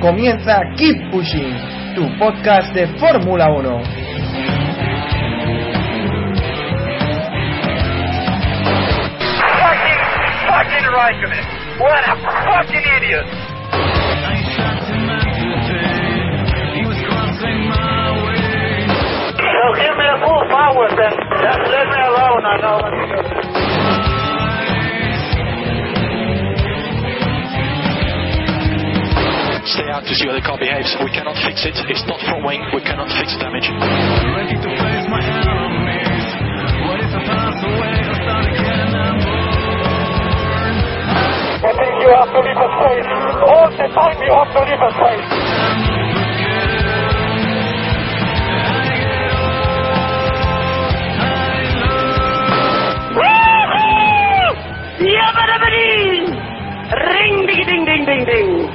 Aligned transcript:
Comienza 0.00 0.60
Keep 0.76 1.10
Pushing, 1.10 1.54
tu 1.96 2.06
podcast 2.18 2.72
de 2.72 2.86
Fórmula 2.98 3.48
1. 3.50 3.82
Fucking, 9.58 10.02
fucking 10.46 10.86
Raikkonen. 10.94 11.44
What 11.80 12.04
a 12.06 12.14
fucking 12.46 12.86
idiot. 12.96 13.26
So 19.40 19.64
give 19.82 19.96
me 19.98 20.06
a 20.06 20.18
full 20.22 20.42
power 20.46 20.88
then. 20.94 21.14
Just 21.42 21.62
let 21.74 21.86
me 21.90 21.98
alone, 22.06 22.44
I 22.46 22.56
know 22.62 23.47
stay 29.68 29.88
out 29.92 30.04
to 30.08 30.12
see 30.16 30.24
how 30.24 30.32
the 30.32 30.40
car 30.40 30.56
behaves. 30.56 30.96
We 31.04 31.12
cannot 31.12 31.36
fix 31.44 31.64
it. 31.68 31.76
It's 31.92 32.04
not 32.08 32.20
front 32.24 32.44
wing. 32.44 32.64
We 32.72 32.80
cannot 32.80 33.12
fix 33.20 33.36
the 33.36 33.44
damage. 33.44 33.68
Ready 33.68 34.56
to 34.56 34.70
face 34.80 35.06
my 35.12 35.20
enemies. 35.20 36.26
What 36.88 37.04
if 37.04 37.12
I 41.58 41.72
think 41.76 41.94
you 42.00 42.10
have 42.16 42.30
to 42.32 42.40
leave 42.40 42.56
a 42.56 42.68
space. 42.80 43.08
All 43.44 43.68
the 43.68 43.88
time 43.92 44.16
you 44.24 44.32
have 44.32 44.48
to 44.56 44.60
leave 44.64 44.80
a 44.80 44.90
space. 44.96 45.28
Ring 56.90 57.46
ding 57.46 57.66
ding 57.66 57.84
ding 57.84 58.04
ding 58.06 58.24
ding. 58.24 58.67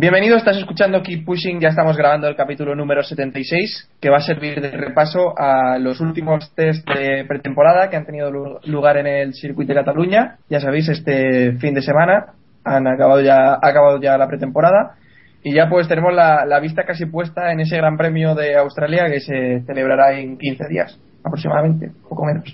Bienvenido, 0.00 0.36
estás 0.36 0.56
escuchando 0.56 1.02
Keep 1.02 1.24
Pushing, 1.24 1.58
ya 1.58 1.70
estamos 1.70 1.96
grabando 1.96 2.28
el 2.28 2.36
capítulo 2.36 2.76
número 2.76 3.02
76, 3.02 3.90
que 4.00 4.10
va 4.10 4.18
a 4.18 4.20
servir 4.20 4.60
de 4.60 4.70
repaso 4.70 5.34
a 5.36 5.76
los 5.80 6.00
últimos 6.00 6.54
test 6.54 6.88
de 6.88 7.24
pretemporada 7.26 7.90
que 7.90 7.96
han 7.96 8.06
tenido 8.06 8.30
lu- 8.30 8.60
lugar 8.66 8.96
en 8.98 9.08
el 9.08 9.34
circuito 9.34 9.72
de 9.72 9.80
Cataluña. 9.80 10.36
Ya 10.48 10.60
sabéis, 10.60 10.88
este 10.88 11.54
fin 11.54 11.74
de 11.74 11.82
semana 11.82 12.26
han 12.62 12.86
acabado 12.86 13.20
ya, 13.22 13.54
ha 13.54 13.68
acabado 13.68 14.00
ya 14.00 14.16
la 14.16 14.28
pretemporada 14.28 14.94
y 15.42 15.52
ya 15.52 15.68
pues 15.68 15.88
tenemos 15.88 16.14
la, 16.14 16.44
la 16.46 16.60
vista 16.60 16.84
casi 16.84 17.06
puesta 17.06 17.50
en 17.50 17.58
ese 17.58 17.76
Gran 17.78 17.96
Premio 17.96 18.36
de 18.36 18.56
Australia 18.56 19.06
que 19.10 19.18
se 19.18 19.62
celebrará 19.66 20.12
en 20.16 20.38
15 20.38 20.68
días 20.68 20.96
aproximadamente, 21.24 21.90
poco 22.08 22.24
menos. 22.24 22.44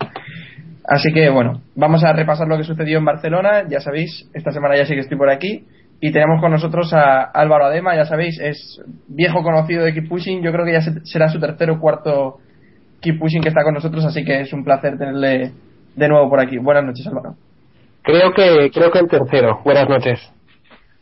Así 0.86 1.12
que 1.12 1.28
bueno, 1.28 1.60
vamos 1.74 2.04
a 2.04 2.12
repasar 2.14 2.48
lo 2.48 2.56
que 2.56 2.64
sucedió 2.64 2.96
en 2.98 3.04
Barcelona. 3.04 3.64
Ya 3.68 3.80
sabéis, 3.80 4.30
esta 4.32 4.50
semana 4.50 4.76
ya 4.78 4.86
sí 4.86 4.94
que 4.94 5.00
estoy 5.00 5.18
por 5.18 5.28
aquí. 5.28 5.66
Y 6.00 6.12
tenemos 6.12 6.40
con 6.40 6.50
nosotros 6.50 6.92
a 6.92 7.22
Álvaro 7.22 7.66
Adema, 7.66 7.96
ya 7.96 8.04
sabéis, 8.04 8.38
es 8.40 8.80
viejo 9.08 9.42
conocido 9.42 9.84
de 9.84 9.94
Keep 9.94 10.08
Pushing. 10.08 10.42
Yo 10.42 10.52
creo 10.52 10.64
que 10.66 10.72
ya 10.72 10.80
se- 10.82 11.04
será 11.06 11.28
su 11.30 11.40
tercero 11.40 11.74
o 11.74 11.80
cuarto 11.80 12.38
Keep 13.00 13.18
Pushing 13.18 13.42
que 13.42 13.48
está 13.48 13.62
con 13.62 13.74
nosotros, 13.74 14.04
así 14.04 14.24
que 14.24 14.40
es 14.40 14.52
un 14.52 14.64
placer 14.64 14.98
tenerle 14.98 15.52
de 15.96 16.08
nuevo 16.08 16.28
por 16.28 16.40
aquí. 16.40 16.58
Buenas 16.58 16.84
noches, 16.84 17.06
Álvaro. 17.06 17.36
Creo 18.02 18.32
que 18.34 18.70
creo 18.72 18.90
que 18.90 18.98
el 18.98 19.08
tercero. 19.08 19.60
Buenas 19.64 19.88
noches. 19.88 20.20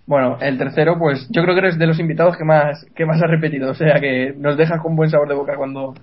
Bueno, 0.06 0.36
el 0.40 0.58
tercero, 0.58 0.96
pues 0.98 1.28
yo 1.30 1.42
creo 1.42 1.54
que 1.54 1.60
eres 1.60 1.78
de 1.78 1.86
los 1.86 1.98
invitados 1.98 2.36
que 2.36 2.44
más 2.44 2.84
que 2.94 3.06
más 3.06 3.20
has 3.22 3.30
repetido, 3.30 3.70
o 3.70 3.74
sea 3.74 3.98
que 4.00 4.34
nos 4.36 4.56
dejas 4.56 4.80
con 4.80 4.94
buen 4.94 5.10
sabor 5.10 5.28
de 5.28 5.34
boca 5.34 5.56
cuando, 5.56 5.94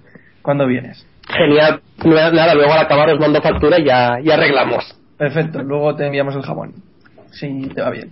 cuando 0.41 0.66
vienes. 0.67 1.05
Genial. 1.29 1.81
Nada, 2.05 2.55
luego 2.55 2.73
al 2.73 2.79
acabar 2.79 3.09
os 3.11 3.19
mando 3.19 3.41
factura 3.41 3.78
y 3.79 3.85
ya, 3.85 4.17
ya 4.23 4.33
arreglamos. 4.35 4.97
Perfecto, 5.17 5.61
luego 5.63 5.95
te 5.95 6.05
enviamos 6.07 6.33
el 6.35 6.41
jabón, 6.44 6.73
si 7.31 7.67
te 7.75 7.81
va 7.81 7.91
bien. 7.91 8.11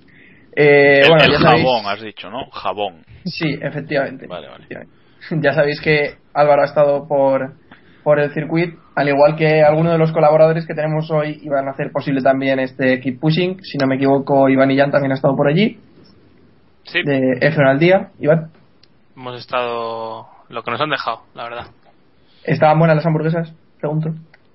Eh, 0.60 1.02
El, 1.04 1.10
bueno, 1.10 1.24
el 1.24 1.32
ya 1.34 1.40
sabéis, 1.40 1.64
jabón, 1.64 1.86
has 1.86 2.02
dicho, 2.02 2.30
¿no? 2.32 2.50
Jabón. 2.50 3.06
Sí, 3.26 3.60
efectivamente. 3.62 4.26
Vale, 4.26 4.48
vale. 4.48 4.64
Efectivamente. 4.64 5.48
Ya 5.48 5.54
sabéis 5.54 5.80
que 5.82 6.16
Álvaro 6.34 6.64
ha 6.64 6.66
estado 6.66 7.08
por, 7.08 7.54
por 8.04 8.20
el 8.20 8.34
circuito, 8.34 8.80
al 8.96 9.08
igual 9.08 9.36
que 9.36 9.62
algunos 9.62 9.92
de 9.92 10.00
los 10.00 10.12
colaboradores 10.12 10.66
que 10.66 10.74
tenemos 10.74 11.12
hoy 11.12 11.40
iban 11.44 11.68
a 11.68 11.72
hacer 11.72 11.92
posible 11.92 12.22
también 12.22 12.58
este 12.60 13.00
Keep 13.00 13.20
Pushing. 13.20 13.64
Si 13.64 13.78
no 13.78 13.86
me 13.86 13.98
equivoco, 13.98 14.50
Iván 14.50 14.72
y 14.72 14.78
Jan 14.78 14.90
también 14.90 15.12
ha 15.12 15.16
estado 15.16 15.36
por 15.36 15.48
allí, 15.48 15.78
Sí, 16.86 17.04
de 17.04 17.20
F1 17.42 17.70
al 17.70 17.80
día. 17.80 18.10
Iván, 18.18 18.50
hemos 19.16 19.40
estado 19.40 20.26
lo 20.50 20.64
que 20.64 20.72
nos 20.72 20.82
han 20.82 20.90
dejado, 20.90 21.22
la 21.36 21.44
verdad. 21.44 21.68
¿estaban 22.46 22.80
buenas 22.80 22.96
las 22.96 23.06
hamburguesas? 23.06 23.54
Pregunto. 23.80 24.10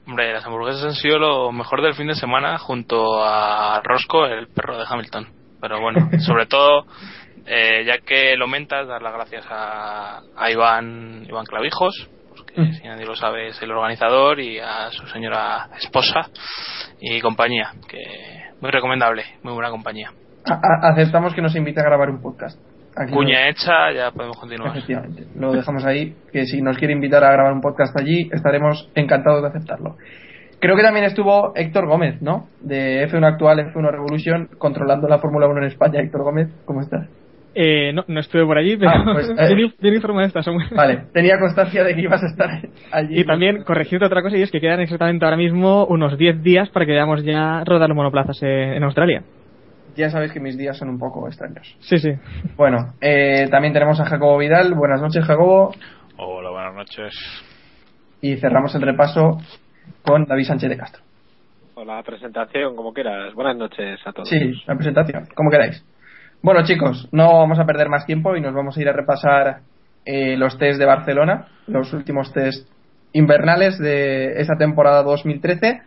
Hombre, 0.07 0.33
las 0.33 0.45
hamburguesas 0.45 0.83
han 0.83 0.95
sido 0.95 1.19
lo 1.19 1.53
mejor 1.53 1.81
del 1.83 1.95
fin 1.95 2.09
de 2.09 2.15
semana 2.15 2.59
junto 2.59 3.23
a 3.23 3.81
Roscoe, 3.85 4.37
el 4.37 4.49
perro 4.49 4.79
de 4.79 4.85
Hamilton. 4.89 5.42
Pero 5.62 5.81
bueno, 5.81 6.11
sobre 6.27 6.45
todo, 6.47 6.84
eh, 7.47 7.84
ya 7.87 7.99
que 7.99 8.37
lo 8.37 8.47
mentas, 8.49 8.87
dar 8.87 9.00
las 9.00 9.15
gracias 9.15 9.47
a, 9.49 10.21
a 10.37 10.50
Iván, 10.50 11.25
Iván 11.27 11.47
Clavijos, 11.47 12.11
que 12.55 12.61
Mm. 12.61 12.73
si 12.75 12.83
nadie 12.87 13.06
lo 13.06 13.17
sabe 13.17 13.49
es 13.49 13.62
el 13.62 13.71
organizador, 13.71 14.39
y 14.41 14.59
a 14.59 14.91
su 14.91 15.06
señora 15.06 15.69
esposa 15.81 16.28
y 17.00 17.19
compañía, 17.21 17.71
que 17.89 17.99
muy 18.61 18.71
recomendable, 18.71 19.25
muy 19.43 19.55
buena 19.55 19.71
compañía. 19.71 20.11
A- 20.45 20.89
aceptamos 20.91 21.33
que 21.34 21.41
nos 21.41 21.55
invite 21.56 21.81
a 21.81 21.84
grabar 21.84 22.11
un 22.11 22.21
podcast. 22.21 22.59
Aquí 22.94 23.11
Cuña 23.12 23.49
hecha, 23.49 23.91
ya 23.94 24.11
podemos 24.11 24.37
continuar. 24.37 24.77
Efectivamente, 24.77 25.25
lo 25.34 25.53
dejamos 25.53 25.87
ahí, 25.87 26.15
que 26.31 26.44
si 26.44 26.61
nos 26.61 26.77
quiere 26.77 26.93
invitar 26.93 27.25
a 27.25 27.33
grabar 27.33 27.53
un 27.55 27.62
podcast 27.62 27.99
allí, 27.99 28.29
estaremos 28.33 28.91
encantados 28.94 29.41
de 29.41 29.49
aceptarlo. 29.49 29.97
Creo 30.62 30.77
que 30.77 30.83
también 30.84 31.05
estuvo 31.06 31.53
Héctor 31.56 31.89
Gómez, 31.89 32.23
¿no? 32.23 32.47
De 32.61 33.05
F1 33.09 33.27
Actual, 33.27 33.59
F1 33.75 33.91
Revolution, 33.91 34.49
controlando 34.59 35.09
la 35.09 35.19
Fórmula 35.19 35.49
1 35.49 35.59
en 35.59 35.65
España. 35.65 36.00
Héctor 36.00 36.23
Gómez, 36.23 36.50
¿cómo 36.65 36.83
estás? 36.83 37.09
Eh, 37.56 37.93
no, 37.93 38.05
no 38.06 38.21
estuve 38.21 38.47
por 38.47 38.56
allí, 38.56 38.77
pero 38.77 38.93
Ah, 38.93 39.03
pues, 39.12 39.28
eh. 39.37 39.55
bien, 39.56 39.73
Samuel. 40.31 40.69
Vale, 40.71 41.06
tenía 41.12 41.41
constancia 41.41 41.83
de 41.83 41.97
que 41.97 42.03
ibas 42.03 42.23
a 42.23 42.27
estar 42.27 42.49
allí. 42.93 43.19
Y 43.21 43.25
también 43.25 43.65
corregirte 43.65 44.06
otra 44.06 44.23
cosa, 44.23 44.37
y 44.37 44.43
es 44.43 44.53
que 44.53 44.61
quedan 44.61 44.78
exactamente 44.78 45.25
ahora 45.25 45.37
mismo 45.37 45.84
unos 45.87 46.17
10 46.17 46.45
días 46.45 46.69
para 46.71 46.87
que 46.87 46.93
veamos 46.93 47.25
ya 47.25 47.65
rodar 47.65 47.89
los 47.89 47.97
monoplazas 47.97 48.41
eh, 48.44 48.77
en 48.77 48.84
Australia. 48.84 49.25
Ya 49.97 50.11
sabes 50.11 50.31
que 50.31 50.39
mis 50.39 50.56
días 50.56 50.79
son 50.79 50.91
un 50.91 50.99
poco 51.00 51.27
extraños. 51.27 51.77
Sí, 51.81 51.99
sí. 51.99 52.12
Bueno, 52.56 52.94
eh, 53.00 53.49
también 53.50 53.75
tenemos 53.75 53.99
a 53.99 54.05
Jacobo 54.05 54.39
Vidal. 54.39 54.75
Buenas 54.75 55.03
noches, 55.03 55.25
Jacobo. 55.25 55.75
Hola, 56.19 56.50
buenas 56.50 56.75
noches. 56.77 57.12
Y 58.21 58.37
cerramos 58.37 58.73
el 58.77 58.83
repaso 58.83 59.39
con 60.03 60.25
David 60.26 60.44
Sánchez 60.44 60.70
de 60.70 60.76
Castro. 60.76 61.03
Hola, 61.75 62.03
presentación, 62.03 62.76
como 62.76 62.93
quieras. 62.93 63.32
Buenas 63.34 63.56
noches 63.56 63.98
a 64.04 64.12
todos. 64.12 64.28
Sí, 64.28 64.38
la 64.66 64.75
presentación, 64.75 65.26
como 65.34 65.50
queráis. 65.50 65.84
Bueno, 66.43 66.62
chicos, 66.65 67.09
no 67.12 67.38
vamos 67.38 67.59
a 67.59 67.65
perder 67.65 67.88
más 67.88 68.04
tiempo 68.04 68.37
y 68.37 68.41
nos 68.41 68.53
vamos 68.54 68.76
a 68.76 68.81
ir 68.81 68.88
a 68.88 68.93
repasar 68.93 69.60
eh, 70.04 70.37
los 70.37 70.59
test 70.59 70.78
de 70.78 70.84
Barcelona, 70.87 71.47
los 71.66 71.93
últimos 71.93 72.32
test 72.32 72.69
invernales 73.12 73.78
de 73.78 74.41
esta 74.41 74.54
temporada 74.56 75.03
2013. 75.03 75.81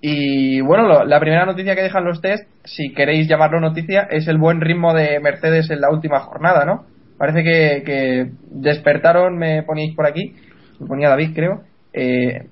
Y 0.00 0.60
bueno, 0.60 0.88
lo- 0.88 1.04
la 1.04 1.20
primera 1.20 1.46
noticia 1.46 1.76
que 1.76 1.82
dejan 1.82 2.04
los 2.04 2.20
test, 2.20 2.42
si 2.64 2.92
queréis 2.92 3.28
llamarlo 3.28 3.60
noticia, 3.60 4.08
es 4.10 4.26
el 4.26 4.38
buen 4.38 4.60
ritmo 4.60 4.92
de 4.92 5.20
Mercedes 5.20 5.70
en 5.70 5.80
la 5.80 5.90
última 5.90 6.18
jornada, 6.20 6.64
¿no? 6.64 6.84
Parece 7.18 7.44
que, 7.44 7.82
que 7.86 8.30
despertaron, 8.50 9.38
me 9.38 9.62
ponéis 9.62 9.94
por 9.94 10.06
aquí, 10.06 10.34
me 10.80 10.86
ponía 10.88 11.08
David, 11.08 11.30
creo. 11.34 11.62
Eh, 11.92 12.48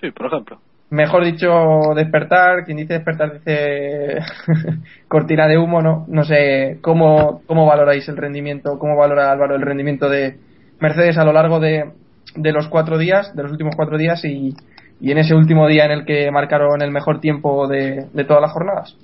Sí, 0.00 0.10
por 0.12 0.26
ejemplo. 0.26 0.58
mejor 0.90 1.24
dicho 1.24 1.48
despertar 1.94 2.64
quien 2.64 2.78
dice 2.78 2.94
despertar 2.94 3.34
dice 3.34 4.18
cortina 5.08 5.46
de 5.46 5.58
humo 5.58 5.82
no 5.82 6.06
no 6.08 6.24
sé 6.24 6.78
cómo 6.80 7.42
cómo 7.46 7.66
valoráis 7.66 8.08
el 8.08 8.16
rendimiento 8.16 8.78
cómo 8.78 8.96
valora 8.96 9.30
Álvaro 9.30 9.54
el 9.56 9.62
rendimiento 9.62 10.08
de 10.08 10.38
Mercedes 10.80 11.18
a 11.18 11.24
lo 11.24 11.32
largo 11.32 11.60
de, 11.60 11.90
de 12.36 12.52
los 12.52 12.68
cuatro 12.68 12.96
días 12.96 13.34
de 13.36 13.42
los 13.42 13.52
últimos 13.52 13.76
cuatro 13.76 13.98
días 13.98 14.24
y, 14.24 14.54
y 15.00 15.10
en 15.10 15.18
ese 15.18 15.34
último 15.34 15.66
día 15.68 15.84
en 15.84 15.90
el 15.90 16.04
que 16.06 16.30
marcaron 16.30 16.80
el 16.80 16.90
mejor 16.90 17.20
tiempo 17.20 17.66
de, 17.68 18.06
de 18.12 18.24
todas 18.24 18.40
las 18.40 18.52
jornadas 18.52 18.96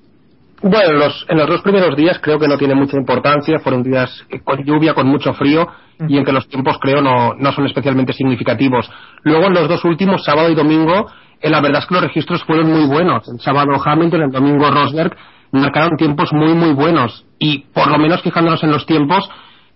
Bueno, 0.66 0.92
en 0.92 0.98
los, 0.98 1.26
en 1.28 1.36
los 1.36 1.46
dos 1.46 1.60
primeros 1.60 1.94
días 1.94 2.18
creo 2.22 2.38
que 2.38 2.48
no 2.48 2.56
tiene 2.56 2.74
mucha 2.74 2.96
importancia. 2.96 3.58
Fueron 3.58 3.82
días 3.82 4.24
con 4.44 4.64
lluvia, 4.64 4.94
con 4.94 5.06
mucho 5.06 5.34
frío 5.34 5.68
y 6.08 6.16
en 6.16 6.24
que 6.24 6.32
los 6.32 6.48
tiempos 6.48 6.78
creo 6.80 7.02
no, 7.02 7.34
no 7.34 7.52
son 7.52 7.66
especialmente 7.66 8.14
significativos. 8.14 8.90
Luego 9.24 9.48
en 9.48 9.52
los 9.52 9.68
dos 9.68 9.84
últimos, 9.84 10.24
sábado 10.24 10.48
y 10.48 10.54
domingo, 10.54 11.06
eh, 11.42 11.50
la 11.50 11.60
verdad 11.60 11.82
es 11.82 11.86
que 11.86 11.94
los 11.96 12.04
registros 12.04 12.42
fueron 12.44 12.72
muy 12.72 12.86
buenos. 12.86 13.28
El 13.28 13.40
sábado 13.40 13.72
Hamilton, 13.84 14.22
el 14.22 14.30
domingo 14.30 14.70
Rosberg 14.70 15.14
marcaron 15.52 15.98
tiempos 15.98 16.32
muy 16.32 16.54
muy 16.54 16.72
buenos 16.72 17.26
y 17.38 17.66
por 17.74 17.90
lo 17.90 17.98
menos 17.98 18.22
fijándonos 18.22 18.64
en 18.64 18.70
los 18.70 18.86
tiempos, 18.86 19.28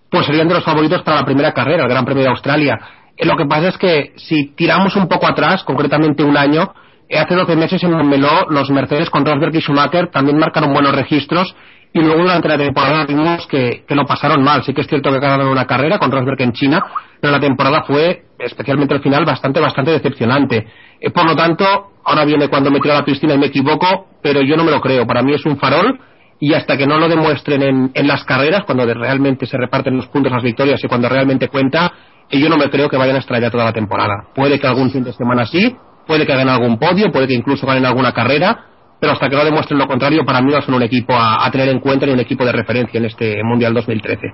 pues 0.09 0.25
serían 0.25 0.47
de 0.47 0.55
los 0.55 0.63
favoritos 0.63 1.03
para 1.03 1.19
la 1.19 1.25
primera 1.25 1.53
carrera, 1.53 1.83
el 1.83 1.89
Gran 1.89 2.03
Premio 2.03 2.23
de 2.23 2.29
Australia. 2.29 2.79
Eh, 3.15 3.27
lo 3.27 3.37
que 3.37 3.45
pasa 3.45 3.67
es 3.67 3.77
que 3.77 4.13
si 4.15 4.55
tiramos 4.55 4.95
un 4.95 5.07
poco 5.07 5.27
atrás, 5.27 5.63
concretamente 5.63 6.23
un 6.23 6.35
año, 6.35 6.73
hace 7.17 7.35
12 7.35 7.55
meses 7.55 7.83
en 7.83 7.91
Montmeló 7.91 8.47
los 8.49 8.69
Mercedes 8.69 9.09
con 9.09 9.25
Rosberg 9.25 9.55
y 9.55 9.61
Schumacher 9.61 10.07
también 10.11 10.37
marcaron 10.37 10.73
buenos 10.73 10.95
registros 10.95 11.55
y 11.91 12.01
luego 12.01 12.21
durante 12.21 12.47
la 12.47 12.57
temporada 12.57 13.05
vimos 13.05 13.47
que, 13.47 13.83
que 13.87 13.95
lo 13.95 14.05
pasaron 14.05 14.43
mal. 14.43 14.63
Sí 14.63 14.73
que 14.73 14.81
es 14.81 14.87
cierto 14.87 15.11
que 15.11 15.19
ganaron 15.19 15.47
una 15.47 15.65
carrera 15.65 15.97
con 15.97 16.11
Rosberg 16.11 16.41
en 16.41 16.51
China, 16.51 16.83
pero 17.19 17.33
la 17.33 17.39
temporada 17.39 17.83
fue, 17.83 18.25
especialmente 18.37 18.93
al 18.93 19.01
final, 19.01 19.25
bastante, 19.25 19.59
bastante 19.59 19.91
decepcionante. 19.91 20.67
Eh, 21.01 21.09
por 21.09 21.25
lo 21.25 21.35
tanto, 21.35 21.65
ahora 22.03 22.25
viene 22.25 22.47
cuando 22.47 22.69
me 22.69 22.79
tiro 22.79 22.93
a 22.93 22.99
la 22.99 23.05
piscina 23.05 23.33
y 23.33 23.39
me 23.39 23.47
equivoco, 23.47 24.07
pero 24.21 24.41
yo 24.41 24.55
no 24.55 24.63
me 24.63 24.71
lo 24.71 24.79
creo. 24.81 25.07
Para 25.07 25.23
mí 25.23 25.33
es 25.33 25.45
un 25.45 25.57
farol 25.57 25.99
y 26.39 26.53
hasta 26.53 26.77
que 26.77 26.85
no 26.85 26.99
lo 26.99 27.09
demuestren 27.09 27.63
en, 27.63 27.91
en 27.93 28.07
las 28.07 28.23
carreras, 28.23 28.63
cuando 28.65 28.85
realmente 28.85 29.47
se 29.47 29.57
reparten 29.57 29.97
los 29.97 30.07
puntos, 30.07 30.31
las 30.31 30.43
victorias 30.43 30.81
y 30.83 30.87
cuando 30.87 31.09
realmente 31.09 31.47
cuenta, 31.47 31.91
eh, 32.29 32.39
yo 32.39 32.49
no 32.49 32.57
me 32.57 32.69
creo 32.69 32.87
que 32.87 32.97
vayan 32.97 33.15
a 33.15 33.19
estrellar 33.19 33.51
toda 33.51 33.65
la 33.65 33.73
temporada. 33.73 34.27
Puede 34.35 34.59
que 34.59 34.67
algún 34.67 34.91
fin 34.91 35.03
de 35.03 35.11
semana 35.13 35.47
sí, 35.47 35.75
puede 36.09 36.25
que 36.25 36.33
hagan 36.33 36.49
algún 36.49 36.79
podio, 36.79 37.11
puede 37.11 37.27
que 37.27 37.35
incluso 37.35 37.67
ganen 37.67 37.85
alguna 37.85 38.11
carrera, 38.11 38.65
pero 38.99 39.13
hasta 39.13 39.29
que 39.29 39.35
no 39.35 39.45
demuestren 39.45 39.77
lo 39.77 39.85
contrario, 39.85 40.25
para 40.25 40.41
mí 40.41 40.51
no 40.51 40.59
son 40.59 40.73
un 40.73 40.81
equipo 40.81 41.13
a, 41.13 41.47
tener 41.51 41.69
en 41.69 41.79
cuenta 41.79 42.07
ni 42.07 42.13
un 42.13 42.19
equipo 42.19 42.43
de 42.43 42.51
referencia 42.51 42.97
en 42.97 43.05
este 43.05 43.43
Mundial 43.43 43.75
2013. 43.75 44.27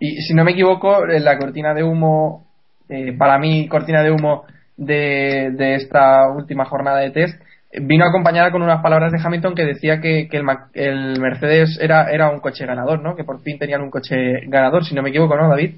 Y 0.00 0.22
si 0.22 0.32
no 0.32 0.44
me 0.44 0.52
equivoco, 0.52 1.04
la 1.04 1.36
cortina 1.36 1.74
de 1.74 1.84
humo, 1.84 2.46
eh, 2.88 3.12
para 3.18 3.38
mí, 3.38 3.68
cortina 3.68 4.02
de 4.02 4.12
humo 4.12 4.44
de, 4.78 5.50
de 5.52 5.74
esta 5.74 6.30
última 6.34 6.64
jornada 6.64 7.00
de 7.00 7.10
test, 7.10 7.38
vino 7.82 8.06
acompañada 8.06 8.50
con 8.50 8.62
unas 8.62 8.82
palabras 8.82 9.12
de 9.12 9.18
Hamilton 9.22 9.54
que 9.54 9.66
decía 9.66 10.00
que, 10.00 10.26
que 10.26 10.38
el, 10.38 10.46
el 10.72 11.20
Mercedes 11.20 11.78
era, 11.82 12.10
era 12.10 12.30
un 12.30 12.40
coche 12.40 12.64
ganador, 12.64 13.02
¿no? 13.02 13.14
Que 13.14 13.24
por 13.24 13.42
fin 13.42 13.58
tenían 13.58 13.82
un 13.82 13.90
coche 13.90 14.40
ganador, 14.46 14.86
si 14.86 14.94
no 14.94 15.02
me 15.02 15.10
equivoco, 15.10 15.36
¿no, 15.36 15.50
David? 15.50 15.74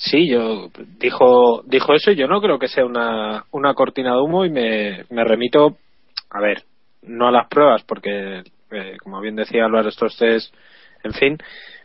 Sí, 0.00 0.28
yo 0.28 0.70
dijo 1.00 1.62
dijo 1.66 1.92
eso 1.92 2.12
y 2.12 2.14
yo 2.14 2.28
no 2.28 2.40
creo 2.40 2.56
que 2.56 2.68
sea 2.68 2.84
una, 2.84 3.44
una 3.50 3.74
cortina 3.74 4.14
de 4.14 4.20
humo 4.20 4.44
y 4.44 4.50
me, 4.50 5.04
me 5.10 5.24
remito, 5.24 5.76
a 6.30 6.40
ver, 6.40 6.62
no 7.02 7.26
a 7.26 7.32
las 7.32 7.48
pruebas 7.48 7.82
porque, 7.82 8.44
eh, 8.70 8.96
como 9.02 9.20
bien 9.20 9.34
decía 9.34 9.64
Álvaro, 9.64 9.88
estos 9.88 10.16
test, 10.16 10.54
en 11.02 11.12
fin, 11.14 11.38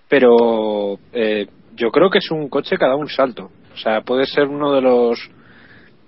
pero 0.07 0.99
eh, 1.11 1.47
yo 1.75 1.89
creo 1.89 2.11
que 2.11 2.19
es 2.19 2.29
un 2.29 2.49
coche 2.49 2.77
que 2.77 2.85
dado 2.85 2.97
un 2.97 3.09
salto. 3.09 3.49
O 3.73 3.77
sea, 3.77 4.01
puede 4.01 4.27
ser 4.27 4.43
uno 4.43 4.71
de 4.73 4.81
los 4.81 5.31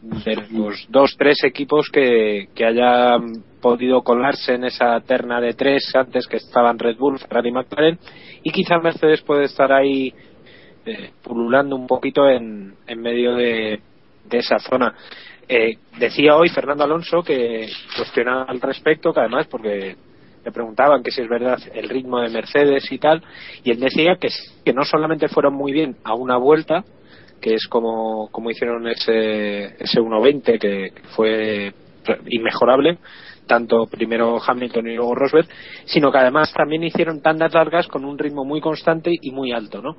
de 0.03 0.35
los 0.51 0.85
dos, 0.89 1.15
tres 1.17 1.43
equipos 1.43 1.89
que, 1.91 2.49
que 2.53 2.65
hayan 2.65 3.43
podido 3.59 4.03
colarse 4.03 4.53
en 4.53 4.65
esa 4.65 4.99
terna 4.99 5.41
de 5.41 5.55
tres 5.55 5.91
antes 5.95 6.27
que 6.27 6.37
estaban 6.37 6.77
Red 6.77 6.97
Bull, 6.97 7.17
Ferrari 7.17 7.49
y 7.49 7.51
McLaren 7.51 7.99
y 8.43 8.51
quizá 8.51 8.77
Mercedes 8.77 9.23
puede 9.23 9.45
estar 9.45 9.73
ahí 9.73 10.13
eh, 10.85 11.11
pululando 11.23 11.75
un 11.75 11.87
poquito 11.87 12.27
en, 12.27 12.75
en 12.87 13.01
medio 13.01 13.35
de, 13.35 13.79
de 14.25 14.37
esa 14.37 14.59
zona. 14.59 14.95
Eh, 15.47 15.77
decía 15.99 16.35
hoy 16.35 16.49
Fernando 16.49 16.83
Alonso 16.83 17.21
que 17.21 17.67
cuestionaba 17.95 18.43
al 18.43 18.61
respecto, 18.61 19.13
que 19.13 19.19
además 19.19 19.47
porque 19.47 19.95
le 20.43 20.51
preguntaban 20.51 21.03
que 21.03 21.11
si 21.11 21.21
es 21.21 21.29
verdad 21.29 21.59
el 21.73 21.89
ritmo 21.89 22.19
de 22.19 22.29
Mercedes 22.29 22.91
y 22.91 22.97
tal, 22.97 23.23
y 23.63 23.71
él 23.71 23.79
decía 23.79 24.17
que, 24.19 24.29
que 24.63 24.73
no 24.73 24.83
solamente 24.85 25.27
fueron 25.27 25.55
muy 25.55 25.71
bien 25.71 25.97
a 26.03 26.13
una 26.13 26.37
vuelta, 26.37 26.83
que 27.41 27.55
es 27.55 27.67
como, 27.67 28.29
como 28.31 28.49
hicieron 28.51 28.87
ese, 28.87 29.75
ese 29.83 29.99
1.20 29.99 30.59
que, 30.59 30.93
fue 31.15 31.73
inmejorable, 32.27 32.99
tanto 33.47 33.85
primero 33.87 34.39
Hamilton 34.45 34.87
y 34.87 34.95
luego 34.95 35.15
Rosberg, 35.15 35.47
sino 35.85 36.11
que 36.11 36.17
además 36.17 36.53
también 36.53 36.83
hicieron 36.83 37.21
tandas 37.21 37.53
largas 37.53 37.87
con 37.87 38.05
un 38.05 38.17
ritmo 38.17 38.45
muy 38.45 38.61
constante 38.61 39.11
y 39.19 39.31
muy 39.31 39.51
alto, 39.51 39.81
¿no? 39.81 39.97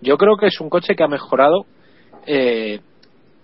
Yo 0.00 0.16
creo 0.16 0.36
que 0.36 0.46
es 0.46 0.60
un 0.60 0.70
coche 0.70 0.94
que 0.94 1.02
ha 1.02 1.08
mejorado, 1.08 1.66
eh, 2.26 2.80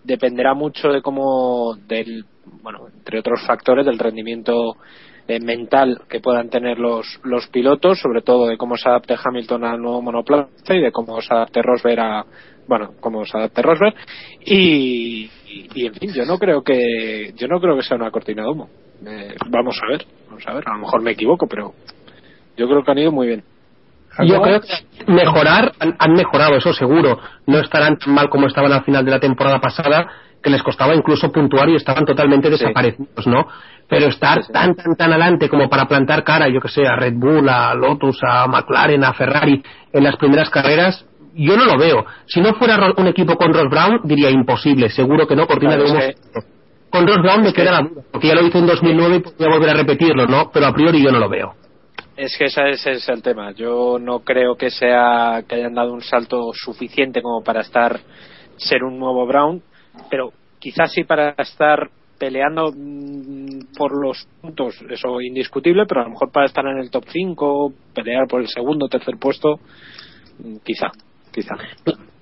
dependerá 0.04 0.54
mucho 0.54 0.88
de 0.88 1.02
cómo, 1.02 1.74
del, 1.86 2.24
bueno, 2.62 2.86
entre 2.92 3.18
otros 3.18 3.40
factores, 3.46 3.86
del 3.86 3.98
rendimiento 3.98 4.76
eh, 5.26 5.40
mental 5.40 6.02
que 6.08 6.20
puedan 6.20 6.50
tener 6.50 6.78
los, 6.78 7.18
los 7.24 7.46
pilotos, 7.48 7.98
sobre 7.98 8.20
todo 8.20 8.46
de 8.46 8.58
cómo 8.58 8.76
se 8.76 8.88
adapte 8.88 9.16
Hamilton 9.22 9.64
al 9.64 9.80
nuevo 9.80 10.02
monoplaza 10.02 10.74
y 10.74 10.80
de 10.80 10.92
cómo 10.92 11.20
se 11.22 11.32
adapte 11.32 11.62
Rosberg 11.62 12.00
a, 12.00 12.26
bueno, 12.68 12.92
cómo 13.00 13.24
se 13.24 13.38
adapte 13.38 13.62
Rosberg 13.62 13.94
y, 14.44 15.30
y, 15.74 15.86
en 15.86 15.94
fin, 15.94 16.12
yo 16.12 16.26
no 16.26 16.38
creo 16.38 16.62
que, 16.62 17.32
yo 17.36 17.48
no 17.48 17.58
creo 17.58 17.74
que 17.76 17.82
sea 17.82 17.96
una 17.96 18.10
cortina 18.10 18.42
de 18.42 18.50
humo. 18.50 18.68
Eh, 19.06 19.34
vamos 19.48 19.78
a 19.82 19.90
ver, 19.90 20.04
vamos 20.28 20.44
a 20.46 20.52
ver, 20.54 20.64
a 20.66 20.74
lo 20.74 20.80
mejor 20.80 21.00
me 21.00 21.12
equivoco, 21.12 21.46
pero 21.46 21.72
yo 22.56 22.68
creo 22.68 22.84
que 22.84 22.90
han 22.90 22.98
ido 22.98 23.12
muy 23.12 23.28
bien. 23.28 23.44
Yo 24.22 24.40
creo 24.43 24.61
que 24.61 25.12
mejorar, 25.12 25.72
han, 25.81 25.96
han 25.99 26.12
mejorado, 26.12 26.56
eso 26.56 26.72
seguro. 26.72 27.19
No 27.46 27.58
estarán 27.58 27.99
tan 27.99 28.14
mal 28.14 28.28
como 28.28 28.46
estaban 28.46 28.72
al 28.72 28.84
final 28.84 29.05
de 29.05 29.11
la 29.11 29.20
temporada 29.20 29.61
pasada, 29.61 30.06
que 30.43 30.50
les 30.50 30.62
costaba 30.62 30.94
incluso 30.94 31.32
puntuar 31.32 31.69
y 31.70 31.76
estaban 31.76 32.05
totalmente 32.05 32.50
desaparecidos, 32.50 33.26
¿no? 33.26 33.46
Pero 33.88 34.06
estar 34.06 34.46
tan, 34.49 34.75
tan, 34.75 34.94
tan 34.94 35.11
adelante 35.11 35.49
como 35.49 35.69
para 35.69 35.87
plantar 35.87 36.22
cara, 36.22 36.49
yo 36.49 36.61
que 36.61 36.69
sé, 36.69 36.87
a 36.87 36.96
Red 36.96 37.14
Bull, 37.14 37.49
a 37.49 37.75
Lotus, 37.75 38.19
a 38.22 38.46
McLaren, 38.46 39.05
a 39.05 39.14
Ferrari 39.14 39.62
en 39.93 40.05
las 40.05 40.17
primeras 40.17 40.50
carreras, 40.50 41.05
yo 41.34 41.56
no 41.56 41.64
lo 41.64 41.78
veo. 41.78 42.05
Si 42.26 42.40
no 42.40 42.55
fuera 42.55 42.93
un 42.96 43.06
equipo 43.06 43.37
con 43.37 43.52
Ross 43.52 43.69
Brown, 43.70 44.00
diría 44.05 44.31
imposible, 44.31 44.90
seguro 44.90 45.26
que 45.26 45.34
no, 45.34 45.46
cortina 45.46 45.76
Claro, 45.76 45.84
de 45.84 45.90
humo. 45.90 46.00
es 46.00 46.17
Con 46.90 47.06
Ross 47.06 47.22
Brown 47.22 47.43
me 47.43 47.52
queda 47.52 47.72
la 47.72 47.81
duda, 47.88 48.02
porque 48.12 48.28
ya 48.28 48.34
lo 48.34 48.46
hizo 48.46 48.58
en 48.58 48.67
2009 48.67 49.17
y 49.17 49.20
podría 49.20 49.49
volver 49.49 49.70
a 49.70 49.75
repetirlo, 49.75 50.26
¿no? 50.26 50.50
Pero 50.52 50.67
a 50.67 50.72
priori 50.72 51.02
yo 51.02 51.10
no 51.10 51.19
lo 51.19 51.28
veo. 51.28 51.55
Es 52.16 52.37
que 52.38 52.44
ese, 52.44 52.70
ese 52.70 52.93
es 52.93 53.08
el 53.08 53.22
tema. 53.22 53.52
Yo 53.52 53.99
no 53.99 54.20
creo 54.20 54.56
que 54.56 54.70
sea 54.70 55.43
que 55.49 55.56
hayan 55.56 55.75
dado 55.75 55.93
un 55.93 56.02
salto 56.02 56.52
suficiente 56.52 57.22
como 57.22 57.43
para 57.43 57.62
estar 57.62 58.00
ser 58.56 58.84
un 58.84 58.99
nuevo 58.99 59.26
Brown, 59.26 59.62
pero 60.11 60.32
quizás 60.61 60.93
sí 60.93 61.05
para 61.05 61.31
estar 61.38 61.90
peleando 62.19 62.72
mm, 62.75 63.75
por 63.76 63.93
los 64.00 64.26
puntos, 64.40 64.76
eso 64.88 65.20
indiscutible, 65.20 65.84
pero 65.87 66.02
a 66.02 66.05
lo 66.05 66.11
mejor 66.11 66.31
para 66.31 66.46
estar 66.46 66.64
en 66.66 66.78
el 66.78 66.90
top 66.90 67.05
5, 67.08 67.72
pelear 67.94 68.26
por 68.28 68.40
el 68.40 68.49
segundo, 68.49 68.88
tercer 68.88 69.17
puesto, 69.19 69.58
mm, 70.38 70.56
quizá, 70.64 70.90
quizá. 71.32 71.56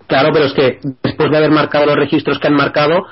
Claro, 0.06 0.30
pero 0.32 0.46
es 0.46 0.52
que 0.52 0.78
después 1.02 1.30
de 1.30 1.36
haber 1.36 1.50
marcado 1.50 1.86
los 1.86 1.96
registros 1.96 2.38
que 2.38 2.48
han 2.48 2.54
marcado, 2.54 3.04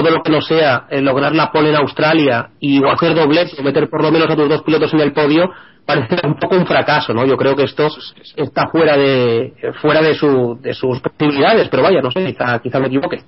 todo 0.00 0.10
lo 0.10 0.22
que 0.22 0.32
no 0.32 0.40
sea 0.40 0.86
eh, 0.90 1.00
lograr 1.00 1.34
la 1.34 1.50
pole 1.50 1.70
en 1.70 1.76
Australia 1.76 2.50
y 2.60 2.82
o 2.82 2.90
hacer 2.90 3.14
doblete 3.14 3.60
o 3.60 3.62
meter 3.62 3.88
por 3.88 4.02
lo 4.02 4.10
menos 4.10 4.30
a 4.30 4.36
tus 4.36 4.48
dos 4.48 4.62
pilotos 4.62 4.92
en 4.94 5.00
el 5.00 5.12
podio 5.12 5.50
parece 5.86 6.16
un 6.26 6.34
poco 6.34 6.56
un 6.56 6.66
fracaso, 6.66 7.14
¿no? 7.14 7.24
Yo 7.24 7.36
creo 7.36 7.54
que 7.54 7.62
esto 7.62 7.86
está 8.34 8.66
fuera 8.68 8.96
de 8.96 9.54
fuera 9.80 10.02
de, 10.02 10.14
su, 10.14 10.58
de 10.60 10.74
sus 10.74 11.00
posibilidades, 11.00 11.68
pero 11.68 11.82
vaya, 11.84 12.02
no 12.02 12.10
sé, 12.10 12.24
quizá, 12.26 12.58
quizá 12.58 12.80
me 12.80 12.88
equivoque. 12.88 13.22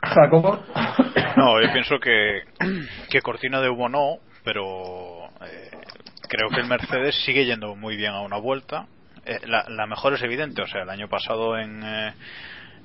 Jacobo. 0.00 0.60
No, 1.36 1.60
yo 1.60 1.72
pienso 1.72 1.98
que, 1.98 2.42
que 3.10 3.20
cortina 3.20 3.60
de 3.60 3.68
humo 3.68 3.88
no, 3.88 4.16
pero 4.44 5.24
eh, 5.44 5.70
creo 6.28 6.48
que 6.50 6.60
el 6.60 6.66
Mercedes 6.66 7.16
sigue 7.24 7.44
yendo 7.44 7.74
muy 7.74 7.96
bien 7.96 8.12
a 8.12 8.20
una 8.20 8.38
vuelta. 8.38 8.86
Eh, 9.24 9.40
la, 9.46 9.64
la 9.68 9.86
mejor 9.86 10.14
es 10.14 10.22
evidente, 10.22 10.62
o 10.62 10.66
sea, 10.66 10.82
el 10.82 10.90
año 10.90 11.08
pasado 11.08 11.56
en, 11.56 11.82
eh, 11.82 12.12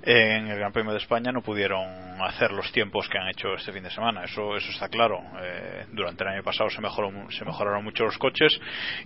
en 0.10 0.48
el 0.48 0.58
Gran 0.58 0.72
Premio 0.72 0.94
de 0.94 1.00
España 1.00 1.34
no 1.34 1.42
pudieron 1.42 1.86
hacer 2.22 2.52
los 2.52 2.72
tiempos 2.72 3.10
que 3.10 3.18
han 3.18 3.28
hecho 3.28 3.54
este 3.56 3.74
fin 3.74 3.84
de 3.84 3.90
semana, 3.90 4.24
eso, 4.24 4.56
eso 4.56 4.72
está 4.72 4.88
claro. 4.88 5.20
Eh, 5.42 5.86
durante 5.92 6.24
el 6.24 6.30
año 6.30 6.44
pasado 6.44 6.70
se, 6.70 6.80
mejoró, 6.82 7.12
se 7.30 7.44
mejoraron 7.44 7.84
mucho 7.84 8.06
los 8.06 8.18
coches 8.18 8.58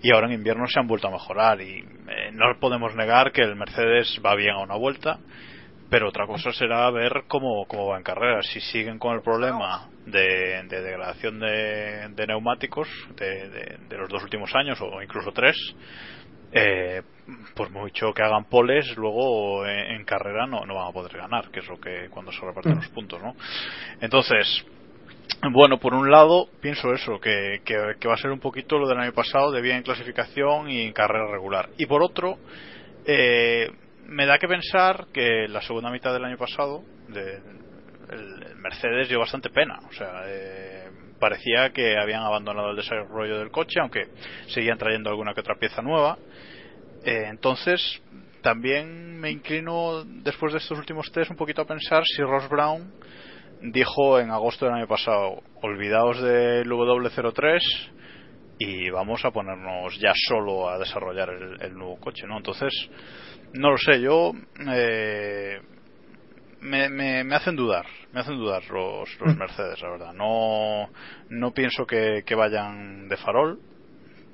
y 0.03 0.13
ahora 0.13 0.27
en 0.27 0.34
invierno 0.34 0.67
se 0.67 0.79
han 0.79 0.86
vuelto 0.86 1.08
a 1.08 1.12
mejorar 1.12 1.60
y 1.60 1.79
eh, 1.79 2.29
no 2.34 2.46
podemos 2.60 2.96
negar 2.96 3.31
que 3.31 3.41
el 3.41 3.55
Mercedes 3.55 4.22
va 4.24 4.36
bien 4.36 4.51
a 4.51 4.60
una 4.60 4.75
vuelta 4.75 5.17
pero 5.89 6.08
otra 6.08 6.25
cosa 6.25 6.53
será 6.53 6.89
ver 6.91 7.24
cómo, 7.27 7.65
va 7.67 7.98
en 7.98 8.03
carrera. 8.03 8.41
Si 8.43 8.62
siguen 8.62 8.98
con 8.98 9.13
el 9.13 9.22
problema 9.22 9.89
de, 10.05 10.63
de 10.70 10.81
degradación 10.81 11.38
de, 11.38 12.08
de 12.15 12.27
neumáticos 12.27 12.88
de- 13.17 13.77
de 13.89 13.98
los 13.98 14.08
dos 14.08 14.24
últimos 14.24 14.55
años 14.55 14.79
o 14.79 15.01
incluso 15.01 15.34
tres, 15.34 15.58
eh, 16.51 17.01
por 17.55 17.70
mucho 17.70 18.13
que 18.13 18.24
hagan 18.24 18.46
poles, 18.46 18.96
luego 18.98 19.65
en, 19.65 19.96
en 19.96 20.05
carrera 20.05 20.46
no, 20.46 20.65
no 20.65 20.75
van 20.75 20.89
a 20.89 20.91
poder 20.91 21.17
ganar, 21.17 21.50
que 21.50 21.60
es 21.60 21.67
lo 21.67 21.79
que 21.79 22.08
cuando 22.10 22.31
se 22.31 22.41
reparten 22.41 22.75
los 22.75 22.89
puntos, 22.89 23.22
¿no? 23.22 23.36
Entonces, 24.01 24.65
bueno, 25.51 25.79
por 25.79 25.93
un 25.93 26.12
lado, 26.12 26.48
pienso 26.62 26.93
eso, 26.93 27.20
que, 27.20 27.62
que, 27.63 27.96
que 28.00 28.08
va 28.08 28.13
a 28.13 28.17
ser 28.17 28.31
un 28.31 28.39
poquito 28.39 28.77
lo 28.77 28.88
del 28.88 29.00
año 29.00 29.13
pasado, 29.13 29.51
de 29.51 29.62
bien 29.62 29.77
en 29.77 29.84
clasificación 29.84 30.70
y 30.70 30.81
en 30.81 30.93
carrera 30.93 31.31
regular. 31.31 31.70
Y 31.77 31.86
por 31.86 32.03
otro, 32.03 32.38
eh, 33.05 33.72
me 34.05 34.25
da 34.25 34.38
que 34.38 34.48
pensar 34.48 35.08
que 35.13 35.48
la 35.48 35.62
segunda 35.62 35.89
mitad 35.89 36.13
del 36.13 36.25
año 36.25 36.38
pasado 36.38 36.84
de, 37.08 37.39
el, 38.12 38.43
el 38.43 38.55
Mercedes 38.58 39.10
dio 39.10 39.20
bastante 39.20 39.50
pena. 39.50 39.79
O 39.89 39.93
sea, 39.93 40.24
eh, 40.27 40.89
parecía 41.22 41.70
que 41.70 41.96
habían 41.98 42.24
abandonado 42.24 42.72
el 42.72 42.75
desarrollo 42.75 43.38
del 43.38 43.51
coche, 43.51 43.80
aunque 43.80 44.08
seguían 44.48 44.80
trayendo 44.80 45.12
alguna 45.12 45.34
que 45.34 45.42
otra 45.42 45.56
pieza 45.56 45.82
nueva. 45.82 46.18
Eh, 47.06 47.28
entonces, 47.30 48.01
también 48.42 49.20
me 49.20 49.30
inclino, 49.30 50.04
después 50.04 50.51
de 50.51 50.58
estos 50.58 50.78
últimos 50.78 51.12
test, 51.12 51.30
un 51.30 51.38
poquito 51.38 51.62
a 51.62 51.66
pensar 51.66 52.04
si 52.06 52.24
Ross 52.24 52.50
Brown 52.50 52.92
dijo 53.62 54.20
en 54.20 54.32
agosto 54.32 54.66
del 54.66 54.74
año 54.74 54.88
pasado, 54.88 55.44
olvidaos 55.62 56.20
del 56.22 56.68
W03 56.68 57.60
y 58.58 58.90
vamos 58.90 59.24
a 59.24 59.32
ponernos 59.32 59.98
ya 60.00 60.13
solo 60.16 60.70
a 60.70 60.80
desarrollar 60.80 61.30
el, 61.30 61.62
el 61.62 61.74
nuevo 61.75 62.00
coche, 62.00 62.25
¿no? 62.28 62.38
Entonces, 62.38 62.74
no 63.54 63.72
lo 63.72 63.78
sé, 63.78 64.01
yo 64.01 64.32
eh, 64.74 65.60
me, 66.62 66.89
me, 66.89 67.24
me, 67.24 67.36
hacen 67.36 67.56
dudar, 67.56 67.86
me 68.13 68.22
hacen 68.22 68.38
dudar 68.38 68.63
los, 68.70 69.10
los 69.20 69.36
Mercedes, 69.38 69.82
la 69.82 69.89
verdad. 69.89 70.13
No, 70.13 70.89
no 71.30 71.51
pienso 71.51 71.86
que, 71.86 72.24
que 72.25 72.36
vayan 72.36 73.08
de 73.08 73.18
farol, 73.18 73.60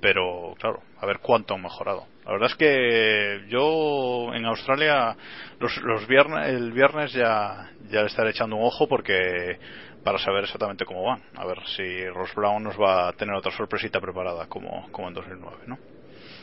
pero 0.02 0.54
claro, 0.60 0.82
a 1.00 1.06
ver 1.06 1.20
cuánto 1.20 1.56
han 1.56 1.62
mejorado. 1.62 2.06
La 2.26 2.34
verdad 2.34 2.50
es 2.52 2.56
que 2.56 3.46
yo 3.50 4.34
en 4.34 4.46
Australia 4.46 5.16
los, 5.60 5.76
los 5.78 6.08
viernes, 6.08 6.50
el 6.50 6.72
viernes 6.74 7.14
ya, 7.14 7.72
ya 7.90 8.02
le 8.02 8.08
estaré 8.08 8.32
echando 8.32 8.58
un 8.58 8.66
ojo 8.66 8.88
porque 8.88 9.58
para 10.04 10.20
saber 10.20 10.44
exactamente 10.44 10.86
cómo 10.86 11.04
van. 11.04 11.22
A 11.36 11.46
ver 11.46 11.60
si 11.76 12.06
Ross 12.10 12.34
Brown 12.36 12.64
nos 12.64 12.80
va 12.80 13.10
a 13.10 13.14
tener 13.14 13.36
otra 13.36 13.52
sorpresita 13.52 14.00
preparada 14.00 14.48
como, 14.48 14.90
como 14.92 15.08
en 15.08 15.14
2009, 15.14 15.58
¿no? 15.68 15.78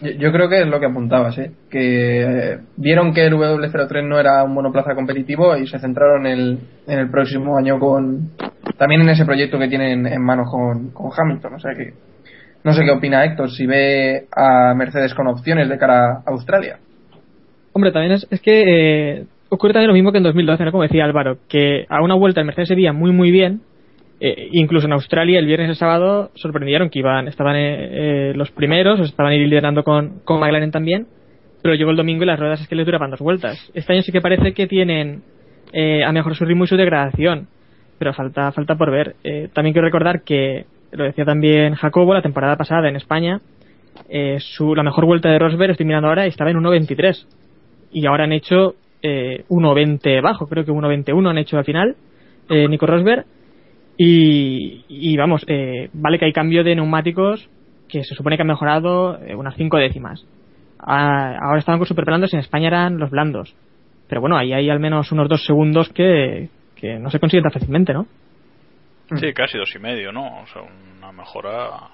Yo 0.01 0.33
creo 0.33 0.49
que 0.49 0.61
es 0.61 0.67
lo 0.67 0.81
que 0.81 0.87
apuntabas, 0.87 1.39
¿eh? 1.39 1.53
que 1.71 2.59
vieron 2.77 3.15
que 3.15 3.27
el 3.27 3.35
W03 3.35 4.07
no 4.07 4.19
era 4.19 4.43
un 4.43 4.53
monoplaza 4.53 4.95
competitivo 4.95 5.57
y 5.57 5.67
se 5.67 5.79
centraron 5.79 6.27
en 6.27 6.33
el, 6.33 6.59
en 6.89 6.99
el 6.99 7.11
próximo 7.11 7.57
año 7.57 7.79
con 7.79 8.31
también 8.77 9.03
en 9.03 9.09
ese 9.11 9.25
proyecto 9.25 9.59
que 9.59 9.69
tienen 9.69 10.07
en 10.07 10.23
manos 10.23 10.51
con, 10.51 10.91
con 10.91 11.11
Hamilton. 11.17 11.55
O 11.55 11.61
sea 11.61 11.75
que 11.75 11.95
no 12.65 12.73
sé 12.73 12.83
qué 12.83 12.91
opina 12.91 13.25
Héctor, 13.25 13.51
si 13.51 13.67
ve 13.67 14.27
a 14.35 14.75
Mercedes 14.75 15.15
con 15.15 15.29
opciones 15.29 15.69
de 15.69 15.79
cara 15.79 16.23
a 16.27 16.31
Australia. 16.31 16.79
Hombre, 17.73 17.93
también 17.93 18.13
es, 18.13 18.27
es 18.31 18.41
que 18.41 19.19
eh, 19.19 19.25
ocurre 19.49 19.75
también 19.75 19.89
lo 19.89 19.95
mismo 19.95 20.13
que 20.13 20.19
en 20.19 20.25
2012, 20.25 20.65
¿no? 20.65 20.73
como 20.73 20.83
decía 20.83 21.05
Álvaro, 21.05 21.39
que 21.49 21.87
a 21.89 22.03
una 22.03 22.15
vuelta 22.15 22.41
el 22.41 22.47
Mercedes 22.47 22.69
se 22.69 22.75
veía 22.75 22.93
muy 22.93 23.13
muy 23.13 23.31
bien 23.31 23.61
eh, 24.21 24.49
incluso 24.52 24.87
en 24.87 24.92
Australia 24.92 25.38
el 25.38 25.47
viernes 25.47 25.71
y 25.71 25.75
sábado 25.75 26.30
sorprendieron 26.35 26.90
que 26.90 27.00
iban 27.00 27.28
estaban 27.28 27.56
eh, 27.56 28.33
los 28.35 28.50
primeros 28.50 29.00
estaban 29.00 29.33
liderando 29.33 29.83
con, 29.83 30.21
con 30.25 30.40
McLaren 30.40 30.71
también 30.71 31.06
pero 31.62 31.75
llegó 31.75 31.90
el 31.90 31.97
domingo 31.97 32.25
y 32.25 32.26
las 32.26 32.38
ruedas 32.38 32.61
es 32.61 32.68
que 32.68 32.75
les 32.75 32.85
duraban 32.85 33.11
dos 33.11 33.21
vueltas. 33.21 33.71
Este 33.73 33.94
año 33.94 34.02
sí 34.02 34.12
que 34.12 34.21
parece 34.21 34.52
que 34.52 34.66
tienen 34.66 35.23
eh, 35.73 36.04
a 36.04 36.12
mejor 36.12 36.37
su 36.37 36.44
ritmo 36.44 36.64
y 36.64 36.66
su 36.66 36.76
degradación 36.76 37.49
pero 37.99 38.12
falta 38.12 38.52
falta 38.52 38.76
por 38.76 38.90
ver. 38.90 39.16
Eh, 39.25 39.49
también 39.52 39.73
quiero 39.73 39.87
recordar 39.87 40.23
que 40.23 40.66
lo 40.92 41.04
decía 41.04 41.25
también 41.25 41.75
Jacobo 41.75 42.14
la 42.14 42.23
temporada 42.23 42.56
pasada 42.56 42.88
en 42.88 42.97
España 42.97 43.40
eh, 44.09 44.38
su, 44.40 44.75
la 44.75 44.83
mejor 44.83 45.06
vuelta 45.06 45.30
de 45.30 45.38
Rosberg 45.38 45.73
estoy 45.73 45.87
mirando 45.87 46.09
ahora 46.09 46.26
estaba 46.26 46.50
en 46.50 46.59
1.23 46.59 47.26
y 47.92 48.06
ahora 48.06 48.25
han 48.25 48.33
hecho 48.33 48.75
eh, 49.02 49.44
1.20 49.49 50.23
bajo 50.23 50.47
creo 50.47 50.64
que 50.64 50.73
1.21 50.73 51.30
han 51.30 51.38
hecho 51.38 51.59
al 51.59 51.64
final 51.64 51.97
eh, 52.50 52.68
Nico 52.68 52.87
Rosberg 52.87 53.25
y, 53.97 54.85
y 54.89 55.17
vamos, 55.17 55.45
eh, 55.47 55.89
vale 55.93 56.19
que 56.19 56.27
hay 56.27 56.33
cambio 56.33 56.65
de 56.65 56.75
neumáticos 56.75 57.49
que 57.89 58.05
se 58.05 58.15
supone 58.15 58.37
que 58.37 58.43
han 58.43 58.49
mejorado 58.49 59.19
eh, 59.23 59.35
unas 59.35 59.55
5 59.57 59.77
décimas. 59.77 60.27
Ah, 60.79 61.37
ahora 61.41 61.59
estaban 61.59 61.79
con 61.79 61.87
super 61.87 62.05
blandos 62.05 62.33
y 62.33 62.37
en 62.37 62.41
España 62.41 62.69
eran 62.69 62.99
los 62.99 63.11
blandos. 63.11 63.55
Pero 64.09 64.21
bueno, 64.21 64.37
ahí 64.37 64.53
hay 64.53 64.69
al 64.69 64.81
menos 64.81 65.13
unos 65.13 65.29
dos 65.29 65.45
segundos 65.45 65.89
que, 65.91 66.49
que 66.77 66.99
no 66.99 67.11
se 67.11 67.21
consiguen 67.21 67.45
tan 67.45 67.53
fácilmente, 67.53 67.93
¿no? 67.93 68.07
Sí, 69.17 69.33
casi 69.33 69.59
dos 69.59 69.75
y 69.75 69.79
medio, 69.79 70.13
¿no? 70.13 70.43
O 70.43 70.47
sea, 70.47 70.63
una 70.63 71.13
mejora 71.13 71.89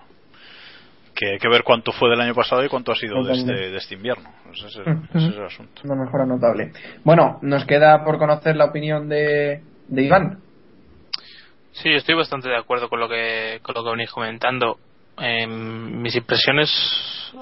que 1.14 1.32
hay 1.32 1.38
que 1.38 1.48
ver 1.48 1.62
cuánto 1.64 1.92
fue 1.92 2.08
del 2.08 2.20
año 2.20 2.34
pasado 2.34 2.64
y 2.64 2.68
cuánto 2.68 2.92
ha 2.92 2.94
sido 2.94 3.22
de 3.22 3.34
este, 3.34 3.52
de 3.52 3.76
este 3.76 3.94
invierno. 3.94 4.30
Ese 4.52 4.66
es, 4.68 4.76
el, 4.76 4.98
ese 5.14 5.28
es 5.28 5.36
el 5.36 5.44
asunto. 5.44 5.82
Una 5.84 6.04
mejora 6.04 6.24
notable. 6.24 6.72
Bueno, 7.04 7.38
nos 7.42 7.64
queda 7.66 8.04
por 8.04 8.18
conocer 8.18 8.56
la 8.56 8.66
opinión 8.66 9.08
de, 9.08 9.60
de 9.88 10.02
Iván. 10.02 10.38
Sí, 11.72 11.90
estoy 11.90 12.14
bastante 12.14 12.48
de 12.48 12.56
acuerdo 12.56 12.88
con 12.88 13.00
lo 13.00 13.08
que, 13.08 13.60
con 13.62 13.74
lo 13.74 13.84
que 13.84 13.90
venís 13.90 14.10
comentando. 14.10 14.78
Eh, 15.18 15.46
mis 15.46 16.14
impresiones 16.16 16.70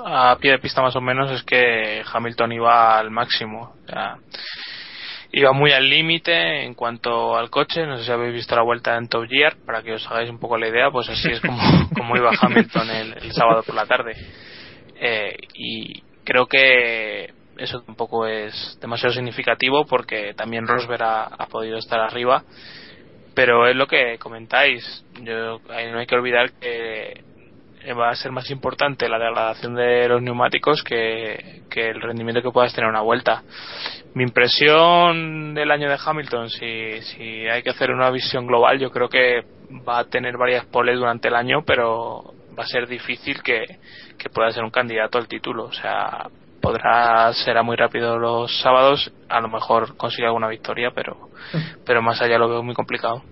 a 0.04 0.36
pie 0.40 0.52
de 0.52 0.58
pista 0.58 0.82
más 0.82 0.96
o 0.96 1.00
menos 1.00 1.30
es 1.30 1.42
que 1.42 2.02
Hamilton 2.12 2.52
iba 2.52 2.98
al 2.98 3.10
máximo. 3.10 3.74
O 3.84 3.88
sea, 3.88 4.16
iba 5.32 5.52
muy 5.52 5.72
al 5.72 5.88
límite 5.88 6.64
en 6.64 6.74
cuanto 6.74 7.36
al 7.36 7.50
coche. 7.50 7.86
No 7.86 7.96
sé 7.98 8.04
si 8.04 8.12
habéis 8.12 8.34
visto 8.34 8.54
la 8.54 8.62
vuelta 8.62 8.96
en 8.96 9.08
Top 9.08 9.26
Gear, 9.28 9.56
para 9.64 9.82
que 9.82 9.94
os 9.94 10.06
hagáis 10.08 10.30
un 10.30 10.38
poco 10.38 10.58
la 10.58 10.68
idea, 10.68 10.90
pues 10.90 11.08
así 11.08 11.30
es 11.30 11.40
como, 11.40 11.58
como 11.96 12.16
iba 12.16 12.30
Hamilton 12.38 12.90
el, 12.90 13.12
el, 13.14 13.32
sábado 13.32 13.62
por 13.62 13.74
la 13.74 13.86
tarde. 13.86 14.14
Eh, 15.00 15.36
y 15.54 16.02
creo 16.24 16.46
que 16.46 17.32
eso 17.56 17.80
tampoco 17.82 18.26
es 18.26 18.78
demasiado 18.80 19.14
significativo 19.14 19.84
porque 19.86 20.34
también 20.34 20.66
Rosberg 20.66 21.02
ha, 21.02 21.24
ha 21.24 21.46
podido 21.46 21.78
estar 21.78 22.00
arriba 22.00 22.44
pero 23.38 23.68
es 23.68 23.76
lo 23.76 23.86
que 23.86 24.18
comentáis. 24.18 25.04
Yo, 25.22 25.60
no 25.60 25.98
hay 26.00 26.06
que 26.08 26.16
olvidar 26.16 26.50
que 26.54 27.22
va 27.96 28.10
a 28.10 28.16
ser 28.16 28.32
más 28.32 28.50
importante 28.50 29.08
la 29.08 29.16
degradación 29.16 29.76
de 29.76 30.08
los 30.08 30.20
neumáticos 30.20 30.82
que, 30.82 31.62
que 31.70 31.90
el 31.90 32.00
rendimiento 32.00 32.42
que 32.42 32.50
puedas 32.50 32.74
tener 32.74 32.90
una 32.90 33.00
vuelta. 33.00 33.44
Mi 34.14 34.24
impresión 34.24 35.54
del 35.54 35.70
año 35.70 35.88
de 35.88 36.00
Hamilton, 36.04 36.50
si, 36.50 37.00
si 37.02 37.46
hay 37.46 37.62
que 37.62 37.70
hacer 37.70 37.92
una 37.92 38.10
visión 38.10 38.44
global, 38.44 38.80
yo 38.80 38.90
creo 38.90 39.08
que 39.08 39.44
va 39.88 40.00
a 40.00 40.04
tener 40.06 40.36
varias 40.36 40.66
poles 40.66 40.98
durante 40.98 41.28
el 41.28 41.36
año, 41.36 41.62
pero 41.64 42.34
va 42.58 42.64
a 42.64 42.66
ser 42.66 42.88
difícil 42.88 43.40
que, 43.44 43.78
que 44.18 44.30
pueda 44.30 44.50
ser 44.50 44.64
un 44.64 44.72
candidato 44.72 45.16
al 45.16 45.28
título. 45.28 45.66
O 45.66 45.72
sea, 45.72 46.26
podrá 46.60 47.32
ser 47.32 47.56
a 47.56 47.62
muy 47.62 47.76
rápido 47.76 48.18
los 48.18 48.60
sábados, 48.60 49.12
a 49.28 49.40
lo 49.40 49.48
mejor 49.48 49.96
consigue 49.96 50.26
alguna 50.26 50.48
victoria, 50.48 50.90
pero, 50.94 51.16
pero 51.86 52.02
más 52.02 52.20
allá 52.20 52.38
lo 52.38 52.48
veo 52.48 52.62
muy 52.62 52.74
complicado. 52.74 53.22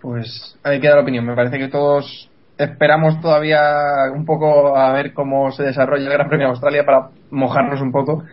Pues 0.00 0.58
ahí 0.64 0.80
queda 0.80 0.96
la 0.96 1.02
opinión. 1.02 1.24
Me 1.24 1.36
parece 1.36 1.58
que 1.58 1.68
todos 1.68 2.28
esperamos 2.58 3.20
todavía 3.20 3.60
un 4.14 4.24
poco 4.24 4.76
a 4.76 4.92
ver 4.92 5.12
cómo 5.12 5.50
se 5.52 5.62
desarrolla 5.62 6.04
el 6.04 6.12
Gran 6.12 6.28
Premio 6.28 6.46
de 6.46 6.50
Australia 6.52 6.84
para 6.84 7.08
mojarnos 7.30 7.80
un 7.80 7.92
poco, 7.92 8.24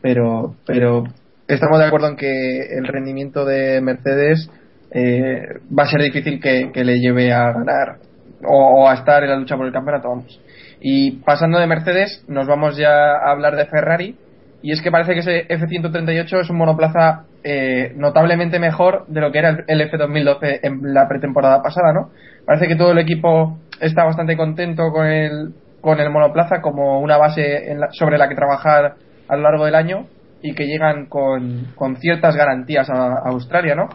pero, 0.00 0.54
pero 0.66 1.04
estamos 1.48 1.78
de 1.78 1.86
acuerdo 1.86 2.08
en 2.08 2.16
que 2.16 2.76
el 2.76 2.86
rendimiento 2.86 3.44
de 3.44 3.80
Mercedes 3.80 4.50
eh, 4.90 5.60
va 5.76 5.84
a 5.84 5.88
ser 5.88 6.02
difícil 6.02 6.40
que, 6.40 6.70
que 6.72 6.84
le 6.84 7.00
lleve 7.00 7.32
a 7.32 7.52
ganar 7.52 7.98
o, 8.44 8.82
o, 8.82 8.88
a 8.88 8.94
estar 8.94 9.22
en 9.22 9.30
la 9.30 9.36
lucha 9.36 9.56
por 9.56 9.66
el 9.66 9.72
campeonato, 9.72 10.08
vamos. 10.08 10.40
Y 10.86 11.12
pasando 11.22 11.58
de 11.58 11.66
Mercedes, 11.66 12.22
nos 12.28 12.46
vamos 12.46 12.76
ya 12.76 12.90
a 12.90 13.30
hablar 13.30 13.56
de 13.56 13.64
Ferrari. 13.64 14.18
Y 14.60 14.70
es 14.70 14.82
que 14.82 14.90
parece 14.90 15.14
que 15.14 15.20
ese 15.20 15.46
F-138 15.48 16.40
es 16.42 16.50
un 16.50 16.58
monoplaza 16.58 17.24
eh, 17.42 17.94
notablemente 17.96 18.58
mejor 18.58 19.06
de 19.06 19.22
lo 19.22 19.32
que 19.32 19.38
era 19.38 19.64
el 19.66 19.80
F-2012 19.80 20.60
en 20.62 20.92
la 20.92 21.08
pretemporada 21.08 21.62
pasada, 21.62 21.94
¿no? 21.94 22.10
Parece 22.44 22.68
que 22.68 22.76
todo 22.76 22.92
el 22.92 22.98
equipo 22.98 23.56
está 23.80 24.04
bastante 24.04 24.36
contento 24.36 24.92
con 24.92 25.06
el, 25.06 25.54
con 25.80 26.00
el 26.00 26.10
monoplaza 26.10 26.60
como 26.60 27.00
una 27.00 27.16
base 27.16 27.72
en 27.72 27.80
la, 27.80 27.88
sobre 27.92 28.18
la 28.18 28.28
que 28.28 28.34
trabajar 28.34 28.96
a 29.26 29.36
lo 29.36 29.42
largo 29.42 29.64
del 29.64 29.76
año 29.76 30.04
y 30.42 30.54
que 30.54 30.66
llegan 30.66 31.06
con, 31.06 31.68
con 31.76 31.96
ciertas 31.96 32.36
garantías 32.36 32.90
a, 32.90 33.06
a, 33.06 33.30
Australia, 33.30 33.74
¿no? 33.74 33.88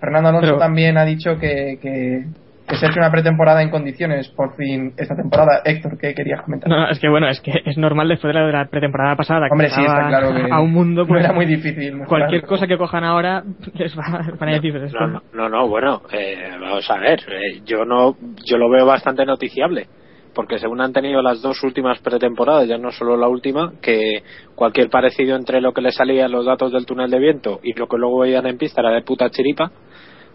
Fernando 0.00 0.30
Alonso 0.30 0.48
Pero... 0.48 0.58
también 0.58 0.98
ha 0.98 1.04
dicho 1.04 1.38
que, 1.38 1.78
que, 1.80 2.24
que 2.72 2.78
se 2.78 2.86
ha 2.86 2.88
hecho 2.88 3.00
una 3.00 3.10
pretemporada 3.10 3.62
en 3.62 3.70
condiciones 3.70 4.28
por 4.30 4.56
fin 4.56 4.94
esta 4.96 5.14
temporada. 5.14 5.60
Héctor, 5.64 5.98
¿qué 5.98 6.14
querías 6.14 6.40
comentar? 6.42 6.70
No, 6.70 6.88
es 6.88 6.98
que 6.98 7.08
bueno, 7.08 7.28
es 7.28 7.40
que 7.40 7.52
es 7.66 7.76
normal 7.76 8.08
después 8.08 8.34
de 8.34 8.40
la 8.40 8.64
pretemporada 8.66 9.14
pasada. 9.14 9.46
Hombre, 9.50 9.68
sí, 9.68 9.82
está 9.82 10.08
claro 10.08 10.34
que 10.34 10.50
a 10.50 10.60
un 10.60 10.72
mundo 10.72 11.06
pues, 11.06 11.20
no 11.20 11.26
era 11.26 11.34
muy 11.34 11.44
difícil. 11.44 11.96
Mejorar. 11.96 12.08
Cualquier 12.08 12.42
cosa 12.42 12.66
que 12.66 12.78
cojan 12.78 13.04
ahora 13.04 13.42
les 13.74 13.96
va, 13.96 14.04
van 14.38 14.48
a 14.48 14.52
decir 14.52 14.72
no, 14.72 15.06
no, 15.06 15.22
no, 15.34 15.48
no, 15.48 15.68
bueno, 15.68 16.02
eh, 16.12 16.56
vamos 16.58 16.90
a 16.90 16.98
ver, 16.98 17.20
eh, 17.28 17.60
yo 17.66 17.84
no, 17.84 18.16
yo 18.46 18.56
lo 18.56 18.70
veo 18.70 18.86
bastante 18.86 19.26
noticiable. 19.26 19.86
Porque 20.34 20.58
según 20.58 20.80
han 20.80 20.94
tenido 20.94 21.20
las 21.20 21.42
dos 21.42 21.62
últimas 21.62 21.98
pretemporadas, 21.98 22.66
ya 22.66 22.78
no 22.78 22.90
solo 22.90 23.18
la 23.18 23.28
última, 23.28 23.74
que 23.82 24.22
cualquier 24.54 24.88
parecido 24.88 25.36
entre 25.36 25.60
lo 25.60 25.74
que 25.74 25.82
le 25.82 25.92
salía 25.92 26.24
en 26.24 26.32
los 26.32 26.46
datos 26.46 26.72
del 26.72 26.86
túnel 26.86 27.10
de 27.10 27.18
viento 27.18 27.60
y 27.62 27.78
lo 27.78 27.86
que 27.86 27.98
luego 27.98 28.20
veían 28.20 28.46
en 28.46 28.56
pista 28.56 28.80
era 28.80 28.92
de 28.92 29.02
puta 29.02 29.28
chiripa 29.28 29.70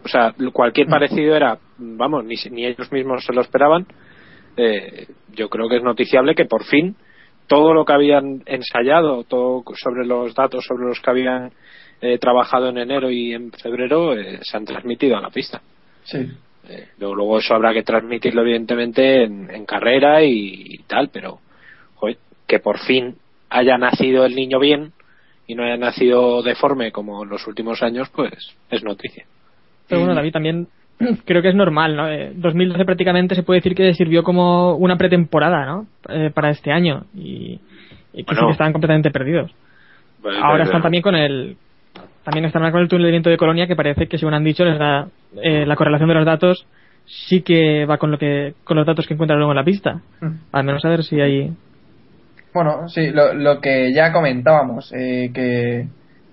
o 0.04 0.08
sea, 0.08 0.34
cualquier 0.54 0.88
parecido 0.88 1.36
era, 1.36 1.58
vamos, 1.78 2.24
ni, 2.26 2.36
ni 2.52 2.66
ellos 2.66 2.92
mismos 2.92 3.26
se 3.26 3.34
lo 3.34 3.42
esperaban. 3.42 3.86
Eh, 4.56 5.08
yo 5.34 5.50
creo 5.50 5.70
que 5.70 5.78
es 5.78 5.84
noticiable 5.84 6.34
que 6.34 6.46
por 6.46 6.64
fin 6.64 6.96
todo 7.48 7.74
lo 7.74 7.86
que 7.86 7.94
habían 7.94 8.44
ensayado, 8.46 9.24
todo 9.24 9.64
sobre 9.76 10.06
los 10.06 10.34
datos 10.34 10.66
sobre 10.66 10.88
los 10.88 11.00
que 11.00 11.10
habían 11.10 11.52
eh, 12.02 12.18
trabajado 12.18 12.70
en 12.70 12.78
enero 12.78 13.10
y 13.10 13.34
en 13.34 13.52
febrero, 13.52 14.18
eh, 14.18 14.40
se 14.42 14.58
han 14.58 14.66
transmitido 14.66 15.18
a 15.18 15.22
la 15.22 15.30
pista. 15.30 15.62
Sí. 16.04 16.28
Luego, 16.98 17.16
luego, 17.16 17.40
eso 17.40 17.56
habrá 17.56 17.74
que 17.74 17.84
transmitirlo 17.84 18.42
evidentemente 18.42 19.24
en, 19.24 19.50
en 19.50 19.66
carrera 19.66 20.22
y, 20.22 20.66
y, 20.66 20.78
tal, 20.80 21.10
pero 21.14 21.40
joder, 21.96 22.18
que 22.46 22.60
por 22.60 22.80
fin 22.80 23.16
haya 23.50 23.78
nacido 23.78 24.26
el 24.26 24.36
niño 24.36 24.60
bien 24.60 24.92
y 25.48 25.56
no 25.56 25.64
haya 25.64 25.78
nacido 25.78 26.44
deforme 26.44 26.92
como 26.92 27.24
en 27.24 27.30
los 27.30 27.48
últimos 27.48 27.82
años, 27.82 28.10
pues 28.10 28.34
es 28.70 28.84
noticia. 28.84 29.26
Pero 29.88 30.02
bueno, 30.02 30.16
David, 30.16 30.32
también 30.32 30.68
creo 31.26 31.42
que 31.42 31.50
es 31.50 31.56
normal, 31.56 31.96
¿no? 31.96 32.10
Eh, 32.10 32.34
2012 32.36 32.86
prácticamente 32.86 33.36
se 33.36 33.44
puede 33.44 33.60
decir 33.60 33.76
que 33.76 33.94
sirvió 33.94 34.24
como 34.24 34.76
una 34.76 34.98
pretemporada, 34.98 35.66
¿no? 35.66 35.88
Eh, 36.10 36.32
para 36.34 36.50
este 36.50 36.72
año 36.72 37.06
y, 37.16 37.60
y 38.14 38.24
que, 38.24 38.34
bueno, 38.34 38.42
sí 38.42 38.46
que 38.48 38.52
estaban 38.52 38.74
completamente 38.74 39.12
perdidos. 39.12 39.52
Ahora 40.42 40.64
están 40.64 40.82
también 40.82 41.04
con 41.04 41.16
el 41.16 41.56
también 42.24 42.46
están 42.46 42.70
con 42.72 42.82
el 42.82 42.90
túnel 42.90 43.06
de 43.06 43.12
viento 43.12 43.30
de 43.30 43.38
Colonia 43.38 43.68
que 43.68 43.76
parece 43.76 44.08
que 44.08 44.18
según 44.18 44.34
han 44.34 44.44
dicho 44.44 44.66
les 44.66 44.78
da 44.78 45.08
eh, 45.42 45.66
la 45.66 45.78
correlación 45.78 46.10
de 46.10 46.16
los 46.16 46.26
datos 46.26 46.68
sí 47.08 47.42
que 47.42 47.86
va 47.86 47.98
con 47.98 48.12
lo 48.12 48.18
que 48.18 48.54
con 48.64 48.78
los 48.78 48.86
datos 48.86 49.08
que 49.08 49.14
encuentra 49.14 49.38
luego 49.38 49.52
en 49.52 49.58
la 49.58 49.64
pista. 49.64 50.02
Mm. 50.22 50.34
Al 50.52 50.64
menos 50.64 50.84
a 50.86 50.90
ver 50.90 51.04
si 51.04 51.20
hay. 51.20 51.52
Bueno, 52.54 52.88
sí, 52.88 53.12
lo, 53.12 53.34
lo 53.34 53.62
que 53.62 53.94
ya 53.94 54.12
comentábamos, 54.12 54.92
eh, 54.94 55.32
que, 55.34 55.88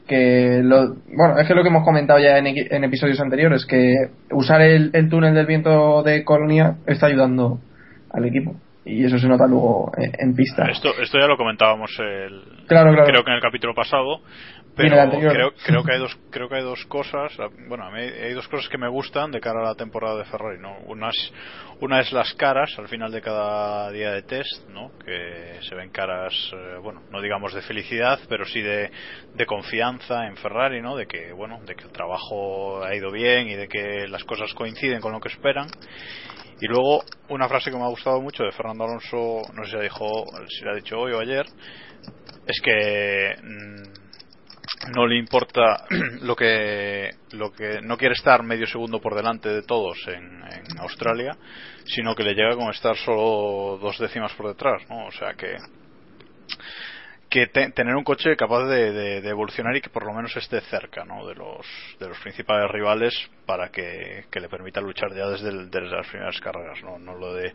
que 0.06 0.60
lo, 0.62 0.94
bueno, 1.16 1.38
es 1.38 1.48
que 1.48 1.54
lo 1.54 1.62
que 1.62 1.68
hemos 1.68 1.84
comentado 1.84 2.18
ya 2.18 2.38
en, 2.38 2.46
en 2.46 2.84
episodios 2.84 3.20
anteriores, 3.20 3.64
que 3.66 3.94
usar 4.30 4.60
el, 4.60 4.90
el 4.92 5.08
túnel 5.08 5.34
del 5.34 5.46
viento 5.46 6.02
de 6.02 6.24
Colonia 6.24 6.76
está 6.86 7.06
ayudando 7.06 7.58
al 8.10 8.24
equipo. 8.26 8.54
Y 8.86 9.02
eso 9.02 9.18
se 9.18 9.28
nota 9.28 9.46
luego 9.46 9.90
en, 9.96 10.12
en 10.18 10.34
pista. 10.36 10.66
Esto, 10.70 10.90
esto 11.00 11.18
ya 11.18 11.26
lo 11.26 11.38
comentábamos 11.38 11.90
el, 12.00 12.42
Claro, 12.66 12.92
claro. 12.92 13.06
creo 13.06 13.24
que 13.24 13.30
en 13.30 13.36
el 13.36 13.42
capítulo 13.42 13.74
pasado, 13.74 14.20
pero 14.76 15.10
creo, 15.10 15.52
creo 15.64 15.84
que 15.84 15.92
hay 15.92 15.98
dos 15.98 16.18
creo 16.30 16.48
que 16.48 16.56
hay 16.56 16.62
dos 16.62 16.84
cosas, 16.86 17.32
bueno, 17.68 17.84
a 17.84 17.90
mí 17.90 18.00
hay 18.00 18.32
dos 18.32 18.48
cosas 18.48 18.68
que 18.68 18.78
me 18.78 18.88
gustan 18.88 19.30
de 19.30 19.40
cara 19.40 19.60
a 19.60 19.68
la 19.68 19.74
temporada 19.74 20.18
de 20.18 20.24
Ferrari, 20.24 20.58
¿no? 20.60 20.78
Una 20.86 21.10
es, 21.10 21.32
una 21.80 22.00
es 22.00 22.10
las 22.12 22.34
caras 22.34 22.74
al 22.78 22.88
final 22.88 23.12
de 23.12 23.22
cada 23.22 23.90
día 23.92 24.10
de 24.10 24.22
test, 24.22 24.68
¿no? 24.68 24.90
Que 25.04 25.58
se 25.62 25.74
ven 25.76 25.90
caras, 25.90 26.34
eh, 26.52 26.78
bueno, 26.82 27.02
no 27.10 27.20
digamos 27.20 27.54
de 27.54 27.62
felicidad, 27.62 28.18
pero 28.28 28.44
sí 28.44 28.62
de, 28.62 28.90
de 29.34 29.46
confianza 29.46 30.26
en 30.26 30.36
Ferrari, 30.36 30.82
¿no? 30.82 30.96
De 30.96 31.06
que, 31.06 31.32
bueno, 31.32 31.60
de 31.64 31.76
que 31.76 31.84
el 31.84 31.92
trabajo 31.92 32.82
ha 32.84 32.94
ido 32.96 33.12
bien 33.12 33.48
y 33.48 33.54
de 33.54 33.68
que 33.68 34.08
las 34.08 34.24
cosas 34.24 34.52
coinciden 34.54 35.00
con 35.00 35.12
lo 35.12 35.20
que 35.20 35.28
esperan. 35.28 35.68
Y 36.60 36.66
luego, 36.66 37.04
una 37.28 37.48
frase 37.48 37.70
que 37.70 37.76
me 37.76 37.84
ha 37.84 37.88
gustado 37.88 38.20
mucho 38.20 38.42
de 38.44 38.52
Fernando 38.52 38.84
Alonso, 38.84 39.42
no 39.52 39.64
sé 39.64 39.70
si 39.70 39.76
la 39.76 39.82
dijo, 39.82 40.24
si 40.48 40.64
la 40.64 40.72
ha 40.72 40.76
dicho 40.76 40.98
hoy 40.98 41.12
o 41.12 41.20
ayer, 41.20 41.44
es 42.46 42.60
que 42.60 43.34
mm, 43.42 44.03
no 44.94 45.06
le 45.06 45.18
importa 45.18 45.84
lo 46.22 46.36
que 46.36 47.10
lo 47.32 47.52
que 47.52 47.80
no 47.82 47.96
quiere 47.96 48.14
estar 48.14 48.42
medio 48.42 48.66
segundo 48.66 49.00
por 49.00 49.14
delante 49.14 49.48
de 49.48 49.62
todos 49.62 49.98
en, 50.08 50.42
en 50.44 50.78
Australia, 50.78 51.36
sino 51.84 52.14
que 52.14 52.22
le 52.22 52.34
llega 52.34 52.56
con 52.56 52.70
estar 52.70 52.96
solo 52.96 53.78
dos 53.80 53.98
décimas 53.98 54.32
por 54.34 54.48
detrás, 54.48 54.82
¿no? 54.88 55.06
O 55.06 55.12
sea 55.12 55.34
que 55.34 55.56
que 57.34 57.48
te- 57.48 57.68
tener 57.72 57.96
un 57.96 58.04
coche 58.04 58.36
capaz 58.36 58.64
de, 58.66 58.92
de- 58.92 59.20
de 59.20 59.28
evolucionar 59.28 59.74
y 59.76 59.80
que 59.80 59.90
por 59.90 60.06
lo 60.06 60.12
menos 60.14 60.36
esté 60.36 60.60
cerca 60.60 61.04
¿no? 61.04 61.26
de 61.26 61.34
los 61.34 61.66
de 61.98 62.06
los 62.08 62.16
principales 62.20 62.70
rivales 62.70 63.12
para 63.44 63.70
que, 63.70 64.26
que 64.30 64.38
le 64.38 64.48
permita 64.48 64.80
luchar 64.80 65.12
ya 65.12 65.26
desde, 65.26 65.48
el- 65.48 65.68
desde 65.68 65.96
las 65.96 66.06
primeras 66.06 66.38
carreras 66.40 66.80
no, 66.84 66.96
no 67.00 67.16
lo 67.16 67.34
de 67.34 67.52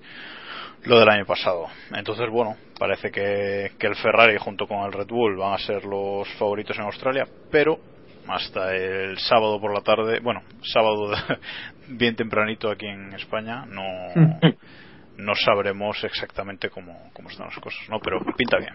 lo 0.83 1.00
del 1.00 1.07
año 1.07 1.25
pasado. 1.25 1.67
Entonces 1.95 2.29
bueno 2.29 2.57
parece 2.77 3.09
que, 3.09 3.71
que 3.79 3.88
el 3.88 3.95
Ferrari 3.95 4.36
junto 4.38 4.67
con 4.67 4.79
el 4.86 4.91
Red 4.91 5.07
Bull 5.07 5.38
van 5.38 5.53
a 5.53 5.57
ser 5.59 5.86
los 5.86 6.27
favoritos 6.33 6.77
en 6.77 6.83
Australia 6.83 7.25
pero 7.50 7.79
hasta 8.27 8.75
el 8.75 9.17
sábado 9.17 9.62
por 9.62 9.74
la 9.74 9.79
tarde 9.79 10.19
bueno 10.19 10.43
sábado 10.62 11.13
bien 11.88 12.17
tempranito 12.17 12.69
aquí 12.69 12.86
en 12.86 13.13
España 13.13 13.65
no 13.65 13.83
no 15.15 15.36
sabremos 15.36 16.03
exactamente 16.03 16.69
cómo, 16.69 17.12
cómo 17.13 17.29
están 17.29 17.45
las 17.48 17.57
cosas 17.59 17.79
no 17.88 18.00
pero 18.01 18.19
pinta 18.36 18.57
bien 18.57 18.74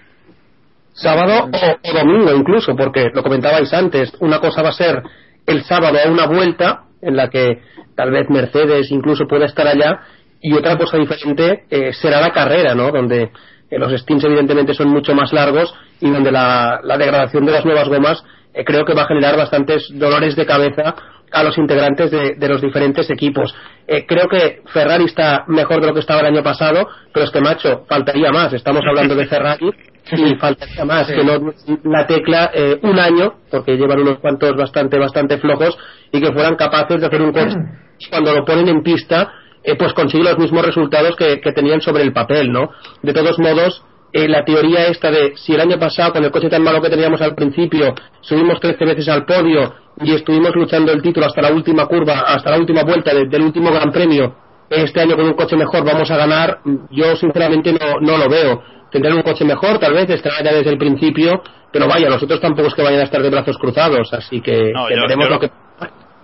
Sábado 0.95 1.51
o, 1.53 1.91
o 1.91 1.93
domingo 1.93 2.33
incluso, 2.35 2.75
porque 2.75 3.11
lo 3.13 3.23
comentabais 3.23 3.73
antes, 3.73 4.13
una 4.21 4.39
cosa 4.39 4.63
va 4.63 4.71
a 4.71 4.73
ser 4.73 5.03
el 5.47 5.65
sábado 5.65 5.99
a 6.03 6.11
una 6.11 6.27
vuelta 6.27 6.85
en 7.03 7.17
la 7.17 7.29
que 7.29 7.61
tal 7.95 8.11
vez 8.11 8.29
Mercedes 8.31 8.91
incluso 8.91 9.27
pueda 9.27 9.47
estar 9.47 9.67
allá 9.67 10.01
y 10.41 10.55
otra 10.55 10.77
cosa 10.77 10.97
diferente 10.97 11.65
eh, 11.71 11.93
será 11.93 12.21
la 12.21 12.33
carrera, 12.33 12.75
¿no? 12.75 12.91
Donde 12.91 13.31
eh, 13.71 13.79
los 13.79 13.93
stints 14.01 14.25
evidentemente 14.25 14.75
son 14.75 14.89
mucho 14.89 15.15
más 15.15 15.33
largos 15.33 15.75
y 16.01 16.11
donde 16.11 16.31
la, 16.31 16.81
la 16.83 16.97
degradación 16.97 17.45
de 17.45 17.53
las 17.53 17.65
nuevas 17.65 17.89
gomas 17.89 18.23
eh, 18.53 18.65
creo 18.65 18.85
que 18.85 18.95
va 18.95 19.03
a 19.03 19.09
generar 19.09 19.37
bastantes 19.37 19.89
dolores 19.93 20.37
de 20.37 20.47
cabeza 20.47 20.95
a 21.33 21.43
los 21.43 21.59
integrantes 21.59 22.11
de, 22.11 22.35
de 22.37 22.49
los 22.49 22.61
diferentes 22.61 23.11
equipos. 23.11 23.55
Eh, 23.87 24.07
creo 24.07 24.29
que 24.29 24.63
Ferrari 24.73 25.05
está 25.05 25.45
mejor 25.49 25.81
de 25.81 25.89
lo 25.89 25.95
que 25.95 26.01
estaba 26.01 26.21
el 26.21 26.27
año 26.27 26.43
pasado, 26.43 26.89
pero 27.13 27.27
es 27.27 27.33
que 27.33 27.41
macho, 27.41 27.85
faltaría 27.89 28.31
más. 28.31 28.53
Estamos 28.53 28.83
hablando 28.87 29.15
de 29.15 29.27
Ferrari 29.29 29.71
y 30.13 30.35
faltaría 30.41 30.85
más 30.85 31.07
que 31.07 31.25
no 31.25 31.53
la 31.85 32.07
tecla 32.07 32.51
eh, 32.55 32.79
un 32.83 32.99
año, 32.99 33.35
porque 33.51 33.77
llevan 33.77 34.01
unos 34.01 34.19
cuantos 34.19 34.55
bastante, 34.57 34.99
bastante 34.99 35.39
flojos, 35.39 35.77
y 36.13 36.21
que 36.21 36.33
fueran 36.33 36.57
capaces 36.57 37.01
de 37.01 37.07
hacer 37.07 37.23
un 37.23 37.33
coche 37.33 37.57
cuando 38.11 38.33
lo 38.35 38.45
ponen 38.45 38.69
en 38.69 38.83
pista, 38.83 39.33
eh, 39.63 39.77
pues 39.77 39.93
consigue 39.95 40.25
los 40.25 40.39
mismos 40.39 40.65
resultados 40.67 41.17
que, 41.17 41.41
que 41.41 41.53
tenían 41.53 41.81
sobre 41.81 42.03
el 42.03 42.13
papel, 42.13 42.53
¿no? 42.53 42.71
De 43.03 43.13
todos 43.13 43.39
modos, 43.39 43.83
eh, 44.13 44.29
la 44.29 44.45
teoría 44.45 44.87
esta 44.89 45.11
de 45.11 45.33
si 45.37 45.55
el 45.55 45.61
año 45.61 45.79
pasado 45.79 46.13
con 46.13 46.25
el 46.25 46.31
coche 46.31 46.49
tan 46.49 46.63
malo 46.63 46.81
que 46.83 46.91
teníamos 46.91 47.21
al 47.21 47.35
principio 47.35 47.95
subimos 48.21 48.61
13 48.61 48.85
veces 48.85 49.09
al 49.09 49.25
podio 49.25 49.75
y 50.01 50.13
estuvimos 50.15 50.55
luchando 50.55 50.93
el 50.93 51.03
título 51.03 51.27
hasta 51.27 51.43
la 51.43 51.51
última 51.53 51.87
curva, 51.87 52.21
hasta 52.21 52.51
la 52.51 52.59
última 52.59 52.83
vuelta 52.85 53.13
de- 53.15 53.27
del 53.27 53.43
último 53.43 53.73
Gran 53.73 53.91
Premio, 53.91 54.37
este 54.71 55.01
año 55.01 55.17
con 55.17 55.27
un 55.27 55.33
coche 55.35 55.57
mejor 55.57 55.85
vamos 55.85 56.11
a 56.11 56.17
ganar, 56.17 56.59
yo 56.91 57.17
sinceramente 57.17 57.73
no, 57.73 58.01
no 58.01 58.17
lo 58.19 58.29
veo. 58.29 58.63
Tendrán 58.95 59.17
un 59.17 59.23
coche 59.23 59.45
mejor, 59.45 59.81
tal 59.81 59.93
vez 59.93 60.09
estarán 60.09 60.45
ya 60.45 60.53
desde 60.55 60.71
el 60.71 60.79
principio, 60.79 61.43
pero 61.73 61.89
vaya, 61.89 62.09
los 62.09 62.23
otros 62.23 62.41
tampoco 62.41 62.69
es 62.69 62.75
que 62.75 62.83
vayan 62.83 63.01
a 63.01 63.05
estar 63.05 63.21
de 63.21 63.29
brazos 63.29 63.59
cruzados, 63.59 64.13
así 64.15 64.41
que, 64.41 64.71
No, 64.73 64.87
que 64.87 64.95
yo- 64.95 65.29
lo 65.29 65.41
que 65.41 65.51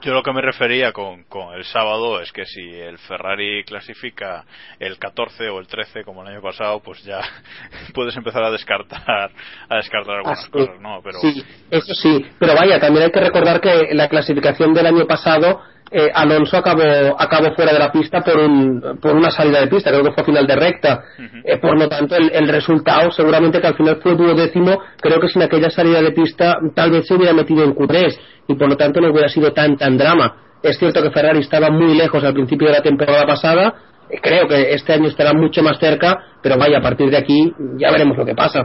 Yo 0.03 0.15
lo 0.15 0.23
que 0.23 0.33
me 0.33 0.41
refería 0.41 0.93
con, 0.93 1.25
con 1.25 1.53
el 1.55 1.65
sábado 1.65 2.21
es 2.23 2.31
que 2.33 2.47
si 2.47 2.61
el 2.63 2.97
Ferrari 2.99 3.65
clasifica 3.65 4.45
el 4.79 4.97
14 4.99 5.49
o 5.51 5.59
el 5.59 5.67
13 5.67 6.05
como 6.05 6.23
el 6.23 6.29
año 6.29 6.41
pasado, 6.41 6.81
pues 6.81 7.03
ya 7.05 7.21
puedes 7.93 8.17
empezar 8.17 8.43
a 8.45 8.51
descartar 8.53 9.31
a 9.69 9.77
descartar 9.77 10.19
algunas 10.19 10.45
Ah, 10.47 10.49
cosas, 10.51 10.81
¿no? 10.81 11.01
Pero 11.03 11.19
Sí, 11.19 11.45
eso 11.71 11.93
sí, 11.93 12.25
pero 12.39 12.55
vaya, 12.55 12.79
también 12.81 13.07
hay 13.07 13.11
que 13.11 13.21
recordar 13.21 13.61
que 13.61 13.89
la 13.93 14.09
clasificación 14.09 14.73
del 14.73 14.87
año 14.87 15.07
pasado 15.07 15.61
eh, 15.91 16.09
Alonso 16.15 16.57
acabó, 16.57 16.83
acabó 17.19 17.53
fuera 17.55 17.73
de 17.73 17.79
la 17.79 17.91
pista 17.91 18.21
por, 18.23 18.39
un, 18.39 18.99
por 19.01 19.17
una 19.17 19.31
salida 19.31 19.61
de 19.61 19.67
pista, 19.67 19.91
creo 19.91 20.05
que 20.05 20.13
fue 20.13 20.23
a 20.23 20.27
final 20.27 20.47
de 20.47 20.57
recta. 20.57 21.05
Eh, 21.45 21.59
por 21.59 21.77
lo 21.77 21.89
tanto, 21.89 22.15
el, 22.17 22.31
el 22.33 22.49
resultado 22.49 23.11
seguramente 23.11 23.61
que 23.61 23.67
al 23.67 23.75
final 23.75 23.97
fue 24.01 24.15
duodécimo, 24.15 24.79
creo 25.01 25.21
que 25.21 25.29
sin 25.29 25.43
aquella 25.43 25.71
salida 25.71 26.01
de 26.01 26.13
pista 26.13 26.59
tal 26.75 26.91
vez 26.91 27.07
se 27.07 27.15
hubiera 27.15 27.33
metido 27.33 27.65
en 27.65 27.75
Q3 27.75 28.19
y 28.49 28.55
por 28.55 28.69
lo 28.69 28.77
tanto 28.77 29.01
no 29.01 29.11
hubiera 29.11 29.29
sido 29.29 29.53
tan 29.53 29.77
tan 29.77 29.97
drama. 29.99 30.37
Es 30.63 30.79
cierto 30.79 31.03
que 31.03 31.11
Ferrari 31.11 31.41
estaba 31.41 31.71
muy 31.71 31.95
lejos 31.95 32.23
al 32.23 32.35
principio 32.35 32.69
de 32.69 32.75
la 32.75 32.83
temporada 32.83 33.27
pasada, 33.27 33.75
eh, 34.11 34.19
creo 34.23 34.47
que 34.47 34.73
este 34.75 34.93
año 34.93 35.09
estará 35.09 35.33
mucho 35.33 35.63
más 35.63 35.79
cerca, 35.79 36.19
pero 36.43 36.57
vaya, 36.59 36.79
a 36.79 36.83
partir 36.83 37.11
de 37.11 37.17
aquí 37.17 37.53
ya 37.77 37.91
veremos 37.91 38.17
lo 38.17 38.25
que 38.25 38.35
pasa. 38.35 38.61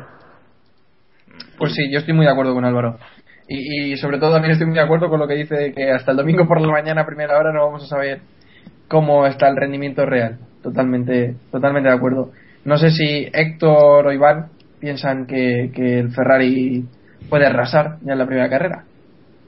Pues 1.58 1.74
sí, 1.74 1.90
yo 1.92 2.00
estoy 2.00 2.14
muy 2.14 2.26
de 2.26 2.32
acuerdo 2.32 2.54
con 2.54 2.66
Álvaro. 2.66 2.98
Y, 3.48 3.94
y 3.94 3.98
sobre 3.98 4.18
todo 4.18 4.34
también 4.34 4.54
estoy 4.54 4.68
muy 4.68 4.76
de 4.76 4.82
acuerdo 4.82 5.10
con 5.10 5.20
lo 5.20 5.28
que 5.28 5.36
dice 5.36 5.56
de 5.56 5.74
que 5.74 5.92
hasta 5.92 6.12
el 6.12 6.18
domingo 6.18 6.48
por 6.48 6.62
la 6.62 6.68
mañana 6.68 7.02
a 7.02 7.06
primera 7.06 7.38
hora 7.38 7.54
no 7.54 7.66
vamos 7.66 7.84
a 7.84 7.88
saber 7.88 8.22
cómo 8.88 9.26
está 9.26 9.48
el 9.48 9.56
rendimiento 9.56 10.06
real. 10.06 10.40
Totalmente, 10.64 11.36
totalmente 11.52 11.90
de 11.90 11.96
acuerdo. 11.96 12.32
No 12.64 12.78
sé 12.78 12.90
si 12.90 13.28
Héctor 13.32 14.08
o 14.08 14.12
Iván 14.12 14.48
piensan 14.80 15.28
que, 15.28 15.72
que 15.74 16.00
el 16.00 16.10
Ferrari 16.12 16.86
puede 17.30 17.46
arrasar 17.46 17.98
ya 18.02 18.14
en 18.14 18.20
la 18.20 18.26
primera 18.26 18.50
carrera. 18.50 18.84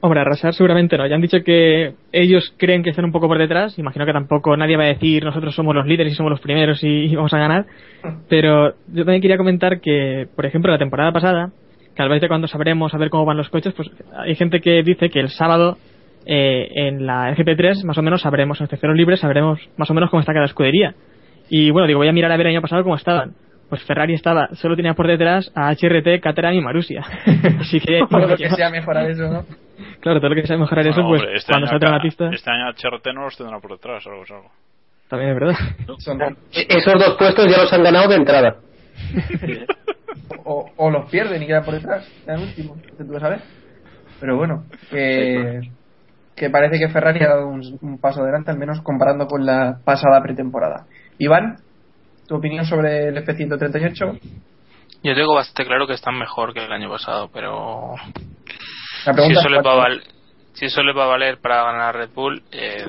Hombre, 0.00 0.20
arrasar 0.20 0.54
seguramente 0.54 0.96
no. 0.96 1.06
Ya 1.08 1.16
han 1.16 1.20
dicho 1.20 1.38
que 1.44 1.94
ellos 2.12 2.54
creen 2.56 2.84
que 2.84 2.90
están 2.90 3.04
un 3.04 3.10
poco 3.10 3.26
por 3.26 3.38
detrás. 3.38 3.76
Imagino 3.80 4.06
que 4.06 4.12
tampoco 4.12 4.56
nadie 4.56 4.76
va 4.76 4.84
a 4.84 4.88
decir 4.88 5.24
nosotros 5.24 5.54
somos 5.56 5.74
los 5.74 5.86
líderes 5.86 6.12
y 6.12 6.16
somos 6.16 6.30
los 6.30 6.40
primeros 6.40 6.84
y, 6.84 7.06
y 7.06 7.16
vamos 7.16 7.34
a 7.34 7.38
ganar. 7.38 7.66
Pero 8.28 8.74
yo 8.92 9.04
también 9.04 9.20
quería 9.20 9.36
comentar 9.36 9.80
que, 9.80 10.28
por 10.36 10.46
ejemplo, 10.46 10.70
la 10.70 10.78
temporada 10.78 11.10
pasada, 11.10 11.50
que 11.98 12.02
al 12.04 12.08
vez 12.08 12.20
de 12.20 12.28
cuando 12.28 12.46
sabremos 12.46 12.94
a 12.94 12.96
ver 12.98 13.10
cómo 13.10 13.24
van 13.24 13.36
los 13.36 13.48
coches, 13.48 13.74
pues 13.74 13.90
hay 14.16 14.36
gente 14.36 14.60
que 14.60 14.84
dice 14.84 15.10
que 15.10 15.18
el 15.18 15.30
sábado 15.30 15.76
eh, 16.26 16.68
en 16.76 17.04
la 17.06 17.34
GP3 17.34 17.82
más 17.84 17.98
o 17.98 18.02
menos 18.02 18.22
sabremos, 18.22 18.60
en 18.60 18.64
los 18.64 18.70
terceros 18.70 18.94
libres 18.96 19.18
sabremos 19.18 19.58
más 19.76 19.90
o 19.90 19.94
menos 19.94 20.08
cómo 20.08 20.20
está 20.20 20.32
cada 20.32 20.44
escudería. 20.46 20.94
Y 21.50 21.72
bueno, 21.72 21.88
digo, 21.88 21.98
voy 21.98 22.06
a 22.08 22.12
mirar 22.12 22.30
a 22.30 22.36
ver 22.36 22.46
el 22.46 22.52
año 22.52 22.62
pasado 22.62 22.84
cómo 22.84 22.94
estaban. 22.94 23.32
Pues 23.68 23.82
Ferrari 23.82 24.14
estaba, 24.14 24.46
solo 24.54 24.76
tenía 24.76 24.94
por 24.94 25.08
detrás 25.08 25.50
a 25.56 25.70
HRT, 25.74 26.20
Caterham 26.22 26.54
y 26.54 26.60
Marusia. 26.60 27.02
Así 27.60 27.80
que, 27.80 27.98
Todo 28.08 28.28
lo 28.28 28.36
que 28.36 28.48
sea 28.48 28.70
mejorar 28.70 29.10
eso, 29.10 29.22
¿no? 29.28 29.44
Claro, 30.00 30.20
todo 30.20 30.30
lo 30.30 30.36
que 30.36 30.46
sea 30.46 30.56
mejorar 30.56 30.86
eso, 30.86 31.02
pues 31.02 31.20
hombre, 31.22 31.36
este 31.36 31.50
cuando 31.52 31.66
año 31.66 31.72
salten 31.72 31.88
a 31.88 31.96
la 31.96 32.02
pista, 32.02 32.30
Este 32.32 32.48
año 32.50 32.70
HRT 32.70 33.06
no 33.12 33.22
los 33.24 33.36
tendrá 33.36 33.58
por 33.58 33.72
detrás, 33.72 34.06
algo 34.06 34.22
es 34.22 34.30
algo. 34.30 34.50
también 35.08 35.30
es 35.32 35.36
verdad. 35.40 35.56
E- 36.52 36.66
Esos 36.68 36.94
dos 36.94 37.16
puestos 37.18 37.46
ya 37.50 37.58
los 37.62 37.72
han 37.72 37.82
ganado 37.82 38.08
de 38.08 38.14
entrada. 38.14 38.56
O, 40.44 40.70
o 40.76 40.90
los 40.90 41.10
pierden 41.10 41.42
y 41.42 41.46
quedan 41.46 41.64
por 41.64 41.74
detrás, 41.74 42.06
quedan 42.24 42.42
últimos, 42.42 42.78
que 42.82 43.04
tú 43.04 43.12
lo 43.12 43.20
sabes. 43.20 43.42
Pero 44.20 44.36
bueno, 44.36 44.64
que, 44.90 45.60
que 46.34 46.50
parece 46.50 46.78
que 46.78 46.88
Ferrari 46.88 47.22
ha 47.24 47.28
dado 47.28 47.48
un, 47.48 47.62
un 47.80 48.00
paso 48.00 48.22
adelante, 48.22 48.50
al 48.50 48.58
menos 48.58 48.80
comparando 48.82 49.26
con 49.26 49.46
la 49.46 49.80
pasada 49.84 50.22
pretemporada. 50.22 50.86
Iván, 51.18 51.56
tu 52.26 52.36
opinión 52.36 52.64
sobre 52.64 53.08
el 53.08 53.16
F-138. 53.18 54.18
Yo 55.04 55.14
tengo 55.14 55.34
bastante 55.34 55.66
claro 55.66 55.86
que 55.86 55.94
están 55.94 56.18
mejor 56.18 56.52
que 56.52 56.64
el 56.64 56.72
año 56.72 56.90
pasado, 56.90 57.30
pero 57.32 57.94
La 59.06 59.14
si 59.14 59.32
eso, 59.32 59.40
es 59.40 59.50
les 59.50 59.54
va 59.54 59.58
a 59.58 59.62
cuál- 59.62 59.78
val- 59.78 60.02
si 60.54 60.64
eso 60.66 60.82
les 60.82 60.96
va 60.96 61.04
a 61.04 61.08
valer 61.08 61.38
para 61.38 61.62
ganar 61.62 61.82
a 61.90 61.92
Red 61.92 62.10
Bull, 62.12 62.42
eh, 62.50 62.84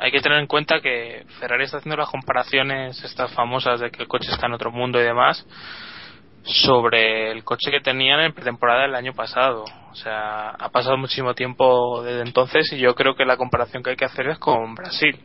hay 0.00 0.10
que 0.10 0.20
tener 0.20 0.38
en 0.38 0.46
cuenta 0.46 0.80
que 0.80 1.24
Ferrari 1.38 1.64
está 1.64 1.76
haciendo 1.76 1.96
las 1.96 2.08
comparaciones 2.08 3.02
estas 3.04 3.32
famosas 3.34 3.80
de 3.80 3.90
que 3.90 4.02
el 4.02 4.08
coche 4.08 4.30
está 4.30 4.46
en 4.46 4.54
otro 4.54 4.70
mundo 4.70 4.98
y 4.98 5.04
demás 5.04 5.46
sobre 6.42 7.30
el 7.30 7.44
coche 7.44 7.70
que 7.70 7.80
tenían 7.80 8.20
en 8.20 8.32
pretemporada 8.32 8.82
del 8.82 8.94
año 8.94 9.12
pasado. 9.12 9.64
O 9.90 9.94
sea, 9.94 10.50
ha 10.50 10.70
pasado 10.70 10.96
muchísimo 10.96 11.34
tiempo 11.34 12.02
desde 12.02 12.22
entonces 12.22 12.72
y 12.72 12.78
yo 12.78 12.94
creo 12.94 13.14
que 13.14 13.26
la 13.26 13.36
comparación 13.36 13.82
que 13.82 13.90
hay 13.90 13.96
que 13.96 14.06
hacer 14.06 14.28
es 14.28 14.38
con 14.38 14.74
Brasil. 14.74 15.18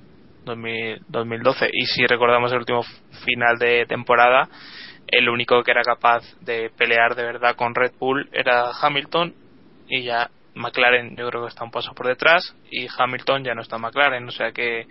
2000, 0.44 1.06
2012. 1.08 1.70
Y 1.72 1.86
si 1.86 2.06
recordamos 2.06 2.52
el 2.52 2.60
último 2.60 2.84
final 3.24 3.58
de 3.58 3.86
temporada, 3.88 4.50
el 5.08 5.30
único 5.30 5.64
que 5.64 5.72
era 5.72 5.84
capaz 5.84 6.24
de 6.42 6.70
pelear 6.78 7.16
de 7.16 7.24
verdad 7.24 7.56
con 7.56 7.74
Red 7.74 7.94
Bull 7.98 8.30
era 8.32 8.72
Hamilton 8.82 9.34
y 9.88 10.04
ya 10.04 10.30
McLaren 10.56 11.16
yo 11.16 11.30
creo 11.30 11.44
que 11.44 11.50
está 11.50 11.64
un 11.64 11.72
paso 11.72 11.94
por 11.94 12.08
detrás 12.08 12.56
y 12.72 12.88
Hamilton 12.98 13.44
ya 13.44 13.54
no 13.54 13.62
está 13.62 13.76
en 13.76 13.84
McLaren, 13.84 14.28
o 14.28 14.32
sea 14.32 14.52
que 14.52 14.88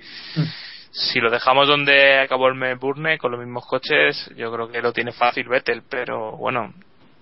si 0.91 1.21
lo 1.21 1.31
dejamos 1.31 1.67
donde 1.67 2.21
acabó 2.21 2.49
el 2.49 2.55
Melbourne 2.55 3.19
con 3.19 3.33
los 3.33 3.41
mismos 3.41 3.67
coches, 3.67 4.31
yo 4.37 4.53
creo 4.53 4.69
que 4.69 4.81
lo 4.81 4.93
tiene 4.93 5.13
fácil 5.13 5.49
Vettel, 5.49 5.83
pero 5.89 6.37
bueno, 6.37 6.73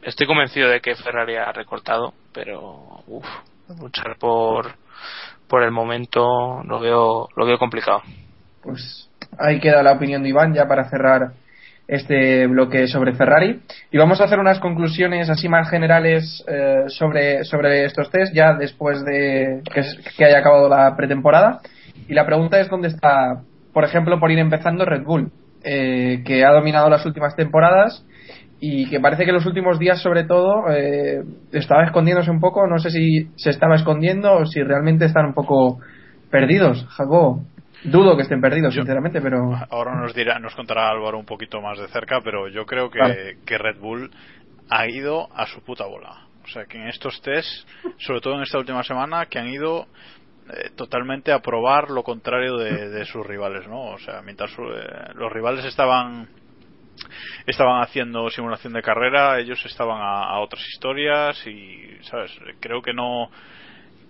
estoy 0.03 0.27
convencido 0.27 0.69
de 0.69 0.81
que 0.81 0.95
Ferrari 0.95 1.37
ha 1.37 1.53
recortado, 1.53 2.13
pero 2.33 3.03
uff, 3.07 3.27
luchar 3.81 4.17
por 4.19 4.75
por 5.49 5.63
el 5.63 5.71
momento 5.71 6.63
lo 6.65 6.81
veo 6.81 7.29
lo 7.37 7.47
veo 7.47 7.59
complicado. 7.59 8.03
Pues 8.63 9.11
ahí 9.39 9.61
queda 9.61 9.83
la 9.83 9.93
opinión 9.93 10.23
de 10.23 10.31
Iván 10.31 10.55
ya 10.55 10.67
para 10.67 10.89
cerrar 10.89 11.33
este 11.93 12.47
bloque 12.47 12.87
sobre 12.87 13.13
Ferrari. 13.13 13.61
Y 13.91 13.99
vamos 13.99 14.21
a 14.21 14.25
hacer 14.25 14.39
unas 14.39 14.59
conclusiones 14.61 15.29
así 15.29 15.47
más 15.47 15.69
generales 15.69 16.43
eh, 16.49 16.85
sobre, 16.87 17.45
sobre 17.45 17.85
estos 17.85 18.11
test 18.11 18.35
ya 18.35 18.55
después 18.55 19.05
de 19.05 19.61
que, 20.17 20.25
haya 20.25 20.39
acabado 20.39 20.71
la 20.71 20.97
pretemporada. 20.97 21.61
Y 22.09 22.15
la 22.15 22.25
pregunta 22.25 22.59
es 22.61 22.71
dónde 22.71 22.89
está 22.89 23.43
por 23.75 23.85
ejemplo 23.85 24.19
por 24.19 24.31
ir 24.31 24.39
empezando 24.39 24.87
Red 24.87 25.03
Bull 25.05 25.31
eh, 25.65 26.23
que 26.25 26.45
ha 26.47 26.51
dominado 26.51 26.89
las 26.89 27.05
últimas 27.05 27.37
temporadas 27.37 28.07
y 28.59 28.89
que 28.89 28.99
parece 28.99 29.25
que 29.25 29.31
en 29.31 29.37
los 29.37 29.47
últimos 29.47 29.79
días 29.79 30.01
sobre 30.01 30.25
todo 30.25 30.71
eh, 30.71 31.23
estaba 31.53 31.85
escondiéndose 31.85 32.31
un 32.31 32.41
poco. 32.41 32.67
No 32.67 32.79
sé 32.79 32.91
si 32.91 33.29
se 33.37 33.51
estaba 33.51 33.75
escondiendo 33.75 34.33
o 34.33 34.47
si 34.47 34.63
realmente 34.63 35.05
están 35.05 35.27
un 35.27 35.35
poco 35.35 35.79
perdidos. 36.31 36.87
Jacobo 36.89 37.43
Dudo 37.85 38.17
que 38.17 38.23
estén 38.23 38.41
perdidos, 38.41 38.75
sinceramente, 38.75 39.21
pero. 39.21 39.55
Ahora 39.71 39.95
nos 39.97 40.15
dirá, 40.15 40.39
nos 40.39 40.55
contará 40.55 40.89
Álvaro 40.89 41.19
un 41.19 41.27
poquito 41.27 41.61
más 41.61 41.79
de 41.79 41.89
cerca, 41.89 42.21
pero 42.23 42.49
yo 42.49 42.65
creo 42.65 42.91
que, 42.91 43.39
que 43.45 43.59
Red 43.59 43.79
Bull 43.79 44.11
ha 44.71 44.87
ido 44.87 45.29
a 45.35 45.47
su 45.47 45.63
puta 45.63 45.85
bola. 45.87 46.27
O 46.45 46.49
sea, 46.49 46.65
que 46.65 46.79
en 46.79 46.89
estos 46.89 47.21
test, 47.23 47.69
sobre 47.99 48.21
todo 48.21 48.35
en 48.35 48.43
esta 48.43 48.59
última 48.59 48.83
semana, 48.83 49.27
que 49.27 49.39
han 49.39 49.49
ido 49.49 49.87
eh, 50.49 50.71
totalmente 50.77 51.33
a 51.33 51.41
probar 51.41 51.91
lo 51.91 52.03
contrario 52.03 52.57
de, 52.57 52.89
de, 52.89 53.05
sus 53.05 53.27
rivales, 53.27 53.67
¿no? 53.69 53.91
O 53.91 53.99
sea, 53.99 54.23
mientras 54.23 54.51
eh, 54.53 55.13
los 55.15 55.33
rivales 55.33 55.65
estaban 55.65 56.29
estaban 57.47 57.83
haciendo 57.83 58.29
simulación 58.31 58.73
de 58.75 58.83
carrera, 58.83 59.39
ellos 59.41 59.65
estaban 59.65 60.01
a, 60.01 60.25
a 60.25 60.41
otras 60.41 60.63
historias 60.69 61.45
y, 61.47 61.99
¿sabes? 62.03 62.31
Creo 62.61 62.83
que 62.83 62.93
no 62.93 63.31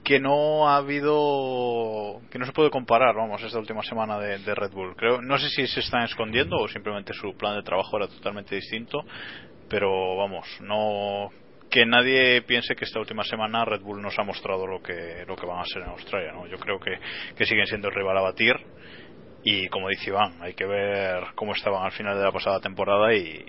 que 0.04 0.18
no 0.18 0.68
ha 0.68 0.76
habido 0.76 2.20
que 2.30 2.38
no 2.38 2.46
se 2.46 2.52
puede 2.52 2.70
comparar 2.70 3.14
vamos 3.14 3.42
esta 3.42 3.58
última 3.58 3.82
semana 3.82 4.18
de, 4.18 4.54
Red 4.54 4.72
Bull. 4.72 4.96
Creo 4.96 5.22
no 5.22 5.38
sé 5.38 5.48
si 5.48 5.66
se 5.66 5.80
están 5.80 6.02
escondiendo 6.04 6.56
o 6.56 6.68
simplemente 6.68 7.12
su 7.12 7.36
plan 7.36 7.56
de 7.56 7.62
trabajo 7.62 7.96
era 7.96 8.08
totalmente 8.08 8.54
distinto 8.54 9.04
pero 9.68 10.16
vamos 10.16 10.46
no 10.60 11.30
que 11.70 11.86
nadie 11.86 12.42
piense 12.42 12.74
que 12.74 12.84
esta 12.84 12.98
última 12.98 13.24
semana 13.24 13.64
Red 13.64 13.80
Bull 13.80 14.02
nos 14.02 14.18
ha 14.18 14.24
mostrado 14.24 14.66
lo 14.66 14.82
que 14.82 15.24
lo 15.26 15.36
que 15.36 15.46
van 15.46 15.60
a 15.60 15.64
ser 15.64 15.82
en 15.82 15.90
Australia 15.90 16.32
no 16.32 16.46
yo 16.46 16.58
creo 16.58 16.80
que, 16.80 16.98
que 17.36 17.46
siguen 17.46 17.66
siendo 17.66 17.88
el 17.88 17.94
rival 17.94 18.18
a 18.18 18.22
batir 18.22 18.56
y 19.44 19.68
como 19.68 19.88
dice 19.88 20.10
Iván, 20.10 20.34
hay 20.40 20.54
que 20.54 20.64
ver 20.64 21.24
cómo 21.34 21.52
estaban 21.52 21.84
al 21.84 21.92
final 21.92 22.16
de 22.16 22.24
la 22.24 22.30
pasada 22.30 22.60
temporada 22.60 23.12
y, 23.12 23.44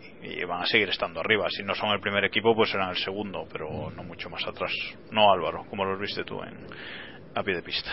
van 0.48 0.64
a 0.64 0.66
seguir 0.66 0.90
estando 0.90 1.20
arriba. 1.20 1.48
Si 1.50 1.64
no 1.64 1.76
son 1.76 1.90
el 1.92 2.00
primer 2.00 2.24
equipo, 2.26 2.56
pues 2.56 2.72
serán 2.72 2.90
el 2.90 2.98
segundo, 2.98 3.46
pero 3.52 3.92
no 3.96 4.04
mucho 4.04 4.30
más 4.30 4.46
atrás. 4.48 4.72
No 5.12 5.32
Álvaro, 5.32 5.66
como 5.70 5.86
los 5.86 6.00
viste 6.00 6.24
tú 6.24 6.42
en, 6.42 6.66
a 7.36 7.44
pie 7.44 7.56
de 7.56 7.62
pista. 7.62 7.92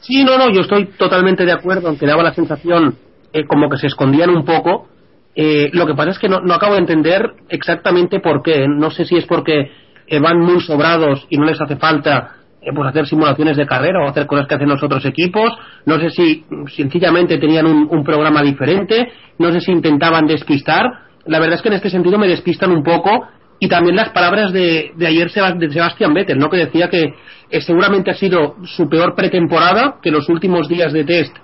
Sí, 0.00 0.22
no, 0.24 0.38
no, 0.38 0.50
yo 0.50 0.60
estoy 0.60 0.86
totalmente 0.96 1.44
de 1.44 1.52
acuerdo, 1.52 1.88
aunque 1.88 2.06
daba 2.06 2.22
la 2.22 2.34
sensación 2.34 2.96
eh, 3.32 3.44
como 3.44 3.68
que 3.68 3.78
se 3.78 3.88
escondían 3.88 4.30
un 4.30 4.44
poco. 4.44 4.88
Eh, 5.34 5.70
lo 5.72 5.86
que 5.86 5.94
pasa 5.94 6.10
es 6.10 6.18
que 6.18 6.28
no, 6.28 6.40
no, 6.40 6.54
acabo 6.54 6.74
de 6.74 6.80
entender 6.80 7.32
exactamente 7.48 8.20
por 8.20 8.42
qué. 8.42 8.66
No 8.68 8.90
sé 8.90 9.04
si 9.04 9.16
es 9.16 9.26
porque 9.26 9.72
eh, 10.06 10.20
van 10.20 10.38
muy 10.40 10.60
sobrados 10.60 11.26
y 11.28 11.36
no 11.36 11.44
les 11.44 11.60
hace 11.60 11.76
falta 11.76 12.36
pues 12.74 12.88
hacer 12.88 13.06
simulaciones 13.06 13.56
de 13.56 13.66
carrera 13.66 14.00
o 14.04 14.08
hacer 14.08 14.26
cosas 14.26 14.46
que 14.46 14.54
hacen 14.54 14.68
los 14.68 14.82
otros 14.82 15.04
equipos. 15.04 15.52
No 15.84 15.98
sé 15.98 16.10
si 16.10 16.44
sencillamente 16.74 17.38
tenían 17.38 17.66
un, 17.66 17.88
un, 17.90 18.04
programa 18.04 18.42
diferente, 18.42 19.12
no 19.38 19.52
sé 19.52 19.60
si 19.60 19.72
intentaban 19.72 20.26
despistar. 20.26 20.84
La 21.26 21.38
verdad 21.38 21.56
es 21.56 21.62
que 21.62 21.68
en 21.68 21.74
este 21.74 21.90
sentido 21.90 22.18
me 22.18 22.28
despistan 22.28 22.70
un 22.70 22.82
poco. 22.82 23.26
Y 23.58 23.68
también 23.68 23.96
las 23.96 24.10
palabras 24.10 24.52
de, 24.52 24.92
de 24.96 25.06
ayer 25.06 25.30
de 25.30 25.70
Sebastián 25.70 26.12
Vettel, 26.12 26.38
¿no? 26.38 26.50
que 26.50 26.58
decía 26.58 26.90
que 26.90 27.14
eh, 27.50 27.60
seguramente 27.60 28.10
ha 28.10 28.14
sido 28.14 28.56
su 28.64 28.88
peor 28.88 29.14
pretemporada, 29.14 29.96
que 30.02 30.10
los 30.10 30.28
últimos 30.28 30.68
días 30.68 30.92
de 30.92 31.04
test 31.04 31.34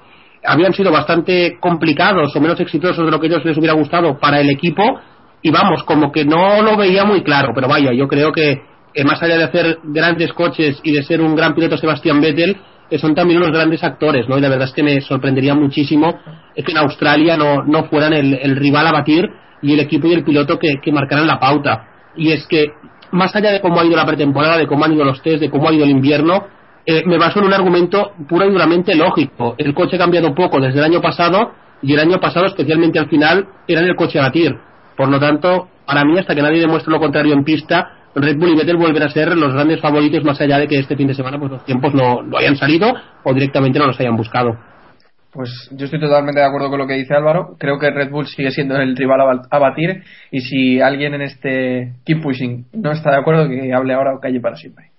habían 0.45 0.75
sido 0.75 0.91
bastante 0.91 1.57
complicados 1.59 2.35
o 2.35 2.41
menos 2.41 2.61
exitosos 2.61 3.05
de 3.05 3.11
lo 3.11 3.19
que 3.19 3.29
ellos 3.29 3.45
les 3.45 3.57
hubiera 3.57 3.75
gustado 3.75 4.19
para 4.19 4.41
el 4.41 4.51
equipo. 4.51 5.01
Y 5.41 5.51
vamos, 5.51 5.83
como 5.85 6.13
que 6.13 6.25
no 6.25 6.63
lo 6.63 6.77
veía 6.77 7.05
muy 7.05 7.23
claro, 7.23 7.53
pero 7.55 7.67
vaya, 7.67 7.93
yo 7.93 8.07
creo 8.07 8.31
que 8.31 8.61
eh, 8.95 9.05
más 9.05 9.23
allá 9.23 9.37
de 9.37 9.45
hacer 9.45 9.79
grandes 9.85 10.33
coches 10.33 10.81
y 10.83 10.93
de 10.93 11.03
ser 11.03 11.21
un 11.21 11.35
gran 11.35 11.55
piloto 11.55 11.77
Sebastián 11.77 12.21
Vettel, 12.21 12.57
eh, 12.91 12.99
son 12.99 13.15
también 13.15 13.41
unos 13.41 13.53
grandes 13.53 13.83
actores, 13.83 14.29
¿no? 14.29 14.39
Y 14.39 14.41
la 14.41 14.49
verdad 14.49 14.69
es 14.69 14.75
que 14.75 14.83
me 14.83 15.01
sorprendería 15.01 15.55
muchísimo 15.55 16.19
que 16.55 16.71
en 16.71 16.79
Australia 16.79 17.37
no, 17.37 17.63
no 17.65 17.85
fueran 17.85 18.13
el, 18.13 18.35
el, 18.35 18.57
rival 18.57 18.87
a 18.87 18.93
batir 18.93 19.31
y 19.63 19.73
el 19.73 19.81
equipo 19.81 20.07
y 20.09 20.13
el 20.13 20.25
piloto 20.25 20.59
que, 20.59 20.75
que, 20.83 20.93
marcaran 20.93 21.27
la 21.27 21.41
pauta. 21.41 21.87
Y 22.17 22.33
es 22.33 22.47
que, 22.47 22.67
más 23.13 23.35
allá 23.35 23.51
de 23.51 23.61
cómo 23.61 23.81
ha 23.81 23.85
ido 23.85 23.97
la 23.97 24.05
pretemporada, 24.05 24.59
de 24.59 24.67
cómo 24.67 24.85
han 24.85 24.93
ido 24.93 25.05
los 25.05 25.23
test, 25.23 25.41
de 25.41 25.49
cómo 25.49 25.69
ha 25.69 25.73
ido 25.73 25.85
el 25.85 25.91
invierno, 25.91 26.47
eh, 26.85 27.05
me 27.07 27.17
baso 27.17 27.39
en 27.39 27.47
un 27.47 27.53
argumento 27.53 28.13
pura 28.29 28.47
y 28.47 28.51
duramente 28.51 28.95
lógico. 28.95 29.55
El 29.57 29.73
coche 29.73 29.97
ha 29.97 29.99
cambiado 29.99 30.35
poco 30.35 30.61
desde 30.61 30.81
el 30.81 30.85
año 30.85 31.01
pasado 31.01 31.53
y 31.81 31.95
el 31.95 32.01
año 32.01 32.19
pasado, 32.21 32.47
especialmente 32.47 32.99
al 32.99 33.09
final, 33.09 33.47
era 33.69 33.81
el 33.81 33.95
coche 33.95 34.19
a 34.19 34.23
batir. 34.23 34.57
Por 34.97 35.09
lo 35.09 35.21
tanto, 35.21 35.69
para 35.87 36.05
mí, 36.05 36.19
hasta 36.19 36.35
que 36.35 36.43
nadie 36.43 36.61
demuestre 36.61 36.93
lo 36.93 36.99
contrario 36.99 37.35
en 37.35 37.45
pista, 37.45 38.02
Red 38.15 38.37
Bull 38.37 38.51
y 38.51 38.57
Vettel 38.57 38.77
vuelven 38.77 39.03
a 39.03 39.09
ser 39.09 39.37
los 39.37 39.55
grandes 39.55 39.81
favoritos 39.81 40.23
más 40.25 40.41
allá 40.41 40.59
de 40.59 40.69
que 40.69 40.79
este 40.79 40.97
fin 40.97 41.07
de 41.07 41.15
semana 41.15 41.39
pues 41.39 41.51
los 41.51 41.65
tiempos 41.65 41.95
no, 41.95 42.23
no 42.23 42.37
hayan 42.37 42.57
salido 42.57 42.93
o 43.25 43.35
directamente 43.35 43.79
no 43.79 43.87
los 43.87 43.99
hayan 43.99 44.17
buscado. 44.17 44.59
Pues 45.33 45.71
yo 45.73 45.87
estoy 45.87 45.99
totalmente 45.99 46.41
de 46.41 46.47
acuerdo 46.47 46.69
con 46.69 46.79
lo 46.79 46.87
que 46.87 46.93
dice 46.93 47.15
Álvaro. 47.15 47.57
Creo 47.59 47.79
que 47.79 47.91
Red 47.91 48.11
Bull 48.11 48.27
sigue 48.27 48.51
siendo 48.51 48.77
el 48.77 48.95
rival 48.95 49.41
a 49.51 49.59
batir 49.59 50.03
y 50.31 50.41
si 50.43 50.79
alguien 50.79 51.15
en 51.15 51.23
este 51.23 51.95
Keep 52.05 52.21
Pushing 52.21 52.67
no 52.75 52.93
está 52.93 53.13
de 53.13 53.17
acuerdo, 53.17 53.49
que 53.49 53.73
hable 53.73 53.95
ahora 53.95 54.15
o 54.15 54.21
calle 54.21 54.41
para 54.41 54.57
siempre. 54.57 54.91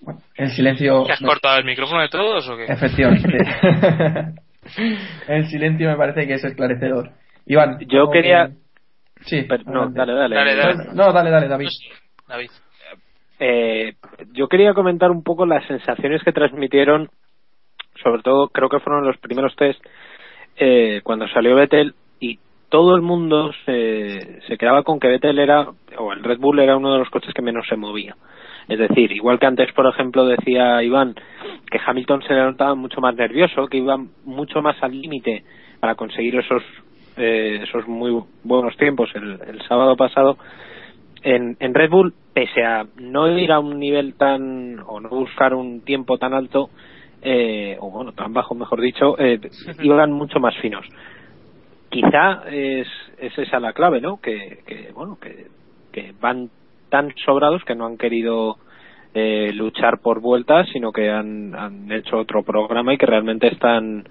Bueno, 0.00 0.20
el 0.34 0.50
silencio. 0.50 1.08
¿Has 1.08 1.22
no... 1.22 1.28
cortado 1.28 1.58
el 1.58 1.64
micrófono 1.64 2.02
de 2.02 2.08
todos 2.08 2.48
o 2.48 2.56
qué? 2.56 2.64
Efectivamente. 2.64 3.38
el 5.28 5.46
silencio 5.46 5.88
me 5.88 5.96
parece 5.96 6.26
que 6.26 6.34
es 6.34 6.44
esclarecedor. 6.44 7.12
Iván. 7.46 7.78
Yo 7.86 8.10
quería. 8.10 8.48
Que... 8.48 8.54
Sí, 9.22 9.42
Pero, 9.48 9.64
no, 9.66 9.90
dale, 9.90 10.12
dale. 10.14 10.36
Dale, 10.36 10.56
dale. 10.56 10.84
No, 10.94 11.12
dale, 11.12 11.30
dale, 11.30 11.48
David. 11.48 11.68
David. 12.26 12.50
Eh, 13.40 13.94
yo 14.32 14.48
quería 14.48 14.74
comentar 14.74 15.10
un 15.10 15.22
poco 15.22 15.46
las 15.46 15.64
sensaciones 15.66 16.22
que 16.24 16.32
transmitieron, 16.32 17.08
sobre 18.02 18.22
todo 18.22 18.48
creo 18.48 18.68
que 18.68 18.80
fueron 18.80 19.06
los 19.06 19.16
primeros 19.18 19.54
test, 19.56 19.80
eh, 20.56 21.00
cuando 21.04 21.28
salió 21.28 21.54
Vettel 21.54 21.94
y 22.18 22.38
todo 22.68 22.96
el 22.96 23.02
mundo 23.02 23.52
se, 23.64 24.40
se 24.46 24.58
quedaba 24.58 24.82
con 24.82 24.98
que 24.98 25.08
Vettel 25.08 25.38
era, 25.38 25.68
o 25.96 26.12
el 26.12 26.24
Red 26.24 26.38
Bull 26.38 26.58
era 26.58 26.76
uno 26.76 26.92
de 26.92 26.98
los 26.98 27.10
coches 27.10 27.32
que 27.32 27.42
menos 27.42 27.66
se 27.68 27.76
movía. 27.76 28.16
Es 28.68 28.78
decir, 28.78 29.12
igual 29.12 29.38
que 29.38 29.46
antes, 29.46 29.72
por 29.72 29.86
ejemplo, 29.86 30.26
decía 30.26 30.82
Iván 30.82 31.14
que 31.70 31.80
Hamilton 31.84 32.22
se 32.22 32.34
le 32.34 32.42
notaba 32.42 32.74
mucho 32.74 33.00
más 33.00 33.14
nervioso, 33.14 33.66
que 33.68 33.78
iba 33.78 33.96
mucho 34.24 34.60
más 34.60 34.76
al 34.82 35.00
límite 35.00 35.44
para 35.80 35.94
conseguir 35.94 36.36
esos 36.36 36.62
eh, 37.18 37.60
esos 37.62 37.86
muy 37.86 38.22
buenos 38.44 38.76
tiempos 38.76 39.10
el, 39.14 39.40
el 39.46 39.60
sábado 39.62 39.96
pasado 39.96 40.38
en, 41.22 41.56
en, 41.60 41.74
Red 41.74 41.90
Bull 41.90 42.14
pese 42.32 42.64
a 42.64 42.86
no 42.96 43.28
ir 43.36 43.50
a 43.52 43.58
un 43.58 43.78
nivel 43.78 44.14
tan 44.14 44.78
o 44.86 45.00
no 45.00 45.08
buscar 45.08 45.54
un 45.54 45.80
tiempo 45.80 46.18
tan 46.18 46.32
alto 46.32 46.70
eh, 47.22 47.76
o 47.80 47.90
bueno 47.90 48.12
tan 48.12 48.32
bajo 48.32 48.54
mejor 48.54 48.80
dicho 48.80 49.18
eh, 49.18 49.40
iban 49.82 50.12
mucho 50.12 50.38
más 50.40 50.56
finos. 50.58 50.86
Quizá 51.90 52.42
es, 52.50 52.86
es 53.18 53.36
esa 53.38 53.58
la 53.58 53.72
clave 53.72 54.00
no 54.00 54.20
que, 54.20 54.60
que 54.66 54.92
bueno 54.94 55.18
que, 55.20 55.46
que 55.92 56.14
van 56.20 56.50
tan 56.90 57.12
sobrados 57.24 57.64
que 57.64 57.74
no 57.74 57.86
han 57.86 57.98
querido 57.98 58.58
eh, 59.14 59.50
luchar 59.54 59.98
por 60.00 60.20
vueltas 60.20 60.68
sino 60.72 60.92
que 60.92 61.10
han, 61.10 61.54
han 61.54 61.90
hecho 61.90 62.18
otro 62.18 62.42
programa 62.42 62.94
y 62.94 62.98
que 62.98 63.06
realmente 63.06 63.48
están 63.48 64.04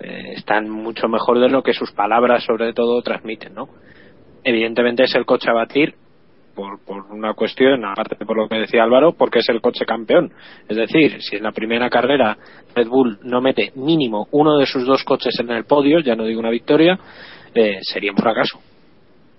eh, 0.00 0.32
están 0.36 0.68
mucho 0.68 1.08
mejor 1.08 1.38
de 1.40 1.48
lo 1.48 1.62
que 1.62 1.72
sus 1.72 1.92
palabras 1.92 2.44
sobre 2.44 2.72
todo 2.72 3.02
transmiten 3.02 3.54
no 3.54 3.68
evidentemente 4.44 5.04
es 5.04 5.14
el 5.14 5.24
coche 5.24 5.50
a 5.50 5.54
batir 5.54 5.94
por, 6.54 6.84
por 6.84 7.06
una 7.10 7.34
cuestión 7.34 7.84
aparte 7.84 8.16
por 8.24 8.36
lo 8.36 8.48
que 8.48 8.56
decía 8.56 8.82
Álvaro 8.82 9.12
porque 9.12 9.40
es 9.40 9.48
el 9.48 9.60
coche 9.60 9.84
campeón. 9.84 10.32
Es 10.68 10.76
decir 10.76 11.22
si 11.22 11.36
en 11.36 11.42
la 11.42 11.52
primera 11.52 11.88
carrera 11.90 12.36
Red 12.74 12.88
Bull 12.88 13.18
no 13.22 13.40
mete 13.40 13.72
mínimo 13.76 14.28
uno 14.32 14.58
de 14.58 14.66
sus 14.66 14.84
dos 14.84 15.02
coches 15.04 15.34
en 15.40 15.50
el 15.50 15.64
podio 15.64 16.00
ya 16.00 16.14
no 16.14 16.24
digo 16.24 16.40
una 16.40 16.50
victoria 16.50 16.98
eh, 17.54 17.78
sería 17.82 18.12
un 18.12 18.18
fracaso. 18.18 18.60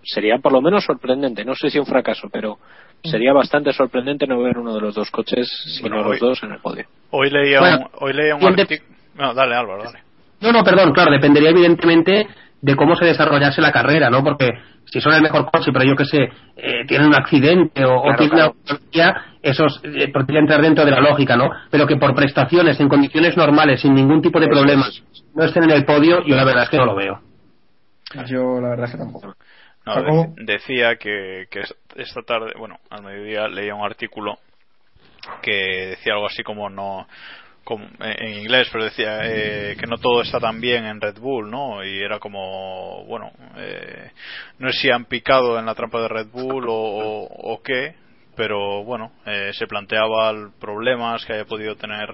Sería 0.05 0.37
por 0.39 0.51
lo 0.51 0.61
menos 0.61 0.83
sorprendente. 0.83 1.45
No 1.45 1.55
sé 1.55 1.69
si 1.69 1.79
un 1.79 1.85
fracaso 1.85 2.29
pero 2.31 2.57
sería 3.03 3.33
bastante 3.33 3.73
sorprendente 3.73 4.27
no 4.27 4.41
ver 4.41 4.57
uno 4.57 4.73
de 4.73 4.81
los 4.81 4.95
dos 4.95 5.11
coches 5.11 5.47
sino 5.77 5.95
bueno, 5.95 6.09
hoy, 6.09 6.19
los 6.19 6.19
dos 6.19 6.43
en 6.43 6.51
el 6.51 6.59
podio. 6.59 6.85
hoy 7.11 7.29
leía 7.29 7.59
bueno, 7.59 7.77
un, 7.77 8.07
hoy 8.07 8.13
leía 8.13 8.35
un 8.35 8.45
artículo 8.45 8.89
No, 9.15 9.33
dale, 9.33 9.55
Álvaro, 9.55 9.83
dale. 9.83 10.02
No, 10.43 10.51
no, 10.51 10.63
perdón, 10.63 10.91
claro, 10.91 11.11
dependería 11.11 11.51
evidentemente 11.51 12.27
de 12.61 12.75
cómo 12.75 12.95
se 12.97 13.05
desarrollase 13.05 13.61
la 13.61 13.71
carrera, 13.71 14.09
¿no? 14.09 14.23
Porque 14.23 14.49
si 14.85 14.99
son 14.99 15.13
el 15.13 15.21
mejor 15.21 15.49
coche, 15.49 15.71
pero 15.71 15.85
yo 15.85 15.95
que 15.95 16.05
sé, 16.05 16.23
eh, 16.57 16.85
tienen 16.85 17.07
un 17.07 17.15
accidente 17.15 17.85
o, 17.85 17.95
o 17.97 18.01
Claro, 18.03 18.17
tienen 18.17 18.35
claro. 18.37 18.55
una 19.01 19.25
esos 19.41 19.81
eh, 19.83 20.09
podría 20.13 20.39
entrar 20.39 20.61
dentro 20.61 20.83
de 20.85 20.91
la 20.91 20.99
lógica, 20.99 21.35
¿no? 21.37 21.49
Pero 21.71 21.87
que 21.87 21.95
por 21.95 22.13
prestaciones, 22.13 22.79
en 22.79 22.89
condiciones 22.89 23.35
normales, 23.37 23.81
sin 23.81 23.93
ningún 23.93 24.21
tipo 24.21 24.39
de 24.39 24.45
Eso 24.45 24.53
problemas, 24.53 25.01
no 25.33 25.43
estén 25.45 25.63
en 25.63 25.71
el 25.71 25.85
podio, 25.85 26.23
yo 26.25 26.35
la 26.35 26.43
verdad 26.43 26.63
es 26.63 26.69
que 26.69 26.77
no 26.77 26.85
lo 26.85 26.95
veo. 26.95 27.21
Yo 28.27 28.59
la 28.61 28.69
verdad 28.69 28.85
es 28.85 28.91
que 28.91 28.97
tampoco. 28.97 29.33
No, 29.85 29.95
de- 30.01 30.29
decía 30.45 30.95
que, 30.97 31.45
que 31.49 31.61
es- 31.61 31.75
esta 31.95 32.21
tarde, 32.21 32.51
bueno, 32.57 32.77
al 32.89 33.03
mediodía 33.03 33.47
leía 33.47 33.75
un 33.75 33.85
artículo 33.85 34.37
que 35.41 35.87
decía 35.91 36.13
algo 36.13 36.27
así 36.27 36.43
como 36.43 36.69
no 36.69 37.07
como, 37.63 37.85
en 37.85 38.23
en 38.25 38.39
inglés, 38.39 38.69
pero 38.71 38.85
decía 38.85 39.19
eh, 39.23 39.75
que 39.79 39.87
no 39.87 39.97
todo 39.97 40.21
está 40.21 40.39
tan 40.39 40.59
bien 40.59 40.85
en 40.85 41.01
Red 41.01 41.19
Bull, 41.19 41.49
¿no? 41.49 41.83
Y 41.83 41.99
era 41.99 42.19
como, 42.19 43.05
bueno, 43.05 43.31
eh, 43.57 44.11
no 44.59 44.71
sé 44.71 44.79
si 44.79 44.89
han 44.89 45.05
picado 45.05 45.57
en 45.59 45.65
la 45.65 45.75
trampa 45.75 46.01
de 46.01 46.07
Red 46.07 46.27
Bull 46.27 46.65
o 46.67 47.61
qué, 47.63 47.95
pero 48.35 48.83
bueno, 48.83 49.11
eh, 49.25 49.51
se 49.53 49.67
planteaba 49.67 50.33
problemas 50.59 51.25
que 51.25 51.33
haya 51.33 51.45
podido 51.45 51.75
tener 51.75 52.09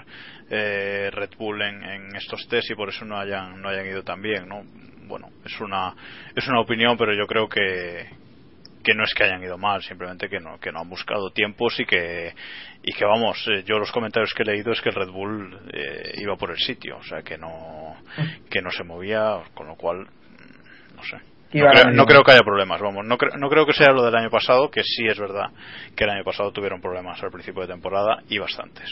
eh, 0.49 1.09
Red 1.11 1.31
Bull 1.37 1.61
en, 1.61 1.83
en 1.83 2.15
estos 2.15 2.47
test 2.47 2.69
y 2.71 2.75
por 2.75 2.89
eso 2.89 3.05
no 3.05 3.17
hayan, 3.17 3.61
no 3.61 3.69
hayan 3.69 3.87
ido 3.87 4.03
tan 4.03 4.21
bien, 4.21 4.47
¿no? 4.47 4.63
Bueno, 5.07 5.29
es 5.45 5.59
una, 5.59 5.95
es 6.35 6.47
una 6.47 6.59
opinión, 6.61 6.97
pero 6.97 7.13
yo 7.13 7.25
creo 7.25 7.47
que, 7.47 8.09
que 8.83 8.93
no 8.93 9.03
es 9.03 9.13
que 9.13 9.23
hayan 9.25 9.43
ido 9.43 9.57
mal, 9.57 9.81
simplemente 9.83 10.29
que 10.29 10.39
no, 10.39 10.57
que 10.59 10.71
no 10.71 10.79
han 10.79 10.89
buscado 10.89 11.31
tiempos 11.31 11.79
y 11.79 11.85
que, 11.85 12.33
y 12.83 12.93
que 12.93 13.05
vamos, 13.05 13.37
eh, 13.47 13.63
yo 13.65 13.77
los 13.77 13.91
comentarios 13.91 14.33
que 14.33 14.43
he 14.43 14.45
leído 14.45 14.71
es 14.71 14.81
que 14.81 14.89
el 14.89 14.95
Red 14.95 15.09
Bull 15.09 15.59
eh, 15.73 16.13
iba 16.17 16.35
por 16.37 16.51
el 16.51 16.57
sitio, 16.57 16.97
o 16.97 17.03
sea 17.03 17.21
que 17.21 17.37
no, 17.37 17.95
que 18.49 18.61
no 18.61 18.71
se 18.71 18.83
movía, 18.83 19.41
con 19.53 19.67
lo 19.67 19.75
cual, 19.75 19.99
mm, 20.07 20.95
no 20.95 21.03
sé. 21.03 21.17
No 21.51 21.61
creo, 21.61 21.73
ganando. 21.73 21.93
no 22.03 22.05
creo 22.05 22.23
que 22.23 22.31
haya 22.31 22.41
problemas, 22.43 22.79
vamos. 22.79 23.03
No, 23.07 23.17
creo- 23.17 23.35
no 23.37 23.49
creo 23.49 23.65
que 23.65 23.73
sea 23.73 23.91
lo 23.91 24.03
del 24.05 24.15
año 24.15 24.29
pasado, 24.29 24.69
que 24.69 24.83
sí 24.83 25.07
es 25.07 25.19
verdad 25.19 25.47
que 25.95 26.03
el 26.03 26.11
año 26.11 26.23
pasado 26.23 26.51
tuvieron 26.51 26.79
problemas 26.79 27.21
al 27.23 27.31
principio 27.31 27.63
de 27.63 27.69
temporada 27.69 28.21
y 28.29 28.37
bastantes. 28.37 28.87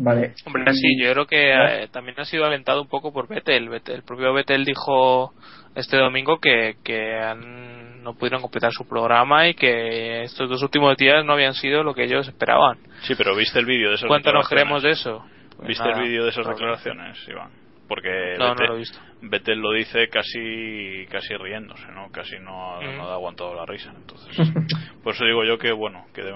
Vale. 0.00 0.34
Hombre, 0.46 0.72
sí, 0.74 0.96
yo 1.02 1.10
creo 1.12 1.26
que 1.26 1.52
eh, 1.82 1.88
también 1.88 2.20
ha 2.20 2.24
sido 2.24 2.44
alentado 2.44 2.80
un 2.82 2.88
poco 2.88 3.12
por 3.12 3.26
Vettel. 3.26 3.68
Vettel- 3.68 3.94
El 3.96 4.02
propio 4.04 4.32
Vettel 4.32 4.64
dijo 4.64 5.32
este 5.74 5.96
domingo 5.96 6.38
que, 6.38 6.76
que 6.84 7.16
han- 7.18 7.87
no 8.02 8.14
pudieron 8.14 8.40
completar 8.40 8.72
su 8.72 8.86
programa 8.88 9.48
y 9.48 9.54
que 9.54 10.22
estos 10.22 10.48
dos 10.48 10.62
últimos 10.62 10.96
días 10.96 11.24
no 11.24 11.32
habían 11.32 11.54
sido 11.54 11.82
lo 11.82 11.94
que 11.94 12.04
ellos 12.04 12.26
esperaban. 12.28 12.78
Sí, 13.02 13.14
pero 13.16 13.34
¿viste 13.36 13.58
el 13.58 13.66
vídeo 13.66 13.88
de 13.90 13.96
esas 13.96 14.08
¿Cuánto 14.08 14.32
nos 14.32 14.48
declaraciones? 14.48 14.82
creemos 14.82 14.82
de 14.82 14.90
eso? 14.90 15.54
Pues 15.56 15.68
¿Viste 15.68 15.84
nada. 15.88 15.98
el 16.00 16.08
vídeo 16.08 16.24
de 16.24 16.30
esas 16.30 16.46
No, 16.46 16.52
declaraciones, 16.52 17.28
Iván? 17.28 17.50
Porque 17.88 18.34
No, 18.38 18.54
lo 18.54 18.74
he 18.74 18.78
visto. 18.78 18.98
Vettel 19.22 19.58
lo 19.60 19.72
dice 19.72 20.08
casi 20.08 21.06
casi 21.10 21.34
riéndose, 21.36 21.86
¿no? 21.92 22.10
Casi 22.12 22.36
no, 22.38 22.80
Mm. 22.82 22.96
no 22.98 23.08
ha 23.08 23.14
aguantado 23.14 23.54
la 23.54 23.64
risa. 23.64 23.90
Entonces, 23.96 24.36
por 25.02 25.14
eso 25.14 25.24
digo 25.24 25.42
yo 25.44 25.56
que 25.58 25.72
bueno, 25.72 26.04
que 26.14 26.22
de- 26.22 26.32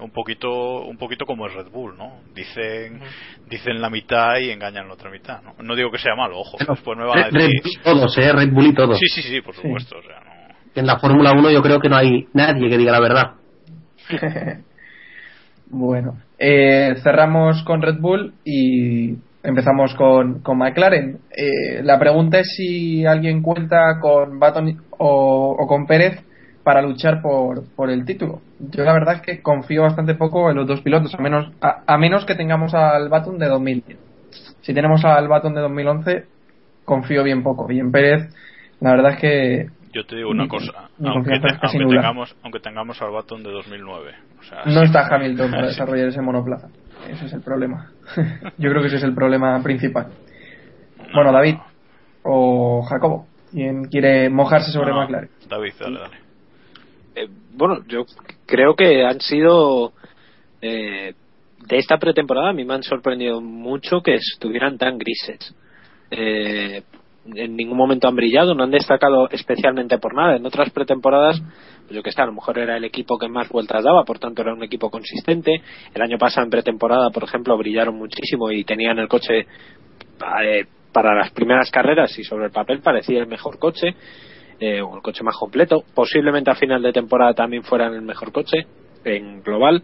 un 0.00 0.10
poquito 0.10 0.80
un 0.82 0.98
poquito 0.98 1.24
como 1.24 1.46
el 1.46 1.54
Red 1.54 1.68
Bull, 1.70 1.96
¿no? 1.96 2.20
Dicen 2.34 3.00
dicen 3.46 3.80
la 3.80 3.88
mitad 3.88 4.38
y 4.40 4.50
engañan 4.50 4.88
la 4.88 4.94
otra 4.94 5.08
mitad, 5.10 5.40
¿no? 5.42 5.54
No 5.62 5.76
digo 5.76 5.92
que 5.92 5.98
sea 5.98 6.16
malo, 6.16 6.40
ojo. 6.40 6.58
Después 6.58 6.98
me 6.98 7.04
van 7.06 7.18
a 7.18 7.22
Red, 7.28 7.32
Red 7.34 7.40
decir 7.46 7.62
Bull 7.62 7.72
y 7.72 7.82
todos, 7.84 8.18
¿eh? 8.18 8.32
Red 8.32 8.50
Bull 8.52 8.66
y 8.66 8.74
todos. 8.74 8.98
Sí, 8.98 9.22
sí, 9.22 9.28
sí, 9.28 9.40
por 9.42 9.54
supuesto, 9.54 9.96
o 9.96 10.02
sea. 10.02 10.20
En 10.76 10.86
la 10.86 10.98
Fórmula 10.98 11.32
1 11.32 11.50
yo 11.50 11.62
creo 11.62 11.80
que 11.80 11.88
no 11.88 11.96
hay 11.96 12.28
nadie 12.34 12.68
que 12.68 12.76
diga 12.76 12.92
la 12.92 13.00
verdad. 13.00 13.32
bueno, 15.70 16.18
eh, 16.38 16.94
cerramos 17.02 17.62
con 17.62 17.80
Red 17.80 17.98
Bull 17.98 18.34
y 18.44 19.16
empezamos 19.42 19.94
con, 19.94 20.40
con 20.40 20.58
McLaren. 20.58 21.20
Eh, 21.34 21.82
la 21.82 21.98
pregunta 21.98 22.40
es 22.40 22.54
si 22.54 23.06
alguien 23.06 23.40
cuenta 23.40 23.98
con 24.00 24.38
Baton 24.38 24.82
o, 24.98 25.66
con 25.66 25.86
Pérez 25.86 26.22
para 26.62 26.82
luchar 26.82 27.22
por, 27.22 27.64
por 27.74 27.88
el 27.88 28.04
título. 28.04 28.42
Yo 28.58 28.84
la 28.84 28.92
verdad 28.92 29.14
es 29.14 29.20
que 29.22 29.40
confío 29.40 29.80
bastante 29.80 30.14
poco 30.14 30.50
en 30.50 30.56
los 30.56 30.66
dos 30.66 30.82
pilotos, 30.82 31.14
a 31.14 31.22
menos, 31.22 31.52
a, 31.62 31.84
a 31.86 31.96
menos 31.96 32.26
que 32.26 32.34
tengamos 32.34 32.74
al 32.74 33.08
Baton 33.08 33.38
de 33.38 33.48
2010. 33.48 33.98
Si 34.60 34.74
tenemos 34.74 35.02
al 35.06 35.26
Baton 35.26 35.54
de 35.54 35.62
2011, 35.62 36.24
confío 36.84 37.22
bien 37.22 37.42
poco. 37.42 37.72
Y 37.72 37.78
en 37.78 37.90
Pérez, 37.90 38.28
la 38.80 38.90
verdad 38.90 39.12
es 39.12 39.18
que 39.18 39.75
Yo 39.96 40.04
te 40.04 40.14
digo 40.14 40.28
una 40.28 40.46
cosa, 40.46 40.90
mi 40.98 41.08
aunque, 41.08 41.40
te- 41.40 41.68
tengamos 41.88 42.36
aunque 42.42 42.60
tengamos 42.60 43.00
al 43.00 43.12
Baton 43.12 43.42
de 43.42 43.50
2009, 43.50 44.14
o 44.38 44.42
sea, 44.42 44.62
no 44.66 44.80
sí. 44.80 44.84
está 44.84 45.06
Hamilton 45.06 45.50
para 45.50 45.66
desarrollar 45.68 46.08
ese 46.08 46.20
monoplaza. 46.20 46.68
Ese 47.08 47.24
es 47.24 47.32
el 47.32 47.40
problema. 47.40 47.90
Yo 48.58 48.68
creo 48.68 48.82
que 48.82 48.88
ese 48.88 48.96
es 48.96 49.04
el 49.04 49.14
problema 49.14 49.58
principal. 49.62 50.08
Bueno, 51.14 51.32
David 51.32 51.54
o 52.24 52.82
Jacobo, 52.82 53.26
¿quién 53.50 53.84
quiere 53.84 54.28
mojarse 54.28 54.70
sobre 54.70 54.90
no, 54.90 55.00
McLaren? 55.00 55.30
David, 55.48 55.72
dale, 55.80 55.98
dale. 55.98 56.16
Eh, 57.14 57.28
bueno, 57.54 57.82
yo 57.88 58.04
creo 58.44 58.76
que 58.76 59.02
han 59.02 59.20
sido 59.20 59.94
eh, 60.60 61.14
de 61.68 61.78
esta 61.78 61.96
pretemporada 61.96 62.50
a 62.50 62.52
mí 62.52 62.66
me 62.66 62.74
han 62.74 62.82
sorprendido 62.82 63.40
mucho 63.40 64.02
que 64.02 64.16
estuvieran 64.16 64.76
tan 64.76 64.98
grises. 64.98 65.54
Eh, 66.10 66.82
en 67.34 67.56
ningún 67.56 67.76
momento 67.76 68.08
han 68.08 68.14
brillado, 68.14 68.54
no 68.54 68.64
han 68.64 68.70
destacado 68.70 69.28
especialmente 69.30 69.98
por 69.98 70.14
nada. 70.14 70.36
En 70.36 70.46
otras 70.46 70.70
pretemporadas, 70.70 71.40
pues 71.82 71.90
yo 71.96 72.02
que 72.02 72.12
sé, 72.12 72.22
a 72.22 72.26
lo 72.26 72.32
mejor 72.32 72.58
era 72.58 72.76
el 72.76 72.84
equipo 72.84 73.18
que 73.18 73.28
más 73.28 73.48
vueltas 73.48 73.82
daba, 73.82 74.04
por 74.04 74.18
tanto 74.18 74.42
era 74.42 74.52
un 74.52 74.62
equipo 74.62 74.90
consistente. 74.90 75.62
El 75.94 76.02
año 76.02 76.18
pasado 76.18 76.44
en 76.44 76.50
pretemporada, 76.50 77.10
por 77.10 77.24
ejemplo, 77.24 77.56
brillaron 77.56 77.96
muchísimo 77.96 78.50
y 78.50 78.64
tenían 78.64 78.98
el 78.98 79.08
coche 79.08 79.46
eh, 80.42 80.66
para 80.92 81.14
las 81.14 81.30
primeras 81.32 81.70
carreras 81.70 82.18
y 82.18 82.24
sobre 82.24 82.46
el 82.46 82.52
papel 82.52 82.80
parecía 82.80 83.18
el 83.18 83.26
mejor 83.26 83.58
coche 83.58 83.94
eh, 84.58 84.80
o 84.80 84.96
el 84.96 85.02
coche 85.02 85.22
más 85.22 85.36
completo. 85.36 85.84
Posiblemente 85.94 86.50
a 86.50 86.54
final 86.54 86.82
de 86.82 86.92
temporada 86.92 87.34
también 87.34 87.62
fueran 87.62 87.94
el 87.94 88.02
mejor 88.02 88.32
coche 88.32 88.66
en 89.04 89.42
global. 89.42 89.82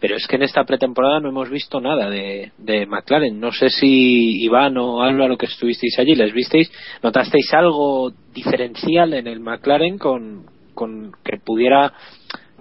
Pero 0.00 0.16
es 0.16 0.26
que 0.26 0.36
en 0.36 0.42
esta 0.42 0.64
pretemporada 0.64 1.20
no 1.20 1.28
hemos 1.28 1.50
visto 1.50 1.78
nada 1.80 2.08
de, 2.08 2.52
de 2.56 2.86
McLaren. 2.86 3.38
No 3.38 3.52
sé 3.52 3.68
si 3.68 4.42
Iván 4.42 4.78
o 4.78 5.02
Álvaro 5.02 5.36
que 5.36 5.44
estuvisteis 5.46 5.98
allí, 5.98 6.14
les 6.14 6.32
visteis, 6.32 6.70
notasteis 7.02 7.52
algo 7.52 8.10
diferencial 8.34 9.12
en 9.12 9.26
el 9.26 9.40
McLaren 9.40 9.98
con, 9.98 10.44
con 10.74 11.12
que 11.22 11.36
pudiera 11.36 11.92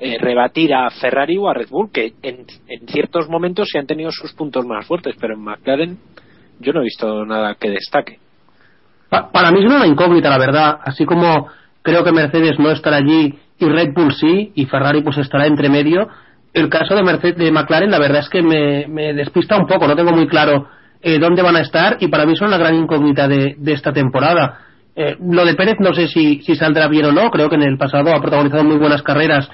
eh, 0.02 0.18
rebatir 0.20 0.74
a 0.74 0.90
Ferrari 0.90 1.38
o 1.38 1.48
a 1.50 1.54
Red 1.54 1.70
Bull, 1.70 1.92
que 1.94 2.14
en, 2.24 2.46
en 2.68 2.88
ciertos 2.88 3.30
momentos 3.30 3.70
sí 3.72 3.78
han 3.78 3.88
tenido 3.88 4.12
sus 4.12 4.34
puntos 4.34 4.66
más 4.66 4.86
fuertes, 4.86 5.16
pero 5.20 5.36
en 5.36 5.42
McLaren 5.42 5.98
yo 6.60 6.74
no 6.74 6.82
he 6.82 6.84
visto 6.84 7.26
nada 7.26 7.56
que 7.56 7.70
destaque. 7.70 8.20
Pa- 9.10 9.32
para 9.32 9.50
mí 9.52 9.60
es 9.60 9.66
una 9.66 9.88
incógnita, 9.88 10.30
la 10.30 10.38
verdad. 10.38 10.80
Así 10.84 11.06
como 11.06 11.48
creo 11.82 12.04
que 12.04 12.12
Mercedes 12.12 12.60
no 12.60 12.70
estará 12.70 12.98
allí 12.98 13.34
y 13.58 13.66
Red 13.66 13.94
Bull 13.94 14.14
sí, 14.14 14.52
y 14.56 14.66
Ferrari 14.66 15.02
pues 15.02 15.18
estará 15.18 15.46
entre 15.48 15.70
medio. 15.70 16.10
El 16.54 16.70
caso 16.70 16.96
de, 16.96 17.04
Mercedes, 17.04 17.38
de 17.38 17.52
McLaren, 17.52 17.92
la 17.92 18.00
verdad 18.00 18.20
es 18.20 18.30
que 18.30 18.42
me, 18.42 18.88
me 18.88 19.14
despista 19.14 19.58
un 19.58 19.68
poco. 19.68 19.88
No 19.88 19.96
tengo 19.96 20.12
muy 20.12 20.28
claro 20.28 20.68
eh, 21.02 21.20
dónde 21.20 21.42
van 21.42 21.56
a 21.56 21.62
estar 21.62 21.98
y 22.00 22.08
para 22.08 22.26
mí 22.26 22.36
son 22.36 22.52
la 22.52 22.58
gran 22.58 22.76
incógnita 22.76 23.28
de, 23.28 23.56
de 23.58 23.74
esta 23.74 23.94
temporada. 23.94 24.60
Eh, 24.96 25.16
lo 25.20 25.46
de 25.46 25.56
Pérez 25.56 25.78
no 25.80 25.94
sé 25.94 26.08
si, 26.08 26.42
si 26.42 26.56
saldrá 26.56 26.88
bien 26.88 27.06
o 27.06 27.12
no. 27.12 27.30
Creo 27.30 27.50
que 27.50 27.56
en 27.56 27.64
el 27.64 27.78
pasado 27.78 28.14
ha 28.16 28.22
protagonizado 28.22 28.64
muy 28.64 28.78
buenas 28.78 29.04
carreras 29.04 29.50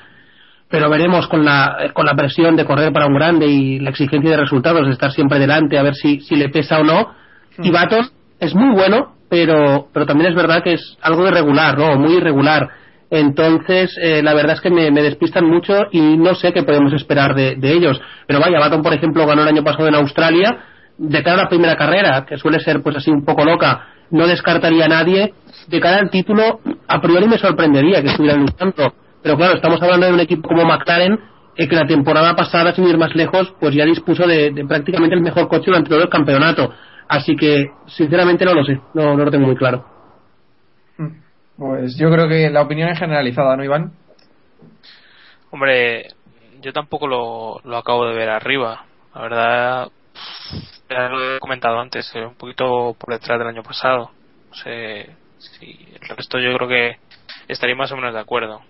pero 0.69 0.89
veremos 0.89 1.27
con 1.27 1.45
la, 1.45 1.77
eh, 1.79 1.93
con 1.93 2.05
la 2.05 2.15
presión 2.15 2.55
de 2.55 2.65
correr 2.65 2.91
para 2.91 3.07
un 3.07 3.13
grande 3.13 3.45
y 3.47 3.79
la 3.79 3.91
exigencia 3.91 4.31
de 4.31 4.37
resultados, 4.37 4.85
de 4.85 4.93
estar 4.93 5.11
siempre 5.11 5.39
delante, 5.39 5.77
a 5.77 5.83
ver 5.83 5.95
si, 5.95 6.21
si 6.21 6.35
le 6.35 6.49
pesa 6.49 6.79
o 6.79 6.83
no. 6.83 7.13
Y 7.59 7.71
Baton 7.71 8.09
es 8.39 8.53
muy 8.55 8.73
bueno, 8.73 9.15
pero, 9.29 9.87
pero 9.93 10.05
también 10.05 10.31
es 10.31 10.35
verdad 10.35 10.63
que 10.63 10.73
es 10.73 10.97
algo 11.01 11.27
irregular, 11.27 11.77
¿no? 11.77 11.97
Muy 11.97 12.15
irregular. 12.15 12.69
Entonces, 13.09 13.95
eh, 14.01 14.21
la 14.23 14.33
verdad 14.33 14.53
es 14.53 14.61
que 14.61 14.69
me, 14.69 14.89
despistan 14.91 15.45
mucho 15.45 15.85
y 15.91 16.17
no 16.17 16.35
sé 16.35 16.51
qué 16.53 16.63
podemos 16.63 16.91
esperar 16.93 17.35
de, 17.35 17.57
ellos. 17.61 18.01
Pero 18.27 18.39
vaya, 18.39 18.59
Baton, 18.59 18.81
por 18.81 18.93
ejemplo, 18.93 19.25
ganó 19.25 19.43
el 19.43 19.47
año 19.47 19.63
pasado 19.63 19.87
en 19.87 19.95
Australia. 19.95 20.57
De 20.97 21.21
cara 21.23 21.41
a 21.41 21.43
la 21.43 21.49
primera 21.49 21.75
carrera, 21.75 22.25
que 22.25 22.37
suele 22.37 22.59
ser 22.59 22.81
pues 22.81 22.95
así 22.95 23.11
un 23.11 23.25
poco 23.25 23.43
loca, 23.43 23.87
no 24.11 24.27
descartaría 24.27 24.85
a 24.85 24.87
nadie. 24.87 25.33
De 25.67 25.79
cara 25.79 25.99
al 25.99 26.09
título, 26.09 26.61
a 26.87 27.01
priori 27.01 27.27
me 27.27 27.37
sorprendería 27.37 28.01
que 28.01 28.09
estuvieran 28.09 28.41
luchando. 28.41 28.93
Pero 29.21 29.37
claro, 29.37 29.55
estamos 29.55 29.81
hablando 29.81 30.07
de 30.07 30.13
un 30.13 30.19
equipo 30.19 30.47
como 30.47 30.63
McLaren, 30.65 31.19
eh, 31.57 31.67
que 31.67 31.75
la 31.75 31.85
temporada 31.85 32.35
pasada, 32.35 32.73
sin 32.73 32.87
ir 32.87 32.97
más 32.97 33.15
lejos, 33.15 33.53
pues 33.59 33.75
ya 33.75 33.85
dispuso 33.85 34.25
de, 34.25 34.51
de 34.51 34.65
prácticamente 34.65 35.15
el 35.15 35.21
mejor 35.21 35.47
coche 35.47 35.65
durante 35.67 35.89
todo 35.89 36.03
el 36.03 36.09
campeonato. 36.09 36.73
Así 37.07 37.35
que, 37.35 37.67
sinceramente, 37.87 38.45
no 38.45 38.53
lo 38.53 38.63
sé, 38.63 38.79
no 38.93 39.15
lo 39.15 39.31
tengo 39.31 39.45
muy 39.45 39.55
claro. 39.55 39.94
Pues 41.57 41.97
yo 41.97 42.11
creo 42.11 42.27
que 42.27 42.49
la 42.49 42.61
opinión 42.61 42.89
es 42.89 42.99
generalizada, 42.99 43.55
¿no, 43.55 43.63
Iván? 43.63 43.91
Hombre, 45.51 46.07
yo 46.61 46.73
tampoco 46.73 47.07
lo, 47.07 47.61
lo 47.63 47.77
acabo 47.77 48.05
de 48.07 48.15
ver 48.15 48.29
arriba. 48.29 48.85
La 49.13 49.21
verdad, 49.21 49.87
ya 50.89 51.09
lo 51.09 51.35
he 51.35 51.39
comentado 51.39 51.79
antes, 51.79 52.11
eh, 52.15 52.25
un 52.25 52.35
poquito 52.35 52.95
por 52.99 53.13
detrás 53.13 53.39
del 53.39 53.47
año 53.47 53.63
pasado. 53.63 54.11
No 54.49 54.55
sé 54.55 55.09
si 55.37 55.77
el 56.01 56.15
resto 56.17 56.39
yo 56.39 56.55
creo 56.57 56.67
que 56.67 56.97
estaría 57.47 57.75
más 57.75 57.91
o 57.91 57.95
menos 57.95 58.13
de 58.13 58.19
acuerdo. 58.19 58.61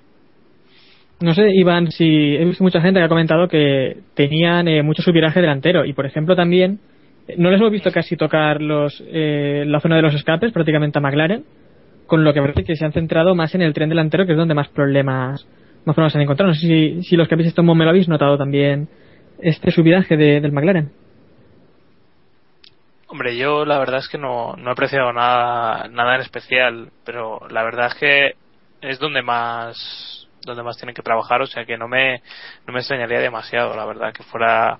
No 1.21 1.33
sé, 1.33 1.49
Iván, 1.53 1.91
si 1.91 2.35
he 2.35 2.43
visto 2.43 2.63
mucha 2.63 2.81
gente 2.81 2.99
que 2.99 3.05
ha 3.05 3.09
comentado 3.09 3.47
que 3.47 4.01
tenían 4.13 4.67
eh, 4.67 4.83
mucho 4.83 5.01
subviraje 5.01 5.41
delantero 5.41 5.85
y, 5.85 5.93
por 5.93 6.05
ejemplo, 6.05 6.35
también 6.35 6.79
no 7.37 7.49
les 7.49 7.59
hemos 7.59 7.71
visto 7.71 7.91
casi 7.91 8.17
tocar 8.17 8.61
los, 8.61 9.01
eh, 9.07 9.63
la 9.65 9.79
zona 9.79 9.95
de 9.95 10.01
los 10.01 10.13
escapes 10.13 10.51
prácticamente 10.51 10.99
a 10.99 11.01
McLaren, 11.01 11.45
con 12.07 12.23
lo 12.23 12.33
que 12.33 12.41
parece 12.41 12.63
que 12.63 12.75
se 12.75 12.85
han 12.85 12.93
centrado 12.93 13.35
más 13.35 13.55
en 13.55 13.61
el 13.61 13.73
tren 13.73 13.89
delantero, 13.89 14.25
que 14.25 14.33
es 14.33 14.37
donde 14.37 14.53
más 14.53 14.69
problemas, 14.69 15.47
más 15.85 15.95
problemas 15.95 16.13
se 16.13 16.17
han 16.17 16.23
encontrado. 16.23 16.49
No 16.49 16.55
sé 16.55 16.67
si, 16.67 17.03
si 17.03 17.15
los 17.15 17.27
que 17.27 17.35
habéis 17.35 17.47
visto 17.47 17.61
en 17.61 17.67
Monmelo 17.67 17.89
habéis 17.89 18.07
notado 18.07 18.37
también 18.37 18.87
este 19.39 19.71
subidaje 19.71 20.17
de, 20.17 20.41
del 20.41 20.51
McLaren. 20.51 20.91
Hombre, 23.07 23.37
yo 23.37 23.65
la 23.65 23.79
verdad 23.79 23.99
es 23.99 24.09
que 24.09 24.17
no, 24.17 24.55
no 24.55 24.69
he 24.69 24.73
apreciado 24.73 25.13
nada, 25.13 25.87
nada 25.89 26.15
en 26.15 26.21
especial, 26.21 26.89
pero 27.05 27.39
la 27.49 27.63
verdad 27.63 27.87
es 27.87 27.95
que 27.95 28.31
es 28.81 28.99
donde 28.99 29.21
más 29.21 30.14
donde 30.45 30.63
más 30.63 30.77
tienen 30.77 30.95
que 30.95 31.01
trabajar, 31.01 31.41
o 31.41 31.47
sea 31.47 31.65
que 31.65 31.77
no 31.77 31.87
me, 31.87 32.21
no 32.65 32.73
me 32.73 32.79
extrañaría 32.79 33.19
demasiado, 33.19 33.75
la 33.75 33.85
verdad, 33.85 34.13
que 34.13 34.23
fuera 34.23 34.77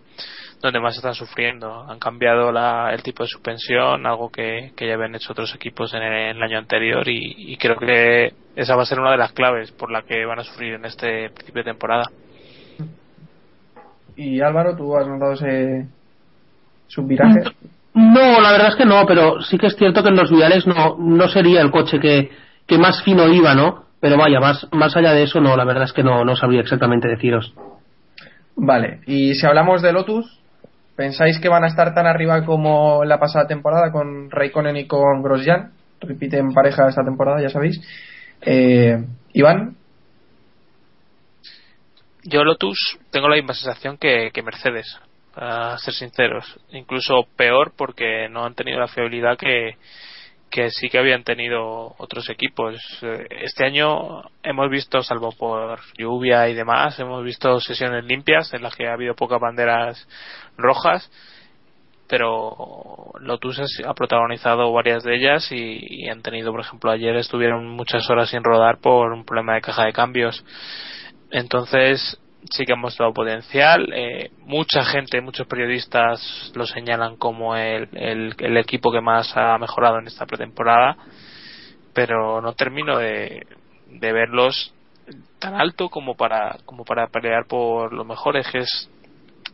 donde 0.62 0.80
más 0.80 0.96
están 0.96 1.14
sufriendo. 1.14 1.86
Han 1.90 2.00
cambiado 2.00 2.52
la, 2.52 2.92
el 2.94 3.04
tipo 3.04 3.24
de 3.24 3.30
suspensión, 3.30 4.06
algo 4.06 4.30
que, 4.30 4.72
que 4.76 4.88
ya 4.88 4.96
habían 4.96 5.16
hecho 5.16 5.32
otros 5.32 5.54
equipos 5.54 5.94
en 5.94 6.02
el, 6.02 6.42
año 6.42 6.58
anterior 6.58 7.08
y, 7.08 7.54
y, 7.54 7.58
creo 7.58 7.78
que 7.78 8.34
esa 8.56 8.76
va 8.76 8.84
a 8.84 8.86
ser 8.86 9.00
una 9.00 9.12
de 9.12 9.18
las 9.18 9.34
claves 9.34 9.72
por 9.72 9.92
la 9.92 10.04
que 10.04 10.26
van 10.26 10.40
a 10.40 10.44
sufrir 10.44 10.76
en 10.76 10.86
este 10.86 11.30
principio 11.30 11.64
de 11.64 11.72
temporada. 11.72 12.06
¿Y 14.16 14.40
Álvaro, 14.42 14.76
tú 14.76 14.96
has 14.96 15.08
notado 15.08 15.34
ese 15.34 15.88
subviraje? 16.88 17.42
No, 17.94 18.42
la 18.42 18.52
verdad 18.52 18.70
es 18.70 18.76
que 18.76 18.86
no, 18.86 19.06
pero 19.06 19.42
sí 19.42 19.58
que 19.58 19.68
es 19.68 19.76
cierto 19.76 20.04
que 20.04 20.10
en 20.10 20.16
los 20.16 20.32
viales 20.32 20.68
no, 20.68 20.98
no 20.98 21.28
sería 21.28 21.62
el 21.62 21.72
coche 21.72 22.00
que, 22.00 22.30
que 22.66 22.78
más 22.78 23.04
fino 23.04 23.28
iba, 23.28 23.54
¿no? 23.56 23.85
Pero 24.06 24.18
vaya, 24.18 24.40
más, 24.40 24.68
más 24.72 24.96
allá 24.96 25.14
de 25.14 25.24
eso, 25.24 25.42
no, 25.42 25.58
la 25.58 25.66
verdad 25.66 25.86
es 25.86 25.92
que 25.92 26.04
no, 26.04 26.24
no 26.24 26.36
sabría 26.36 26.62
exactamente 26.62 27.08
deciros. 27.08 27.52
Vale, 28.56 29.00
y 29.08 29.34
si 29.34 29.48
hablamos 29.48 29.82
de 29.82 29.92
Lotus, 29.92 30.44
¿pensáis 30.96 31.40
que 31.40 31.50
van 31.50 31.64
a 31.64 31.70
estar 31.70 31.96
tan 31.96 32.06
arriba 32.06 32.46
como 32.46 33.04
la 33.04 33.20
pasada 33.20 33.48
temporada 33.48 33.92
con 33.92 34.30
Raikkonen 34.30 34.78
y 34.78 34.86
con 34.86 35.24
Grosjean? 35.24 35.72
Repiten 36.02 36.54
pareja 36.54 36.88
esta 36.88 37.04
temporada, 37.04 37.42
ya 37.42 37.50
sabéis. 37.50 37.82
Eh, 38.42 39.04
Iván. 39.34 39.76
Yo 42.26 42.44
Lotus 42.44 43.00
tengo 43.10 43.28
la 43.28 43.38
misma 43.38 43.56
sensación 43.56 43.98
que, 43.98 44.30
que 44.32 44.44
Mercedes, 44.44 45.00
a 45.36 45.80
ser 45.80 45.96
sinceros. 45.96 46.60
Incluso 46.74 47.26
peor 47.36 47.74
porque 47.76 48.30
no 48.30 48.46
han 48.46 48.54
tenido 48.54 48.80
la 48.80 48.88
fiabilidad 48.88 49.36
que, 49.36 49.78
que 50.50 50.70
sí 50.70 50.90
que 50.90 50.98
habían 50.98 51.24
tenido 51.24 51.96
otros 51.98 52.30
equipos. 52.30 52.76
Eh, 53.02 53.28
este 53.42 53.66
año 53.66 54.24
hemos 54.44 54.70
visto, 54.70 55.02
salvo 55.02 55.32
por 55.32 55.80
lluvia 55.98 56.48
y 56.50 56.54
demás, 56.54 57.00
hemos 57.00 57.24
visto 57.24 57.60
sesiones 57.60 58.06
limpias 58.06 58.54
en 58.54 58.64
las 58.64 58.76
que 58.76 58.88
ha 58.88 58.94
habido 58.94 59.16
pocas 59.16 59.40
banderas 59.40 60.08
rojas, 60.58 61.12
pero 62.08 63.12
Lotus 63.20 63.60
ha 63.86 63.94
protagonizado 63.94 64.72
varias 64.72 65.04
de 65.04 65.16
ellas 65.16 65.52
y, 65.52 66.04
y 66.06 66.10
han 66.10 66.22
tenido, 66.22 66.52
por 66.52 66.62
ejemplo, 66.62 66.92
ayer 66.92 67.16
estuvieron 67.16 67.68
muchas 67.68 68.10
horas 68.10 68.30
sin 68.30 68.44
rodar 68.44 68.78
por 68.80 69.12
un 69.12 69.26
problema 69.26 69.56
de 69.56 69.62
caja 69.62 69.86
de 69.86 69.94
cambios. 69.94 70.46
Entonces, 71.32 72.20
sí 72.52 72.66
que 72.66 72.74
ha 72.74 72.78
mostrado 72.78 73.14
potencial. 73.14 73.92
Eh, 73.94 74.32
mucha 74.46 74.84
gente, 74.84 75.22
muchos 75.22 75.48
periodistas 75.48 76.52
lo 76.56 76.66
señalan 76.66 77.18
como 77.18 77.56
el, 77.56 77.90
el, 77.94 78.36
el, 78.38 78.58
equipo 78.58 78.92
que 78.92 79.02
más 79.02 79.36
ha 79.36 79.58
mejorado 79.58 80.00
en 80.00 80.08
esta 80.08 80.26
pretemporada, 80.26 80.98
pero 81.94 82.42
no 82.42 82.54
termino 82.54 82.98
de, 82.98 83.46
de 83.88 84.12
verlos 84.12 84.74
tan 85.40 85.56
alto 85.56 85.90
como 85.90 86.16
para, 86.16 86.58
como 86.66 86.84
para 86.84 87.08
pelear 87.08 87.46
por 87.48 87.94
los 87.94 88.06
mejores, 88.06 88.48
que 88.52 88.60
es 88.60 88.90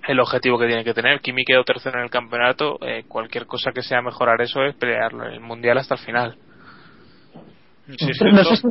el 0.08 0.20
objetivo 0.20 0.58
que 0.58 0.68
tiene 0.68 0.84
que 0.84 0.94
tener. 0.94 1.22
Kimi 1.22 1.44
quedó 1.44 1.64
tercero 1.64 2.00
en 2.00 2.06
el 2.06 2.10
campeonato, 2.10 2.78
eh, 2.82 3.04
cualquier 3.08 3.46
cosa 3.46 3.72
que 3.72 3.84
sea 3.84 4.02
mejorar 4.02 4.42
eso 4.42 4.64
es 4.64 4.76
pelearlo 4.76 5.26
en 5.26 5.34
el 5.34 5.40
mundial 5.40 5.78
hasta 5.78 5.96
el 5.96 6.02
final. 6.02 6.38
Sí, 7.98 8.08
no 8.32 8.44
sé 8.44 8.56
si 8.56 8.68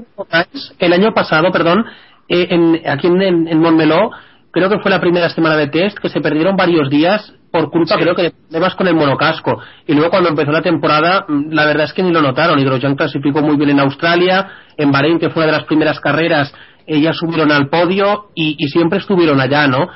el 0.78 0.92
año 0.92 1.12
pasado, 1.12 1.50
perdón, 1.52 1.84
en, 2.30 2.80
aquí 2.86 3.08
en, 3.08 3.48
en, 3.48 3.60
Montmeló, 3.60 4.10
creo 4.50 4.70
que 4.70 4.78
fue 4.78 4.90
la 4.90 5.00
primera 5.00 5.28
semana 5.30 5.56
de 5.56 5.68
test, 5.68 5.98
que 5.98 6.08
se 6.08 6.20
perdieron 6.20 6.56
varios 6.56 6.88
días 6.88 7.34
por 7.50 7.70
culpa, 7.70 7.96
sí. 7.96 8.02
creo 8.02 8.14
que 8.14 8.22
de 8.22 8.30
problemas 8.30 8.74
con 8.76 8.86
el 8.86 8.94
monocasco. 8.94 9.60
Y 9.86 9.94
luego 9.94 10.10
cuando 10.10 10.28
empezó 10.28 10.52
la 10.52 10.62
temporada, 10.62 11.24
mm, 11.26 11.52
la 11.52 11.66
verdad 11.66 11.84
es 11.84 11.92
que 11.92 12.02
ni 12.02 12.12
lo 12.12 12.22
notaron. 12.22 12.58
Y 12.58 12.64
Grosjean 12.64 12.94
clasificó 12.94 13.42
muy 13.42 13.56
bien 13.56 13.70
en 13.70 13.80
Australia, 13.80 14.48
en 14.76 14.92
Bahrein, 14.92 15.18
que 15.18 15.30
fue 15.30 15.42
una 15.42 15.52
de 15.52 15.58
las 15.58 15.66
primeras 15.66 15.98
carreras, 16.00 16.54
ellas 16.86 17.16
subieron 17.16 17.50
al 17.52 17.68
podio 17.68 18.30
y, 18.34 18.56
y 18.58 18.68
siempre 18.68 18.98
estuvieron 18.98 19.40
allá, 19.40 19.66
¿no? 19.66 19.88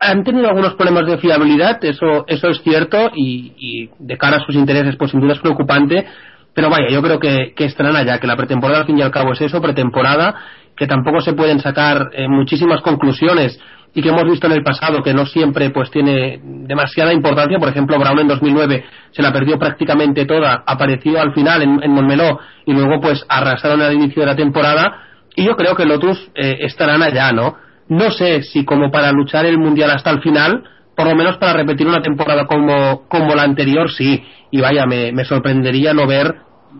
han 0.00 0.24
tenido 0.24 0.48
algunos 0.48 0.74
problemas 0.74 1.06
de 1.06 1.18
fiabilidad, 1.18 1.84
eso, 1.84 2.24
eso 2.26 2.48
es 2.48 2.62
cierto, 2.62 3.10
y, 3.14 3.52
y, 3.58 3.90
de 3.98 4.16
cara 4.16 4.38
a 4.38 4.46
sus 4.46 4.54
intereses, 4.54 4.96
pues 4.96 5.10
sin 5.10 5.20
duda 5.20 5.34
es 5.34 5.40
preocupante, 5.40 6.06
pero 6.54 6.70
vaya, 6.70 6.88
yo 6.90 7.02
creo 7.02 7.20
que, 7.20 7.52
que 7.54 7.66
estarán 7.66 7.94
allá, 7.94 8.18
que 8.18 8.26
la 8.26 8.36
pretemporada 8.36 8.80
al 8.80 8.86
fin 8.86 8.98
y 8.98 9.02
al 9.02 9.10
cabo 9.10 9.32
es 9.32 9.40
eso, 9.42 9.60
pretemporada, 9.60 10.34
que 10.80 10.86
tampoco 10.86 11.20
se 11.20 11.34
pueden 11.34 11.60
sacar 11.60 12.08
eh, 12.14 12.26
muchísimas 12.26 12.80
conclusiones 12.80 13.60
y 13.94 14.00
que 14.00 14.08
hemos 14.08 14.24
visto 14.24 14.46
en 14.46 14.54
el 14.54 14.62
pasado 14.62 15.02
que 15.02 15.12
no 15.12 15.26
siempre 15.26 15.68
pues 15.68 15.90
tiene 15.90 16.40
demasiada 16.42 17.12
importancia. 17.12 17.58
Por 17.58 17.68
ejemplo, 17.68 17.98
Brown 17.98 18.20
en 18.20 18.28
2009 18.28 18.84
se 19.10 19.20
la 19.20 19.30
perdió 19.30 19.58
prácticamente 19.58 20.24
toda, 20.24 20.64
apareció 20.66 21.20
al 21.20 21.34
final 21.34 21.60
en, 21.60 21.82
en 21.82 22.20
y 22.64 22.72
luego 22.72 22.98
pues 22.98 23.26
arrasaron 23.28 23.82
al 23.82 23.92
inicio 23.92 24.22
de 24.22 24.26
la 24.28 24.34
temporada 24.34 25.02
y 25.36 25.44
yo 25.44 25.54
creo 25.54 25.76
que 25.76 25.84
Lotus 25.84 26.30
eh, 26.34 26.56
estarán 26.60 27.02
allá, 27.02 27.30
¿no? 27.30 27.56
No 27.90 28.10
sé 28.10 28.42
si 28.42 28.64
como 28.64 28.90
para 28.90 29.12
luchar 29.12 29.44
el 29.44 29.58
Mundial 29.58 29.90
hasta 29.90 30.08
el 30.08 30.22
final, 30.22 30.64
por 30.96 31.08
lo 31.08 31.14
menos 31.14 31.36
para 31.36 31.52
repetir 31.52 31.86
una 31.86 32.00
temporada 32.00 32.46
como, 32.46 33.06
como 33.06 33.34
la 33.34 33.42
anterior, 33.42 33.90
sí. 33.90 34.24
Y 34.50 34.62
vaya, 34.62 34.86
me, 34.86 35.12
me 35.12 35.26
sorprendería 35.26 35.92
no 35.92 36.06
ver, 36.06 36.36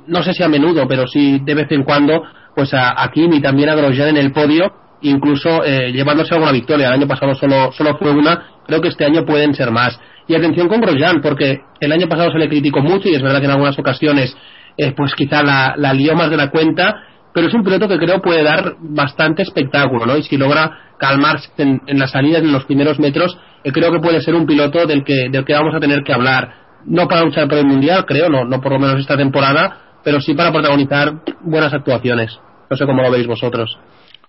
no 0.07 0.23
sé 0.23 0.33
si 0.33 0.43
a 0.43 0.49
menudo, 0.49 0.89
pero 0.89 1.07
sí 1.07 1.39
de 1.45 1.55
vez 1.55 1.71
en 1.71 1.83
cuando, 1.83 2.23
pues 2.55 2.75
a, 2.75 3.03
a 3.03 3.11
Kim 3.11 3.33
y 3.33 3.41
también 3.41 3.69
a 3.69 3.75
Grosjean 3.75 4.11
en 4.11 4.17
el 4.17 4.33
podio, 4.33 4.73
incluso 5.03 5.65
eh, 5.65 5.93
llevándose 5.93 6.35
alguna 6.35 6.53
victoria. 6.53 6.89
El 6.89 6.95
año 6.95 7.07
pasado 7.07 7.35
solo, 7.35 7.73
solo 7.73 7.97
fue 7.99 8.11
una, 8.11 8.61
creo 8.67 8.81
que 8.81 8.89
este 8.89 9.05
año 9.05 9.25
pueden 9.25 9.55
ser 9.55 9.71
más. 9.71 9.99
Y 10.29 10.35
atención 10.35 10.69
con 10.69 10.81
Grosjean, 10.81 11.21
porque 11.21 11.61
el 11.81 11.93
año 11.93 12.09
pasado 12.09 12.31
se 12.31 12.39
le 12.39 12.49
criticó 12.49 12.81
mucho 12.81 13.09
y 13.09 13.15
es 13.15 13.23
verdad 13.23 13.41
que 13.41 13.47
en 13.47 13.53
algunas 13.53 13.79
ocasiones, 13.79 14.37
eh, 14.77 14.93
pues 14.97 15.15
quizá 15.15 15.43
la, 15.43 15.93
lió 15.93 16.15
más 16.15 16.31
de 16.31 16.37
la 16.37 16.51
cuenta, 16.51 16.95
pero 17.33 17.49
es 17.49 17.55
un 17.55 17.63
piloto 17.63 17.89
que 17.89 17.99
creo 17.99 18.21
puede 18.21 18.43
dar 18.43 18.75
bastante 18.81 19.43
espectáculo, 19.43 20.07
¿no? 20.07 20.17
Y 20.17 20.23
si 20.23 20.37
logra 20.37 20.95
calmarse 20.99 21.51
en, 21.59 21.81
en 21.87 21.99
las 21.99 22.11
salidas, 22.11 22.43
en 22.43 22.53
los 22.53 22.65
primeros 22.65 22.99
metros, 22.99 23.37
eh, 23.65 23.73
creo 23.73 23.91
que 23.93 24.01
puede 24.01 24.21
ser 24.21 24.35
un 24.35 24.47
piloto 24.47 24.87
del 24.87 25.05
que, 25.05 25.29
del 25.31 25.45
que 25.45 25.55
vamos 25.55 25.75
a 25.75 25.81
tener 25.81 26.03
que 26.03 26.13
hablar. 26.13 26.55
No 26.87 27.09
para 27.09 27.25
luchar 27.25 27.47
por 27.49 27.59
el 27.59 27.67
Mundial, 27.67 28.05
creo, 28.07 28.29
no, 28.29 28.45
no 28.45 28.61
por 28.61 28.73
lo 28.73 28.79
menos 28.79 29.01
esta 29.01 29.17
temporada, 29.17 29.90
pero 30.05 30.21
sí 30.21 30.35
para 30.35 30.53
protagonizar 30.53 31.13
buenas 31.41 31.73
actuaciones. 31.73 32.39
No 32.69 32.77
sé 32.77 32.87
cómo 32.87 33.03
lo 33.03 33.11
veis 33.11 33.27
vosotros. 33.27 33.79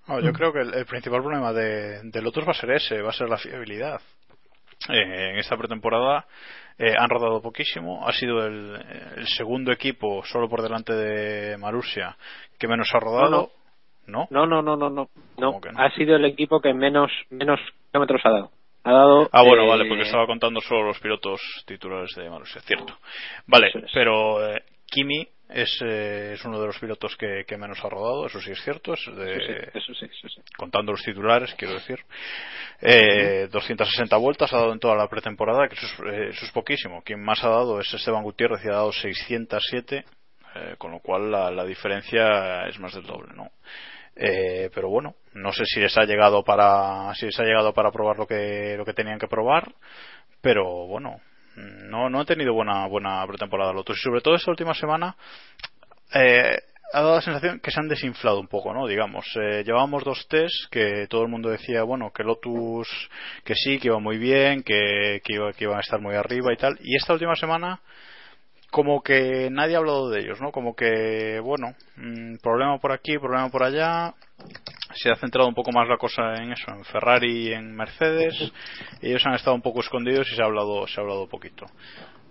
No, 0.07 0.19
yo 0.19 0.33
creo 0.33 0.51
que 0.51 0.61
el, 0.61 0.73
el 0.73 0.85
principal 0.85 1.21
problema 1.21 1.53
de, 1.53 2.01
de, 2.03 2.21
Lotus 2.21 2.45
va 2.45 2.51
a 2.51 2.55
ser 2.55 2.71
ese, 2.71 3.01
va 3.01 3.09
a 3.09 3.13
ser 3.13 3.29
la 3.29 3.37
fiabilidad. 3.37 4.01
Eh, 4.89 5.31
en 5.31 5.37
esta 5.37 5.55
pretemporada 5.55 6.25
eh, 6.77 6.95
han 6.97 7.07
rodado 7.07 7.41
poquísimo, 7.41 8.07
ha 8.07 8.11
sido 8.11 8.43
el, 8.45 8.75
el, 9.15 9.27
segundo 9.27 9.71
equipo 9.71 10.23
solo 10.25 10.49
por 10.49 10.63
delante 10.63 10.93
de 10.93 11.55
Marussia 11.57 12.17
que 12.57 12.67
menos 12.67 12.89
ha 12.93 12.99
rodado. 12.99 13.51
No, 14.07 14.27
no, 14.31 14.47
no, 14.47 14.61
no, 14.63 14.75
no, 14.75 14.89
no, 14.89 15.09
no. 15.37 15.59
no. 15.61 15.61
Ha 15.77 15.91
sido 15.91 16.15
el 16.15 16.25
equipo 16.25 16.59
que 16.59 16.73
menos 16.73 17.11
menos 17.29 17.59
kilómetros 17.91 18.21
ha 18.25 18.31
dado. 18.31 18.51
Ha 18.83 18.91
dado. 18.91 19.29
Ah, 19.31 19.43
bueno, 19.43 19.63
eh... 19.63 19.67
vale, 19.69 19.85
porque 19.87 20.03
estaba 20.03 20.25
contando 20.25 20.59
solo 20.61 20.87
los 20.87 20.99
pilotos 20.99 21.39
titulares 21.67 22.15
de 22.15 22.29
Marussia, 22.29 22.61
cierto. 22.61 22.97
Vale, 23.45 23.71
pero 23.93 24.47
eh, 24.47 24.63
Kimi 24.87 25.27
es, 25.53 25.79
eh, 25.83 26.33
es, 26.33 26.45
uno 26.45 26.59
de 26.59 26.67
los 26.67 26.79
pilotos 26.79 27.15
que, 27.15 27.43
que, 27.47 27.57
menos 27.57 27.83
ha 27.83 27.89
rodado, 27.89 28.25
eso 28.25 28.39
sí 28.41 28.51
es 28.51 28.61
cierto, 28.63 28.93
es 28.93 29.05
de, 29.15 29.33
eso 29.33 29.43
sí, 29.45 29.79
eso 29.79 29.93
sí, 29.93 30.05
eso 30.05 30.29
sí. 30.29 30.41
contando 30.57 30.91
los 30.91 31.03
titulares, 31.03 31.53
quiero 31.55 31.75
decir. 31.75 31.99
Eh, 32.81 33.43
uh 33.43 33.47
-huh. 33.47 33.51
260 33.51 34.17
vueltas 34.17 34.51
ha 34.53 34.57
dado 34.57 34.73
en 34.73 34.79
toda 34.79 34.95
la 34.95 35.07
pretemporada, 35.07 35.67
que 35.67 35.75
eso 35.75 35.85
es, 35.85 36.13
eh, 36.13 36.29
eso 36.29 36.45
es 36.45 36.51
poquísimo. 36.51 37.01
Quien 37.03 37.23
más 37.23 37.43
ha 37.43 37.49
dado 37.49 37.79
es 37.79 37.93
Esteban 37.93 38.23
Gutiérrez 38.23 38.63
y 38.63 38.69
ha 38.69 38.75
dado 38.75 38.91
607, 38.91 40.05
eh, 40.55 40.75
con 40.77 40.91
lo 40.91 40.99
cual 40.99 41.31
la, 41.31 41.51
la, 41.51 41.65
diferencia 41.65 42.67
es 42.67 42.79
más 42.79 42.93
del 42.93 43.05
doble, 43.05 43.33
¿no? 43.35 43.51
Eh, 44.15 44.69
pero 44.73 44.89
bueno, 44.89 45.15
no 45.33 45.53
sé 45.53 45.63
si 45.65 45.79
les 45.79 45.97
ha 45.97 46.03
llegado 46.03 46.43
para 46.43 47.13
si 47.15 47.25
les 47.25 47.39
ha 47.39 47.43
llegado 47.43 47.73
para 47.73 47.91
probar 47.91 48.17
lo 48.17 48.27
que 48.27 48.75
lo 48.77 48.83
que 48.83 48.93
tenían 48.93 49.17
que 49.17 49.27
probar, 49.27 49.73
pero 50.41 50.85
bueno, 50.87 51.21
no, 51.55 52.09
no 52.09 52.19
han 52.19 52.25
tenido 52.25 52.53
buena, 52.53 52.85
buena 52.87 53.25
pretemporada 53.27 53.73
Lotus. 53.73 53.97
Y 53.97 54.01
sobre 54.01 54.21
todo 54.21 54.35
esta 54.35 54.51
última 54.51 54.73
semana 54.73 55.15
eh, 56.13 56.57
ha 56.93 57.01
dado 57.01 57.15
la 57.15 57.21
sensación 57.21 57.59
que 57.59 57.71
se 57.71 57.79
han 57.79 57.87
desinflado 57.87 58.39
un 58.39 58.47
poco, 58.47 58.73
¿no? 58.73 58.87
Digamos, 58.87 59.25
eh, 59.35 59.63
llevábamos 59.63 60.03
dos 60.03 60.27
test 60.27 60.69
que 60.69 61.07
todo 61.09 61.23
el 61.23 61.29
mundo 61.29 61.49
decía, 61.49 61.83
bueno, 61.83 62.11
que 62.11 62.23
Lotus, 62.23 62.87
que 63.43 63.55
sí, 63.55 63.79
que 63.79 63.87
iba 63.87 63.99
muy 63.99 64.17
bien, 64.17 64.63
que, 64.63 65.21
que, 65.23 65.33
iba, 65.33 65.53
que 65.53 65.65
iban 65.65 65.77
a 65.77 65.81
estar 65.81 66.01
muy 66.01 66.15
arriba 66.15 66.53
y 66.53 66.57
tal. 66.57 66.77
Y 66.81 66.95
esta 66.95 67.13
última 67.13 67.35
semana, 67.35 67.79
como 68.71 69.01
que 69.01 69.49
nadie 69.51 69.75
ha 69.75 69.79
hablado 69.79 70.09
de 70.09 70.21
ellos, 70.21 70.41
¿no? 70.41 70.51
Como 70.51 70.75
que, 70.75 71.39
bueno, 71.41 71.75
mmm, 71.95 72.37
problema 72.41 72.77
por 72.79 72.91
aquí, 72.91 73.17
problema 73.17 73.49
por 73.49 73.63
allá. 73.63 74.13
Se 74.95 75.09
ha 75.11 75.15
centrado 75.15 75.47
un 75.47 75.53
poco 75.55 75.71
más 75.71 75.87
la 75.87 75.97
cosa 75.97 76.35
en 76.35 76.51
eso, 76.53 76.71
en 76.71 76.83
Ferrari 76.85 77.47
y 77.49 77.53
en 77.53 77.75
Mercedes. 77.75 78.51
Ellos 79.01 79.25
han 79.25 79.33
estado 79.35 79.55
un 79.55 79.61
poco 79.61 79.79
escondidos 79.81 80.27
y 80.31 80.35
se 80.35 80.41
ha 80.41 80.45
hablado, 80.45 80.85
se 80.87 80.99
ha 80.99 81.03
hablado 81.03 81.27
poquito. 81.27 81.65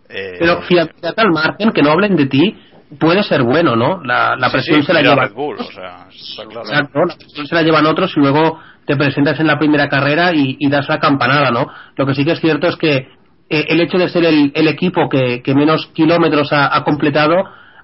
Eh, 0.08 0.36
Pero 0.38 0.62
fiabilidad 0.62 1.14
al 1.16 1.30
margen, 1.30 1.70
que 1.72 1.82
no 1.82 1.90
hablen 1.92 2.16
de 2.16 2.26
ti, 2.26 2.56
puede 2.98 3.22
ser 3.22 3.42
bueno, 3.42 3.76
¿no? 3.76 4.02
La, 4.02 4.34
la 4.36 4.48
sí, 4.48 4.52
presión 4.52 4.80
sí, 4.80 4.86
se 4.86 4.92
la 4.92 5.02
lleva. 5.02 5.24
Red 5.26 5.34
Bull, 5.34 5.56
o 5.58 5.70
sea, 5.72 6.06
está 6.10 6.44
claro. 6.44 6.68
Exacto, 6.68 6.98
la 7.04 7.16
presión 7.16 7.46
se 7.46 7.54
la 7.54 7.62
llevan 7.62 7.86
otros 7.86 8.12
y 8.16 8.20
luego 8.20 8.58
te 8.86 8.96
presentas 8.96 9.38
en 9.38 9.46
la 9.46 9.58
primera 9.58 9.88
carrera 9.88 10.32
y, 10.34 10.56
y 10.58 10.68
das 10.68 10.88
la 10.88 10.98
campanada, 10.98 11.50
¿no? 11.50 11.66
Lo 11.96 12.06
que 12.06 12.14
sí 12.14 12.24
que 12.24 12.32
es 12.32 12.40
cierto 12.40 12.66
es 12.66 12.76
que 12.76 12.96
eh, 12.96 13.66
el 13.68 13.80
hecho 13.80 13.98
de 13.98 14.08
ser 14.08 14.24
el, 14.24 14.50
el 14.54 14.68
equipo 14.68 15.08
que, 15.08 15.42
que 15.42 15.54
menos 15.54 15.86
kilómetros 15.94 16.52
ha, 16.52 16.74
ha 16.76 16.82
completado, 16.82 17.34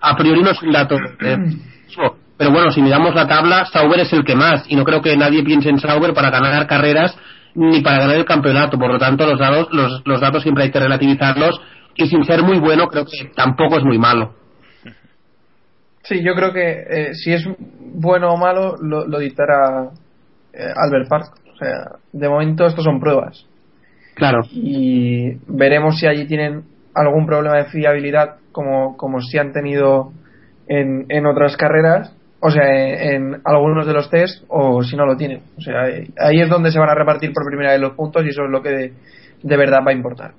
a 0.01 0.17
priori 0.17 0.43
no 0.43 0.51
es 0.51 0.61
un 0.63 0.73
dato. 0.73 0.97
eh, 1.21 1.37
pero 2.37 2.51
bueno, 2.51 2.71
si 2.71 2.83
miramos 2.83 3.15
la 3.15 3.27
tabla, 3.27 3.65
Sauber 3.67 4.01
es 4.01 4.13
el 4.13 4.25
que 4.25 4.35
más 4.35 4.65
y 4.69 4.77
no 4.77 4.85
creo 4.85 5.01
que 5.01 5.17
nadie 5.17 5.43
piense 5.43 5.71
en 5.71 5.79
Sauber 5.79 6.13
para 6.13 6.31
ganar 6.31 6.67
carreras 6.67 7.17
ni 7.55 7.81
para 7.81 8.01
ganar 8.01 8.17
el 8.17 8.25
campeonato. 8.25 8.79
Por 8.79 8.93
lo 8.93 8.99
tanto, 8.99 9.27
los 9.27 9.39
datos, 9.39 9.69
los, 9.73 10.03
los 10.05 10.21
datos 10.21 10.43
siempre 10.43 10.65
hay 10.65 10.71
que 10.71 10.79
relativizarlos 10.79 11.61
y 11.95 12.07
sin 12.07 12.25
ser 12.25 12.43
muy 12.43 12.59
bueno, 12.59 12.89
creo 12.89 13.05
que 13.07 13.31
tampoco 13.35 13.79
es 13.79 13.85
muy 13.85 13.99
malo. 13.99 14.35
Sí, 16.03 16.23
yo 16.23 16.35
creo 16.35 16.53
que 16.53 16.85
eh, 16.89 17.15
si 17.15 17.33
es 17.33 17.45
bueno 17.95 18.33
o 18.33 18.37
malo 18.37 18.77
lo, 18.81 19.07
lo 19.07 19.19
dictará 19.19 19.91
eh, 20.53 20.73
Albert 20.77 21.09
Park. 21.09 21.33
O 21.53 21.57
sea, 21.57 21.99
de 22.13 22.29
momento 22.29 22.67
estos 22.67 22.85
son 22.85 23.01
pruebas. 23.01 23.47
Claro. 24.15 24.41
Y 24.51 25.37
veremos 25.47 25.99
si 25.99 26.07
allí 26.07 26.27
tienen 26.27 26.65
algún 26.95 27.27
problema 27.27 27.57
de 27.57 27.65
fiabilidad 27.67 28.37
como, 28.53 28.97
como 28.97 29.21
si 29.21 29.39
han 29.39 29.53
tenido 29.53 30.13
en, 30.69 31.07
en 31.09 31.27
otras 31.27 31.57
carreras, 31.57 32.16
o 32.47 32.51
sea, 32.51 33.13
en, 33.13 33.41
algunos 33.45 33.87
de 33.87 33.93
los 33.93 34.09
test, 34.09 34.45
o 34.49 34.81
si 34.85 34.97
no 34.97 35.05
lo 35.05 35.17
tienen. 35.17 35.43
O 35.59 35.61
sea, 35.61 35.83
ahí- 35.83 36.41
es 36.41 36.49
donde 36.49 36.71
se 36.71 36.79
van 36.79 36.91
a 36.91 36.95
repartir 36.95 37.33
por 37.33 37.45
primera 37.45 37.73
vez 37.73 37.81
los 37.81 37.95
puntos 37.95 38.25
y 38.25 38.29
eso 38.29 38.45
es 38.45 38.51
lo 38.51 38.63
que 38.63 38.71
de, 38.71 38.93
de 39.43 39.57
verdad 39.57 39.81
va 39.85 39.91
a 39.91 39.95
importar. 39.95 40.33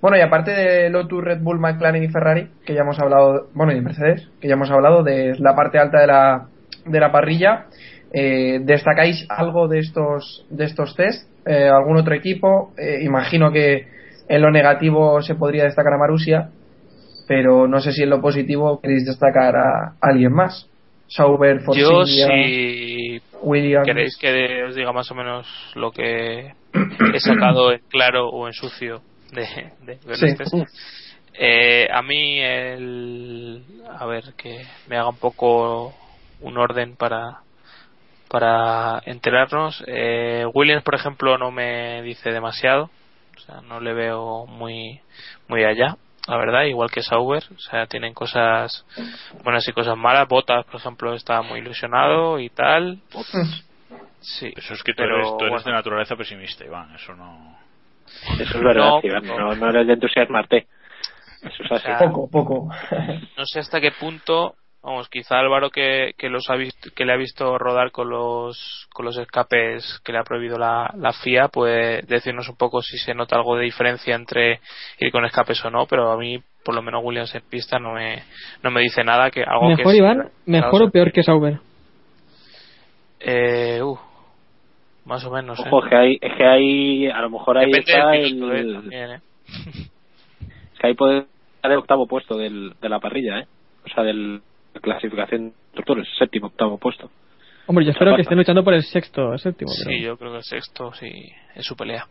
Bueno, 0.00 0.16
y 0.16 0.20
aparte 0.20 0.52
de 0.52 0.88
Lotus, 0.88 1.24
Red 1.24 1.40
Bull, 1.42 1.58
McLaren 1.58 2.04
y 2.04 2.08
Ferrari, 2.08 2.48
que 2.64 2.74
ya 2.74 2.82
hemos 2.82 3.00
hablado, 3.00 3.48
bueno, 3.54 3.72
y 3.72 3.80
Mercedes, 3.80 4.28
que 4.40 4.46
ya 4.46 4.54
hemos 4.54 4.70
hablado 4.70 5.02
de 5.02 5.34
la 5.40 5.56
parte 5.56 5.78
alta 5.78 6.00
de 6.00 6.06
la, 6.06 6.46
de 6.86 7.00
la 7.00 7.10
parrilla, 7.10 7.66
eh, 8.12 8.60
¿destacáis 8.62 9.26
algo 9.28 9.66
de 9.66 9.80
estos, 9.80 10.46
de 10.50 10.64
estos 10.64 10.94
test? 10.94 11.28
Eh, 11.44 11.68
¿Algún 11.68 11.96
otro 11.96 12.14
equipo? 12.14 12.72
Eh, 12.78 13.02
imagino 13.02 13.50
que 13.50 13.88
en 14.28 14.42
lo 14.42 14.52
negativo 14.52 15.20
se 15.22 15.34
podría 15.34 15.64
destacar 15.64 15.94
a 15.94 15.98
Marusia, 15.98 16.50
pero 17.26 17.66
no 17.66 17.80
sé 17.80 17.90
si 17.90 18.04
en 18.04 18.10
lo 18.10 18.20
positivo 18.20 18.80
queréis 18.80 19.04
destacar 19.04 19.56
a 19.56 19.94
alguien 20.00 20.32
más. 20.32 20.70
Sauber, 21.08 21.60
Yo, 21.74 22.04
si 22.06 23.20
Williams. 23.42 23.86
queréis 23.86 24.16
que 24.18 24.62
os 24.64 24.74
diga 24.74 24.92
más 24.92 25.10
o 25.10 25.14
menos 25.14 25.46
lo 25.74 25.90
que 25.90 26.52
he 27.14 27.20
sacado 27.20 27.72
en 27.72 27.80
claro 27.88 28.28
o 28.28 28.46
en 28.46 28.52
sucio 28.52 29.00
de, 29.32 29.46
de 29.82 29.98
Sí. 30.16 30.26
los. 30.38 30.66
Eh, 31.40 31.88
a 31.92 32.02
mí, 32.02 32.40
el, 32.40 33.62
a 33.98 34.04
ver, 34.06 34.24
que 34.36 34.60
me 34.88 34.96
haga 34.96 35.08
un 35.08 35.18
poco 35.18 35.94
un 36.40 36.58
orden 36.58 36.96
para 36.96 37.40
para 38.28 39.00
enterarnos. 39.06 39.82
Eh, 39.86 40.44
Williams, 40.52 40.82
por 40.82 40.94
ejemplo, 40.94 41.38
no 41.38 41.50
me 41.50 42.02
dice 42.02 42.30
demasiado, 42.30 42.90
o 43.36 43.40
sea, 43.40 43.60
no 43.62 43.80
le 43.80 43.94
veo 43.94 44.44
muy 44.46 45.00
muy 45.48 45.64
allá, 45.64 45.96
la 46.28 46.36
verdad, 46.36 46.62
igual 46.64 46.90
que 46.90 47.02
Sauber, 47.02 47.42
o 47.54 47.58
sea, 47.58 47.86
tienen 47.86 48.14
cosas 48.14 48.84
buenas 49.42 49.66
y 49.66 49.72
cosas 49.72 49.96
malas. 49.96 50.28
Botas, 50.28 50.64
por 50.66 50.76
ejemplo, 50.76 51.14
está 51.14 51.40
muy 51.42 51.60
ilusionado 51.60 52.38
y 52.38 52.50
tal. 52.50 52.98
Sí, 54.20 54.52
Eso 54.56 54.74
es 54.74 54.82
que 54.82 54.92
tú 54.92 54.98
pero, 55.02 55.16
eres, 55.16 55.28
tú 55.38 55.44
eres 55.44 55.50
bueno. 55.50 55.64
de 55.64 55.72
naturaleza 55.72 56.16
pesimista, 56.16 56.64
Iván. 56.64 56.94
Eso 56.94 57.14
no. 57.14 57.56
Eso 58.38 58.58
es 58.58 58.62
verdad, 58.62 58.88
No, 58.90 59.00
Iván, 59.02 59.22
pero- 59.22 59.38
no, 59.38 59.54
no 59.54 59.68
eres 59.70 59.86
de 59.86 59.92
entusiasmarte. 59.94 60.66
Eso 61.42 61.62
es 61.64 61.72
así. 61.72 61.82
sea, 61.86 61.98
Poco, 61.98 62.28
poco. 62.30 62.68
no 63.36 63.46
sé 63.46 63.60
hasta 63.60 63.80
qué 63.80 63.92
punto 63.92 64.56
vamos 64.82 65.08
quizá 65.08 65.38
Álvaro 65.38 65.70
que, 65.70 66.14
que 66.16 66.28
los 66.28 66.48
ha 66.50 66.54
visto 66.54 66.90
que 66.94 67.04
le 67.04 67.12
ha 67.12 67.16
visto 67.16 67.58
rodar 67.58 67.90
con 67.90 68.08
los 68.10 68.86
con 68.92 69.04
los 69.04 69.18
escapes 69.18 70.00
que 70.04 70.12
le 70.12 70.18
ha 70.18 70.24
prohibido 70.24 70.56
la, 70.58 70.92
la 70.96 71.12
FIA 71.12 71.48
puede 71.48 72.02
decirnos 72.02 72.48
un 72.48 72.56
poco 72.56 72.80
si 72.80 72.96
se 72.98 73.14
nota 73.14 73.36
algo 73.36 73.56
de 73.56 73.64
diferencia 73.64 74.14
entre 74.14 74.60
ir 75.00 75.10
con 75.10 75.24
escapes 75.24 75.64
o 75.64 75.70
no 75.70 75.86
pero 75.86 76.12
a 76.12 76.16
mí 76.16 76.38
por 76.64 76.74
lo 76.74 76.82
menos 76.82 77.02
Williams 77.04 77.34
en 77.34 77.42
pista 77.42 77.78
no 77.78 77.92
me 77.92 78.22
no 78.62 78.70
me 78.70 78.80
dice 78.82 79.02
nada 79.02 79.30
que 79.30 79.42
algo 79.42 79.68
Mejor, 79.68 79.92
que 79.92 79.98
Iván, 79.98 80.30
mejor 80.46 80.82
o 80.82 80.90
peor 80.90 81.12
que 81.12 81.22
Sauber. 81.22 81.58
eh, 83.20 83.82
uh, 83.82 83.98
más 85.04 85.24
o 85.24 85.30
menos 85.30 85.58
¿eh? 85.58 85.62
Ojo, 85.66 85.84
es 85.84 85.90
que 85.90 85.96
hay, 85.96 86.18
es 86.20 86.36
que 86.36 86.46
hay, 86.46 87.06
a 87.08 87.20
lo 87.22 87.30
mejor 87.30 87.58
ahí 87.58 87.70
está 87.72 88.12
piloto 88.12 88.52
el, 88.52 88.70
¿eh? 88.70 88.74
también 88.74 89.10
¿eh? 89.10 89.20
es 90.72 90.78
que 90.78 90.86
ahí 90.86 90.94
puede 90.94 91.26
estar 91.56 91.72
el 91.72 91.78
octavo 91.78 92.06
puesto 92.06 92.36
del, 92.36 92.74
de 92.80 92.88
la 92.88 93.00
parrilla, 93.00 93.40
¿eh? 93.40 93.46
O 93.84 93.88
sea, 93.88 94.04
del 94.04 94.42
clasificación 94.80 95.52
de 95.74 96.04
séptimo, 96.18 96.48
octavo 96.48 96.78
puesto. 96.78 97.10
Hombre, 97.66 97.84
yo 97.84 97.90
espero 97.92 98.16
que 98.16 98.22
estén 98.22 98.38
luchando 98.38 98.64
por 98.64 98.74
el 98.74 98.82
sexto, 98.82 99.32
el 99.32 99.38
séptimo. 99.38 99.70
Sí, 99.70 100.00
yo 100.00 100.16
creo 100.16 100.32
que 100.32 100.38
el 100.38 100.44
sexto 100.44 100.92
sí 100.94 101.10
es 101.54 101.66
su 101.66 101.76
pelea. 101.76 102.06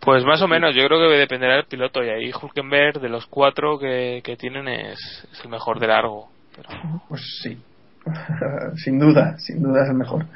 Pues 0.00 0.24
más 0.24 0.40
o 0.42 0.48
menos, 0.48 0.74
yo 0.74 0.86
creo 0.86 0.98
que 0.98 1.16
dependerá 1.16 1.56
del 1.56 1.64
piloto 1.64 2.02
y 2.02 2.08
ahí 2.08 2.30
Hulkenberg 2.30 3.00
de 3.00 3.08
los 3.08 3.26
cuatro 3.26 3.78
que, 3.78 4.20
que 4.22 4.36
tienen 4.36 4.68
es, 4.68 5.28
es 5.32 5.44
el 5.44 5.50
mejor 5.50 5.80
de 5.80 5.86
largo. 5.86 6.28
Pero 6.54 6.68
Pues 7.08 7.22
sí. 7.42 7.58
sin 8.84 8.98
duda, 8.98 9.36
sin 9.38 9.62
duda 9.62 9.82
es 9.82 9.88
el 9.88 9.96
mejor. 9.96 10.26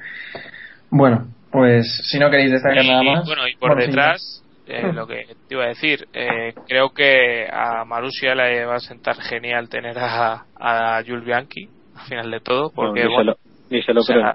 Bueno, 0.91 1.29
pues 1.51 1.87
si 2.11 2.19
no 2.19 2.31
queréis 2.31 2.51
destacar 2.53 2.85
y, 2.85 2.89
nada 2.89 3.03
más. 3.03 3.27
bueno, 3.27 3.47
y 3.47 3.57
por 3.57 3.77
detrás, 3.77 4.43
eh, 4.69 4.93
lo 4.93 5.07
que 5.07 5.25
te 5.49 5.55
iba 5.55 5.65
a 5.65 5.69
decir, 5.69 6.07
eh, 6.13 6.55
creo 6.67 6.91
que 6.91 7.49
a 7.51 7.85
Marussia 7.85 8.35
le 8.35 8.65
va 8.65 8.77
a 8.77 8.81
sentar 8.81 9.17
genial 9.17 9.69
tener 9.69 9.99
a, 9.99 10.47
a 10.55 11.03
Jules 11.07 11.25
Bianchi 11.25 11.69
al 11.97 12.07
final 12.07 12.31
de 12.31 12.41
todo, 12.41 12.71
porque 12.75 13.05
No, 13.05 13.09
ni, 13.09 13.15
bueno, 13.15 13.35
se 13.35 13.39
lo, 13.39 13.39
ni 13.71 13.83
se 13.83 13.95
lo 13.95 14.01
o 14.01 14.05
sea, 14.05 14.35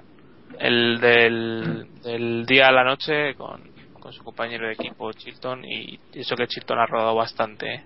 el 0.58 1.00
del, 1.00 1.86
del 2.02 2.46
día 2.46 2.68
a 2.68 2.72
la 2.72 2.84
noche 2.84 3.34
con, 3.36 3.62
con 4.00 4.12
su 4.12 4.22
compañero 4.22 4.66
de 4.66 4.74
equipo 4.74 5.12
Chilton 5.12 5.64
y 5.64 5.98
eso 6.12 6.36
que 6.36 6.46
Chilton 6.46 6.78
ha 6.78 6.86
rodado 6.86 7.14
bastante 7.14 7.74
¿eh? 7.74 7.84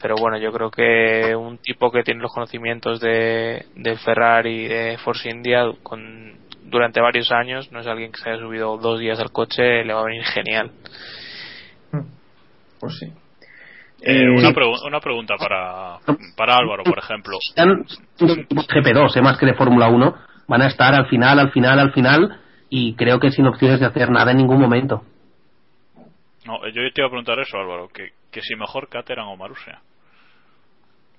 pero 0.00 0.16
bueno 0.16 0.36
yo 0.38 0.52
creo 0.52 0.70
que 0.70 1.34
un 1.36 1.58
tipo 1.58 1.90
que 1.92 2.02
tiene 2.02 2.20
los 2.22 2.32
conocimientos 2.32 3.00
de, 3.00 3.66
de 3.76 3.96
Ferrari 3.98 4.64
y 4.64 4.68
de 4.68 4.98
Force 4.98 5.28
India 5.30 5.64
con, 5.82 6.38
durante 6.64 7.00
varios 7.00 7.30
años 7.32 7.70
no 7.72 7.80
es 7.80 7.86
alguien 7.86 8.10
que 8.12 8.20
se 8.20 8.30
haya 8.30 8.40
subido 8.40 8.76
dos 8.78 8.98
días 8.98 9.20
al 9.20 9.30
coche 9.32 9.84
le 9.84 9.94
va 9.94 10.00
a 10.00 10.04
venir 10.06 10.24
genial 10.24 10.72
Pues 12.82 12.98
sí. 12.98 13.06
Eh, 13.06 14.22
Eh, 14.24 14.28
una, 14.28 14.48
sí. 14.48 14.54
pregu- 14.54 14.84
una 14.84 14.98
pregunta 14.98 15.36
para, 15.38 15.98
para 16.36 16.56
Álvaro, 16.56 16.82
por 16.82 16.98
ejemplo. 16.98 17.38
Están 17.48 17.84
siendo 18.16 18.34
equipos 18.34 18.66
GP2, 18.66 19.16
eh, 19.16 19.22
más 19.22 19.38
que 19.38 19.46
de 19.46 19.54
Fórmula 19.54 19.86
1. 19.88 20.14
Van 20.48 20.62
a 20.62 20.66
estar 20.66 20.92
al 20.92 21.06
final, 21.06 21.38
al 21.38 21.52
final, 21.52 21.78
al 21.78 21.92
final. 21.92 22.40
Y 22.68 22.96
creo 22.96 23.20
que 23.20 23.30
sin 23.30 23.46
opciones 23.46 23.78
de 23.78 23.86
hacer 23.86 24.10
nada 24.10 24.32
en 24.32 24.38
ningún 24.38 24.60
momento. 24.60 25.04
No, 26.44 26.58
yo 26.66 26.72
te 26.92 27.00
iba 27.00 27.06
a 27.06 27.10
preguntar 27.10 27.38
eso, 27.38 27.56
Álvaro, 27.56 27.88
que, 27.94 28.08
que 28.32 28.40
si 28.42 28.56
mejor 28.56 28.88
Caterham 28.88 29.28
o 29.28 29.36
Marussia. 29.36 29.78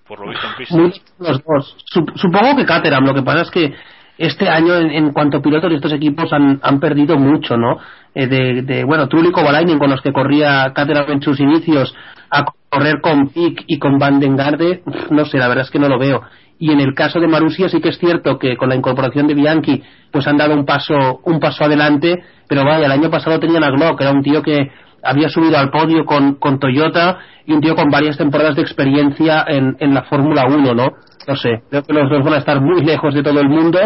Por 0.06 0.20
lo 0.20 0.30
visto 0.30 0.46
en 0.46 0.56
pista. 0.58 0.76
Los 1.20 1.42
dos. 1.46 1.78
Sup- 1.94 2.12
Supongo 2.18 2.58
que 2.58 2.66
Caterham, 2.66 3.06
lo 3.06 3.14
que 3.14 3.22
pasa 3.22 3.44
es 3.44 3.52
que 3.52 3.74
este 4.18 4.50
año, 4.50 4.76
en, 4.76 4.92
en 4.92 5.12
cuanto 5.12 5.38
a 5.38 5.42
pilotos 5.42 5.72
estos 5.74 5.94
equipos, 5.94 6.32
han, 6.34 6.60
han 6.62 6.80
perdido 6.80 7.18
mucho, 7.18 7.58
¿no? 7.58 7.78
Eh, 8.16 8.28
de, 8.28 8.62
de, 8.62 8.84
bueno, 8.84 9.08
Trulli 9.08 9.30
y 9.30 9.32
Kovalainen, 9.32 9.80
con 9.80 9.90
los 9.90 10.02
que 10.02 10.14
corría 10.14 10.72
Caterham 10.74 11.12
en 11.12 11.22
sus 11.22 11.40
inicios, 11.40 11.96
a 12.30 12.46
correr 12.70 13.02
con 13.02 13.30
Pick 13.30 13.64
y 13.68 13.80
con 13.80 13.98
Van 13.98 14.20
den 14.20 14.36
Garde, 14.36 14.84
no 15.10 15.26
sé, 15.26 15.38
la 15.38 15.48
verdad 15.48 15.66
es 15.66 15.72
que 15.72 15.80
no 15.80 15.88
lo 15.88 15.98
veo. 15.98 16.22
Y 16.60 16.72
en 16.72 16.80
el 16.80 16.94
caso 16.94 17.20
de 17.20 17.28
Marussia 17.28 17.70
sí 17.70 17.82
que 17.82 17.90
es 17.90 17.98
cierto 17.98 18.38
que 18.38 18.56
con 18.56 18.70
la 18.70 18.76
incorporación 18.76 19.28
de 19.28 19.34
Bianchi, 19.34 19.84
pues 20.12 20.28
han 20.28 20.38
dado 20.38 20.54
un 20.54 20.66
paso, 20.66 21.20
un 21.26 21.40
paso 21.40 21.66
adelante, 21.66 22.24
pero 22.48 22.64
vaya, 22.64 22.86
el 22.86 22.92
año 22.92 23.10
pasado 23.10 23.40
tenían 23.40 23.64
a 23.64 23.72
Glock, 23.72 24.00
era 24.00 24.12
un 24.12 24.24
tío 24.24 24.42
que 24.42 24.72
había 25.04 25.30
subido 25.30 25.58
al 25.58 25.70
podio 25.70 26.06
con, 26.06 26.36
con 26.36 26.60
Toyota 26.60 27.20
y 27.46 27.54
un 27.54 27.62
tío 27.62 27.76
con 27.76 27.90
varias 27.90 28.18
temporadas 28.18 28.56
de 28.56 28.62
experiencia 28.62 29.46
en, 29.48 29.76
en 29.80 29.94
la 29.94 30.04
Fórmula 30.04 30.46
1, 30.48 30.74
¿no? 30.74 30.94
No 31.28 31.36
sé, 31.36 31.64
creo 31.70 31.84
que 31.84 31.94
los 31.94 32.10
dos 32.10 32.24
van 32.24 32.34
a 32.34 32.38
estar 32.38 32.60
muy 32.62 32.84
lejos 32.84 33.14
de 33.14 33.24
todo 33.24 33.40
el 33.40 33.50
mundo 33.50 33.80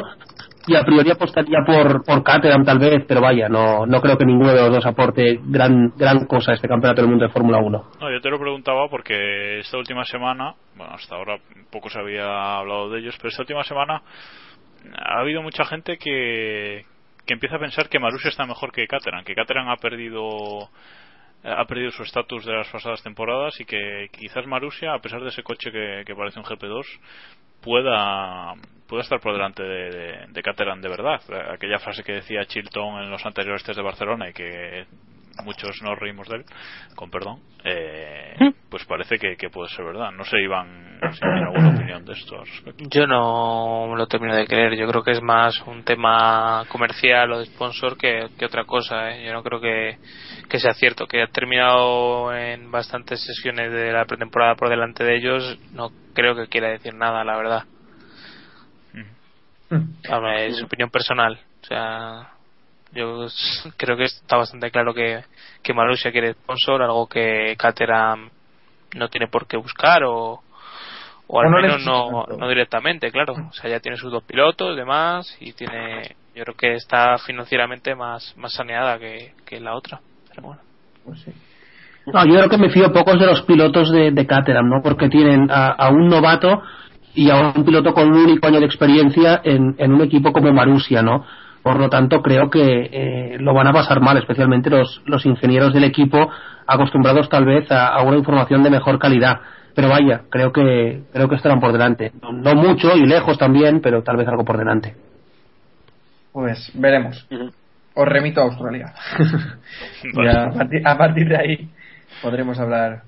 y 0.68 0.76
a 0.76 0.84
priori 0.84 1.10
apostaría 1.10 1.60
por, 1.66 2.04
por 2.04 2.24
Caterham 2.24 2.66
tal 2.66 2.78
vez, 2.78 3.06
pero 3.08 3.22
vaya, 3.22 3.48
no, 3.48 3.86
no 3.86 4.02
creo 4.02 4.18
que 4.18 4.26
ninguno 4.26 4.54
de 4.54 4.62
los 4.62 4.76
dos 4.76 4.86
aporte 4.86 5.40
gran, 5.46 5.94
gran 5.96 6.26
cosa 6.26 6.52
a 6.52 6.56
este 6.56 6.68
campeonato 6.68 7.02
del 7.02 7.10
mundo 7.10 7.26
de 7.26 7.32
Fórmula 7.32 7.60
1. 7.60 7.84
No, 8.02 8.12
yo 8.12 8.20
te 8.22 8.30
lo 8.30 8.38
preguntaba 8.38 8.90
porque 8.90 9.60
esta 9.60 9.78
última 9.78 10.04
semana, 10.04 10.56
bueno, 10.76 10.94
hasta 10.94 11.16
ahora 11.16 11.38
poco 11.72 11.90
se 11.90 12.00
había 12.00 12.58
hablado 12.58 12.90
de 12.90 13.00
ellos, 13.00 13.16
pero 13.18 13.30
esta 13.30 13.44
última 13.44 13.64
semana 13.64 14.02
ha 14.94 15.22
habido 15.22 15.42
mucha 15.42 15.64
gente 15.64 15.98
que, 15.98 16.84
que 17.26 17.34
empieza 17.34 17.56
a 17.56 17.60
pensar 17.60 17.88
que 17.88 18.00
Marussia 18.00 18.30
está 18.30 18.46
mejor 18.46 18.74
que 18.74 18.88
Caterham, 18.88 19.24
que 19.24 19.36
Caterham 19.36 19.70
ha 19.70 19.78
perdido 19.78 20.70
ha 21.44 21.66
perdido 21.66 21.92
su 21.92 22.04
estatus 22.04 22.46
de 22.46 22.54
las 22.54 22.68
pasadas 22.70 23.02
temporadas 23.04 23.60
y 23.60 23.66
que 23.66 24.10
quizás 24.12 24.46
Marussia, 24.48 24.94
a 24.94 25.00
pesar 25.00 25.22
de 25.22 25.30
ese 25.30 25.44
coche 25.44 25.72
que, 25.72 26.16
parece 26.16 26.40
un 26.40 26.46
GP2, 26.46 26.86
pueda 27.62 28.54
pueda 28.88 29.04
estar 29.04 29.20
por 29.20 29.34
delante 29.34 29.62
de, 29.62 29.90
de, 29.90 30.26
de 30.30 30.42
Caterham 30.42 30.82
de 30.82 30.90
verdad. 30.90 31.22
Aquella 31.52 31.80
frase 31.80 32.04
que 32.04 32.14
decía 32.14 32.46
Chilton 32.46 33.04
en 33.04 33.12
los 33.12 33.26
anteriores 33.26 33.64
test 33.64 33.78
de 33.78 33.84
Barcelona 33.84 34.30
y 34.30 34.34
que 34.34 34.86
muchos 35.44 35.82
nos 35.82 35.98
reímos 35.98 36.28
de 36.28 36.38
él, 36.38 36.46
con 36.96 37.10
perdón, 37.10 37.42
eh, 37.64 38.36
¿Mm? 38.40 38.70
pues 38.70 38.86
parece 38.86 39.18
que, 39.18 39.36
que 39.36 39.50
puede 39.50 39.70
ser 39.70 39.86
verdad. 39.86 40.12
No 40.12 40.24
sé, 40.24 40.40
Iván, 40.42 41.00
si 41.12 41.20
tiene 41.20 41.42
alguna 41.42 41.70
opinión 41.70 42.06
de 42.06 42.14
esto. 42.14 42.42
Yo 42.90 43.08
no 43.08 43.88
me 43.88 43.98
lo 43.98 44.08
termino 44.08 44.36
de 44.36 44.48
creer. 44.48 44.76
Yo 44.78 44.88
creo 44.88 45.04
que 45.04 45.12
es 45.12 45.22
más 45.22 45.60
un 45.66 45.84
tema 45.84 46.66
comercial 46.70 47.32
o 47.32 47.40
de 47.40 47.46
sponsor 47.46 47.98
que, 47.98 48.30
que 48.38 48.46
otra 48.46 48.64
cosa. 48.64 49.12
¿eh? 49.12 49.26
Yo 49.26 49.34
no 49.34 49.44
creo 49.44 49.60
que, 49.60 49.98
que 50.48 50.60
sea 50.60 50.74
cierto. 50.74 51.08
Que 51.08 51.22
ha 51.22 51.28
terminado 51.28 52.34
en 52.34 52.72
bastantes 52.72 53.22
sesiones 53.22 53.72
de 53.72 53.92
la 53.92 54.06
pretemporada 54.06 54.56
por 54.56 54.70
delante 54.70 55.04
de 55.04 55.18
ellos. 55.18 55.60
No 55.74 55.92
creo 56.14 56.36
que 56.36 56.48
quiera 56.48 56.70
decir 56.70 56.94
nada, 56.94 57.24
la 57.24 57.38
verdad. 57.38 57.64
Hombre, 60.10 60.48
es 60.48 60.64
opinión 60.64 60.90
personal. 60.90 61.38
O 61.64 61.66
sea, 61.66 62.37
yo 62.94 63.28
creo 63.78 63.98
que 63.98 64.06
está 64.06 64.38
bastante 64.38 64.72
claro 64.72 64.94
que, 64.94 65.24
que 65.62 65.74
Marussia 65.74 66.12
quiere 66.12 66.34
sponsor, 66.34 66.82
algo 66.82 67.08
que 67.08 67.56
Caterham 67.58 68.30
no 68.96 69.10
tiene 69.10 69.28
por 69.28 69.48
qué 69.48 69.58
buscar 69.58 70.04
o, 70.04 70.42
o 71.28 71.42
al 71.42 71.52
no 71.52 71.62
menos 71.62 71.86
no, 71.86 72.26
no 72.38 72.48
directamente, 72.48 73.12
claro. 73.12 73.34
O 73.34 73.54
sea, 73.54 73.70
ya 73.70 73.80
tiene 73.80 73.98
sus 73.98 74.12
dos 74.12 74.24
pilotos, 74.24 74.76
demás, 74.76 75.36
y 75.40 75.54
tiene, 75.54 76.16
yo 76.34 76.44
creo 76.44 76.56
que 76.56 76.74
está 76.76 77.18
financieramente 77.18 77.96
más, 77.96 78.34
más 78.38 78.54
saneada 78.54 78.98
que, 78.98 79.34
que 79.46 79.60
la 79.60 79.76
otra. 79.76 80.00
Pero 80.30 80.48
bueno. 80.48 80.62
Pues 81.06 81.22
sí. 81.22 81.32
No, 82.06 82.26
yo 82.26 82.36
creo 82.36 82.50
que 82.50 82.58
me 82.58 82.70
fío 82.70 82.94
pocos 82.94 83.20
de 83.20 83.26
los 83.26 83.42
pilotos 83.42 83.92
de, 83.92 84.12
de 84.12 84.26
Caterham, 84.26 84.70
¿no? 84.70 84.82
Porque 84.82 85.10
tienen 85.10 85.52
a, 85.52 85.72
a 85.72 85.90
un 85.90 86.08
novato 86.08 86.62
y 87.14 87.30
a 87.30 87.36
un 87.36 87.66
piloto 87.66 87.94
con 87.94 88.14
un 88.14 88.20
único 88.20 88.48
año 88.48 88.60
de 88.62 88.66
experiencia 88.66 89.42
en, 89.44 89.76
en 89.78 89.94
un 89.94 90.02
equipo 90.02 90.32
como 90.32 90.54
Marussia, 90.54 91.02
¿no? 91.02 91.26
Por 91.64 91.80
lo 91.80 91.90
tanto, 91.90 92.22
creo 92.22 92.50
que 92.50 92.90
eh, 92.92 93.38
lo 93.40 93.54
van 93.54 93.68
a 93.68 93.74
pasar 93.74 94.00
mal, 94.00 94.18
especialmente 94.18 94.70
los, 94.70 95.02
los 95.06 95.26
ingenieros 95.26 95.74
del 95.74 95.84
equipo, 95.84 96.30
acostumbrados 96.66 97.30
tal 97.30 97.46
vez 97.46 97.72
a, 97.72 97.88
a 97.88 98.04
una 98.04 98.18
información 98.18 98.64
de 98.64 98.70
mejor 98.70 99.00
calidad. 99.00 99.40
Pero 99.76 99.90
vaya, 99.90 100.24
creo 100.30 100.52
que 100.52 101.04
creo 101.14 101.30
que 101.30 101.36
estarán 101.36 101.60
por 101.60 101.72
delante. 101.72 102.12
No, 102.22 102.32
no 102.32 102.56
mucho 102.56 102.96
y 102.96 103.06
lejos 103.06 103.38
también, 103.38 103.80
pero 103.82 104.02
tal 104.02 104.18
vez 104.18 104.28
algo 104.28 104.44
por 104.44 104.58
delante. 104.58 104.96
Pues 106.32 106.72
veremos. 106.74 107.28
Os 107.94 108.08
remito 108.08 108.42
a 108.42 108.46
Australia. 108.46 108.94
y 110.04 110.28
a 110.28 110.50
partir, 110.50 110.88
a 110.88 110.98
partir 110.98 111.28
de 111.28 111.38
ahí 111.38 111.70
podremos 112.22 112.60
hablar 112.60 113.02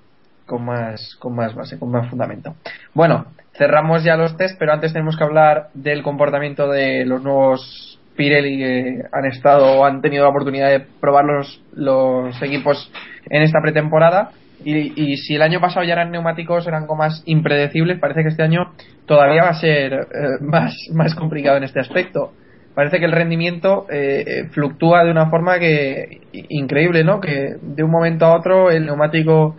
con 0.46 0.66
más, 0.66 1.16
con 1.20 1.36
más 1.36 1.54
base, 1.54 1.78
con 1.78 1.92
más 1.92 2.10
fundamento. 2.10 2.56
Bueno, 2.94 3.28
cerramos 3.54 4.04
ya 4.04 4.16
los 4.16 4.36
test, 4.36 4.58
pero 4.58 4.74
antes 4.74 4.94
tenemos 4.94 5.16
que 5.16 5.24
hablar 5.24 5.70
del 5.74 6.02
comportamiento 6.02 6.68
de 6.68 7.06
los 7.06 7.22
nuevos 7.22 7.99
Pirelli 8.20 8.58
que 8.58 9.02
han 9.14 9.26
estado 9.26 9.80
o 9.80 9.86
han 9.86 10.02
tenido 10.02 10.26
la 10.26 10.30
oportunidad 10.30 10.70
de 10.72 10.82
probar 11.00 11.24
los, 11.24 11.64
los 11.74 12.42
equipos 12.42 12.92
en 13.30 13.44
esta 13.44 13.62
pretemporada. 13.62 14.32
Y, 14.66 15.16
si 15.16 15.36
el 15.36 15.42
año 15.42 15.62
pasado 15.62 15.86
ya 15.86 15.94
eran 15.94 16.12
neumáticos, 16.12 16.68
eran 16.68 16.86
más 16.98 17.24
impredecibles, 17.26 17.98
parece 17.98 18.24
que 18.24 18.28
este 18.28 18.44
año 18.44 18.74
todavía 19.06 19.44
va 19.44 19.52
a 19.52 19.54
ser 19.62 19.94
eh, 19.94 20.00
más, 20.42 20.76
más 20.94 21.16
complicado 21.16 21.56
en 21.56 21.64
este 21.64 21.80
aspecto 21.80 22.34
parece 22.76 23.00
que 23.00 23.06
el 23.06 23.12
rendimiento 23.12 23.88
eh, 23.90 24.24
eh, 24.26 24.44
fluctúa 24.52 25.04
de 25.04 25.12
una 25.12 25.30
forma 25.30 25.60
que 25.60 26.22
increíble, 26.32 27.04
¿no? 27.04 27.20
Que 27.20 27.56
de 27.62 27.84
un 27.84 27.92
momento 27.92 28.26
a 28.26 28.38
otro 28.38 28.72
el 28.72 28.86
neumático 28.86 29.58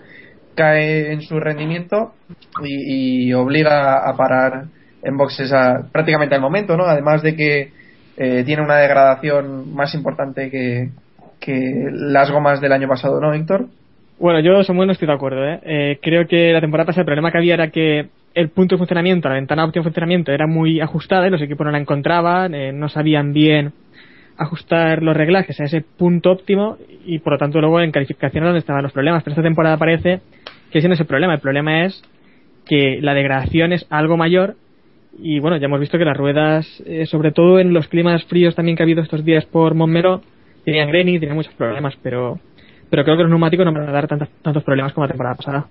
cae 0.54 1.12
en 1.12 1.20
su 1.20 1.38
rendimiento 1.38 2.14
y, 2.62 3.26
y 3.28 3.32
obliga 3.34 4.08
a 4.08 4.16
parar 4.16 4.68
en 5.02 5.16
boxes 5.18 5.52
a, 5.52 5.82
prácticamente 5.92 6.34
al 6.34 6.40
momento, 6.40 6.78
¿no? 6.78 6.84
Además 6.84 7.20
de 7.22 7.36
que 7.36 7.72
eh, 8.22 8.44
tiene 8.44 8.62
una 8.62 8.76
degradación 8.76 9.74
más 9.74 9.94
importante 9.94 10.50
que, 10.50 10.90
que 11.40 11.88
las 11.90 12.30
gomas 12.30 12.60
del 12.60 12.72
año 12.72 12.86
pasado, 12.86 13.18
¿no, 13.18 13.30
Víctor? 13.30 13.68
Bueno, 14.18 14.40
yo 14.40 14.62
Samuel 14.62 14.88
no 14.88 14.92
estoy 14.92 15.08
de 15.08 15.14
acuerdo. 15.14 15.42
¿eh? 15.42 15.60
Eh, 15.62 15.98
creo 16.02 16.28
que 16.28 16.52
la 16.52 16.60
temporada 16.60 16.88
pasada 16.88 17.00
el 17.00 17.06
problema 17.06 17.32
que 17.32 17.38
había 17.38 17.54
era 17.54 17.70
que 17.70 18.10
el 18.34 18.50
punto 18.50 18.74
de 18.74 18.78
funcionamiento, 18.78 19.30
la 19.30 19.36
ventana 19.36 19.64
óptima 19.64 19.82
de 19.82 19.88
funcionamiento 19.88 20.32
era 20.32 20.46
muy 20.46 20.82
ajustada 20.82 21.26
y 21.26 21.30
los 21.30 21.40
equipos 21.40 21.64
no 21.64 21.70
la 21.70 21.78
encontraban, 21.78 22.54
eh, 22.54 22.72
no 22.72 22.90
sabían 22.90 23.32
bien 23.32 23.72
ajustar 24.36 25.02
los 25.02 25.16
reglajes 25.16 25.58
a 25.58 25.64
ese 25.64 25.80
punto 25.80 26.30
óptimo 26.30 26.76
y 27.06 27.20
por 27.20 27.32
lo 27.32 27.38
tanto 27.38 27.58
luego 27.62 27.80
en 27.80 27.90
calificación 27.90 28.44
donde 28.44 28.58
estaban 28.58 28.82
los 28.82 28.92
problemas. 28.92 29.22
Pero 29.22 29.32
esta 29.32 29.42
temporada 29.42 29.78
parece 29.78 30.20
que 30.70 30.80
ese 30.80 30.88
no 30.88 30.94
es 30.94 31.00
el 31.00 31.06
problema. 31.06 31.32
El 31.32 31.40
problema 31.40 31.86
es 31.86 32.02
que 32.66 32.98
la 33.00 33.14
degradación 33.14 33.72
es 33.72 33.86
algo 33.88 34.18
mayor 34.18 34.56
y 35.18 35.38
bueno, 35.40 35.56
ya 35.56 35.66
hemos 35.66 35.80
visto 35.80 35.98
que 35.98 36.04
las 36.04 36.16
ruedas, 36.16 36.66
eh, 36.86 37.06
sobre 37.06 37.32
todo 37.32 37.58
en 37.58 37.72
los 37.74 37.88
climas 37.88 38.24
fríos 38.24 38.54
también 38.54 38.76
que 38.76 38.82
ha 38.82 38.86
habido 38.86 39.02
estos 39.02 39.24
días 39.24 39.44
por 39.46 39.74
Montmelo, 39.74 40.22
tenían 40.64 40.88
greni, 40.88 41.18
tenían 41.18 41.36
muchos 41.36 41.54
problemas, 41.54 41.94
pero 42.02 42.38
pero 42.90 43.04
creo 43.04 43.16
que 43.16 43.22
los 43.22 43.30
neumáticos 43.30 43.64
no 43.64 43.72
van 43.72 43.88
a 43.88 43.92
dar 43.92 44.08
tantas- 44.08 44.30
tantos 44.42 44.64
problemas 44.64 44.92
como 44.92 45.04
la 45.06 45.12
temporada 45.12 45.36
pasada. 45.36 45.66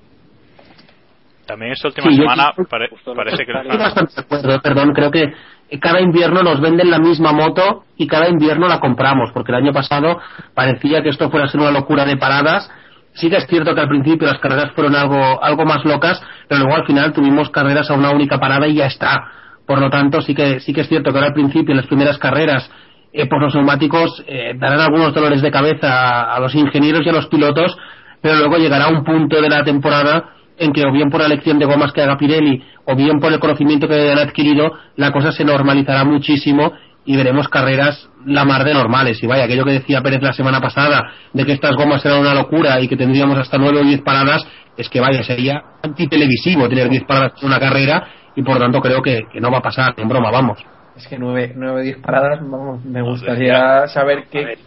También 1.46 1.72
esta 1.74 1.88
última 1.88 2.10
Sí, 2.12 2.16
yo- 2.18 2.24
semana 2.24 2.54
pare- 2.70 2.90
parece 3.16 3.46
que 3.46 3.52
Estoy 3.52 3.78
bastante 3.78 4.14
de 4.16 4.22
acuerdo, 4.22 4.62
perdón, 4.62 4.94
creo 4.94 5.12
que 5.12 5.34
cada 5.80 6.00
invierno 6.00 6.44
nos 6.44 6.62
venden 6.62 6.90
la 6.92 7.00
misma 7.00 7.32
moto 7.34 7.84
y 7.98 8.08
cada 8.08 8.30
invierno 8.30 8.68
la 8.68 8.80
compramos, 8.80 9.32
porque 9.34 9.52
el 9.52 9.58
año 9.58 9.74
pasado 9.74 10.20
parecía 10.54 11.02
que 11.02 11.10
esto 11.10 11.30
fuera 11.32 11.48
a 11.48 11.50
ser 11.50 11.60
una 11.60 11.72
locura 11.72 12.06
de 12.06 12.18
paradas. 12.18 12.70
Sí 13.14 13.30
que 13.30 13.38
es 13.38 13.48
cierto 13.48 13.74
que 13.74 13.82
al 13.82 13.90
principio 13.90 14.28
las 14.28 14.40
carreras 14.40 14.72
fueron 14.74 14.96
algo, 14.96 15.44
algo 15.44 15.66
más 15.66 15.84
locas, 15.84 16.22
pero 16.48 16.62
luego 16.62 16.76
al 16.76 16.86
final 16.86 17.14
tuvimos 17.14 17.50
carreras 17.50 17.90
a 17.90 17.96
una 17.96 18.12
única 18.12 18.40
parada 18.40 18.68
y 18.68 18.76
ya 18.76 18.86
está. 18.86 19.32
Por 19.66 19.80
lo 19.80 19.90
tanto, 19.90 20.22
sí 20.22 20.34
que, 20.34 20.60
sí 20.60 20.74
que 20.74 20.82
es 20.82 20.88
cierto 20.88 21.12
que 21.12 21.18
ahora 21.18 21.28
al 21.28 21.34
principio, 21.34 21.76
las 21.76 21.88
primeras 21.88 22.18
carreras, 22.18 22.72
eh, 23.12 23.28
por 23.28 23.42
los 23.42 23.54
neumáticos, 23.56 24.24
eh, 24.28 24.54
darán 24.58 24.80
algunos 24.80 25.14
dolores 25.14 25.42
de 25.42 25.52
cabeza 25.52 26.34
a, 26.34 26.40
los 26.40 26.56
ingenieros 26.56 27.06
y 27.06 27.10
a 27.10 27.14
los 27.14 27.28
pilotos, 27.28 27.78
pero 28.22 28.36
luego 28.38 28.58
llegará 28.58 28.88
un 28.88 29.04
punto 29.04 29.42
de 29.42 29.50
la 29.50 29.64
temporada 29.64 30.34
en 30.58 30.74
que 30.74 30.86
o 30.86 30.92
bien 30.92 31.10
por 31.10 31.22
la 31.22 31.28
elección 31.28 31.58
de 31.58 31.66
gomas 31.66 31.94
que 31.94 32.02
haga 32.02 32.18
Pirelli 32.18 32.62
o 32.86 32.96
bien 32.96 33.20
por 33.20 33.32
el 33.32 33.40
conocimiento 33.40 33.88
que 33.88 33.96
hayan 33.96 34.20
adquirido, 34.20 34.74
la 34.96 35.12
cosa 35.12 35.32
se 35.32 35.46
normalizará 35.46 36.04
muchísimo 36.04 36.74
y 37.06 37.16
veremos 37.16 37.48
carreras 37.48 38.10
la 38.26 38.46
mar 38.46 38.64
de 38.64 38.74
normales. 38.74 39.22
Y 39.24 39.28
vaya, 39.28 39.46
aquello 39.46 39.66
que 39.66 39.72
decía 39.72 40.02
Pérez 40.02 40.22
la 40.22 40.34
semana 40.34 40.60
pasada, 40.62 41.12
de 41.34 41.46
que 41.46 41.54
estas 41.54 41.76
gomas 41.76 42.06
eran 42.06 42.20
una 42.20 42.34
locura 42.34 42.80
y 42.80 42.88
que 42.88 42.98
tendríamos 42.98 43.38
hasta 43.38 43.58
nueve 43.58 43.80
o 43.80 43.84
diez 43.84 44.02
paradas, 44.02 44.46
es 44.78 44.90
que 44.90 45.00
vaya, 45.00 45.24
sería 45.24 45.62
antitelevisivo 45.82 46.70
tener 46.70 46.90
diez 46.90 47.04
paradas 47.04 47.34
en 47.42 47.48
una 47.48 47.60
carrera 47.60 48.08
y 48.36 48.44
por 48.44 48.60
tanto 48.60 48.80
creo 48.82 49.02
que, 49.02 49.24
que 49.32 49.42
no 49.42 49.52
va 49.52 49.58
a 49.58 49.62
pasar, 49.62 49.94
en 49.98 50.08
broma, 50.08 50.32
vamos. 50.32 50.64
Es 50.96 51.08
que 51.08 51.18
nueve, 51.18 51.54
nueve 51.56 51.84
diez 51.84 51.98
paradas, 51.98 52.40
vamos, 52.42 52.84
me 52.86 53.02
gustaría 53.02 53.88
saber 53.88 54.26
qué, 54.32 54.58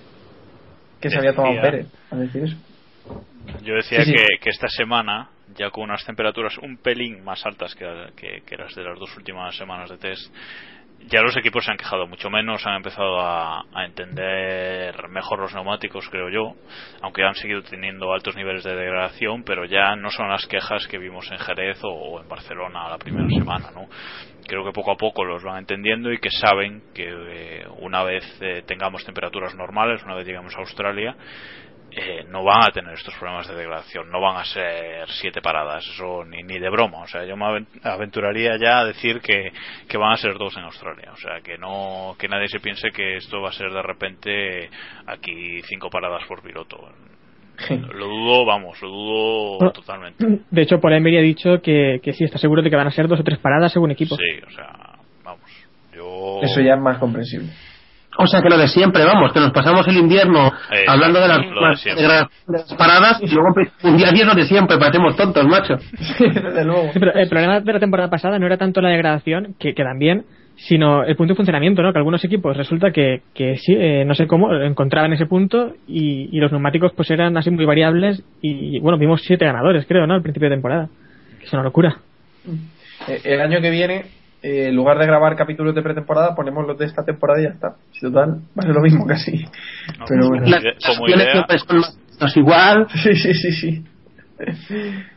qué 1.01 1.11
se 1.11 1.19
había 1.19 1.35
tomado 1.35 1.61
Pérez 1.61 1.87
a 2.11 2.17
decir 2.17 2.45
eso. 2.45 2.57
Yo 3.63 3.75
decía 3.75 4.05
Sí, 4.05 4.11
sí. 4.11 4.17
Que, 4.17 4.25
que 4.41 4.51
esta 4.51 4.69
semana, 4.69 5.29
ya 5.57 5.71
con 5.71 5.85
unas 5.85 6.05
temperaturas 6.05 6.57
un 6.59 6.79
pelín 6.79 7.23
más 7.25 7.45
altas 7.45 7.75
que, 7.75 7.85
que, 8.17 8.43
que 8.47 8.57
las 8.57 8.75
de 8.75 8.85
las 8.85 8.99
dos 8.99 9.15
últimas 9.17 9.57
semanas 9.57 9.91
de 9.91 9.99
test, 9.99 10.33
ya 11.09 11.21
los 11.23 11.37
equipos 11.37 11.65
se 11.65 11.71
han 11.71 11.77
quejado 11.77 12.07
mucho 12.07 12.31
menos, 12.31 12.67
han 12.67 12.77
empezado 12.77 13.21
a, 13.21 13.65
entender 13.85 15.09
mejor 15.09 15.41
los 15.41 15.55
neumáticos, 15.55 16.09
creo 16.09 16.29
yo, 16.31 16.55
aunque 17.03 17.25
han 17.25 17.35
seguido 17.35 17.63
teniendo 17.63 18.13
altos 18.13 18.37
niveles 18.37 18.65
de 18.65 18.75
degradación, 18.75 19.43
pero 19.45 19.65
ya 19.65 19.97
no 19.97 20.11
son 20.11 20.29
las 20.29 20.47
quejas 20.47 20.87
que 20.87 20.99
vimos 20.99 21.31
en 21.31 21.39
Jerez 21.39 21.83
o, 21.85 21.89
o 21.89 22.21
en 22.21 22.29
Barcelona 22.29 22.89
la 22.89 22.99
primera 22.99 23.29
semana, 23.29 23.71
¿no? 23.75 23.89
Creo 24.47 24.65
que 24.65 24.73
poco 24.73 24.93
a 24.93 24.97
poco 24.97 25.25
los 25.25 25.43
van 25.43 25.59
entendiendo 25.59 26.13
y 26.13 26.19
que 26.19 26.31
saben 26.31 26.83
que 26.95 27.09
eh, 27.09 27.67
una 27.79 28.03
vez 28.03 28.25
eh, 28.41 28.63
tengamos 28.67 29.05
temperaturas 29.05 29.55
normales, 29.55 30.03
una 30.05 30.15
vez 30.15 30.27
lleguemos 30.27 30.55
a 30.57 30.61
Australia, 30.61 31.17
eh, 31.95 32.25
no 32.29 32.43
van 32.45 32.65
a 32.65 32.71
tener 32.71 32.95
estos 32.95 33.15
problemas 33.17 33.47
de 33.49 33.55
degradación, 33.55 34.11
no 34.11 34.21
van 34.21 34.37
a 34.39 34.45
ser 34.45 35.09
siete 35.09 35.41
paradas, 35.43 35.87
eso 35.87 36.25
ni, 36.25 36.43
ni 36.43 36.59
de 36.59 36.71
broma. 36.71 36.99
O 37.03 37.07
sea, 37.07 37.25
yo 37.25 37.37
me 37.37 37.45
aven- 37.45 37.67
aventuraría 37.83 38.57
ya 38.57 38.81
a 38.81 38.85
decir 38.87 39.21
que, 39.21 39.53
que 39.89 39.99
van 39.99 40.13
a 40.13 40.17
ser 40.17 40.35
dos 40.39 40.57
en 40.57 40.65
Australia. 40.65 41.11
O 41.13 41.17
sea, 41.17 41.41
que 41.43 41.59
no 41.59 42.15
que 42.19 42.29
nadie 42.29 42.49
se 42.49 42.61
piense 42.61 42.91
que 42.91 43.17
esto 43.17 43.41
va 43.43 43.51
a 43.51 43.53
ser 43.53 43.71
de 43.71 43.83
repente 43.83 44.71
aquí 45.07 45.61
cinco 45.63 45.91
paradas 45.91 46.25
por 46.27 46.43
piloto. 46.43 46.79
Lo 47.69 48.07
dudo, 48.09 48.45
vamos, 48.47 48.81
lo 48.83 48.89
dudo 48.89 49.57
Bueno, 49.59 49.73
totalmente. 49.73 50.27
De 50.51 50.63
hecho, 50.63 50.81
por 50.81 50.93
Emery 50.93 51.19
ha 51.19 51.21
dicho 51.21 51.61
que, 51.63 52.01
que 52.03 52.13
sí 52.13 52.25
está 52.25 52.39
seguro 52.39 52.63
de 52.63 52.71
que 52.71 52.77
van 52.77 52.87
a 52.89 52.91
ser 52.91 53.07
dos 53.07 53.21
o 53.21 53.23
tres 53.23 53.39
paradas 53.39 53.73
según 53.73 53.91
equipo. 53.93 54.17
Sí, 54.17 54.41
o 54.47 54.51
sea, 54.51 54.97
vamos, 55.23 55.45
yo... 55.95 56.41
Eso 56.43 56.61
ya 56.61 56.75
es 56.75 56.81
más 56.81 56.99
comprensible. 56.99 57.51
O 58.19 58.27
sea 58.27 58.43
que 58.43 58.49
lo 58.51 58.59
de 58.59 58.69
siempre, 58.69 59.05
vamos, 59.05 59.33
que 59.33 59.41
nos 59.41 59.53
pasamos 59.53 59.87
el 59.89 59.97
invierno 59.97 60.49
Eh, 60.71 60.85
hablando 60.87 61.21
de 61.21 61.29
las, 61.29 61.39
lo 61.39 61.55
de 61.55 61.61
las- 61.69 61.81
siempre. 61.81 62.03
de 62.03 62.09
las- 62.09 62.29
de 62.47 62.53
las 62.59 62.75
paradas 62.75 63.21
y 63.23 63.29
luego 63.35 63.55
un 63.85 63.97
día 63.97 64.13
lo 64.25 64.35
de 64.35 64.45
siempre, 64.45 64.77
parecemos 64.79 65.17
tontos, 65.17 65.47
macho. 65.47 65.75
Desde 66.19 66.65
luego. 66.65 66.91
Sí, 66.93 66.99
pero 66.99 67.15
el 67.15 67.29
problema 67.29 67.61
de 67.61 67.73
la 67.73 67.81
temporada 67.81 68.11
pasada 68.11 68.39
no 68.39 68.47
era 68.47 68.57
tanto 68.59 68.81
la 68.81 68.91
degradación, 68.91 69.55
que, 69.59 69.73
que 69.75 69.83
también, 69.83 70.25
sino 70.57 71.03
el 71.05 71.17
punto 71.17 71.33
de 71.33 71.37
funcionamiento, 71.37 71.83
¿no? 71.83 71.93
Que 71.93 71.99
algunos 71.99 72.23
equipos 72.25 72.55
resulta 72.57 72.91
que, 72.93 73.23
que 73.35 73.57
sí, 73.57 73.75
eh, 73.75 74.05
no 74.05 74.15
sé 74.15 74.27
cómo, 74.27 74.53
encontraban 74.55 75.13
ese 75.15 75.25
punto 75.27 75.73
y, 75.89 76.29
y 76.31 76.39
los 76.41 76.53
neumáticos 76.53 76.93
pues 76.95 77.11
eran 77.11 77.37
así 77.39 77.51
muy 77.51 77.65
variables 77.65 78.23
y, 78.43 78.79
bueno, 78.81 78.99
vimos 78.99 79.23
siete 79.25 79.47
ganadores, 79.47 79.87
creo, 79.87 80.07
¿no? 80.07 80.15
Al 80.15 80.23
principio 80.23 80.51
de 80.51 80.57
temporada. 80.57 80.89
Es 81.43 81.51
una 81.55 81.63
locura. 81.63 81.97
Eh, 83.09 83.21
El 83.25 83.41
año 83.41 83.61
que 83.63 83.71
viene, 83.71 84.03
eh, 84.43 84.69
en 84.69 84.77
lugar 84.77 84.99
de 84.99 85.07
grabar 85.07 85.37
capítulos 85.37 85.75
de 85.75 85.83
pretemporada, 85.83 86.35
ponemos 86.35 86.67
los 86.67 86.77
de 86.79 86.87
esta 86.87 87.05
temporada 87.05 87.41
y 87.41 87.45
ya 87.45 87.51
está. 87.51 87.77
Si 87.93 88.01
total, 88.01 88.41
va 88.59 88.63
a 88.63 88.63
ser 88.63 88.75
lo 88.75 88.81
mismo 88.83 89.07
casi. 89.07 89.45
Pero 90.09 90.29
bueno. 90.29 90.47
Las 90.47 90.63
como 90.85 91.03
opciones 91.05 91.27
idea- 91.27 91.47
igual. 92.37 92.87
Sí, 93.03 93.15
sí, 93.15 93.35
sí, 93.35 93.53
sí. 93.53 93.85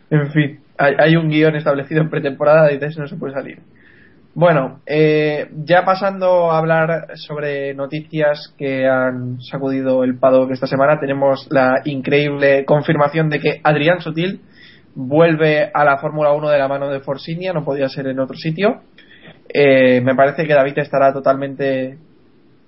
En 0.09 0.31
fin, 0.31 0.59
hay, 0.77 0.93
hay 0.97 1.15
un 1.15 1.29
guion 1.29 1.55
establecido 1.55 2.01
en 2.01 2.09
pretemporada 2.09 2.71
y 2.71 2.77
de 2.77 2.87
eso 2.87 3.01
no 3.01 3.07
se 3.07 3.15
puede 3.15 3.33
salir. 3.33 3.59
Bueno, 4.33 4.81
eh, 4.85 5.49
ya 5.65 5.85
pasando 5.85 6.51
a 6.51 6.57
hablar 6.57 7.07
sobre 7.15 7.73
noticias 7.73 8.53
que 8.57 8.85
han 8.87 9.39
sacudido 9.41 10.03
el 10.03 10.17
paddock 10.19 10.51
esta 10.51 10.67
semana, 10.67 10.99
tenemos 10.99 11.47
la 11.49 11.81
increíble 11.85 12.65
confirmación 12.65 13.29
de 13.29 13.39
que 13.39 13.61
Adrián 13.63 14.01
Sutil 14.01 14.41
vuelve 14.93 15.71
a 15.73 15.85
la 15.85 15.97
Fórmula 15.99 16.33
1 16.33 16.49
de 16.49 16.57
la 16.59 16.67
mano 16.67 16.89
de 16.89 16.99
Force 16.99 17.31
India, 17.31 17.53
no 17.53 17.63
podía 17.63 17.87
ser 17.87 18.07
en 18.07 18.19
otro 18.19 18.35
sitio. 18.35 18.81
Eh, 19.57 20.01
me 20.01 20.15
parece 20.15 20.45
que 20.45 20.53
David 20.53 20.77
estará 20.79 21.13
totalmente 21.13 21.97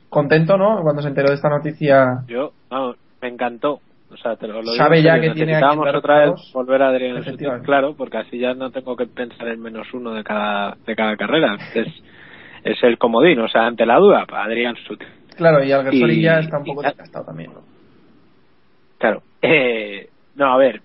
contento, 0.10 0.58
¿no? 0.58 0.82
Cuando 0.82 1.02
se 1.02 1.10
enteró 1.10 1.30
de 1.30 1.36
esta 1.36 1.50
noticia. 1.50 2.24
Yo, 2.28 2.52
vamos, 2.70 2.96
me 3.22 3.28
encantó. 3.28 3.82
O 4.10 4.16
sea, 4.16 4.38
te 4.38 4.48
lo, 4.48 4.62
lo 4.62 4.72
Sabe 4.72 4.98
digo 4.98 5.08
ya 5.08 5.20
que 5.20 5.32
tiene 5.32 5.60
otra 5.62 6.20
vez 6.20 6.52
volver 6.54 6.82
a 6.82 6.88
Adrián 6.90 7.26
Sutil, 7.26 7.50
claro, 7.64 7.94
porque 7.98 8.18
así 8.18 8.40
ya 8.40 8.54
no 8.54 8.72
tengo 8.72 8.96
que 8.96 9.06
pensar 9.06 9.50
en 9.50 9.60
menos 9.60 9.94
uno 9.94 10.14
de 10.14 10.24
cada 10.24 10.78
de 10.86 10.96
cada 10.96 11.18
carrera. 11.18 11.58
Es, 11.76 11.88
es 12.64 12.84
el 12.84 12.98
comodín, 12.98 13.40
o 13.40 13.50
sea, 13.50 13.66
ante 13.66 13.86
la 13.86 13.98
duda, 13.98 14.26
Adrián 14.32 14.76
Sutil. 14.88 15.10
Claro, 15.36 15.62
y 15.62 15.74
Alguersuari 15.74 16.20
Y- 16.20 16.22
ya 16.22 16.40
está 16.40 16.58
un 16.58 16.64
poco 16.64 16.84
desgastado 16.84 17.26
también, 17.26 17.54
¿no? 17.54 17.62
Claro. 18.98 19.22
Eh, 19.42 20.10
no, 20.36 20.54
a 20.54 20.58
ver, 20.58 20.82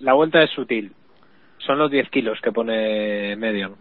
la 0.00 0.12
vuelta 0.12 0.42
es 0.42 0.50
sutil. 0.50 0.92
Son 1.58 1.78
los 1.78 1.90
10 1.90 2.10
kilos 2.10 2.38
que 2.42 2.52
pone 2.52 3.34
Medion. 3.36 3.74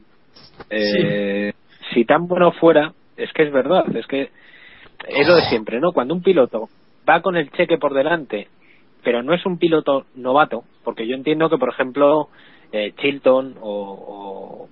Eh, 0.70 1.54
Si 1.96 2.04
tan 2.04 2.28
bueno 2.28 2.52
fuera, 2.52 2.92
es 3.16 3.32
que 3.32 3.44
es 3.44 3.54
verdad, 3.54 3.86
es 3.96 4.06
que 4.06 4.30
es 5.08 5.28
lo 5.28 5.36
de 5.36 5.44
siempre, 5.44 5.80
¿no? 5.80 5.94
Cuando 5.94 6.14
un 6.14 6.22
piloto 6.22 6.68
va 7.08 7.22
con 7.22 7.38
el 7.38 7.50
cheque 7.52 7.78
por 7.78 7.94
delante, 7.94 8.50
pero 9.02 9.24
no 9.24 9.34
es 9.34 9.46
un 9.46 9.58
piloto 9.58 10.06
novato, 10.16 10.66
porque 10.84 11.08
yo 11.08 11.16
entiendo 11.16 11.50
que, 11.50 11.58
por 11.58 11.70
ejemplo, 11.70 12.28
eh, 12.74 12.92
Chilton 12.98 13.56
o, 13.62 14.68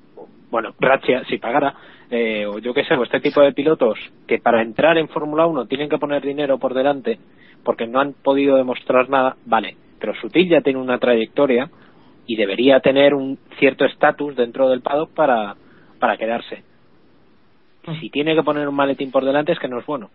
bueno, 0.51 0.73
Ratchia, 0.81 1.23
si 1.29 1.37
pagara, 1.37 1.73
eh, 2.11 2.45
o 2.45 2.59
yo 2.59 2.73
qué 2.73 2.83
sé, 2.83 2.95
o 2.95 3.03
este 3.03 3.21
tipo 3.21 3.39
de 3.39 3.53
pilotos 3.53 3.97
que 4.27 4.39
para 4.39 4.61
entrar 4.61 4.97
en 4.97 5.07
Fórmula 5.07 5.45
1 5.45 5.67
tienen 5.67 5.87
que 5.87 5.99
poner 5.99 6.21
dinero 6.21 6.57
por 6.57 6.73
delante 6.73 7.19
porque 7.63 7.87
no 7.87 8.01
han 8.01 8.13
podido 8.13 8.57
demostrar 8.57 9.09
nada, 9.09 9.37
vale, 9.45 9.77
pero 9.97 10.13
Sutil 10.15 10.49
ya 10.49 10.59
tiene 10.59 10.79
una 10.79 10.99
trayectoria 10.99 11.69
y 12.27 12.35
debería 12.35 12.81
tener 12.81 13.13
un 13.13 13.39
cierto 13.59 13.85
estatus 13.85 14.35
dentro 14.35 14.69
del 14.69 14.81
paddock 14.81 15.11
para, 15.13 15.55
para 15.99 16.17
quedarse. 16.17 16.72
Si 17.99 18.09
tiene 18.09 18.35
que 18.35 18.43
poner 18.43 18.67
un 18.67 18.75
maletín 18.75 19.11
por 19.11 19.25
delante 19.25 19.51
es 19.51 19.59
que 19.59 19.67
no 19.67 19.79
es 19.79 19.85
bueno. 19.85 20.09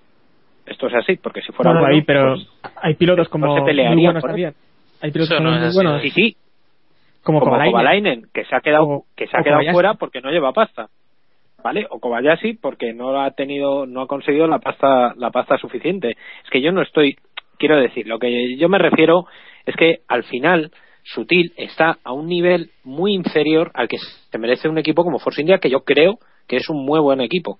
Esto 0.67 0.87
es 0.87 0.95
así, 0.95 1.17
porque 1.17 1.41
si 1.43 1.53
fuera 1.53 1.71
Bueno, 1.71 1.81
bueno, 1.81 1.95
David, 1.95 2.05
pero 2.07 2.35
pues, 2.35 2.73
hay 2.83 2.95
pilotos 2.95 3.29
como 3.29 3.47
no 3.47 3.55
se 3.55 3.63
pelearía 3.63 3.95
muy 3.95 4.05
buenos 4.05 4.21
por 4.23 4.31
también. 4.31 4.55
Hay 5.01 5.11
pilotos 5.13 5.37
como 5.37 5.51
no 5.51 5.59
muy 5.59 5.75
buenos, 5.75 6.03
sí, 6.03 6.11
sí, 6.11 6.37
como, 7.23 7.41
como 7.41 7.53
Kovalainen. 7.53 7.73
Kovalainen, 7.73 8.23
que 8.33 8.45
se 8.45 8.55
ha 8.55 8.61
quedado 8.61 8.85
O- 8.85 9.05
que 9.17 9.27
se 9.27 9.37
ha 9.37 9.43
quedado 9.43 9.59
Kobayashi. 9.61 9.75
fuera 9.75 9.95
porque 9.95 10.21
no 10.21 10.31
lleva 10.31 10.53
pasta 10.53 10.89
vale 11.63 11.87
o 11.91 11.99
Kobayashi 11.99 12.55
porque 12.55 12.93
no 12.93 13.21
ha 13.21 13.33
tenido 13.33 13.85
no 13.85 14.03
ha 14.03 14.07
conseguido 14.07 14.47
la 14.47 14.61
pasta 14.61 15.13
la 15.17 15.31
pasta 15.31 15.59
suficiente 15.59 16.11
es 16.11 16.51
que 16.51 16.61
yo 16.63 16.71
no 16.71 16.83
estoy 16.83 17.17
quiero 17.59 17.77
decir 17.77 18.07
lo 18.07 18.19
que 18.21 18.57
yo 18.57 18.69
me 18.69 18.79
refiero 18.79 19.27
es 19.67 19.75
que 19.75 19.99
al 20.07 20.23
final 20.23 20.71
Sutil 21.03 21.53
está 21.57 21.99
a 22.05 22.13
un 22.13 22.29
nivel 22.29 22.71
muy 22.85 23.13
inferior 23.13 23.73
al 23.75 23.89
que 23.89 23.99
se 23.99 24.39
merece 24.39 24.69
un 24.69 24.79
equipo 24.79 25.03
como 25.03 25.19
Force 25.19 25.41
India 25.41 25.59
que 25.59 25.69
yo 25.69 25.81
creo 25.81 26.19
que 26.49 26.57
es 26.57 26.69
un 26.69 26.85
muy 26.85 27.01
buen 27.01 27.21
equipo 27.21 27.59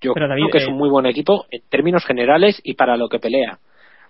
yo 0.00 0.14
Pero, 0.14 0.28
David, 0.28 0.42
creo 0.44 0.52
que 0.52 0.58
es 0.58 0.68
eh, 0.68 0.70
un 0.70 0.78
muy 0.78 0.88
buen 0.88 1.06
equipo 1.06 1.46
en 1.50 1.62
términos 1.68 2.04
generales 2.06 2.60
y 2.62 2.74
para 2.74 2.96
lo 2.96 3.08
que 3.08 3.18
pelea 3.18 3.58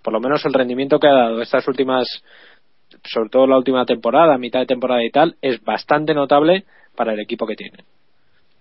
por 0.02 0.12
lo 0.12 0.20
menos 0.20 0.44
el 0.44 0.52
rendimiento 0.52 1.00
que 1.00 1.08
ha 1.08 1.12
dado 1.14 1.42
estas 1.42 1.66
últimas 1.66 2.22
sobre 3.04 3.30
todo 3.30 3.46
la 3.46 3.58
última 3.58 3.84
temporada, 3.84 4.38
mitad 4.38 4.60
de 4.60 4.66
temporada 4.66 5.04
y 5.04 5.10
tal, 5.10 5.36
es 5.42 5.62
bastante 5.62 6.14
notable 6.14 6.64
para 6.96 7.12
el 7.12 7.20
equipo 7.20 7.46
que 7.46 7.54
tiene. 7.54 7.78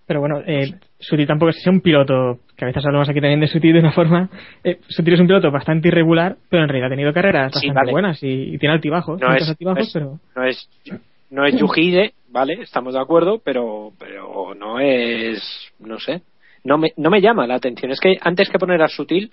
Pero 0.06 0.22
bueno, 0.22 0.42
eh, 0.46 0.74
Sutil 1.00 1.28
tampoco 1.28 1.50
es 1.50 1.68
un 1.68 1.82
piloto, 1.82 2.40
que 2.56 2.64
a 2.64 2.68
veces 2.68 2.86
hablamos 2.86 3.10
aquí 3.10 3.20
también 3.20 3.42
de 3.42 3.48
Sutil 3.48 3.74
de 3.74 3.80
una 3.80 3.92
forma. 3.92 4.30
Eh, 4.64 4.80
Sutil 4.88 5.16
es 5.16 5.20
un 5.20 5.28
piloto 5.28 5.52
bastante 5.52 5.90
irregular, 5.90 6.38
pero 6.50 6.64
en 6.64 6.70
realidad 6.70 6.88
ha 6.88 6.96
tenido 6.96 7.14
carreras 7.14 7.52
Sí, 7.52 7.68
bastante 7.68 7.76
vale. 7.76 7.92
buenas 7.92 8.24
y, 8.24 8.56
y 8.56 8.58
tiene 8.58 8.76
altibajos. 8.76 9.20
No 9.20 9.36
es, 9.36 9.50
altibajos, 9.50 9.80
no 9.80 9.84
es, 9.84 9.94
pero. 9.94 10.20
no 10.36 10.44
es, 10.46 10.70
no 11.30 11.46
es 11.46 11.56
Yuhide, 11.60 12.14
¿vale? 12.30 12.54
Estamos 12.62 12.94
de 12.94 13.00
acuerdo, 13.00 13.40
pero, 13.44 13.92
pero 14.00 14.54
no 14.56 14.80
es, 14.80 15.42
no 15.80 16.00
sé, 16.00 16.22
no 16.64 16.78
me, 16.78 16.94
no 16.98 17.10
me 17.10 17.22
llama 17.22 17.48
la 17.48 17.56
atención. 17.56 17.92
Es 17.92 18.00
que 18.00 18.18
antes 18.22 18.50
que 18.50 18.60
poner 18.60 18.82
a 18.82 18.88
Sutil, 18.88 19.32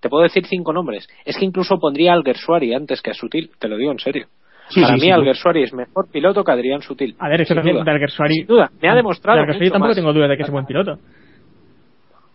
te 0.00 0.08
puedo 0.08 0.22
decir 0.24 0.44
cinco 0.46 0.72
nombres. 0.72 1.08
Es 1.24 1.36
que 1.38 1.44
incluso 1.44 1.78
pondría 1.78 2.12
a 2.12 2.14
Alguersuari 2.14 2.74
antes 2.74 3.00
que 3.02 3.10
a 3.10 3.14
Sutil, 3.14 3.50
te 3.58 3.68
lo 3.68 3.76
digo 3.76 3.92
en 3.92 3.98
serio. 3.98 4.26
Sí, 4.68 4.80
Para 4.80 4.94
sí, 4.94 5.00
mí 5.00 5.06
sí. 5.06 5.10
Alguersuari 5.12 5.62
es 5.62 5.72
mejor 5.72 6.10
piloto 6.10 6.42
que 6.42 6.50
Adrián 6.52 6.82
Sutil. 6.82 7.14
A 7.20 7.28
ver, 7.28 7.40
eso 7.42 7.48
Sin 7.48 7.56
también 7.56 7.76
duda. 7.76 7.84
de 7.84 7.90
Alguersuari. 7.92 8.34
Sin 8.34 8.46
duda, 8.46 8.70
me 8.82 8.88
ha 8.88 8.94
demostrado 8.96 9.36
De 9.36 9.40
Alguersuari 9.42 9.70
tampoco 9.70 9.88
más. 9.88 9.96
tengo 9.96 10.12
duda 10.12 10.26
de 10.28 10.36
que 10.36 10.42
es 10.42 10.48
un 10.48 10.54
buen 10.54 10.66
piloto. 10.66 10.98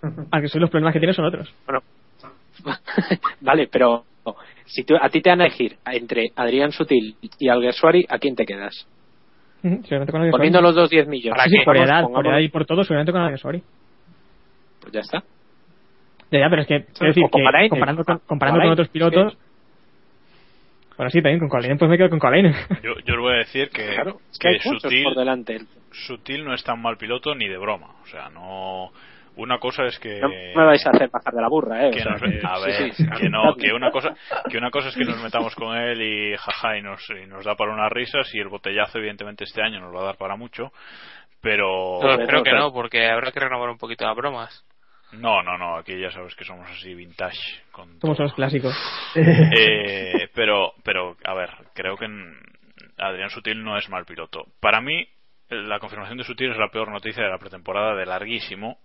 Alguersuari 0.31 0.61
los 0.61 0.69
problemas 0.69 0.93
que 0.93 0.99
tiene 0.99 1.13
son 1.13 1.25
otros. 1.25 1.53
Bueno, 1.65 1.81
vale, 3.41 3.67
pero 3.71 4.05
si 4.65 4.83
tú, 4.83 4.95
a 4.99 5.09
ti 5.09 5.21
te 5.21 5.29
van 5.29 5.41
a 5.41 5.45
elegir 5.45 5.77
entre 5.85 6.31
Adrián 6.35 6.71
Sutil 6.71 7.15
y 7.37 7.49
Alguersuari, 7.49 8.05
¿a 8.09 8.17
quién 8.17 8.35
te 8.35 8.45
quedas? 8.45 8.87
Seguramente 9.61 10.11
con. 10.11 10.31
Poniendo 10.31 10.61
los 10.61 10.75
dos 10.75 10.89
10 10.89 11.07
millones. 11.07 11.43
Sí, 11.43 11.49
sí, 11.51 11.57
por 11.65 11.75
Pongamos- 11.77 11.89
edad, 11.89 12.13
por 12.13 12.27
edad 12.27 12.39
y 12.39 12.49
por 12.49 12.65
todo, 12.65 12.83
seguramente 12.83 13.11
con 13.11 13.21
Alguersuari. 13.21 13.61
Pues 14.81 14.93
ya 14.93 14.99
está. 15.01 15.23
Ya, 16.31 16.39
ya, 16.39 16.49
pero 16.49 16.61
es 16.61 16.67
que, 16.67 16.79
decir, 16.79 17.23
que 17.25 17.29
comparando 17.69 18.03
con, 18.05 18.19
comparando 18.19 18.57
Bahrain, 18.57 18.69
con 18.69 18.73
otros 18.73 18.87
pilotos. 18.89 19.37
Bueno, 20.97 21.09
sí, 21.09 21.21
también 21.21 21.39
con 21.39 21.49
Kovalainen, 21.49 21.77
pues 21.77 21.89
me 21.89 21.97
quedo 21.97 22.09
con 22.09 22.19
Kovalainen. 22.19 22.53
Yo, 22.83 22.93
yo 23.05 23.15
os 23.15 23.19
voy 23.19 23.33
a 23.33 23.37
decir 23.37 23.69
que, 23.69 23.95
Claro, 23.95 24.19
que 24.39 24.59
muchos 24.65 24.81
Sutil, 24.83 25.03
por 25.03 25.15
delante. 25.15 25.59
Sutil 25.91 26.45
no 26.45 26.53
es 26.53 26.63
tan 26.63 26.81
mal 26.81 26.97
piloto 26.97 27.33
ni 27.35 27.47
de 27.47 27.57
broma. 27.57 27.87
O 28.03 28.05
sea, 28.07 28.29
no. 28.29 28.91
Una 29.35 29.59
cosa 29.59 29.85
es 29.85 29.97
que. 29.99 30.19
No 30.19 30.27
me 30.29 30.65
vais 30.65 30.85
a 30.85 30.89
hacer 30.89 31.09
bajar 31.09 31.33
de 31.33 31.41
la 31.41 31.47
burra, 31.47 31.87
¿eh? 31.87 31.91
Que 31.91 32.03
nos- 32.03 32.21
a 32.21 32.27
sí, 32.27 32.65
ver, 32.65 32.93
sí, 32.93 33.05
que 33.17 33.29
no, 33.29 33.55
que 33.55 33.71
una 33.73 33.89
cosa, 33.89 34.13
que 34.49 34.57
una 34.57 34.69
cosa 34.69 34.89
es 34.89 34.95
que 34.95 35.05
nos 35.05 35.21
metamos 35.23 35.55
con 35.55 35.75
él 35.77 36.01
y 36.01 36.35
jaja 36.37 36.77
y 36.77 36.81
nos, 36.81 37.01
y 37.09 37.25
nos 37.27 37.45
da 37.45 37.55
para 37.55 37.71
unas 37.73 37.91
risas 37.91 38.29
y 38.33 38.39
el 38.39 38.49
botellazo 38.49 38.97
evidentemente 38.97 39.45
este 39.45 39.61
año 39.63 39.79
nos 39.79 39.95
va 39.95 40.01
a 40.01 40.05
dar 40.07 40.17
para 40.17 40.35
mucho, 40.35 40.71
pero 41.41 41.99
espero 42.19 42.43
que 42.43 42.51
no, 42.51 42.73
porque 42.73 43.07
habrá 43.09 43.31
que 43.31 43.39
renovar 43.39 43.69
un 43.69 43.77
poquito 43.77 44.05
las 44.05 44.15
bromas. 44.15 44.65
no, 45.13 45.41
no, 45.43 45.57
no, 45.57 45.77
aquí 45.77 45.99
ya 45.99 46.11
sabes 46.11 46.35
que 46.35 46.43
somos 46.45 46.69
así 46.69 46.93
vintage 46.93 47.39
con 47.71 47.99
Somos 48.01 48.19
los 48.19 48.33
clásicos. 48.33 48.75
eh, 49.15 50.27
pero, 50.35 50.73
pero, 50.83 51.15
a 51.23 51.33
ver, 51.33 51.49
creo 51.73 51.95
que 51.97 52.07
Adrián 52.97 53.29
Sutil 53.29 53.63
no 53.63 53.77
es 53.77 53.89
mal 53.89 54.05
piloto. 54.05 54.45
Para 54.59 54.81
mí, 54.81 55.07
la 55.49 55.79
confirmación 55.79 56.17
de 56.17 56.23
Sutil 56.23 56.51
es 56.51 56.57
la 56.57 56.69
peor 56.69 56.89
noticia 56.91 57.23
de 57.23 57.29
la 57.29 57.37
pretemporada 57.37 57.95
de 57.95 58.05
larguísimo. 58.05 58.77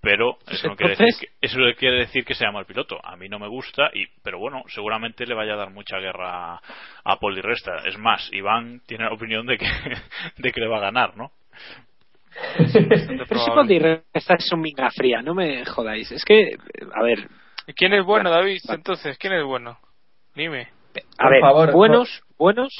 Pero 0.00 0.38
eso 0.48 0.68
no, 0.68 0.76
quiere 0.76 0.94
decir 0.94 1.14
que, 1.20 1.46
eso 1.46 1.58
no 1.58 1.74
quiere 1.74 1.98
decir 1.98 2.24
que 2.24 2.34
sea 2.34 2.52
mal 2.52 2.66
piloto. 2.66 3.00
A 3.04 3.16
mí 3.16 3.28
no 3.28 3.38
me 3.38 3.48
gusta, 3.48 3.90
y, 3.92 4.06
pero 4.22 4.38
bueno, 4.38 4.62
seguramente 4.68 5.26
le 5.26 5.34
vaya 5.34 5.54
a 5.54 5.56
dar 5.56 5.70
mucha 5.70 5.98
guerra 5.98 6.54
a, 6.54 6.60
a 7.04 7.16
Pol 7.18 7.36
y 7.36 7.40
Resta. 7.40 7.78
Es 7.84 7.98
más, 7.98 8.32
Iván 8.32 8.80
tiene 8.86 9.04
la 9.04 9.12
opinión 9.12 9.46
de 9.46 9.58
que, 9.58 9.66
de 10.38 10.52
que 10.52 10.60
le 10.60 10.68
va 10.68 10.78
a 10.78 10.82
ganar, 10.82 11.16
¿no? 11.16 11.32
Pero 12.56 13.40
si 13.40 13.50
Ponti 13.50 13.78
esta 14.12 14.34
es 14.34 14.52
un 14.52 14.60
miga 14.60 14.90
fría, 14.90 15.22
no 15.22 15.34
me 15.34 15.64
jodáis. 15.64 16.12
Es 16.12 16.24
que, 16.24 16.56
a 16.94 17.02
ver, 17.02 17.28
¿Y 17.66 17.74
quién 17.74 17.92
es 17.92 18.04
bueno, 18.04 18.30
David? 18.30 18.60
Entonces, 18.70 19.18
¿quién 19.18 19.34
es 19.34 19.44
bueno? 19.44 19.78
Dime. 20.34 20.68
a 21.18 21.22
Por 21.24 21.30
ver, 21.30 21.40
favor, 21.40 21.72
buenos, 21.72 22.22
buenos, 22.38 22.72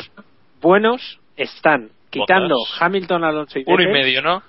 buenos 0.63 1.21
están 1.37 1.91
quitando 2.11 2.55
Bottas. 2.57 2.83
Hamilton, 2.83 3.25
Alonso 3.25 3.59
y 3.59 3.65
Uno 3.67 3.83
y 3.83 3.87
Vettel. 3.87 3.93
medio, 3.93 4.23
¿no? 4.23 4.43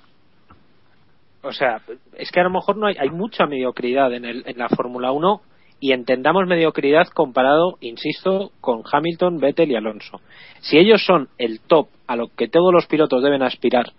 O 1.42 1.52
sea, 1.52 1.80
es 2.16 2.30
que 2.30 2.40
a 2.40 2.44
lo 2.44 2.50
mejor 2.50 2.76
no 2.76 2.86
hay, 2.86 2.96
hay 2.98 3.10
mucha 3.10 3.46
mediocridad 3.46 4.12
en, 4.12 4.24
el, 4.24 4.42
en 4.46 4.58
la 4.58 4.68
Fórmula 4.68 5.12
1 5.12 5.40
y 5.80 5.92
entendamos 5.92 6.46
mediocridad 6.46 7.08
comparado, 7.08 7.78
insisto, 7.80 8.52
con 8.60 8.82
Hamilton, 8.90 9.38
Vettel 9.38 9.70
y 9.70 9.76
Alonso. 9.76 10.20
Si 10.60 10.78
ellos 10.78 11.02
son 11.04 11.28
el 11.38 11.60
top 11.60 11.88
a 12.06 12.16
lo 12.16 12.28
que 12.28 12.48
todos 12.48 12.72
los 12.72 12.86
pilotos 12.86 13.22
deben 13.22 13.42
aspirar, 13.42 13.92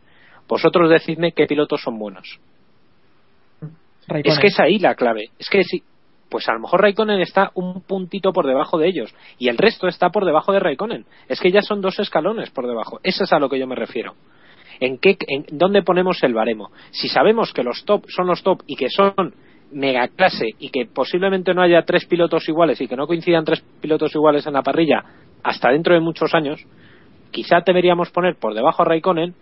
vosotros 0.48 0.90
decidme 0.90 1.32
qué 1.32 1.48
pilotos 1.48 1.82
son 1.82 1.98
buenos. 1.98 2.40
Raikkonen. 4.08 4.32
Es 4.32 4.40
que 4.40 4.48
es 4.48 4.60
ahí 4.60 4.78
la 4.78 4.96
clave. 4.96 5.30
Es 5.40 5.50
que 5.50 5.64
sí, 5.64 5.82
pues 6.30 6.48
a 6.48 6.54
lo 6.54 6.60
mejor 6.60 6.82
Raikkonen 6.82 7.20
está 7.20 7.52
un 7.56 7.82
puntito 7.82 8.32
por 8.32 8.46
debajo 8.46 8.78
de 8.78 8.88
ellos 8.88 9.14
y 9.40 9.50
el 9.50 9.58
resto 9.58 9.88
está 9.88 10.10
por 10.10 10.26
debajo 10.26 10.54
de 10.54 10.60
Raikkonen. 10.60 11.06
Es 11.28 11.40
que 11.40 11.52
ya 11.52 11.62
son 11.62 11.82
dos 11.82 12.00
escalones 12.00 12.52
por 12.52 12.68
debajo. 12.68 13.00
Eso 13.04 13.24
es 13.24 13.34
a 13.34 13.40
lo 13.40 13.50
que 13.50 13.60
yo 13.60 13.68
me 13.68 13.76
refiero. 13.76 14.14
¿En 14.82 14.98
qué, 14.98 15.16
en 15.28 15.46
dónde 15.52 15.84
ponemos 15.84 16.22
el 16.24 16.34
baremo? 16.34 16.72
Si 16.90 17.08
sabemos 17.08 17.54
que 17.54 17.64
los 17.64 17.86
top 17.86 18.06
son 18.10 18.26
los 18.26 18.42
top 18.42 18.64
y 18.66 18.76
que 18.76 18.90
son 18.90 19.14
mega 19.72 20.08
clase 20.08 20.50
y 20.58 20.70
que 20.70 20.88
posiblemente 20.88 21.54
no 21.54 21.62
haya 21.62 21.84
tres 21.84 22.06
pilotos 22.06 22.50
iguales 22.50 22.82
y 22.82 22.88
que 22.88 22.96
no 22.96 23.06
coincidan 23.06 23.46
tres 23.46 23.64
pilotos 23.80 24.14
iguales 24.16 24.46
en 24.48 24.54
la 24.54 24.64
parrilla 24.64 25.04
hasta 25.44 25.70
dentro 25.70 25.94
de 25.94 26.00
muchos 26.00 26.34
años, 26.34 26.66
quizá 27.30 27.62
deberíamos 27.64 28.10
poner 28.10 28.36
por 28.38 28.56
debajo 28.56 28.82
a 28.82 28.86
Raikkonen, 28.86 29.36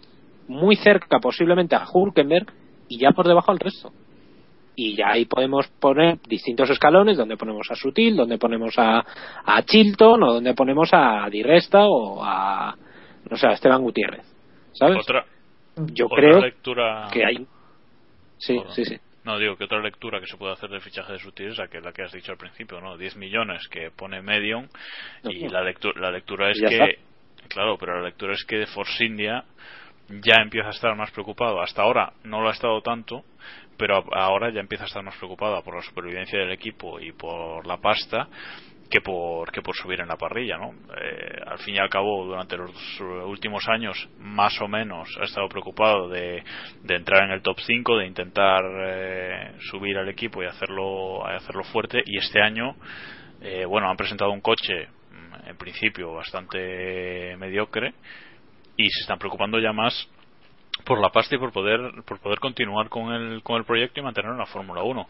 muy 0.49 0.75
cerca 0.75 1.19
posiblemente 1.19 1.75
a 1.75 1.85
Hulkenberg 1.91 2.47
y 2.89 2.99
ya 2.99 3.11
por 3.11 3.27
debajo 3.27 3.51
al 3.51 3.59
resto. 3.59 3.91
y 4.75 4.95
ya 4.95 5.11
ahí 5.11 5.25
podemos 5.25 5.67
poner 5.79 6.19
distintos 6.27 6.69
escalones 6.69 7.17
donde 7.17 7.37
ponemos 7.37 7.67
a 7.69 7.75
Sutil, 7.75 8.15
donde 8.15 8.37
ponemos 8.37 8.73
a, 8.77 9.05
a 9.45 9.61
Chilton 9.63 10.23
o 10.23 10.33
donde 10.33 10.53
ponemos 10.53 10.89
a 10.91 11.29
Di 11.29 11.43
Resta 11.43 11.85
o 11.85 12.23
a 12.23 12.75
no 13.29 13.37
sé, 13.37 13.47
a 13.47 13.53
Esteban 13.53 13.81
Gutiérrez. 13.81 14.38
¿Sabes? 14.73 14.97
Otra, 14.97 15.25
Yo 15.93 16.05
otra 16.05 16.17
creo 16.17 16.39
lectura... 16.41 17.09
que 17.11 17.25
hay. 17.25 17.47
Sí, 18.37 18.57
Perdón. 18.57 18.73
sí, 18.73 18.85
sí. 18.85 18.97
No, 19.25 19.37
digo 19.37 19.57
que 19.57 19.65
otra 19.65 19.81
lectura 19.81 20.19
que 20.21 20.27
se 20.27 20.37
puede 20.37 20.53
hacer 20.53 20.69
del 20.69 20.81
fichaje 20.81 21.11
de 21.13 21.19
Sutil 21.19 21.47
es 21.49 21.57
la 21.57 21.67
que, 21.67 21.81
la 21.81 21.91
que 21.91 22.03
has 22.03 22.11
dicho 22.11 22.31
al 22.31 22.37
principio, 22.37 22.79
¿no? 22.79 22.97
10 22.97 23.17
millones 23.17 23.67
que 23.67 23.91
pone 23.91 24.21
Medium 24.21 24.67
y 25.23 25.47
la, 25.49 25.61
lectu- 25.61 25.95
la 25.95 26.09
lectura 26.11 26.49
es 26.51 26.59
que... 26.59 26.65
está. 26.67 26.85
Claro, 27.49 27.77
pero 27.77 27.95
la 27.97 28.05
lectura 28.05 28.33
es 28.33 28.43
que 28.45 28.65
Force 28.67 29.03
India 29.03 29.43
ya 30.09 30.41
empieza 30.41 30.67
a 30.67 30.71
estar 30.71 30.95
más 30.95 31.11
preocupado. 31.11 31.61
Hasta 31.61 31.81
ahora 31.81 32.13
no 32.23 32.41
lo 32.41 32.49
ha 32.49 32.53
estado 32.53 32.81
tanto, 32.81 33.23
pero 33.77 34.03
ahora 34.13 34.51
ya 34.51 34.59
empieza 34.59 34.83
a 34.85 34.87
estar 34.87 35.03
más 35.03 35.15
preocupada 35.17 35.61
por 35.61 35.75
la 35.75 35.81
supervivencia 35.81 36.39
del 36.39 36.51
equipo 36.51 36.99
y 36.99 37.11
por 37.11 37.65
la 37.65 37.77
pasta 37.77 38.27
que 38.89 39.01
por 39.01 39.51
que 39.51 39.61
por 39.61 39.75
subir 39.75 40.01
en 40.01 40.07
la 40.07 40.17
parrilla, 40.17 40.57
¿no? 40.57 40.73
Eh, 40.99 41.39
al 41.45 41.59
fin 41.59 41.75
y 41.75 41.79
al 41.79 41.89
cabo, 41.89 42.25
durante 42.25 42.57
los 42.57 42.99
últimos 42.99 43.67
años, 43.67 44.09
más 44.19 44.59
o 44.61 44.67
menos, 44.67 45.09
ha 45.19 45.25
estado 45.25 45.47
preocupado 45.47 46.09
de, 46.09 46.43
de 46.83 46.95
entrar 46.95 47.23
en 47.25 47.31
el 47.31 47.41
top 47.41 47.59
5, 47.59 47.97
de 47.97 48.07
intentar 48.07 48.63
eh, 48.81 49.51
subir 49.69 49.97
al 49.97 50.09
equipo 50.09 50.41
y 50.41 50.47
hacerlo 50.47 51.25
hacerlo 51.25 51.63
fuerte. 51.65 52.01
Y 52.05 52.17
este 52.17 52.41
año, 52.41 52.75
eh, 53.41 53.65
bueno, 53.65 53.89
han 53.89 53.97
presentado 53.97 54.31
un 54.31 54.41
coche, 54.41 54.87
mm, 54.87 55.49
en 55.49 55.57
principio, 55.57 56.13
bastante 56.13 57.35
mediocre 57.37 57.93
y 58.75 58.89
se 58.89 59.01
están 59.01 59.19
preocupando 59.19 59.59
ya 59.59 59.73
más 59.73 60.09
por 60.89 60.99
la 60.99 61.09
pasta 61.09 61.35
y 61.35 61.37
por 61.37 61.51
poder 61.51 61.79
por 62.03 62.19
poder 62.19 62.39
continuar 62.39 62.89
con 62.89 63.13
el 63.13 63.43
con 63.43 63.57
el 63.57 63.63
proyecto 63.63 63.99
y 63.99 64.03
mantenerlo 64.03 64.33
en 64.33 64.39
la 64.39 64.47
Fórmula 64.47 64.81
1. 64.81 65.07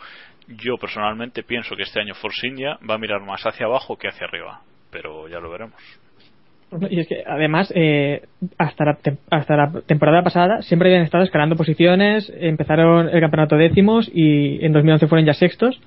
Yo 0.62 0.76
personalmente 0.78 1.42
pienso 1.44 1.74
que 1.78 1.84
este 1.84 2.02
año 2.02 2.14
Force 2.16 2.46
India 2.46 2.78
va 2.88 2.96
a 2.96 2.98
mirar 2.98 3.22
más 3.22 3.42
hacia 3.46 3.66
abajo 3.66 3.96
que 3.96 4.10
hacia 4.10 4.28
arriba, 4.28 4.60
pero 4.92 5.30
ya 5.30 5.40
lo 5.40 5.50
veremos. 5.50 5.82
Y 6.90 7.00
es 7.00 7.08
que 7.08 7.24
además, 7.26 7.72
eh, 7.74 8.24
hasta, 8.58 8.86
la 8.86 8.98
hasta 9.32 9.56
la 9.56 9.82
temporada 9.88 10.22
pasada 10.22 10.62
siempre 10.62 10.90
habían 10.90 11.04
estado 11.04 11.24
escalando 11.24 11.56
posiciones, 11.56 12.32
empezaron 12.40 13.10
el 13.10 13.22
campeonato 13.22 13.56
décimos 13.56 14.12
y 14.14 14.64
en 14.64 14.74
2011 14.74 15.08
fueron 15.08 15.26
ya 15.26 15.34
sextos. 15.34 15.82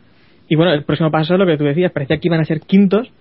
Y 0.48 0.56
bueno, 0.56 0.72
el 0.72 0.84
próximo 0.84 1.10
paso, 1.10 1.36
lo 1.36 1.46
que 1.46 1.58
tú 1.58 1.64
decías, 1.64 1.92
parecía 1.92 2.16
que 2.16 2.28
iban 2.28 2.40
a 2.40 2.44
ser 2.44 2.60
quintos, 2.60 3.12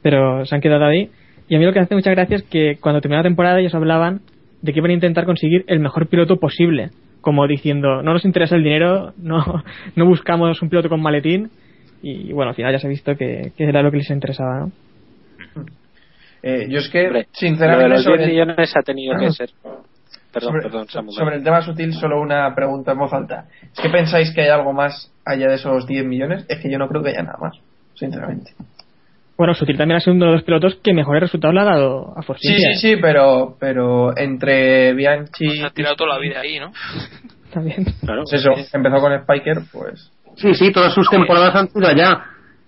pero 0.00 0.46
se 0.46 0.54
han 0.54 0.60
quedado 0.60 0.86
ahí. 0.86 1.10
Y 1.48 1.56
a 1.56 1.58
mí 1.58 1.64
lo 1.64 1.72
que 1.72 1.80
hace 1.80 1.94
mucha 1.94 2.12
gracia 2.12 2.36
es 2.36 2.42
que 2.44 2.78
cuando 2.80 3.00
terminó 3.00 3.18
la 3.18 3.28
temporada 3.28 3.58
ellos 3.58 3.74
hablaban 3.74 4.20
de 4.62 4.72
que 4.72 4.78
iban 4.78 4.90
a 4.90 4.94
intentar 4.94 5.24
conseguir 5.24 5.64
el 5.66 5.80
mejor 5.80 6.06
piloto 6.08 6.36
posible. 6.38 6.90
Como 7.20 7.46
diciendo, 7.46 8.02
no 8.02 8.12
nos 8.14 8.24
interesa 8.24 8.56
el 8.56 8.64
dinero, 8.64 9.12
no, 9.18 9.62
no 9.96 10.06
buscamos 10.06 10.60
un 10.62 10.68
piloto 10.70 10.88
con 10.88 11.00
maletín. 11.02 11.50
Y 12.02 12.32
bueno, 12.32 12.50
al 12.50 12.54
final 12.56 12.72
ya 12.72 12.78
se 12.78 12.86
ha 12.86 12.90
visto 12.90 13.14
que, 13.16 13.52
que 13.56 13.64
era 13.64 13.82
lo 13.82 13.90
que 13.90 13.98
les 13.98 14.10
interesaba, 14.10 14.60
¿no? 14.60 14.72
Eh, 16.42 16.66
yo 16.70 16.78
es 16.78 16.88
que, 16.88 17.06
Hombre, 17.06 17.12
lo 17.12 17.18
de 17.20 17.28
sinceramente, 17.32 17.88
los 17.90 18.04
10 18.06 18.16
sobre, 18.16 18.26
millones 18.28 18.76
ha 18.76 18.82
tenido 18.82 19.18
que 19.18 19.30
ser. 19.32 19.50
Perdón, 20.32 20.50
sobre- 20.52 20.62
perdón, 20.62 20.88
Samu, 20.88 21.12
sobre 21.12 21.36
el 21.36 21.44
tema 21.44 21.60
sutil, 21.60 21.92
solo 21.92 22.20
una 22.20 22.54
pregunta 22.54 22.92
en 22.92 22.98
voz 22.98 23.12
alta. 23.12 23.46
¿Es 23.74 23.80
que 23.82 23.90
pensáis 23.90 24.32
que 24.34 24.42
hay 24.42 24.48
algo 24.48 24.72
más 24.72 25.12
allá 25.26 25.48
de 25.48 25.56
esos 25.56 25.86
10 25.86 26.06
millones? 26.06 26.46
Es 26.48 26.60
que 26.60 26.70
yo 26.70 26.78
no 26.78 26.88
creo 26.88 27.02
que 27.02 27.10
haya 27.10 27.22
nada 27.22 27.36
más, 27.40 27.58
sinceramente. 27.94 28.52
Bueno, 29.40 29.54
Sutil 29.54 29.78
también 29.78 29.96
ha 29.96 30.00
sido 30.00 30.12
uno 30.16 30.26
de 30.26 30.32
los 30.32 30.42
pilotos 30.42 30.78
que 30.84 30.92
mejores 30.92 31.22
resultados 31.22 31.54
le 31.54 31.62
ha 31.62 31.64
dado 31.64 32.12
a 32.14 32.20
Force 32.20 32.42
Sí, 32.46 32.52
India. 32.52 32.68
sí, 32.74 32.88
sí, 32.90 32.96
pero, 33.00 33.56
pero 33.58 34.14
entre 34.14 34.92
Bianchi. 34.92 35.56
Se 35.56 35.64
ha 35.64 35.70
tirado 35.70 35.96
toda 35.96 36.10
la 36.10 36.18
vida 36.18 36.40
ahí, 36.40 36.60
¿no? 36.60 36.70
También. 37.50 37.86
Claro. 38.04 38.24
Pues 38.30 38.34
eso, 38.38 38.50
empezó 38.74 38.96
con 39.00 39.18
Spiker, 39.22 39.62
pues. 39.72 40.12
Sí, 40.36 40.52
sí, 40.52 40.70
todas 40.70 40.92
sus 40.92 41.08
temporadas 41.08 41.54
han 41.54 41.70
sido 41.70 41.88
allá. 41.88 42.22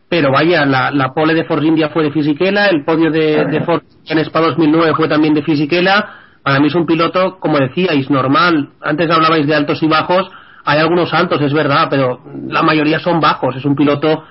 Pero 0.08 0.32
vaya, 0.32 0.64
la, 0.64 0.90
la 0.90 1.12
pole 1.12 1.34
de 1.34 1.44
Force 1.44 1.66
India 1.66 1.90
fue 1.90 2.04
de 2.04 2.10
Fisichella, 2.10 2.68
el 2.68 2.86
podio 2.86 3.10
de, 3.10 3.44
de 3.44 3.60
Force 3.64 3.84
en 4.08 4.20
Spa 4.20 4.40
2009 4.40 4.94
fue 4.96 5.08
también 5.08 5.34
de 5.34 5.42
Fisichella. 5.42 6.06
Para 6.42 6.58
mí 6.58 6.68
es 6.68 6.74
un 6.74 6.86
piloto, 6.86 7.38
como 7.38 7.58
decíais, 7.58 8.08
normal. 8.08 8.70
Antes 8.80 9.10
hablabais 9.10 9.46
de 9.46 9.54
altos 9.54 9.82
y 9.82 9.88
bajos. 9.88 10.30
Hay 10.64 10.78
algunos 10.78 11.12
altos, 11.12 11.38
es 11.42 11.52
verdad, 11.52 11.88
pero 11.90 12.20
la 12.48 12.62
mayoría 12.62 12.98
son 12.98 13.20
bajos. 13.20 13.56
Es 13.56 13.64
un 13.66 13.76
piloto 13.76 14.24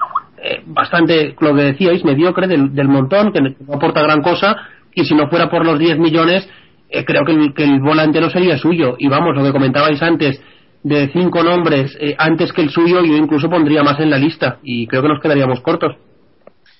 eh, 0.43 0.61
bastante, 0.65 1.35
lo 1.39 1.53
que 1.55 1.61
decíais, 1.61 2.03
mediocre 2.03 2.47
del, 2.47 2.73
del 2.73 2.87
montón, 2.87 3.31
que 3.31 3.41
no 3.41 3.73
aporta 3.73 4.01
gran 4.01 4.21
cosa. 4.21 4.57
Y 4.93 5.05
si 5.05 5.15
no 5.15 5.29
fuera 5.29 5.49
por 5.49 5.65
los 5.65 5.77
10 5.79 5.99
millones, 5.99 6.49
eh, 6.89 7.05
creo 7.05 7.23
que 7.23 7.31
el, 7.31 7.53
que 7.53 7.63
el 7.63 7.79
volante 7.79 8.19
no 8.19 8.29
sería 8.29 8.57
suyo. 8.57 8.95
Y 8.97 9.07
vamos, 9.07 9.35
lo 9.35 9.43
que 9.43 9.51
comentabais 9.51 10.01
antes, 10.01 10.41
de 10.83 11.09
cinco 11.09 11.43
nombres 11.43 11.95
eh, 12.01 12.15
antes 12.17 12.51
que 12.53 12.61
el 12.61 12.69
suyo, 12.69 13.03
yo 13.03 13.15
incluso 13.15 13.49
pondría 13.49 13.83
más 13.83 13.99
en 13.99 14.09
la 14.09 14.17
lista. 14.17 14.57
Y 14.63 14.87
creo 14.87 15.01
que 15.01 15.09
nos 15.09 15.21
quedaríamos 15.21 15.61
cortos. 15.61 15.95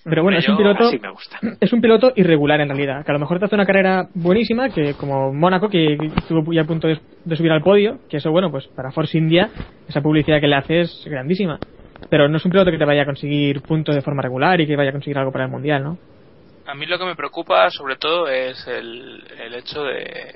Pero 0.04 0.24
bueno, 0.24 0.40
es 0.40 0.50
un 0.50 0.58
piloto 0.58 0.88
Así 0.88 1.00
me 1.00 1.12
gusta. 1.12 1.38
es 1.60 1.72
un 1.72 1.82
piloto 1.82 2.12
irregular 2.16 2.60
en 2.60 2.70
realidad, 2.70 3.06
que 3.06 3.12
a 3.12 3.14
lo 3.14 3.20
mejor 3.20 3.38
te 3.38 3.46
hace 3.46 3.56
una 3.56 3.68
carrera 3.68 4.08
buenísima, 4.16 4.70
que 4.70 4.96
como 4.96 5.32
Mónaco, 5.32 5.70
que 5.70 5.94
estuvo 5.94 6.52
ya 6.52 6.62
a 6.62 6.66
punto 6.66 6.88
de, 6.88 7.00
de 7.24 7.36
subir 7.36 7.52
al 7.52 7.62
podio, 7.62 8.00
que 8.10 8.18
eso, 8.18 8.32
bueno, 8.32 8.50
pues 8.50 8.68
para 8.70 8.92
Force 8.92 9.16
India, 9.16 9.50
esa 9.88 10.02
publicidad 10.02 10.42
que 10.42 10.48
le 10.48 10.56
hace 10.56 10.82
es 10.82 11.06
grandísima. 11.08 11.60
Pero 12.10 12.28
no 12.28 12.38
es 12.38 12.46
un 12.46 12.52
piloto 12.52 12.72
que 12.72 12.78
te 12.78 12.86
vaya 12.86 13.04
a 13.04 13.06
conseguir 13.06 13.62
puntos 13.62 13.96
de 13.96 14.02
forma 14.02 14.22
regular 14.22 14.60
y 14.60 14.68
que 14.68 14.76
vaya 14.76 14.90
a 14.90 14.94
conseguir 14.94 15.18
algo 15.18 15.32
para 15.32 15.46
el 15.46 15.52
Mundial, 15.52 15.84
¿no? 15.84 15.98
A 16.66 16.76
mí 16.76 16.86
lo 16.86 16.98
que 16.98 17.06
me 17.06 17.16
preocupa 17.16 17.70
sobre 17.70 17.96
todo 17.96 18.28
es 18.28 18.66
el, 18.68 19.24
el 19.40 19.54
hecho 19.56 19.84
de, 19.84 20.36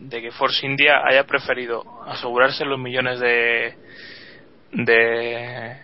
de 0.00 0.22
que 0.22 0.30
Force 0.30 0.66
India 0.66 1.02
haya 1.04 1.24
preferido 1.24 1.82
asegurarse 2.06 2.64
los 2.64 2.78
millones 2.78 3.20
de 3.20 3.74
de 4.72 5.76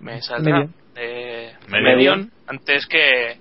me 0.00 0.22
saldrá 0.22 0.66
de 0.94 1.52
Medion. 1.68 1.82
Medion 1.84 2.32
antes 2.46 2.86
que, 2.86 3.38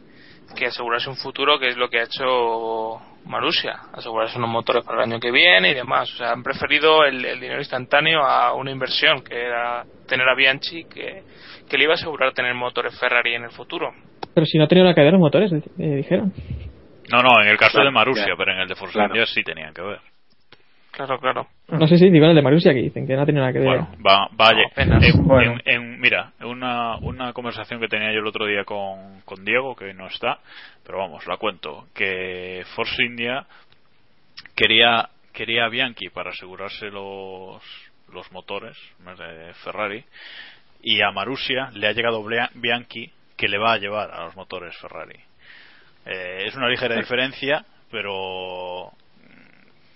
que 0.56 0.66
asegurarse 0.68 1.10
un 1.10 1.16
futuro 1.16 1.58
que 1.60 1.70
es 1.70 1.78
lo 1.78 1.90
que 1.90 2.00
ha 2.00 2.04
hecho 2.04 3.02
Marusia 3.26 3.74
asegurarse 3.94 4.38
unos 4.38 4.50
motores 4.50 4.84
para 4.84 5.04
el 5.04 5.12
año 5.12 5.20
que 5.20 5.32
viene 5.32 5.72
y 5.72 5.74
demás 5.74 6.12
o 6.14 6.18
sea 6.18 6.32
han 6.32 6.44
preferido 6.44 7.04
el, 7.06 7.24
el 7.26 7.40
dinero 7.40 7.60
instantáneo 7.60 8.22
a 8.24 8.54
una 8.54 8.72
inversión 8.72 9.24
que 9.24 9.36
era 9.46 9.84
tener 10.08 10.28
a 10.30 10.36
Bianchi 10.36 10.86
que, 10.86 11.24
que 11.70 11.78
le 11.78 11.84
iba 11.86 11.94
a 11.94 11.96
asegurar 11.96 12.34
tener 12.34 12.54
motores 12.54 12.98
Ferrari 13.00 13.36
en 13.36 13.44
el 13.46 13.52
futuro 13.52 13.92
Pero 14.34 14.46
si 14.46 14.58
no 14.58 14.66
ha 14.66 14.68
tenido 14.68 14.86
nada 14.86 14.96
que 14.96 15.02
ver 15.02 15.14
los 15.14 15.20
motores, 15.22 15.52
eh, 15.52 15.62
dijeron. 15.78 16.34
No, 17.12 17.22
no, 17.22 17.42
en 17.42 17.48
el 17.50 17.58
caso 17.58 17.74
Claro, 17.74 17.86
de 17.86 17.92
Marusia, 17.92 18.34
pero 18.38 18.52
en 18.54 18.60
el 18.60 18.68
de 18.68 18.76
Force 18.76 18.94
Claro. 18.94 19.14
India 19.14 19.26
sí 19.28 19.44
tenían 19.44 19.74
que 19.74 19.82
ver. 19.82 20.00
Claro 20.96 21.20
claro 21.20 21.48
No 21.68 21.88
sé 21.88 21.98
si 21.98 22.10
digo 22.10 22.26
el 22.26 22.36
de 22.36 22.42
Marusia 22.42 22.74
que 22.74 22.82
dicen 22.82 23.06
que 23.08 23.16
no 23.16 23.22
ha 23.22 23.26
tenido 23.26 23.42
nada 23.44 23.54
que 23.54 23.60
ver. 23.60 23.68
Bueno, 23.68 23.88
va, 24.06 24.28
vaya. 24.32 24.62
No, 24.62 24.68
apenas. 24.72 25.04
en, 25.04 25.28
Bueno. 25.28 25.58
en- 25.66 25.74
en- 25.84 26.00
mira, 26.00 26.32
una, 26.42 26.98
una 26.98 27.34
conversación 27.34 27.80
que 27.80 27.88
tenía 27.88 28.12
yo 28.14 28.20
el 28.20 28.28
otro 28.28 28.46
día 28.46 28.64
con, 28.66 29.22
con 29.26 29.44
Diego, 29.44 29.76
que 29.76 29.86
hoy 29.86 29.94
no 29.94 30.08
está, 30.08 30.40
pero 30.86 31.00
vamos, 31.00 31.26
la 31.28 31.38
cuento, 31.38 31.88
que 31.94 32.64
Force 32.76 33.04
India 33.04 33.46
quería, 34.56 35.10
quería 35.34 35.66
a 35.66 35.70
Bianchi 35.70 36.10
para 36.10 36.30
asegurarse 36.32 36.90
los, 36.90 37.62
los 38.14 38.32
motores 38.32 38.78
de 39.18 39.54
Ferrari, 39.64 40.04
y 40.82 41.02
a 41.02 41.12
Marusia 41.12 41.70
le 41.74 41.88
ha 41.88 41.94
llegado 41.94 42.24
Bia- 42.24 42.52
Bianchi 42.54 43.12
que 43.36 43.48
le 43.48 43.58
va 43.58 43.74
a 43.74 43.78
llevar 43.78 44.12
a 44.12 44.26
los 44.26 44.36
motores 44.36 44.76
Ferrari. 44.78 45.20
Eh, 46.06 46.44
es 46.46 46.56
una 46.56 46.70
ligera 46.70 46.96
diferencia, 47.00 47.66
pero 47.92 48.92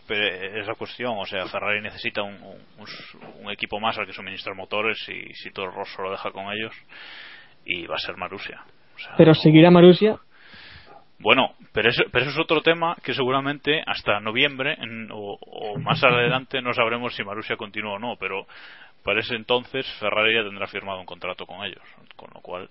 pero 0.09 0.25
es 0.59 0.65
la 0.67 0.73
cuestión, 0.73 1.13
o 1.17 1.25
sea, 1.25 1.45
Ferrari 1.45 1.81
necesita 1.81 2.23
un, 2.23 2.33
un- 2.33 2.61
un- 2.79 3.45
un 3.45 3.51
equipo 3.51 3.79
más 3.79 3.95
al 3.99 4.07
que 4.07 4.13
suministrar 4.13 4.55
motores 4.55 4.97
y 5.07 5.33
si 5.35 5.51
todo 5.51 5.67
el 5.67 5.71
Rosso 5.73 6.01
lo 6.01 6.11
deja 6.11 6.31
con 6.31 6.51
ellos 6.51 6.73
y 7.63 7.85
va 7.85 7.95
a 7.95 7.99
ser 7.99 8.17
Marusia. 8.17 8.61
O 8.95 8.99
sea, 8.99 9.13
Pero 9.15 9.35
seguir 9.35 9.65
a 9.67 9.71
Marusia, 9.71 10.17
bueno, 11.19 11.53
pero 11.73 11.89
eso, 11.89 12.03
pero 12.11 12.25
eso 12.25 12.31
es 12.33 12.39
otro 12.43 12.61
tema 12.61 12.95
que 13.03 13.13
seguramente 13.13 13.83
hasta 13.85 14.19
noviembre 14.19 14.75
en- 14.79 15.11
o, 15.11 15.37
o 15.39 15.77
más 15.77 16.03
adelante 16.03 16.61
no 16.61 16.73
sabremos 16.73 17.15
si 17.15 17.23
Marusia 17.23 17.55
continúa 17.55 17.93
o 17.93 17.99
no, 17.99 18.15
pero 18.15 18.47
para 19.03 19.19
ese 19.19 19.35
entonces 19.35 19.85
Ferrari 19.99 20.33
ya 20.33 20.43
tendrá 20.43 20.65
firmado 20.67 20.99
un 20.99 21.05
contrato 21.05 21.45
con 21.45 21.63
ellos, 21.63 21.83
con 22.15 22.29
lo 22.33 22.41
cual 22.41 22.69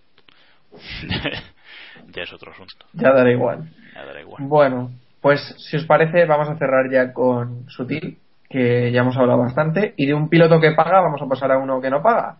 ya 2.08 2.22
es 2.22 2.32
otro 2.32 2.50
asunto. 2.52 2.86
Ya 2.94 3.12
dará 3.12 3.30
igual. 3.30 3.70
Ya 3.94 4.04
dará 4.04 4.20
igual. 4.20 4.42
Bueno, 4.46 4.90
pues 5.20 5.40
si 5.58 5.76
os 5.76 5.84
parece, 5.84 6.24
vamos 6.26 6.48
a 6.48 6.56
cerrar 6.56 6.90
ya 6.90 7.12
con 7.12 7.68
Sutil, 7.68 8.18
que 8.48 8.90
ya 8.92 9.00
hemos 9.00 9.16
hablado 9.16 9.40
bastante, 9.40 9.94
y 9.96 10.06
de 10.06 10.14
un 10.14 10.28
piloto 10.28 10.60
que 10.60 10.72
paga, 10.72 11.00
vamos 11.00 11.20
a 11.20 11.26
pasar 11.26 11.52
a 11.52 11.58
uno 11.58 11.80
que 11.80 11.90
no 11.90 12.02
paga. 12.02 12.36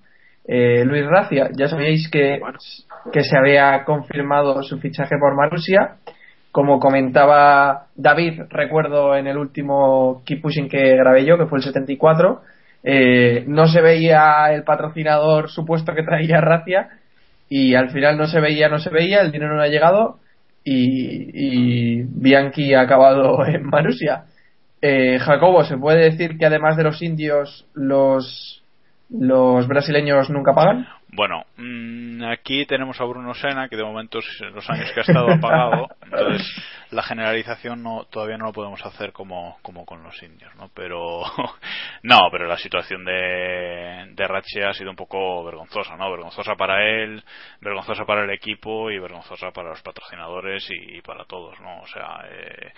Eh, 0.46 0.84
Luis 0.84 1.04
Racia, 1.06 1.50
ya 1.52 1.68
sabíais 1.68 2.08
que, 2.10 2.40
que 3.12 3.22
se 3.22 3.36
había 3.36 3.84
confirmado 3.84 4.62
su 4.62 4.78
fichaje 4.78 5.16
por 5.20 5.36
Marusia. 5.36 5.96
Como 6.50 6.80
comentaba 6.80 7.88
David, 7.94 8.42
recuerdo 8.48 9.14
en 9.14 9.26
el 9.26 9.36
último 9.36 10.22
Keep 10.24 10.40
Pushing 10.40 10.68
que 10.70 10.96
grabé 10.96 11.26
yo, 11.26 11.36
que 11.36 11.46
fue 11.46 11.58
el 11.58 11.64
74, 11.64 12.40
eh, 12.82 13.44
no 13.46 13.66
se 13.66 13.82
veía 13.82 14.46
el 14.52 14.64
patrocinador 14.64 15.50
supuesto 15.50 15.94
que 15.94 16.02
traía 16.02 16.40
Racia 16.40 16.88
y 17.50 17.74
al 17.74 17.90
final 17.90 18.16
no 18.16 18.26
se 18.26 18.40
veía, 18.40 18.70
no 18.70 18.78
se 18.78 18.88
veía, 18.88 19.20
el 19.20 19.32
dinero 19.32 19.54
no 19.54 19.62
ha 19.62 19.68
llegado 19.68 20.18
y, 20.70 22.00
y 22.00 22.02
Bianchi 22.02 22.74
ha 22.74 22.82
acabado 22.82 23.44
en 23.46 23.64
Marusia. 23.64 24.24
Eh, 24.80 25.18
Jacobo, 25.18 25.64
¿se 25.64 25.76
puede 25.76 26.10
decir 26.10 26.38
que 26.38 26.46
además 26.46 26.76
de 26.76 26.84
los 26.84 27.02
indios, 27.02 27.66
los 27.74 28.58
los 29.10 29.66
brasileños 29.66 30.28
nunca 30.30 30.54
pagan. 30.54 30.86
Bueno, 31.10 31.46
mm, 31.56 32.22
aquí 32.24 32.66
tenemos 32.66 33.00
a 33.00 33.04
Bruno 33.04 33.32
Sena, 33.32 33.68
que 33.68 33.76
de 33.76 33.84
momento 33.84 34.18
los 34.52 34.70
años 34.70 34.92
que 34.92 35.00
ha 35.00 35.02
estado 35.02 35.32
apagado, 35.32 35.88
entonces 36.02 36.46
la 36.90 37.02
generalización 37.02 37.82
no, 37.82 38.04
todavía 38.10 38.36
no 38.36 38.46
lo 38.46 38.52
podemos 38.52 38.84
hacer 38.84 39.12
como, 39.12 39.58
como 39.62 39.86
con 39.86 40.02
los 40.02 40.22
indios, 40.22 40.54
¿no? 40.56 40.70
Pero, 40.74 41.22
no, 42.02 42.18
pero 42.30 42.46
la 42.46 42.58
situación 42.58 43.06
de, 43.06 44.12
de 44.14 44.28
Rache 44.28 44.64
ha 44.64 44.74
sido 44.74 44.90
un 44.90 44.96
poco 44.96 45.44
vergonzosa, 45.44 45.96
¿no? 45.96 46.10
Vergonzosa 46.10 46.54
para 46.56 46.86
él, 46.86 47.24
vergonzosa 47.60 48.04
para 48.04 48.24
el 48.24 48.30
equipo 48.30 48.90
y 48.90 48.98
vergonzosa 48.98 49.50
para 49.50 49.70
los 49.70 49.82
patrocinadores 49.82 50.68
y, 50.70 51.00
para 51.00 51.24
todos, 51.24 51.58
¿no? 51.60 51.80
O 51.80 51.86
sea, 51.86 52.20
eh, 52.30 52.72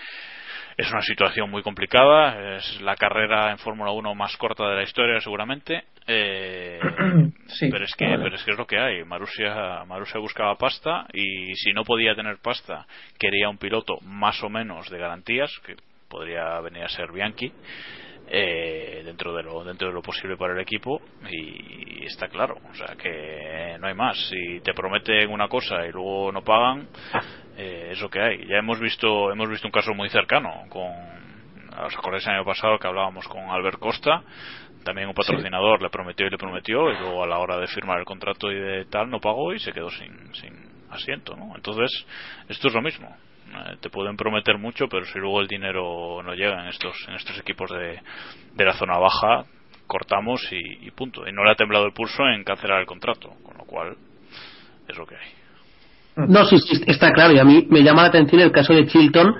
es 0.77 0.91
una 0.91 1.03
situación 1.03 1.51
muy 1.51 1.63
complicada, 1.63 2.57
es 2.57 2.81
la 2.81 2.95
carrera 2.95 3.51
en 3.51 3.59
Fórmula 3.59 3.91
1 3.91 4.15
más 4.15 4.37
corta 4.37 4.69
de 4.69 4.77
la 4.77 4.83
historia 4.83 5.21
seguramente, 5.21 5.85
eh, 6.13 6.81
pero 7.71 7.85
es 7.85 7.95
que 7.95 8.05
pero 8.05 8.35
es 8.35 8.43
que 8.43 8.51
es 8.51 8.59
lo 8.59 8.67
que 8.67 8.79
hay. 8.79 9.05
Marusia 9.05 9.85
Marusia 9.87 10.19
buscaba 10.19 10.57
pasta 10.57 11.07
y 11.13 11.55
si 11.55 11.73
no 11.73 11.85
podía 11.85 12.17
tener 12.17 12.39
pasta 12.39 12.87
quería 13.19 13.49
un 13.49 13.59
piloto 13.59 13.99
más 14.03 14.43
o 14.43 14.49
menos 14.49 14.91
de 14.91 14.99
garantías 14.99 15.53
que 15.65 15.77
podría 16.09 16.61
venir 16.61 16.83
a 16.83 16.89
ser 16.89 17.13
Bianchi. 17.13 17.53
Eh, 18.33 19.03
dentro 19.05 19.35
de 19.35 19.43
lo 19.43 19.65
dentro 19.65 19.89
de 19.89 19.95
lo 19.95 20.03
posible 20.03 20.37
para 20.37 20.55
el 20.55 20.61
equipo 20.61 21.01
y 21.29 22.05
está 22.05 22.29
claro 22.29 22.59
o 22.71 22.75
sea 22.75 22.95
que 22.95 23.77
no 23.81 23.89
hay 23.89 23.95
más 23.95 24.17
si 24.29 24.61
te 24.61 24.73
prometen 24.73 25.29
una 25.31 25.49
cosa 25.49 25.85
y 25.85 25.91
luego 25.91 26.31
no 26.31 26.45
pagan 26.45 26.87
eh, 27.57 27.89
es 27.91 28.01
lo 28.01 28.09
que 28.09 28.21
hay 28.21 28.47
ya 28.47 28.59
hemos 28.59 28.79
visto 28.79 29.33
hemos 29.33 29.51
visto 29.51 29.67
un 29.67 29.73
caso 29.73 29.95
muy 29.95 30.09
cercano 30.11 30.49
con 30.69 31.30
os 31.85 31.97
acordáis 31.97 32.27
el 32.27 32.35
año 32.35 32.45
pasado 32.45 32.79
que 32.79 32.87
hablábamos 32.87 33.27
con 33.29 33.43
Albert 33.51 33.79
Costa 33.79 34.23
también 34.85 35.09
un 35.09 35.15
patrocinador 35.15 35.83
le 35.83 35.91
prometió 35.91 36.27
y 36.27 36.31
le 36.31 36.39
prometió 36.39 36.91
y 36.91 36.99
luego 36.99 37.25
a 37.25 37.27
la 37.27 37.39
hora 37.39 37.59
de 37.59 37.67
firmar 37.67 37.99
el 37.99 38.05
contrato 38.05 38.51
y 38.51 38.57
de 38.57 38.85
tal 38.87 39.11
no 39.11 39.21
pagó 39.21 39.53
y 39.53 39.59
se 39.59 39.73
quedó 39.73 39.91
sin, 39.91 40.35
sin 40.35 40.53
asiento 40.91 41.37
¿no? 41.37 41.53
entonces 41.55 42.07
esto 42.49 42.69
es 42.69 42.75
lo 42.75 42.83
mismo 42.83 43.15
eh, 43.53 43.77
te 43.81 43.91
pueden 43.91 44.17
prometer 44.17 44.59
mucho, 44.59 44.87
pero 44.89 45.05
si 45.07 45.19
luego 45.19 45.41
el 45.41 45.49
dinero 45.49 46.23
no 46.23 46.35
llega 46.35 46.63
en 46.63 46.69
estos, 46.69 46.95
en 47.09 47.15
estos 47.15 47.37
equipos 47.39 47.69
de, 47.71 48.01
de 48.55 48.65
la 48.65 48.75
zona 48.75 48.97
baja, 48.97 49.45
cortamos 49.89 50.47
y, 50.53 50.87
y 50.87 50.91
punto. 50.93 51.27
Y 51.27 51.33
no 51.33 51.43
le 51.45 51.51
ha 51.51 51.55
temblado 51.57 51.85
el 51.87 51.93
pulso 51.93 52.23
en 52.29 52.45
cancelar 52.45 52.79
el 52.79 52.87
contrato, 52.87 53.31
con 53.43 53.59
lo 53.59 53.65
cual 53.65 53.97
es 54.89 54.97
lo 54.97 55.05
que 55.05 55.17
hay. 55.17 56.29
No, 56.29 56.45
sí, 56.45 56.59
sí, 56.59 56.81
está 56.87 57.13
claro. 57.13 57.33
Y 57.35 57.39
a 57.41 57.45
mí 57.45 57.67
me 57.69 57.83
llama 57.83 58.03
la 58.03 58.09
atención 58.09 58.41
el 58.41 58.53
caso 58.53 58.73
de 58.73 58.87
Chilton, 58.87 59.35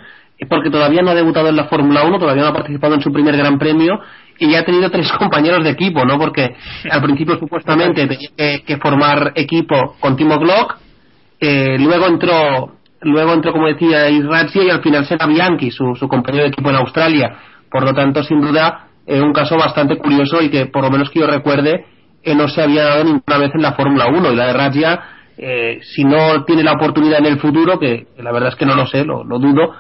porque 0.49 0.71
todavía 0.71 1.03
no 1.03 1.11
ha 1.11 1.15
debutado 1.15 1.49
en 1.49 1.57
la 1.57 1.65
Fórmula 1.65 2.05
1, 2.05 2.19
todavía 2.19 2.43
no 2.43 2.49
ha 2.49 2.55
participado 2.55 2.95
en 2.95 3.01
su 3.01 3.13
primer 3.13 3.37
Gran 3.37 3.59
Premio 3.59 4.01
y 4.39 4.51
ya 4.51 4.61
ha 4.61 4.65
tenido 4.65 4.91
tres 4.91 5.13
compañeros 5.19 5.63
de 5.65 5.71
equipo, 5.71 6.05
¿no? 6.05 6.19
Porque 6.19 6.55
al 6.91 7.03
principio 7.03 7.39
supuestamente 7.39 8.07
tenía 8.07 8.31
que, 8.37 8.63
que 8.67 8.77
formar 8.79 9.33
equipo 9.35 9.97
con 10.01 10.17
Timo 10.17 10.39
Glock, 10.39 10.77
eh, 11.41 11.77
luego 11.79 12.07
entró 12.07 12.81
luego 13.03 13.33
entró, 13.33 13.53
como 13.53 13.67
decía, 13.67 14.09
Israel 14.09 14.49
y 14.55 14.71
al 14.71 14.83
final 14.83 15.07
será 15.07 15.27
Bianchi, 15.27 15.71
su, 15.71 15.95
su 15.95 16.09
compañero 16.09 16.45
de 16.45 16.51
equipo 16.51 16.71
en 16.71 16.77
Australia. 16.77 17.37
Por 17.71 17.85
lo 17.85 17.95
tanto, 17.95 18.23
sin 18.23 18.41
duda, 18.41 18.89
es 19.07 19.21
un 19.21 19.33
caso 19.33 19.57
bastante 19.57 19.97
curioso 19.97 20.43
y 20.43 20.51
que, 20.51 20.67
por 20.67 20.83
lo 20.83 20.91
menos 20.91 21.11
que 21.11 21.21
yo 21.21 21.27
recuerde, 21.27 21.87
eh, 22.23 22.35
no 22.35 22.49
se 22.49 22.63
había 22.63 22.85
dado 22.85 23.05
ninguna 23.05 23.39
vez 23.39 23.51
en 23.55 23.63
la 23.63 23.73
Fórmula 23.73 24.07
1. 24.09 24.33
Y 24.33 24.37
la 24.37 24.47
de 24.47 24.53
Razzia, 24.53 25.01
eh, 25.39 25.79
si 25.83 26.05
no 26.05 26.45
tiene 26.45 26.63
la 26.63 26.73
oportunidad 26.73 27.21
en 27.21 27.27
el 27.27 27.39
futuro, 27.39 27.79
que, 27.79 28.07
que 28.15 28.23
la 28.23 28.33
verdad 28.33 28.51
es 28.51 28.57
que 28.57 28.67
no 28.67 28.75
lo 28.75 28.87
sé, 28.87 29.05
lo, 29.05 29.25
lo 29.25 29.39
dudo, 29.39 29.75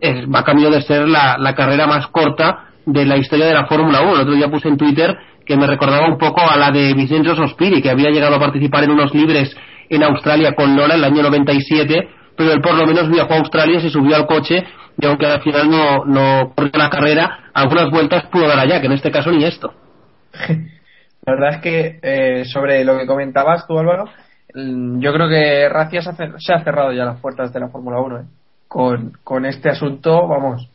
eh, 0.00 0.26
va 0.26 0.44
camino 0.44 0.70
de 0.70 0.82
ser 0.82 1.08
la, 1.08 1.36
la 1.38 1.54
carrera 1.54 1.86
más 1.86 2.06
corta 2.08 2.70
de 2.86 3.04
la 3.04 3.16
historia 3.16 3.46
de 3.46 3.54
la 3.54 3.66
Fórmula 3.66 4.02
1. 4.02 4.14
El 4.14 4.20
otro 4.20 4.34
día 4.34 4.50
puse 4.50 4.68
en 4.68 4.76
Twitter 4.76 5.16
que 5.44 5.56
me 5.56 5.66
recordaba 5.66 6.06
un 6.06 6.18
poco 6.18 6.40
a 6.40 6.56
la 6.56 6.70
de 6.70 6.94
Vincenzo 6.94 7.34
Sospiri, 7.34 7.82
que 7.82 7.90
había 7.90 8.10
llegado 8.10 8.36
a 8.36 8.40
participar 8.40 8.84
en 8.84 8.90
unos 8.90 9.14
libres 9.14 9.54
en 9.88 10.02
Australia 10.02 10.54
con 10.54 10.74
Lola 10.74 10.94
en 10.94 11.00
el 11.00 11.04
año 11.04 11.22
97 11.22 12.08
pero 12.36 12.52
él 12.52 12.60
por 12.60 12.74
lo 12.74 12.86
menos 12.86 13.08
viajó 13.10 13.34
a 13.34 13.38
Australia, 13.38 13.80
se 13.80 13.90
subió 13.90 14.16
al 14.16 14.26
coche 14.26 14.64
y 14.98 15.06
aunque 15.06 15.26
al 15.26 15.42
final 15.42 15.70
no, 15.70 16.04
no 16.04 16.52
corrió 16.54 16.72
la 16.74 16.90
carrera, 16.90 17.50
algunas 17.52 17.90
vueltas 17.90 18.26
pudo 18.26 18.46
dar 18.46 18.58
allá, 18.58 18.80
que 18.80 18.86
en 18.86 18.92
este 18.92 19.10
caso 19.10 19.30
ni 19.30 19.44
esto. 19.44 19.72
La 21.26 21.32
verdad 21.32 21.54
es 21.54 21.60
que 21.62 21.98
eh, 22.02 22.44
sobre 22.44 22.84
lo 22.84 22.98
que 22.98 23.06
comentabas 23.06 23.66
tú, 23.66 23.78
Álvaro, 23.78 24.10
mm, 24.54 25.00
yo 25.00 25.12
creo 25.12 25.28
que 25.28 25.68
Racia 25.70 26.02
se 26.02 26.52
ha 26.52 26.62
cerrado 26.62 26.92
ya 26.92 27.06
las 27.06 27.18
puertas 27.20 27.50
de 27.52 27.60
la 27.60 27.68
Fórmula 27.68 27.98
1. 28.00 28.18
¿eh? 28.18 28.24
Con, 28.74 29.12
con 29.22 29.46
este 29.46 29.68
asunto, 29.70 30.26
vamos, 30.26 30.68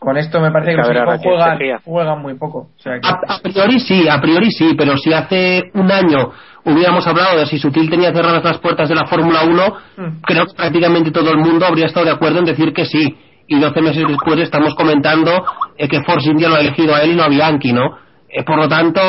con 0.00 0.16
esto 0.16 0.40
me 0.40 0.50
parece 0.50 0.72
que 0.72 0.76
los 0.78 0.88
equipos 0.90 1.22
juegan, 1.22 1.78
juegan 1.84 2.20
muy 2.20 2.34
poco. 2.34 2.58
O 2.76 2.82
sea 2.82 2.94
que- 2.98 3.06
A, 3.08 3.36
a 3.36 3.38
priori 3.38 3.78
sí, 3.78 4.08
a 4.08 4.20
priori 4.20 4.50
sí, 4.50 4.74
pero 4.76 4.96
si 4.96 5.12
hace 5.12 5.70
un 5.74 5.88
año 5.92 6.32
hubiéramos 6.64 7.06
hablado 7.06 7.38
de 7.38 7.46
si 7.46 7.60
Sutil 7.60 7.88
tenía 7.88 8.12
cerradas 8.12 8.42
las 8.42 8.58
puertas 8.58 8.88
de 8.88 8.96
la 8.96 9.06
Fórmula 9.06 9.44
1, 9.44 9.62
Mm. 9.98 10.20
creo 10.22 10.46
que 10.46 10.54
prácticamente 10.56 11.12
todo 11.12 11.30
el 11.30 11.38
mundo 11.38 11.64
habría 11.64 11.86
estado 11.86 12.06
de 12.06 12.12
acuerdo 12.12 12.40
en 12.40 12.44
decir 12.46 12.72
que 12.72 12.84
sí. 12.86 13.16
Y 13.46 13.60
12 13.60 13.80
meses 13.80 14.04
después 14.08 14.40
estamos 14.40 14.74
comentando 14.74 15.30
eh, 15.78 15.86
que 15.86 16.02
Force 16.02 16.28
India 16.28 16.48
lo 16.48 16.56
ha 16.56 16.60
elegido 16.60 16.92
a 16.96 17.02
él 17.02 17.12
y 17.12 17.14
no 17.16 17.22
a 17.22 17.28
Bianchi, 17.28 17.72
¿no? 17.72 17.98
Eh, 18.28 18.42
por 18.42 18.56
lo 18.56 18.68
tanto, 18.68 19.00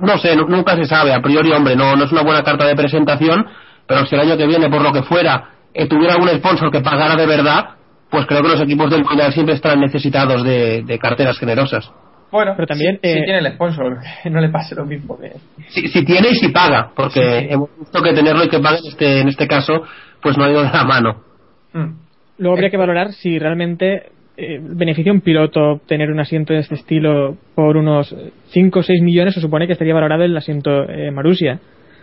no 0.00 0.16
sé, 0.16 0.34
nu- 0.36 0.46
nunca 0.48 0.74
se 0.74 0.84
sabe. 0.86 1.12
A 1.12 1.20
priori, 1.20 1.52
hombre, 1.52 1.76
no, 1.76 1.94
no 1.96 2.04
es 2.04 2.12
una 2.12 2.22
buena 2.22 2.42
carta 2.42 2.64
de 2.64 2.74
presentación, 2.74 3.44
pero 3.86 4.06
si 4.06 4.14
el 4.14 4.22
año 4.22 4.36
que 4.38 4.46
viene, 4.46 4.70
por 4.70 4.80
lo 4.80 4.90
que 4.92 5.02
fuera, 5.02 5.50
eh, 5.74 5.86
tuviera 5.88 6.14
algún 6.14 6.28
sponsor 6.30 6.70
que 6.70 6.80
pagara 6.80 7.16
de 7.16 7.26
verdad, 7.26 7.70
pues 8.10 8.26
creo 8.26 8.42
que 8.42 8.48
los 8.48 8.60
equipos 8.60 8.90
del 8.90 9.06
final 9.06 9.32
siempre 9.32 9.54
estarán 9.54 9.80
necesitados 9.80 10.42
de, 10.44 10.82
de 10.82 10.98
carteras 10.98 11.38
generosas. 11.38 11.90
bueno, 12.30 12.52
Pero 12.56 12.66
también, 12.66 12.98
si, 13.02 13.08
si 13.12 13.18
eh, 13.18 13.22
tiene 13.24 13.38
el 13.40 13.52
sponsor, 13.54 13.98
que 14.22 14.30
no 14.30 14.40
le 14.40 14.48
pase 14.48 14.74
lo 14.74 14.84
mismo. 14.86 15.18
Que... 15.18 15.32
Si, 15.68 15.88
si 15.88 16.04
tiene 16.04 16.28
y 16.30 16.34
si 16.34 16.48
paga, 16.48 16.90
porque 16.94 17.20
Sí, 17.20 17.46
sí. 17.46 17.46
hemos 17.50 17.68
visto 17.78 18.02
que 18.02 18.12
tenerlo 18.14 18.44
y 18.44 18.48
que 18.48 18.58
pague 18.60 18.78
en 18.78 18.88
este, 18.88 19.20
en 19.20 19.28
este 19.28 19.46
caso, 19.46 19.82
pues 20.22 20.36
no 20.38 20.44
ha 20.44 20.50
ido 20.50 20.62
de 20.62 20.70
la 20.70 20.84
mano. 20.84 21.22
Mm. 21.72 21.92
Luego 22.38 22.54
habría 22.54 22.70
que 22.70 22.76
valorar 22.76 23.12
si 23.12 23.38
realmente 23.38 24.10
eh, 24.36 24.58
beneficia 24.62 25.12
un 25.12 25.20
piloto 25.20 25.80
tener 25.86 26.10
un 26.10 26.20
asiento 26.20 26.52
de 26.54 26.60
este 26.60 26.76
estilo 26.76 27.36
por 27.56 27.76
unos 27.76 28.14
5 28.50 28.78
o 28.78 28.82
6 28.82 29.02
millones. 29.02 29.34
Se 29.34 29.40
supone 29.40 29.66
que 29.66 29.72
estaría 29.72 29.92
valorado 29.94 30.22
el 30.22 30.36
asiento 30.36 30.88
eh, 30.88 31.10
Marusia. 31.10 31.58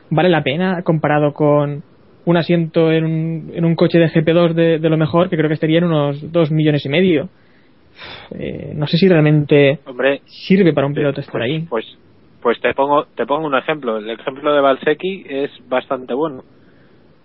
¿Vale 0.09 0.27
la 0.29 0.43
pena 0.43 0.81
comparado 0.83 1.31
con 1.33 1.83
un 2.25 2.37
asiento 2.37 2.91
en 2.91 3.05
un, 3.05 3.51
en 3.53 3.65
un 3.65 3.75
coche 3.75 3.99
de 3.99 4.09
GP2 4.09 4.53
de, 4.53 4.79
de 4.79 4.89
lo 4.89 4.97
mejor, 4.97 5.29
que 5.29 5.37
creo 5.37 5.47
que 5.47 5.53
estaría 5.53 5.77
en 5.77 5.85
unos 5.85 6.31
2 6.31 6.51
millones 6.51 6.85
y 6.85 6.89
medio? 6.89 7.29
Eh, 8.31 8.73
no 8.75 8.87
sé 8.87 8.97
si 8.97 9.07
realmente 9.07 9.79
Hombre, 9.85 10.21
sirve 10.25 10.73
para 10.73 10.87
un 10.87 10.93
piloto 10.93 11.21
estar 11.21 11.41
ahí. 11.41 11.61
pues 11.61 11.85
pues 12.41 12.59
te 12.59 12.73
pongo 12.73 13.05
te 13.15 13.25
pongo 13.25 13.47
un 13.47 13.55
ejemplo 13.55 13.97
el 13.97 14.09
ejemplo 14.09 14.53
de 14.53 14.61
Valsecchi 14.61 15.25
es 15.27 15.49
bastante 15.69 16.13
bueno 16.13 16.43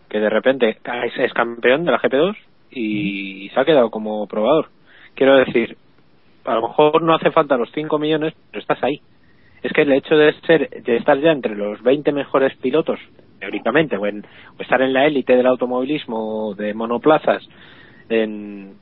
que 0.09 0.21
de 0.21 0.31
repente 0.31 0.71
es, 0.71 1.19
es 1.19 1.33
campeón 1.33 1.85
de 1.85 1.91
la 1.91 1.99
GP2 2.01 2.37
y 2.71 3.51
se 3.53 3.61
ha 3.61 3.65
quedado 3.65 3.91
como 3.91 4.27
probador 4.29 4.69
quiero 5.15 5.37
decir 5.39 5.77
a 6.45 6.55
lo 6.55 6.69
mejor 6.69 7.03
no 7.03 7.15
hace 7.15 7.33
falta 7.33 7.57
los 7.57 7.71
5 7.75 7.99
millones 7.99 8.33
pero 8.51 8.61
estás 8.61 8.83
ahí 8.85 9.01
es 9.63 9.73
que 9.73 9.83
el 9.83 9.93
hecho 9.93 10.17
de 10.17 10.33
ser 10.47 10.71
de 10.71 10.97
estar 10.97 11.19
ya 11.19 11.33
entre 11.33 11.57
los 11.57 11.83
20 11.83 12.13
mejores 12.13 12.57
pilotos 12.59 13.01
teóricamente 13.41 13.97
o, 13.97 14.07
en- 14.07 14.25
o 14.59 14.63
estar 14.63 14.81
en 14.83 14.93
la 14.93 15.07
élite 15.07 15.35
del 15.37 15.47
automovilismo 15.47 16.55
de 16.55 16.75
monoplazas 16.75 17.43
en 18.09 18.75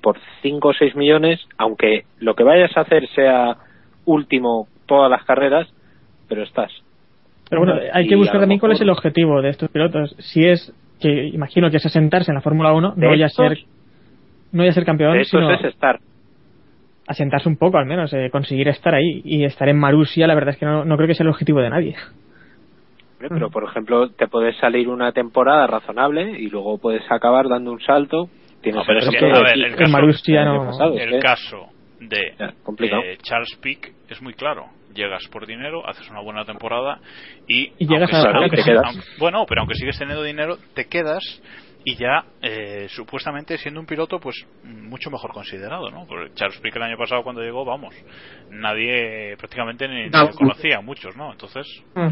por 0.00 0.18
5 0.42 0.68
o 0.68 0.72
6 0.74 0.94
millones, 0.96 1.40
aunque 1.56 2.04
lo 2.20 2.34
que 2.34 2.44
vayas 2.44 2.76
a 2.76 2.82
hacer 2.82 3.08
sea 3.14 3.56
último 4.04 4.68
todas 4.86 5.10
las 5.10 5.24
carreras, 5.24 5.66
pero 6.28 6.42
estás. 6.42 6.70
Pero 7.48 7.62
bueno, 7.64 7.80
hay 7.92 8.06
que 8.06 8.16
buscar 8.16 8.40
también 8.40 8.60
cuál 8.60 8.72
es 8.72 8.80
el 8.80 8.90
objetivo 8.90 9.40
de 9.42 9.48
estos 9.50 9.70
pilotos. 9.70 10.14
Si 10.18 10.44
es 10.46 10.72
que 11.00 11.26
imagino 11.28 11.70
que 11.70 11.78
es 11.78 11.86
asentarse 11.86 12.30
en 12.30 12.34
la 12.36 12.40
Fórmula 12.42 12.72
1, 12.74 12.94
De 12.96 13.06
no 13.06 13.14
ya 13.14 13.28
ser 13.28 13.58
no 14.52 14.64
ya 14.64 14.72
ser 14.72 14.84
campeón, 14.84 15.16
De 15.18 15.24
sino 15.24 15.50
es 15.50 15.64
estar. 15.64 15.98
asentarse 17.06 17.48
un 17.48 17.56
poco 17.56 17.78
al 17.78 17.86
menos, 17.86 18.12
eh, 18.12 18.28
conseguir 18.30 18.68
estar 18.68 18.94
ahí 18.94 19.22
y 19.24 19.44
estar 19.44 19.68
en 19.68 19.78
Marusia, 19.78 20.26
la 20.26 20.34
verdad 20.34 20.50
es 20.54 20.58
que 20.58 20.66
no, 20.66 20.84
no 20.84 20.96
creo 20.96 21.08
que 21.08 21.14
sea 21.14 21.24
el 21.24 21.30
objetivo 21.30 21.60
de 21.60 21.70
nadie. 21.70 21.96
¿Eh? 23.24 23.28
Pero, 23.30 23.50
por 23.50 23.64
ejemplo, 23.64 24.10
te 24.10 24.28
puedes 24.28 24.56
salir 24.58 24.88
una 24.88 25.12
temporada 25.12 25.66
razonable 25.66 26.38
y 26.38 26.48
luego 26.48 26.78
puedes 26.78 27.02
acabar 27.10 27.48
dando 27.48 27.72
un 27.72 27.80
salto. 27.80 28.28
Tienes 28.62 28.80
No, 28.80 28.86
pero 28.86 28.98
el 29.00 29.04
es 29.08 29.10
que, 29.10 29.26
a 29.26 29.40
ver, 29.42 29.58
el 29.58 29.76
caso- 29.76 29.92
Marussia 29.92 30.42
año 30.42 30.54
no- 30.64 30.70
pasado, 30.70 30.98
el 30.98 31.14
¿eh? 31.14 31.18
caso 31.20 31.66
de 32.00 32.34
Ya, 32.38 32.52
complicado. 32.62 33.02
eh, 33.02 33.18
Charles 33.22 33.56
Pick 33.60 33.92
es 34.08 34.20
muy 34.22 34.34
claro. 34.34 34.66
Llegas 34.94 35.26
por 35.28 35.46
dinero, 35.46 35.86
haces 35.88 36.08
una 36.10 36.20
buena 36.20 36.44
temporada 36.44 37.00
y, 37.48 37.72
Y 37.78 37.86
llegas 37.86 38.12
aunque- 38.12 38.28
a 38.28 38.32
la 38.32 38.38
aunque 38.40 38.56
te 38.56 38.62
quedas. 38.62 38.84
aunque- 38.86 39.02
bueno, 39.18 39.44
pero 39.48 39.60
aunque 39.62 39.74
sigues 39.74 39.98
teniendo 39.98 40.22
dinero, 40.22 40.56
te 40.74 40.86
quedas 40.86 41.22
y 41.84 41.96
ya 41.96 42.24
eh, 42.40 42.86
supuestamente 42.88 43.58
siendo 43.58 43.80
un 43.80 43.86
piloto 43.86 44.18
pues 44.18 44.36
mucho 44.62 45.10
mejor 45.10 45.32
considerado, 45.32 45.90
¿no? 45.90 46.06
Porque 46.06 46.30
Charles 46.34 46.58
Pick 46.60 46.74
el 46.76 46.82
año 46.82 46.96
pasado 46.96 47.22
cuando 47.22 47.42
llegó, 47.42 47.64
vamos, 47.64 47.94
nadie 48.50 49.36
prácticamente 49.36 49.88
ni, 49.88 50.04
ni 50.04 50.10
conocía, 50.36 50.80
muchos, 50.80 51.16
¿no? 51.16 51.32
Entonces, 51.32 51.66
Mm. 51.94 52.08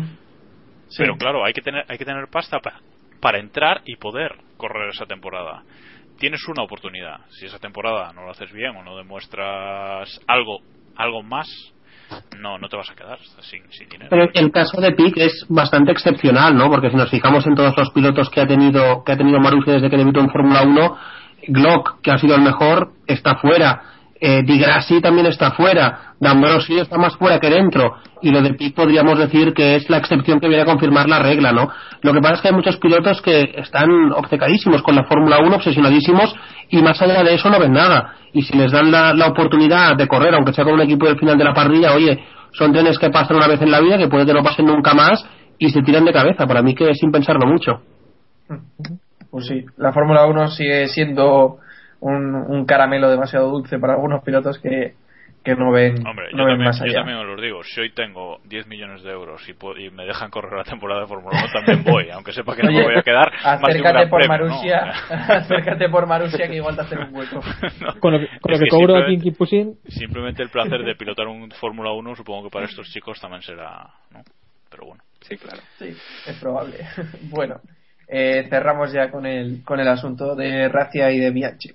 Sí. 0.92 0.98
pero 0.98 1.16
claro, 1.16 1.44
hay 1.44 1.52
que 1.52 1.60
tener 1.62 1.84
hay 1.88 1.98
que 1.98 2.04
tener 2.04 2.28
pasta 2.28 2.58
pa- 2.60 2.80
para 3.20 3.38
entrar 3.38 3.82
y 3.84 3.96
poder 3.96 4.32
correr 4.56 4.88
esa 4.90 5.06
temporada. 5.06 5.62
Tienes 6.18 6.46
una 6.48 6.62
oportunidad. 6.62 7.20
Si 7.30 7.46
esa 7.46 7.58
temporada 7.58 8.12
no 8.12 8.22
lo 8.24 8.30
haces 8.30 8.52
bien 8.52 8.76
o 8.76 8.82
no 8.84 8.96
demuestras 8.96 10.20
algo 10.28 10.58
algo 10.96 11.22
más, 11.22 11.48
no, 12.38 12.58
no 12.58 12.68
te 12.68 12.76
vas 12.76 12.90
a 12.90 12.94
quedar 12.94 13.18
sin, 13.40 13.62
sin 13.72 13.88
dinero. 13.88 14.08
Pero 14.10 14.28
el 14.34 14.52
caso 14.52 14.80
de 14.80 14.92
Pic 14.92 15.16
es 15.16 15.46
bastante 15.48 15.92
excepcional, 15.92 16.54
¿no? 16.54 16.68
Porque 16.70 16.90
si 16.90 16.96
nos 16.96 17.10
fijamos 17.10 17.46
en 17.46 17.54
todos 17.54 17.74
los 17.76 17.90
pilotos 17.90 18.28
que 18.30 18.40
ha 18.42 18.46
tenido 18.46 19.02
que 19.04 19.12
ha 19.12 19.16
tenido 19.16 19.40
Marussia 19.40 19.74
desde 19.74 19.88
que 19.90 19.96
debutó 19.96 20.20
en 20.20 20.30
Fórmula 20.30 20.62
1, 20.62 20.96
Glock, 21.48 22.00
que 22.02 22.10
ha 22.10 22.18
sido 22.18 22.36
el 22.36 22.42
mejor, 22.42 22.92
está 23.06 23.36
fuera. 23.36 23.82
Eh, 24.24 24.44
Di 24.44 24.56
Grassi 24.56 25.00
también 25.00 25.26
está 25.26 25.50
fuera. 25.50 26.14
D'Ambrosio 26.20 26.80
está 26.80 26.96
más 26.96 27.16
fuera 27.16 27.40
que 27.40 27.50
dentro. 27.50 27.96
Y 28.20 28.30
lo 28.30 28.40
de 28.40 28.54
Pic 28.54 28.72
podríamos 28.72 29.18
decir 29.18 29.52
que 29.52 29.74
es 29.74 29.90
la 29.90 29.96
excepción 29.96 30.38
que 30.38 30.46
viene 30.46 30.62
a 30.62 30.64
confirmar 30.64 31.08
la 31.08 31.18
regla, 31.18 31.50
¿no? 31.50 31.68
Lo 32.02 32.12
que 32.12 32.20
pasa 32.20 32.34
es 32.34 32.40
que 32.40 32.48
hay 32.48 32.54
muchos 32.54 32.76
pilotos 32.76 33.20
que 33.20 33.52
están 33.56 34.12
obcecadísimos 34.12 34.80
con 34.82 34.94
la 34.94 35.02
Fórmula 35.06 35.40
1, 35.40 35.56
obsesionadísimos, 35.56 36.36
y 36.70 36.80
más 36.82 37.02
allá 37.02 37.24
de 37.24 37.34
eso 37.34 37.50
no 37.50 37.58
ven 37.58 37.72
nada. 37.72 38.14
Y 38.32 38.42
si 38.42 38.56
les 38.56 38.70
dan 38.70 38.92
la, 38.92 39.12
la 39.12 39.26
oportunidad 39.26 39.96
de 39.96 40.06
correr, 40.06 40.32
aunque 40.36 40.52
sea 40.52 40.62
con 40.62 40.74
un 40.74 40.82
equipo 40.82 41.06
del 41.06 41.18
final 41.18 41.36
de 41.36 41.42
la 41.42 41.52
parrilla, 41.52 41.92
oye, 41.92 42.22
son 42.52 42.72
trenes 42.72 43.00
que 43.00 43.10
pasan 43.10 43.38
una 43.38 43.48
vez 43.48 43.60
en 43.60 43.72
la 43.72 43.80
vida, 43.80 43.98
que 43.98 44.06
puede 44.06 44.24
que 44.24 44.34
no 44.34 44.44
pasen 44.44 44.66
nunca 44.66 44.94
más, 44.94 45.28
y 45.58 45.68
se 45.70 45.82
tiran 45.82 46.04
de 46.04 46.12
cabeza. 46.12 46.46
Para 46.46 46.62
mí 46.62 46.76
que 46.76 46.94
sin 46.94 47.10
pensarlo 47.10 47.44
mucho. 47.48 47.80
Pues 49.32 49.46
sí, 49.46 49.64
la 49.78 49.92
Fórmula 49.92 50.26
1 50.26 50.48
sigue 50.50 50.86
siendo 50.86 51.56
un, 52.02 52.34
un 52.34 52.64
caramelo 52.66 53.08
demasiado 53.10 53.48
dulce 53.50 53.78
para 53.78 53.94
algunos 53.94 54.22
pilotos 54.22 54.58
que, 54.58 54.94
que 55.44 55.54
no 55.56 55.72
ven, 55.72 56.06
Hombre, 56.06 56.26
no 56.32 56.38
yo, 56.38 56.44
ven 56.44 56.52
también, 56.54 56.64
más 56.68 56.78
yo 56.78 56.84
allá. 56.84 56.94
también 56.94 57.18
os 57.18 57.26
lo 57.26 57.40
digo. 57.40 57.62
Si 57.64 57.80
hoy 57.80 57.90
tengo 57.94 58.38
10 58.44 58.66
millones 58.66 59.02
de 59.02 59.10
euros 59.10 59.48
y, 59.48 59.54
puedo- 59.54 59.78
y 59.78 59.90
me 59.90 60.04
dejan 60.04 60.30
correr 60.30 60.52
la 60.52 60.64
temporada 60.64 61.00
de 61.02 61.06
Fórmula 61.06 61.38
1, 61.44 61.52
también 61.52 61.84
voy, 61.92 62.10
aunque 62.10 62.32
sepa 62.32 62.54
que 62.54 62.62
no 62.62 62.70
me 62.72 62.82
voy 62.82 62.96
a 62.96 63.02
quedar 63.02 63.32
más 63.42 63.58
que 63.60 63.80
un 63.80 63.86
acércate 63.86 64.06
por 64.08 64.20
premio, 64.20 64.38
¿no? 64.38 64.48
Marussia, 64.50 64.78
acércate 65.28 65.88
por 65.88 66.06
Marussia 66.06 66.48
que 66.48 66.54
igual 66.56 66.74
te 66.76 66.82
hacen 66.82 66.98
un 66.98 67.14
hueco. 67.16 67.40
Con 68.00 68.12
lo 68.12 68.20
que, 68.20 68.28
con 68.40 68.52
lo 68.52 68.58
que 68.58 68.64
que 68.64 68.70
cobro 68.70 68.96
aquí 68.96 69.14
en 69.28 69.34
Pushing, 69.34 69.74
Simplemente 69.88 70.42
el 70.42 70.50
placer 70.50 70.82
de 70.84 70.94
pilotar 70.94 71.26
un 71.28 71.50
Fórmula 71.52 71.92
1, 71.92 72.14
supongo 72.16 72.44
que 72.44 72.50
para 72.50 72.66
estos 72.66 72.88
chicos 72.90 73.20
también 73.20 73.42
será. 73.42 73.86
¿no? 74.10 74.20
Pero 74.70 74.86
bueno. 74.86 75.02
Sí, 75.20 75.36
claro. 75.36 75.60
Sí, 75.78 75.86
es 76.26 76.36
probable. 76.40 76.78
bueno, 77.30 77.56
eh, 78.12 78.46
cerramos 78.50 78.92
ya 78.92 79.10
con 79.10 79.26
el, 79.26 79.64
con 79.64 79.80
el 79.80 79.88
asunto 79.88 80.36
de 80.36 80.68
Racia 80.68 81.10
y 81.10 81.18
de 81.18 81.30
Bianchi. 81.30 81.70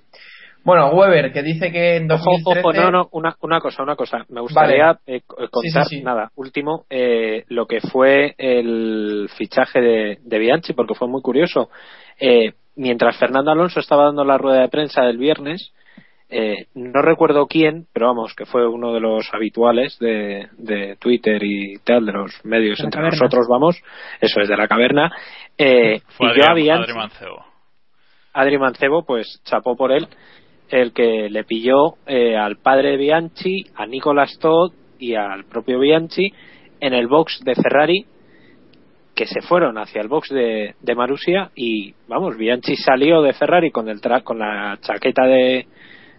Bueno, 0.64 0.90
Weber, 0.90 1.32
que 1.32 1.42
dice 1.42 1.72
que 1.72 1.96
en 1.96 2.10
Ojo, 2.10 2.30
2013... 2.44 2.60
ojo, 2.60 2.72
no, 2.72 2.90
no, 2.90 3.08
una, 3.12 3.34
una 3.40 3.60
cosa, 3.60 3.82
una 3.82 3.96
cosa. 3.96 4.24
Me 4.28 4.40
gustaría 4.40 4.86
Vale. 4.86 4.98
eh, 5.06 5.20
co- 5.26 5.36
contar, 5.50 5.84
Sí, 5.84 5.90
sí, 5.90 5.96
sí. 5.98 6.02
nada, 6.04 6.30
último, 6.36 6.84
eh, 6.90 7.44
lo 7.48 7.66
que 7.66 7.80
fue 7.80 8.34
el 8.36 9.28
fichaje 9.36 9.80
de, 9.80 10.18
de 10.22 10.38
Bianchi, 10.38 10.74
porque 10.74 10.94
fue 10.94 11.08
muy 11.08 11.22
curioso. 11.22 11.70
Eh, 12.20 12.52
mientras 12.76 13.16
Fernando 13.18 13.50
Alonso 13.50 13.80
estaba 13.80 14.04
dando 14.04 14.24
la 14.24 14.36
rueda 14.36 14.60
de 14.60 14.68
prensa 14.68 15.02
del 15.02 15.16
viernes, 15.16 15.72
eh, 16.30 16.66
no 16.74 17.00
recuerdo 17.00 17.46
quién, 17.46 17.86
pero 17.92 18.08
vamos, 18.08 18.34
que 18.34 18.44
fue 18.44 18.68
uno 18.68 18.92
de 18.92 19.00
los 19.00 19.32
habituales 19.32 19.98
de, 19.98 20.48
de 20.58 20.96
Twitter 20.96 21.42
y 21.42 21.78
tal, 21.84 22.04
de 22.04 22.12
los 22.12 22.44
medios 22.44 22.78
De 22.78 22.84
entre 22.84 23.00
caverna. 23.00 23.18
nosotros, 23.18 23.46
vamos, 23.48 23.82
eso 24.20 24.40
es 24.40 24.48
de 24.48 24.56
la 24.56 24.68
caverna, 24.68 25.10
eh, 25.56 26.00
Fue 26.16 26.32
y 26.32 26.38
yo 26.38 26.44
a 26.44 26.50
Adrián, 26.50 26.54
Bianchi, 26.54 26.82
Adri 26.82 26.94
Mancebo. 26.94 27.44
Adri 28.34 28.58
Mancebo, 28.58 29.04
pues 29.04 29.40
chapó 29.44 29.74
por 29.74 29.90
él, 29.90 30.06
el 30.68 30.92
que 30.92 31.30
le 31.30 31.44
pilló 31.44 31.94
eh, 32.06 32.36
al 32.36 32.56
padre 32.56 32.90
de 32.90 32.96
Bianchi, 32.98 33.64
a 33.74 33.86
Nicolas 33.86 34.38
Todd 34.38 34.72
y 34.98 35.14
al 35.14 35.44
propio 35.44 35.78
Bianchi 35.78 36.30
en 36.80 36.92
el 36.92 37.06
box 37.06 37.40
de 37.42 37.54
Ferrari, 37.54 38.04
que 39.14 39.26
se 39.26 39.40
fueron 39.40 39.78
hacia 39.78 40.02
el 40.02 40.08
box 40.08 40.28
de, 40.28 40.74
de 40.78 40.94
Marussia 40.94 41.50
y, 41.56 41.94
vamos, 42.06 42.36
Bianchi 42.36 42.76
salió 42.76 43.22
de 43.22 43.32
Ferrari 43.32 43.70
con, 43.70 43.88
el 43.88 44.00
tra 44.00 44.20
con 44.20 44.38
la 44.38 44.78
chaqueta 44.80 45.24
de, 45.24 45.66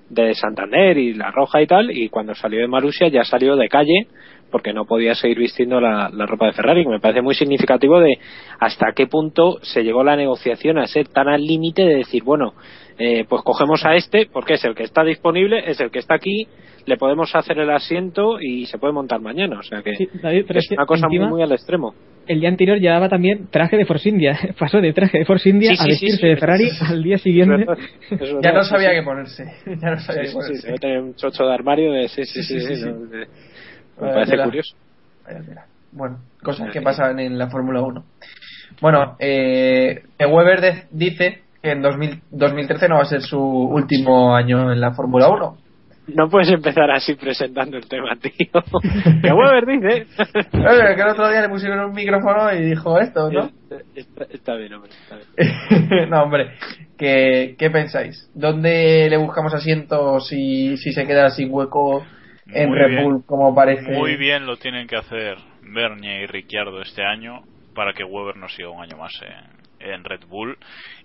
de 0.10 0.34
Santander 0.34 0.98
y 0.98 1.14
la 1.14 1.32
roja 1.32 1.62
y 1.62 1.68
tal, 1.68 1.92
y 1.92 2.10
cuando 2.10 2.34
salió 2.36 2.60
de 2.60 2.68
Marussia 2.68 3.08
ya 3.10 3.24
salió 3.24 3.56
de 3.56 3.70
calle 3.70 4.08
porque 4.52 4.74
no 4.74 4.86
podía 4.86 5.14
seguir 5.14 5.38
vistiendo 5.38 5.80
la, 5.80 6.10
la 6.12 6.26
ropa 6.26 6.48
de 6.48 6.54
Ferrari, 6.54 6.86
me 6.86 7.00
parece 7.00 7.22
muy 7.22 7.36
significativo 7.36 8.00
de 8.00 8.18
hasta 8.60 8.94
qué 8.96 9.08
punto 9.08 9.60
se 9.62 9.84
llegó 9.84 10.04
la 10.04 10.16
negociación 10.16 10.78
a 10.80 10.88
ser 10.88 11.08
tan 11.08 11.28
al 11.28 11.46
límite 11.46 11.84
de 11.84 11.98
decir, 11.98 12.24
bueno, 12.24 12.54
eh, 12.98 13.26
pues 13.30 13.44
cogemos 13.44 13.86
a 13.86 13.96
este 13.96 14.28
porque 14.32 14.56
es 14.56 14.66
el 14.66 14.76
que 14.76 14.84
está 14.84 15.04
disponible, 15.04 15.64
es 15.66 15.80
el 15.80 15.92
que 15.92 16.00
está 16.00 16.16
aquí, 16.16 16.48
le 16.86 16.98
podemos 16.98 17.34
hacer 17.36 17.60
el 17.60 17.70
asiento 17.70 18.42
y 18.42 18.66
se 18.66 18.78
puede 18.78 18.94
montar 18.94 19.22
mañana, 19.22 19.60
o 19.60 19.64
sea 19.64 19.82
que 19.82 19.96
sí, 19.96 20.08
David, 20.22 20.46
pero 20.48 20.60
es 20.60 20.72
una 20.72 20.86
cosa 20.86 21.08
muy, 21.08 21.20
muy 21.20 21.42
al 21.42 21.52
extremo. 21.52 21.94
El 22.30 22.40
día 22.40 22.50
anterior 22.50 22.78
llevaba 22.80 23.10
también 23.10 23.48
traje 23.52 23.76
de 23.76 23.86
Force 23.86 24.08
India. 24.08 24.38
Pasó 24.60 24.80
de 24.80 24.94
traje 24.94 25.18
de 25.20 25.26
Force 25.26 25.50
India 25.50 25.72
Sí, 25.72 25.78
sí, 25.78 25.84
a 25.84 25.88
vestirse 25.88 26.18
sí. 26.22 26.28
de 26.28 26.38
Ferrari 26.38 26.70
al 26.88 27.04
día 27.04 27.18
siguiente. 27.18 27.56
Es 27.64 27.68
verdad, 27.68 27.78
es 28.12 28.36
Ya 28.44 28.52
no 28.54 28.64
sabía 28.64 28.90
sí. 28.90 28.96
qué 28.96 29.04
ponerse. 29.04 29.54
Ya 29.82 29.90
no 29.92 30.00
sabía 30.00 30.24
Sí, 30.26 30.38
qué 30.38 30.42
sí, 30.44 30.56
sí, 30.62 30.68
ponerse. 30.68 31.00
un 31.02 31.16
chocho 31.16 31.44
de 31.46 31.54
armario 31.54 31.92
de 31.92 32.08
sí, 32.08 32.24
sí, 32.26 32.44
Sí, 32.44 32.60
sí, 32.60 32.60
sí, 32.62 32.68
sí, 32.68 32.76
sí. 32.84 32.86
no, 32.90 33.06
de- 33.08 33.18
me 33.18 33.28
Vaya 34.00 34.14
parece 34.14 34.32
tela. 34.32 34.44
curioso. 34.46 34.76
Vaya 35.26 35.42
tela. 35.42 35.66
Bueno, 35.92 36.20
cosas 36.44 36.72
que 36.72 36.82
pasan 36.82 37.20
en 37.20 37.38
la 37.38 37.50
Fórmula 37.50 37.82
1. 37.82 38.04
Bueno, 38.82 39.16
eh, 39.20 40.04
Weber 40.20 40.62
de- 40.62 40.84
dice 40.92 41.42
que 41.62 41.72
en 41.72 41.82
2000 41.82 42.22
2013 42.32 42.88
no 42.88 42.96
va 42.96 43.02
a 43.02 43.06
ser 43.06 43.22
su 43.22 43.40
último 43.42 44.36
año 44.36 44.72
en 44.72 44.80
la 44.80 44.92
Fórmula 44.94 45.30
1. 45.30 45.58
No 46.16 46.30
puedes 46.30 46.50
empezar 46.50 46.90
así 46.92 47.16
presentando 47.16 47.78
el 47.78 47.88
tema, 47.88 48.16
tío. 48.16 48.32
que 49.22 49.32
Weber 49.32 49.66
dice. 49.66 50.08
Eh, 50.20 50.96
que 50.96 51.02
el 51.02 51.08
otro 51.10 51.30
día 51.30 51.42
le 51.42 51.50
pusieron 51.50 51.80
un 51.80 51.92
micrófono 51.94 52.52
y 52.54 52.62
dijo 52.66 53.00
esto, 53.00 53.30
¿no? 53.32 53.50
Está, 53.96 54.24
está 54.32 54.56
bien, 54.56 54.74
hombre. 54.74 54.92
Está 54.92 55.18
bien. 55.38 56.10
no, 56.10 56.24
hombre, 56.24 56.52
¿qué, 56.98 57.56
¿qué 57.58 57.70
pensáis? 57.70 58.30
¿Dónde 58.34 59.08
le 59.10 59.18
buscamos 59.18 59.54
asiento 59.54 60.20
si, 60.20 60.78
si 60.78 60.92
se 60.92 61.06
queda 61.06 61.30
sin 61.30 61.50
hueco 61.52 62.06
en 62.48 62.70
Muy 62.70 62.78
Red 62.80 62.90
bien. 62.90 63.04
Bull, 63.04 63.24
como 63.26 63.54
parece? 63.54 63.92
Muy 63.92 64.16
bien 64.18 64.46
lo 64.46 64.58
tienen 64.58 64.88
que 64.88 64.96
hacer 64.96 65.38
Bernie 65.62 66.24
y 66.24 66.26
Ricciardo 66.26 66.82
este 66.82 67.04
año 67.04 67.42
para 67.76 67.94
que 67.94 68.04
Weber 68.04 68.38
no 68.38 68.48
siga 68.50 68.70
un 68.70 68.82
año 68.82 68.98
más 68.98 69.14
en, 69.22 69.88
en 69.92 70.04
Red 70.04 70.22
Bull 70.28 70.58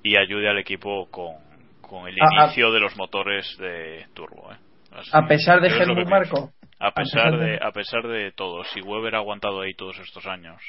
y 0.02 0.16
ayude 0.16 0.48
al 0.48 0.58
equipo 0.58 1.06
con, 1.10 1.34
con 1.82 2.08
el 2.08 2.14
A- 2.20 2.24
a- 2.24 2.44
inicio 2.46 2.72
de 2.72 2.80
los 2.80 2.96
motores 2.96 3.46
de 3.58 4.06
turbo. 4.14 4.50
¿eh? 4.52 4.56
Así, 4.94 5.10
A 5.12 5.26
pesar 5.26 5.60
de 5.60 5.68
Helmut 5.68 6.06
pienso. 6.08 6.50
A 6.78 6.90
pesar 6.92 7.38
de- 7.38 7.46
de, 7.52 7.58
a 7.62 7.70
pesar 7.72 8.02
de 8.06 8.32
todo, 8.32 8.62
si 8.64 8.80
Weber 8.80 9.14
ha 9.14 9.18
aguantado 9.18 9.60
ahí 9.62 9.74
todos 9.74 9.98
estos 9.98 10.26
años 10.26 10.60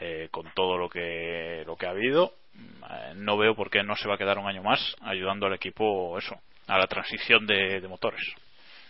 eh, 0.00 0.28
con 0.30 0.46
todo 0.54 0.76
lo 0.78 0.88
que 0.88 1.62
lo 1.66 1.76
que 1.76 1.86
ha 1.86 1.90
habido, 1.90 2.32
eh, 2.56 3.12
no 3.16 3.36
veo 3.36 3.54
por 3.54 3.70
qué 3.70 3.82
no 3.82 3.94
se 3.96 4.08
va 4.08 4.14
a 4.14 4.18
quedar 4.18 4.38
un 4.38 4.46
año 4.48 4.62
más 4.62 4.96
ayudando 5.02 5.46
al 5.46 5.54
equipo 5.54 6.16
eso, 6.18 6.36
a 6.68 6.78
la 6.78 6.86
transición 6.86 7.46
de, 7.46 7.80
de 7.80 7.88
motores. 7.88 8.22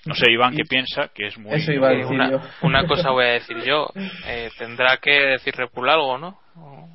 No 0.05 0.15
sé, 0.17 0.31
Iván, 0.33 0.57
qué 0.57 0.65
piensa, 0.65 1.09
que 1.15 1.27
es 1.29 1.39
muy... 1.39 1.53
Eso 1.55 1.71
iba 1.71 1.89
a 1.89 1.93
Eh, 1.93 1.99
decir 1.99 2.13
una, 2.15 2.31
yo. 2.31 2.41
una 2.63 2.87
cosa 2.89 3.11
voy 3.11 3.25
a 3.25 3.29
decir 3.35 3.59
yo. 3.63 3.87
Eh, 4.27 4.51
tendrá 4.59 4.97
que 4.97 5.13
decir 5.13 5.55
Red 5.55 5.69
Bull 5.73 5.89
algo, 5.89 6.19
¿no? 6.19 6.39
O- 6.57 6.89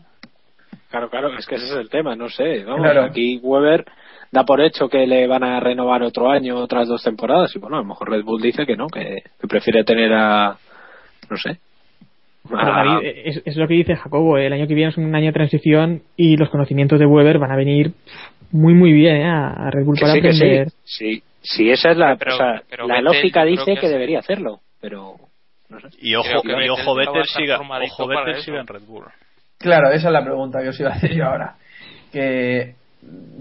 Claro, 0.90 1.10
claro, 1.10 1.38
es 1.38 1.46
que 1.46 1.56
ese 1.56 1.66
es 1.66 1.72
el 1.74 1.90
tema, 1.90 2.16
no 2.16 2.28
sé. 2.30 2.64
Vamos, 2.66 2.82
Claro. 2.82 3.04
aquí 3.06 3.40
Weber 3.42 3.86
da 4.32 4.44
por 4.44 4.62
hecho 4.62 4.90
que 4.90 5.06
le 5.08 5.28
van 5.28 5.44
a 5.44 5.60
renovar 5.60 6.04
otro 6.04 6.30
año, 6.30 6.58
otras 6.58 6.88
dos 6.88 7.04
temporadas, 7.04 7.56
y 7.56 7.60
bueno, 7.60 7.78
a 7.78 7.80
lo 7.82 7.86
mejor 7.86 8.10
Red 8.10 8.24
Bull 8.24 8.42
dice 8.42 8.66
que 8.66 8.76
no, 8.76 8.88
que, 8.88 9.24
que 9.40 9.48
prefiere 9.48 9.84
tener 9.84 10.14
a. 10.14 10.58
No 11.30 11.38
sé. 11.38 11.58
Pero, 12.50 12.62
a- 12.62 12.84
David, 12.84 13.08
es, 13.26 13.42
es 13.46 13.56
lo 13.58 13.68
que 13.68 13.74
dice 13.74 13.96
Jacobo. 13.96 14.38
El 14.38 14.54
año 14.54 14.68
que 14.68 14.74
viene 14.74 14.92
es 14.92 14.98
un 14.98 15.14
año 15.14 15.28
de 15.28 15.34
transición 15.34 16.02
y 16.16 16.38
los 16.38 16.50
conocimientos 16.50 17.00
de 17.00 17.06
Weber 17.06 17.40
van 17.40 17.52
a 17.52 17.58
venir 17.58 17.92
muy, 18.52 18.74
muy 18.74 18.94
bien 18.94 19.18
¿eh? 19.18 19.26
a 19.30 19.70
Red 19.72 19.84
Bull 19.86 19.96
que 19.98 20.02
para 20.02 20.14
sí, 20.14 20.22
que 20.22 20.28
aprender. 20.30 20.70
sí. 20.84 21.16
sí. 21.16 21.24
Sí, 21.40 21.70
esa 21.70 21.92
es 21.92 21.98
la. 21.98 22.18
Pero- 22.18 22.34
o 22.36 22.38
sea, 22.38 22.62
pero 22.70 22.88
la 22.88 22.96
Vettel 22.96 23.06
lógica 23.06 23.46
dice 23.46 23.76
que 23.80 23.88
debería 23.88 24.20
hacerlo, 24.20 24.60
pero. 24.82 25.14
No 25.70 25.80
sé. 25.80 25.88
Y 26.02 26.16
ojo, 26.16 26.42
que 26.42 26.66
y 26.66 26.70
ojo 26.70 26.96
Vettel 26.96 27.26
siga, 27.26 27.60
ojo 27.60 28.08
Vettel 28.08 28.42
siga 28.42 28.60
en 28.62 28.68
Red 28.68 28.82
Bull. 28.86 29.06
Claro, 29.58 29.90
esa 29.92 30.08
es 30.08 30.14
la 30.14 30.24
pregunta 30.24 30.62
que 30.62 30.70
os 30.70 30.80
iba 30.80 30.90
a 30.90 30.94
hacer 30.94 31.14
yo 31.16 31.26
ahora. 31.26 31.56
Que 32.12 32.76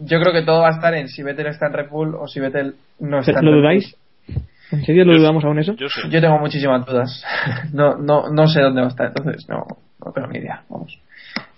yo 0.05 0.21
creo 0.21 0.33
que 0.33 0.43
todo 0.43 0.61
va 0.63 0.69
a 0.69 0.73
estar 0.73 0.95
en 0.95 1.09
si 1.09 1.23
Vettel 1.23 1.47
está 1.49 1.67
en 1.67 1.73
Red 1.73 1.89
Bull 1.91 2.15
o 2.15 2.27
si 2.29 2.41
Vettel 2.41 2.75
no 3.01 3.21
está 3.21 3.39
en 3.41 3.45
¿Lo 3.45 3.51
Red 3.51 3.57
Bull. 3.57 3.63
dudáis? 3.63 3.97
¿En 4.73 4.85
serio 4.85 5.05
lo 5.05 5.13
Yo- 5.13 5.19
dudamos 5.21 5.45
aún 5.45 5.59
eso? 5.59 5.75
Yo 5.77 5.89
sí. 5.89 6.01
Yo 6.11 6.21
tengo 6.21 6.39
muchísimas 6.39 6.85
dudas. 6.87 7.25
No, 7.73 7.97
no, 7.97 8.31
no 8.31 8.47
sé 8.49 8.61
dónde 8.61 8.81
va 8.81 8.87
a 8.89 8.91
estar, 8.91 9.07
entonces 9.09 9.49
no, 9.49 9.65
no 10.05 10.13
tengo 10.13 10.29
ni 10.29 10.39
idea. 10.39 10.63
Vamos. 10.69 10.99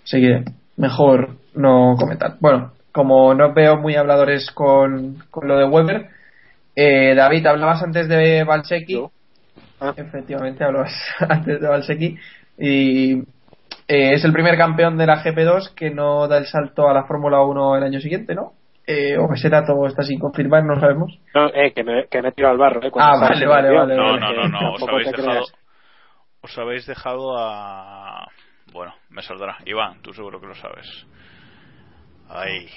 Así 0.03 0.21
que 0.21 0.43
mejor 0.77 1.35
no 1.55 1.95
comentar. 1.97 2.35
Bueno, 2.39 2.71
como 2.91 3.33
no 3.33 3.53
veo 3.53 3.77
muy 3.77 3.95
habladores 3.95 4.51
con, 4.51 5.17
con 5.29 5.47
lo 5.47 5.57
de 5.57 5.65
Weber, 5.65 6.07
eh, 6.75 7.13
David, 7.15 7.45
hablabas 7.47 7.81
antes 7.83 8.07
de 8.07 8.43
Valsecki. 8.43 8.93
Yo. 8.93 9.11
Ah. 9.81 9.93
Efectivamente, 9.95 10.63
hablabas 10.63 10.93
antes 11.19 11.59
de 11.61 11.67
Valsecki. 11.67 12.17
Y 12.59 13.23
eh, 13.89 14.13
es 14.13 14.23
el 14.23 14.31
primer 14.31 14.55
campeón 14.55 14.97
de 14.97 15.07
la 15.07 15.23
GP2 15.23 15.73
que 15.73 15.89
no 15.89 16.27
da 16.27 16.37
el 16.37 16.45
salto 16.45 16.87
a 16.87 16.93
la 16.93 17.05
Fórmula 17.05 17.41
1 17.41 17.75
el 17.77 17.83
año 17.83 17.99
siguiente, 17.99 18.35
¿no? 18.35 18.53
Eh, 18.85 19.17
o 19.17 19.33
ese 19.33 19.49
dato 19.49 19.73
está 19.87 20.03
sin 20.03 20.19
confirmar, 20.19 20.63
no 20.63 20.79
sabemos. 20.79 21.19
No, 21.33 21.47
eh, 21.47 21.73
que 21.73 21.83
me, 21.83 22.07
que 22.07 22.21
me 22.21 22.31
tiro 22.31 22.49
al 22.49 22.57
barro, 22.59 22.83
eh. 22.83 22.91
Ah, 22.99 23.17
vale, 23.19 23.47
vale, 23.47 23.71
vale, 23.71 23.95
No, 23.95 24.03
vale. 24.03 24.19
no, 24.19 24.33
no, 24.33 24.47
no, 24.47 24.73
os 24.73 24.83
habéis 24.87 25.11
dejado... 25.11 25.45
Os 26.41 26.57
habéis 26.57 26.85
dejado 26.85 27.37
a... 27.37 28.27
Bueno, 28.71 28.93
me 29.09 29.23
saldrá. 29.23 29.57
Iván, 29.65 30.01
tú 30.03 30.13
seguro 30.13 30.39
que 30.39 30.47
lo 30.47 30.55
sabes. 30.55 30.87
Ahí. 32.29 32.67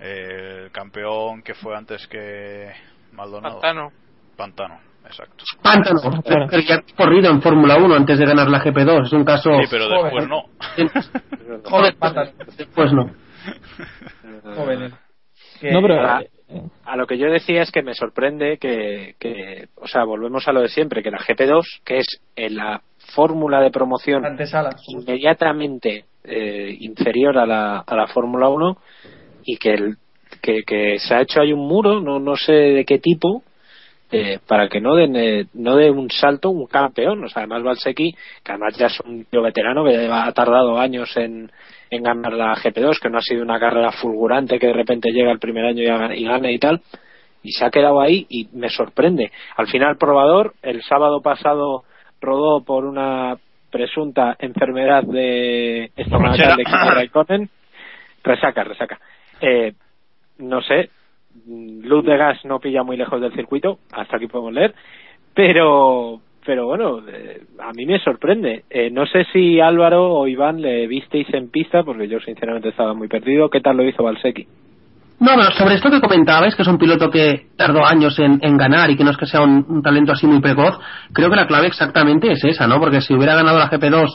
El 0.00 0.70
campeón 0.70 1.42
que 1.42 1.54
fue 1.54 1.76
antes 1.76 2.06
que 2.06 2.70
Maldonado. 3.12 3.60
Pantano. 3.60 3.92
Pantano. 4.36 4.89
Exacto. 5.06 5.44
Pántano, 5.62 6.00
Claro. 6.22 6.46
pero 6.50 6.62
ya 6.62 6.76
ha 6.76 6.82
corrido 6.96 7.30
en 7.30 7.40
Fórmula 7.42 7.76
1 7.76 7.94
antes 7.94 8.18
de 8.18 8.26
ganar 8.26 8.48
la 8.48 8.62
GP2. 8.62 9.06
Es 9.06 9.12
un 9.12 9.24
caso. 9.24 9.50
Sí, 9.60 9.66
pero 9.70 9.88
después 9.88 10.28
no. 10.28 10.42
Joder. 11.64 11.94
Después 12.56 12.92
no. 12.92 13.10
Jóvenes. 14.56 14.92
Que- 15.60 15.72
No, 15.72 15.82
pero- 15.82 16.00
a, 16.06 16.22
a 16.84 16.96
lo 16.96 17.06
que 17.06 17.18
yo 17.18 17.26
decía 17.30 17.62
es 17.62 17.70
que 17.70 17.82
me 17.82 17.94
sorprende 17.94 18.58
que, 18.58 19.14
que, 19.18 19.68
o 19.76 19.86
sea, 19.86 20.04
volvemos 20.04 20.48
a 20.48 20.52
lo 20.52 20.62
de 20.62 20.68
siempre, 20.68 21.02
que 21.02 21.10
la 21.10 21.18
GP2, 21.18 21.62
que 21.84 21.98
es 21.98 22.06
en 22.36 22.56
la 22.56 22.80
fórmula 23.14 23.60
de 23.60 23.70
promoción 23.70 24.24
Antesala. 24.24 24.70
inmediatamente 24.88 26.04
eh, 26.24 26.76
inferior 26.80 27.38
a 27.38 27.46
la, 27.46 27.78
a 27.80 27.96
la 27.96 28.06
Fórmula 28.08 28.48
1 28.48 28.76
y 29.44 29.56
que, 29.56 29.70
el, 29.74 29.96
que, 30.42 30.62
que 30.64 30.98
se 30.98 31.14
ha 31.14 31.20
hecho 31.22 31.40
ahí 31.40 31.52
un 31.52 31.66
muro, 31.66 32.00
no, 32.00 32.18
no 32.18 32.36
sé 32.36 32.52
de 32.52 32.84
qué 32.84 32.98
tipo, 32.98 33.42
eh, 34.12 34.38
para 34.46 34.68
que 34.68 34.80
no 34.80 34.96
den 34.96 35.14
eh, 35.16 35.46
no 35.54 35.76
dé 35.76 35.90
un 35.90 36.10
salto 36.10 36.50
un 36.50 36.66
campeón. 36.66 37.24
O 37.24 37.28
sea, 37.28 37.42
además 37.42 37.62
Valsecchi, 37.62 38.12
que 38.12 38.52
además 38.52 38.76
ya 38.76 38.86
es 38.86 39.00
un 39.00 39.24
tío 39.24 39.42
veterano 39.42 39.84
que 39.84 40.08
ha 40.10 40.32
tardado 40.32 40.78
años 40.78 41.16
en, 41.16 41.50
en 41.90 42.02
ganar 42.02 42.32
la 42.32 42.54
GP2, 42.56 42.98
que 43.00 43.10
no 43.10 43.18
ha 43.18 43.22
sido 43.22 43.42
una 43.42 43.60
carrera 43.60 43.92
fulgurante 43.92 44.58
que 44.58 44.68
de 44.68 44.72
repente 44.72 45.12
llega 45.12 45.30
el 45.30 45.38
primer 45.38 45.64
año 45.64 45.82
y, 45.82 46.20
y 46.20 46.24
gane 46.24 46.52
y 46.52 46.58
tal, 46.58 46.80
y 47.42 47.52
se 47.52 47.64
ha 47.64 47.70
quedado 47.70 48.00
ahí 48.00 48.26
y 48.28 48.48
me 48.52 48.68
sorprende. 48.68 49.30
Al 49.56 49.68
final, 49.68 49.96
probador, 49.96 50.54
el 50.62 50.82
sábado 50.82 51.20
pasado 51.22 51.84
rodó 52.20 52.62
por 52.64 52.84
una 52.84 53.36
presunta 53.70 54.36
enfermedad 54.38 55.04
de 55.04 55.90
estomacal 55.96 56.56
de 56.56 56.64
Kimi 56.64 56.90
Raikkonen. 56.94 57.48
Resaca, 58.22 58.64
resaca. 58.64 59.00
Eh, 59.40 59.72
no 60.38 60.60
sé, 60.62 60.90
luz 61.46 62.04
de 62.04 62.16
gas 62.16 62.44
no 62.44 62.58
pilla 62.60 62.82
muy 62.82 62.96
lejos 62.96 63.20
del 63.20 63.32
circuito, 63.32 63.78
hasta 63.92 64.16
aquí 64.16 64.26
podemos 64.26 64.52
leer, 64.52 64.74
pero 65.34 66.20
pero 66.44 66.66
bueno, 66.66 67.00
eh, 67.06 67.42
a 67.60 67.72
mí 67.72 67.84
me 67.84 67.98
sorprende. 68.00 68.64
Eh, 68.70 68.90
no 68.90 69.06
sé 69.06 69.24
si 69.32 69.60
Álvaro 69.60 70.14
o 70.14 70.26
Iván 70.26 70.60
le 70.60 70.86
visteis 70.86 71.32
en 71.34 71.50
pista, 71.50 71.82
porque 71.82 72.08
yo 72.08 72.18
sinceramente 72.18 72.70
estaba 72.70 72.94
muy 72.94 73.08
perdido. 73.08 73.50
¿Qué 73.50 73.60
tal 73.60 73.76
lo 73.76 73.86
hizo 73.86 74.02
Valsecchi? 74.02 74.46
No, 75.20 75.36
no, 75.36 75.42
sobre 75.52 75.74
esto 75.74 75.90
que 75.90 76.00
comentabais, 76.00 76.56
que 76.56 76.62
es 76.62 76.68
un 76.68 76.78
piloto 76.78 77.10
que 77.10 77.48
tardó 77.56 77.84
años 77.84 78.18
en, 78.18 78.38
en 78.42 78.56
ganar 78.56 78.90
y 78.90 78.96
que 78.96 79.04
no 79.04 79.10
es 79.10 79.18
que 79.18 79.26
sea 79.26 79.42
un, 79.42 79.66
un 79.68 79.82
talento 79.82 80.12
así 80.12 80.26
muy 80.26 80.40
precoz, 80.40 80.80
creo 81.12 81.28
que 81.28 81.36
la 81.36 81.46
clave 81.46 81.66
exactamente 81.66 82.32
es 82.32 82.42
esa, 82.42 82.66
¿no? 82.66 82.80
Porque 82.80 83.02
si 83.02 83.12
hubiera 83.12 83.34
ganado 83.34 83.58
la 83.58 83.68
GP2 83.68 84.08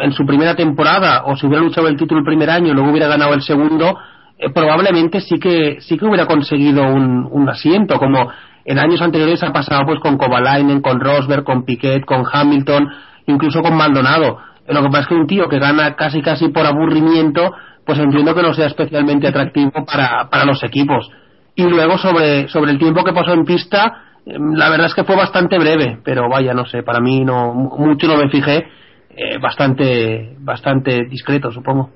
en 0.00 0.12
su 0.12 0.26
primera 0.26 0.56
temporada 0.56 1.22
o 1.26 1.36
si 1.36 1.46
hubiera 1.46 1.62
luchado 1.62 1.86
el 1.86 1.96
título 1.96 2.18
el 2.18 2.26
primer 2.26 2.50
año 2.50 2.72
y 2.72 2.74
luego 2.74 2.90
hubiera 2.90 3.06
ganado 3.06 3.34
el 3.34 3.42
segundo, 3.42 3.96
eh, 4.38 4.50
probablemente 4.50 5.20
sí 5.20 5.38
que 5.38 5.80
sí 5.80 5.96
que 5.98 6.04
hubiera 6.06 6.26
conseguido 6.26 6.82
un, 6.84 7.26
un 7.30 7.48
asiento, 7.48 7.98
como 7.98 8.30
en 8.64 8.78
años 8.78 9.00
anteriores 9.02 9.42
ha 9.42 9.52
pasado 9.52 9.82
pues 9.86 10.00
con 10.00 10.16
Kovalainen, 10.18 10.80
con 10.80 11.00
Rosberg, 11.00 11.44
con 11.44 11.64
Piquet, 11.64 12.04
con 12.04 12.24
Hamilton, 12.30 12.88
incluso 13.26 13.62
con 13.62 13.76
Maldonado. 13.76 14.38
Lo 14.66 14.82
que 14.82 14.88
pasa 14.88 15.00
es 15.00 15.06
que 15.08 15.14
un 15.14 15.26
tío 15.26 15.48
que 15.48 15.58
gana 15.58 15.94
casi 15.96 16.20
casi 16.20 16.48
por 16.48 16.66
aburrimiento, 16.66 17.52
pues 17.86 17.98
entiendo 17.98 18.34
que 18.34 18.42
no 18.42 18.52
sea 18.52 18.66
especialmente 18.66 19.26
atractivo 19.26 19.72
para, 19.86 20.28
para 20.28 20.44
los 20.44 20.62
equipos. 20.62 21.10
Y 21.54 21.62
luego 21.62 21.96
sobre, 21.96 22.48
sobre 22.48 22.72
el 22.72 22.78
tiempo 22.78 23.02
que 23.02 23.14
pasó 23.14 23.32
en 23.32 23.44
pista, 23.46 24.02
eh, 24.26 24.36
la 24.54 24.68
verdad 24.68 24.86
es 24.88 24.94
que 24.94 25.04
fue 25.04 25.16
bastante 25.16 25.58
breve, 25.58 25.98
pero 26.04 26.28
vaya, 26.28 26.52
no 26.52 26.66
sé, 26.66 26.82
para 26.82 27.00
mí 27.00 27.24
no 27.24 27.54
mu- 27.54 27.78
mucho 27.78 28.06
no 28.06 28.18
me 28.18 28.28
fijé, 28.28 28.68
eh, 29.16 29.38
bastante 29.40 30.36
bastante 30.40 31.06
discreto, 31.08 31.50
supongo. 31.50 31.90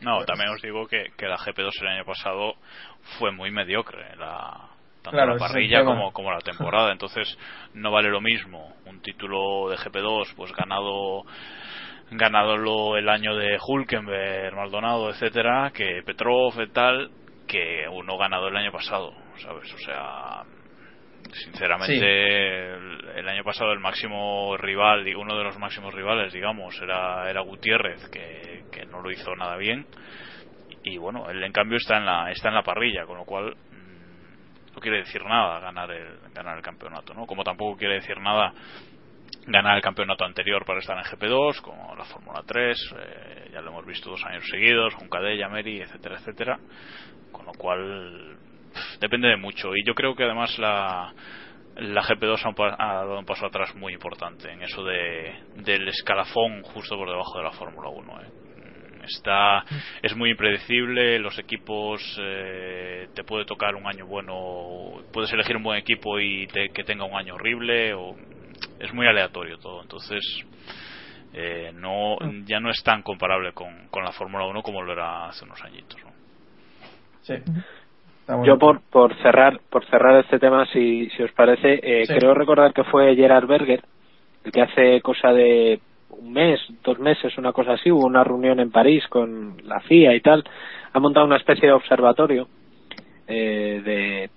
No, 0.00 0.24
también 0.24 0.50
os 0.50 0.62
digo 0.62 0.86
que, 0.86 1.12
que 1.16 1.26
la 1.26 1.36
GP2 1.36 1.70
el 1.82 1.88
año 1.88 2.04
pasado 2.04 2.54
fue 3.18 3.32
muy 3.32 3.50
mediocre, 3.50 4.16
la, 4.16 4.70
tanto 5.02 5.10
Claro, 5.10 5.34
la 5.34 5.38
parrilla 5.38 5.84
como, 5.84 6.12
como 6.12 6.30
la 6.30 6.40
temporada. 6.40 6.92
Entonces, 6.92 7.38
no 7.74 7.90
vale 7.90 8.08
lo 8.08 8.20
mismo 8.20 8.76
un 8.86 9.00
título 9.00 9.68
de 9.68 9.76
GP2 9.76 10.34
pues 10.36 10.52
ganado 10.52 11.24
ganadolo 12.10 12.96
el 12.96 13.08
año 13.08 13.36
de 13.36 13.56
Hulkenberg, 13.64 14.54
Maldonado, 14.56 15.10
etcétera, 15.10 15.70
que 15.72 16.02
Petrov 16.04 16.60
y 16.60 16.68
tal, 16.70 17.10
que 17.46 17.86
uno 17.88 18.18
ganado 18.18 18.48
el 18.48 18.56
año 18.56 18.72
pasado, 18.72 19.12
¿sabes? 19.36 19.72
O 19.72 19.78
sea, 19.78 20.42
sinceramente 21.32 22.74
Sí. 22.80 22.99
El, 23.16 23.28
año 23.28 23.44
pasado 23.44 23.72
el 23.72 23.80
máximo 23.80 24.56
rival, 24.56 25.04
digo, 25.04 25.20
uno 25.20 25.36
de 25.36 25.44
los 25.44 25.58
máximos 25.58 25.94
rivales, 25.94 26.32
digamos, 26.32 26.80
era, 26.80 27.28
era 27.28 27.40
Gutiérrez, 27.40 28.08
que, 28.10 28.64
que 28.70 28.86
no 28.86 29.00
lo 29.00 29.10
hizo 29.10 29.34
nada 29.36 29.56
bien. 29.56 29.86
Y 30.82 30.96
bueno, 30.98 31.28
él 31.28 31.42
en 31.42 31.52
cambio 31.52 31.76
está 31.76 31.98
en 31.98 32.06
la, 32.06 32.30
está 32.30 32.48
en 32.48 32.54
la 32.54 32.62
parrilla, 32.62 33.04
con 33.04 33.18
lo 33.18 33.24
cual 33.24 33.54
mm, 33.54 34.74
no 34.74 34.80
quiere 34.80 34.98
decir 34.98 35.22
nada 35.24 35.60
ganar 35.60 35.90
el, 35.90 36.18
ganar 36.34 36.56
el 36.56 36.62
campeonato, 36.62 37.12
¿no? 37.14 37.26
Como 37.26 37.44
tampoco 37.44 37.76
quiere 37.76 37.94
decir 37.94 38.18
nada 38.18 38.52
ganar 39.46 39.76
el 39.76 39.82
campeonato 39.82 40.24
anterior 40.24 40.64
para 40.64 40.80
estar 40.80 40.96
en 40.96 41.04
GP2, 41.04 41.60
como 41.60 41.94
la 41.96 42.04
Fórmula 42.04 42.42
3, 42.46 42.94
eh, 42.98 43.50
ya 43.52 43.60
lo 43.60 43.70
hemos 43.70 43.86
visto 43.86 44.10
dos 44.10 44.24
años 44.24 44.44
seguidos, 44.50 44.94
con 44.94 45.08
Cadella, 45.08 45.48
Meri, 45.48 45.80
etcétera, 45.80 46.16
etcétera. 46.18 46.58
Con 47.32 47.46
lo 47.46 47.52
cual, 47.52 48.36
depende 49.00 49.28
de 49.28 49.36
mucho. 49.36 49.74
Y 49.74 49.84
yo 49.84 49.94
creo 49.94 50.14
que 50.14 50.24
además 50.24 50.58
la, 50.58 51.12
la 51.76 52.02
GP2 52.02 52.44
ha, 52.44 52.48
un 52.48 52.54
pa- 52.54 52.76
ha 52.78 52.94
dado 52.96 53.18
un 53.18 53.24
paso 53.24 53.46
atrás 53.46 53.74
muy 53.76 53.92
importante 53.92 54.50
en 54.50 54.62
eso 54.62 54.82
de, 54.84 55.34
del 55.54 55.88
escalafón 55.88 56.62
justo 56.62 56.96
por 56.96 57.08
debajo 57.08 57.38
de 57.38 57.44
la 57.44 57.52
Fórmula 57.52 57.88
1. 57.90 58.20
¿eh? 58.22 58.28
Mm, 58.56 59.04
Está, 59.04 59.64
es 60.02 60.14
muy 60.16 60.30
impredecible, 60.30 61.18
los 61.18 61.38
equipos 61.38 62.02
eh, 62.20 63.08
te 63.14 63.24
puede 63.24 63.44
tocar 63.46 63.74
un 63.76 63.86
año 63.86 64.06
bueno, 64.06 65.02
puedes 65.10 65.32
elegir 65.32 65.56
un 65.56 65.62
buen 65.62 65.78
equipo 65.78 66.18
y 66.20 66.46
te- 66.48 66.68
que 66.70 66.84
tenga 66.84 67.04
un 67.04 67.16
año 67.16 67.34
horrible, 67.34 67.94
o 67.94 68.14
es 68.78 68.92
muy 68.92 69.06
aleatorio 69.06 69.56
todo. 69.58 69.80
Entonces, 69.82 70.20
eh, 71.32 71.70
no 71.72 72.16
ya 72.46 72.60
no 72.60 72.70
es 72.70 72.82
tan 72.82 73.02
comparable 73.02 73.52
con, 73.52 73.88
con 73.88 74.04
la 74.04 74.12
Fórmula 74.12 74.44
1 74.46 74.62
como 74.62 74.82
lo 74.82 74.92
era 74.92 75.26
hace 75.28 75.44
unos 75.44 75.62
añitos. 75.64 75.98
¿no? 76.04 76.12
Sí. 77.22 77.34
Bueno. 78.36 78.44
Yo 78.46 78.58
por, 78.58 78.80
por 78.90 79.14
cerrar 79.22 79.58
por 79.70 79.84
cerrar 79.86 80.18
este 80.20 80.38
tema, 80.38 80.66
si, 80.66 81.08
si 81.10 81.22
os 81.22 81.32
parece, 81.32 81.80
eh, 81.82 82.06
Sí. 82.06 82.14
creo 82.14 82.34
recordar 82.34 82.72
que 82.72 82.84
fue 82.84 83.14
Gerard 83.16 83.46
Berger 83.46 83.82
el 84.44 84.52
que 84.52 84.62
hace 84.62 85.00
cosa 85.02 85.32
de 85.32 85.80
un 86.10 86.32
mes, 86.32 86.58
dos 86.82 86.98
meses, 86.98 87.36
una 87.38 87.52
cosa 87.52 87.72
así, 87.72 87.90
hubo 87.90 88.06
una 88.06 88.24
reunión 88.24 88.58
en 88.60 88.70
París 88.70 89.06
con 89.08 89.56
la 89.64 89.80
CIA 89.82 90.14
y 90.14 90.20
tal, 90.20 90.44
ha 90.92 90.98
montado 90.98 91.26
una 91.26 91.36
especie 91.36 91.68
de 91.68 91.74
observatorio 91.74 92.48
eh, 93.28 93.80
de, 93.84 94.30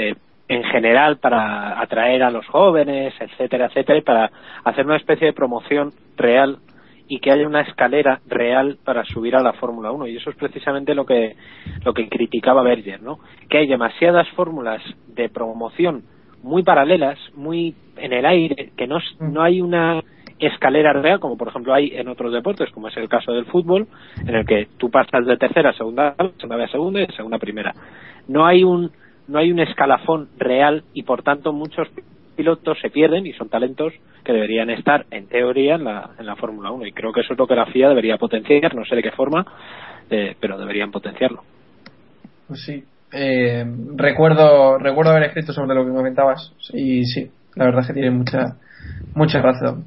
de- 0.00 0.16
en 0.48 0.64
general 0.64 1.18
para 1.18 1.80
atraer 1.80 2.22
a 2.22 2.30
los 2.30 2.46
jóvenes, 2.46 3.14
etcétera, 3.20 3.66
etcétera, 3.66 3.98
y 3.98 4.02
para 4.02 4.30
hacer 4.64 4.84
una 4.84 4.96
especie 4.96 5.28
de 5.28 5.32
promoción 5.32 5.92
real 6.16 6.58
y 7.14 7.18
que 7.20 7.30
haya 7.30 7.46
una 7.46 7.60
escalera 7.60 8.20
real 8.26 8.78
para 8.84 9.04
subir 9.04 9.36
a 9.36 9.42
la 9.42 9.52
Fórmula 9.52 9.90
1 9.92 10.06
y 10.06 10.16
eso 10.16 10.30
es 10.30 10.36
precisamente 10.36 10.94
lo 10.94 11.04
que 11.04 11.36
lo 11.84 11.92
que 11.92 12.08
criticaba 12.08 12.62
Berger, 12.62 13.02
¿no? 13.02 13.18
Que 13.50 13.58
hay 13.58 13.66
demasiadas 13.66 14.26
fórmulas 14.30 14.80
de 15.08 15.28
promoción 15.28 16.04
muy 16.42 16.62
paralelas, 16.62 17.18
muy 17.34 17.74
en 17.96 18.12
el 18.14 18.24
aire, 18.24 18.72
que 18.76 18.86
no, 18.86 18.96
s- 18.96 19.14
no 19.20 19.42
hay 19.42 19.60
una 19.60 20.02
escalera 20.38 20.92
real, 20.94 21.20
como 21.20 21.36
por 21.36 21.48
ejemplo 21.48 21.74
hay 21.74 21.92
en 21.94 22.08
otros 22.08 22.32
deportes, 22.32 22.70
como 22.72 22.88
es 22.88 22.96
el 22.96 23.08
caso 23.10 23.32
del 23.32 23.44
fútbol, 23.44 23.86
en 24.26 24.34
el 24.34 24.46
que 24.46 24.68
tú 24.78 24.90
pasas 24.90 25.26
de 25.26 25.36
tercera 25.36 25.70
a 25.70 25.74
segunda, 25.74 26.14
segunda 26.38 26.64
a 26.64 26.68
segunda 26.68 27.00
y 27.02 27.06
de 27.06 27.12
segunda 27.12 27.36
a 27.36 27.40
primera. 27.40 27.74
No 28.26 28.46
hay 28.46 28.64
un 28.64 28.90
no 29.28 29.38
hay 29.38 29.52
un 29.52 29.60
escalafón 29.60 30.30
real 30.38 30.82
y 30.94 31.02
por 31.04 31.22
tanto 31.22 31.52
muchos 31.52 31.88
pilotos 32.36 32.78
se 32.80 32.90
pierden 32.90 33.26
y 33.26 33.32
son 33.32 33.48
talentos 33.48 33.92
que 34.24 34.32
deberían 34.32 34.70
estar 34.70 35.06
en 35.10 35.26
teoría 35.26 35.76
en 35.76 35.84
la, 35.84 36.10
en 36.18 36.26
la 36.26 36.36
Fórmula 36.36 36.70
1 36.70 36.86
y 36.86 36.92
creo 36.92 37.12
que 37.12 37.20
eso 37.20 37.32
es 37.32 37.38
lo 37.38 37.46
que 37.46 37.54
la 37.54 37.66
FIA 37.66 37.88
debería 37.88 38.16
potenciar, 38.16 38.74
no 38.74 38.84
sé 38.84 38.96
de 38.96 39.02
qué 39.02 39.10
forma, 39.10 39.46
eh, 40.10 40.36
pero 40.40 40.58
deberían 40.58 40.90
potenciarlo. 40.90 41.42
Pues 42.48 42.64
sí. 42.64 42.84
Eh, 43.12 43.64
recuerdo, 43.96 44.78
recuerdo 44.78 45.10
haber 45.10 45.24
escrito 45.24 45.52
sobre 45.52 45.74
lo 45.74 45.84
que 45.84 45.92
comentabas. 45.92 46.52
Y 46.72 47.04
sí, 47.04 47.30
la 47.54 47.66
verdad 47.66 47.80
es 47.82 47.86
que 47.88 47.92
tiene 47.92 48.10
mucha, 48.10 48.56
mucha 49.14 49.42
razón. 49.42 49.84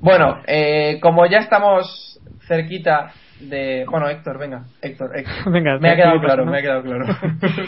Bueno, 0.00 0.42
eh, 0.46 0.98
como 1.02 1.26
ya 1.26 1.38
estamos 1.38 2.20
cerquita 2.46 3.12
de. 3.40 3.84
Bueno, 3.90 4.08
Héctor, 4.08 4.38
venga. 4.38 4.64
Héctor, 4.82 5.10
Héctor. 5.16 5.52
Venga, 5.52 5.78
me 5.78 5.90
ha 5.90 5.96
quedado 5.96 6.20
claro, 6.20 6.44
¿no? 6.44 6.50
me 6.52 6.58
ha 6.58 6.62
quedado 6.62 6.82
claro. 6.82 7.06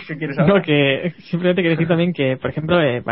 ¿Qué 0.06 0.16
quieres 0.16 0.38
hablar? 0.38 0.56
No, 0.56 0.62
que 0.62 1.12
simplemente 1.18 1.62
quería 1.62 1.76
decir 1.76 1.88
también 1.88 2.12
que, 2.12 2.36
por 2.36 2.51
ejemplo, 2.51 2.80
eh, 2.82 3.02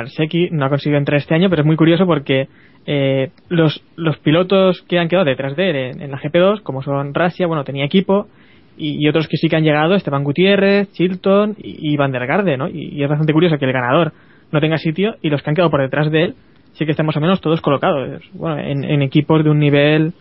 no 0.50 0.64
ha 0.64 0.68
conseguido 0.68 0.98
entrar 0.98 1.18
este 1.18 1.34
año, 1.34 1.48
pero 1.50 1.62
es 1.62 1.66
muy 1.66 1.76
curioso 1.76 2.06
porque 2.06 2.48
eh, 2.86 3.30
los, 3.48 3.82
los 3.96 4.18
pilotos 4.18 4.82
que 4.82 4.98
han 4.98 5.08
quedado 5.08 5.24
detrás 5.24 5.56
de 5.56 5.70
él 5.70 5.76
en, 5.76 6.02
en 6.02 6.10
la 6.10 6.18
GP2, 6.18 6.62
como 6.62 6.82
son 6.82 7.14
Rasia, 7.14 7.46
bueno, 7.46 7.64
tenía 7.64 7.84
equipo, 7.84 8.28
y, 8.76 9.04
y 9.04 9.08
otros 9.08 9.28
que 9.28 9.36
sí 9.36 9.48
que 9.48 9.56
han 9.56 9.64
llegado, 9.64 9.94
Esteban 9.94 10.24
Gutiérrez, 10.24 10.90
Chilton 10.92 11.56
y, 11.58 11.92
y 11.92 11.96
Van 11.96 12.12
der 12.12 12.26
Garde, 12.26 12.56
¿no? 12.56 12.68
Y, 12.68 12.94
y 12.94 13.02
es 13.02 13.08
bastante 13.08 13.32
curioso 13.32 13.58
que 13.58 13.64
el 13.64 13.72
ganador 13.72 14.12
no 14.52 14.60
tenga 14.60 14.78
sitio 14.78 15.16
y 15.20 15.30
los 15.30 15.42
que 15.42 15.50
han 15.50 15.56
quedado 15.56 15.70
por 15.70 15.82
detrás 15.82 16.10
de 16.10 16.24
él 16.24 16.34
sí 16.72 16.84
que 16.84 16.92
están 16.92 17.06
más 17.06 17.16
o 17.16 17.20
menos 17.20 17.40
todos 17.40 17.60
colocados. 17.60 18.22
Bueno, 18.32 18.58
en, 18.58 18.84
en 18.84 19.02
equipos 19.02 19.42
de 19.42 19.50
un 19.50 19.58
nivel 19.58 20.12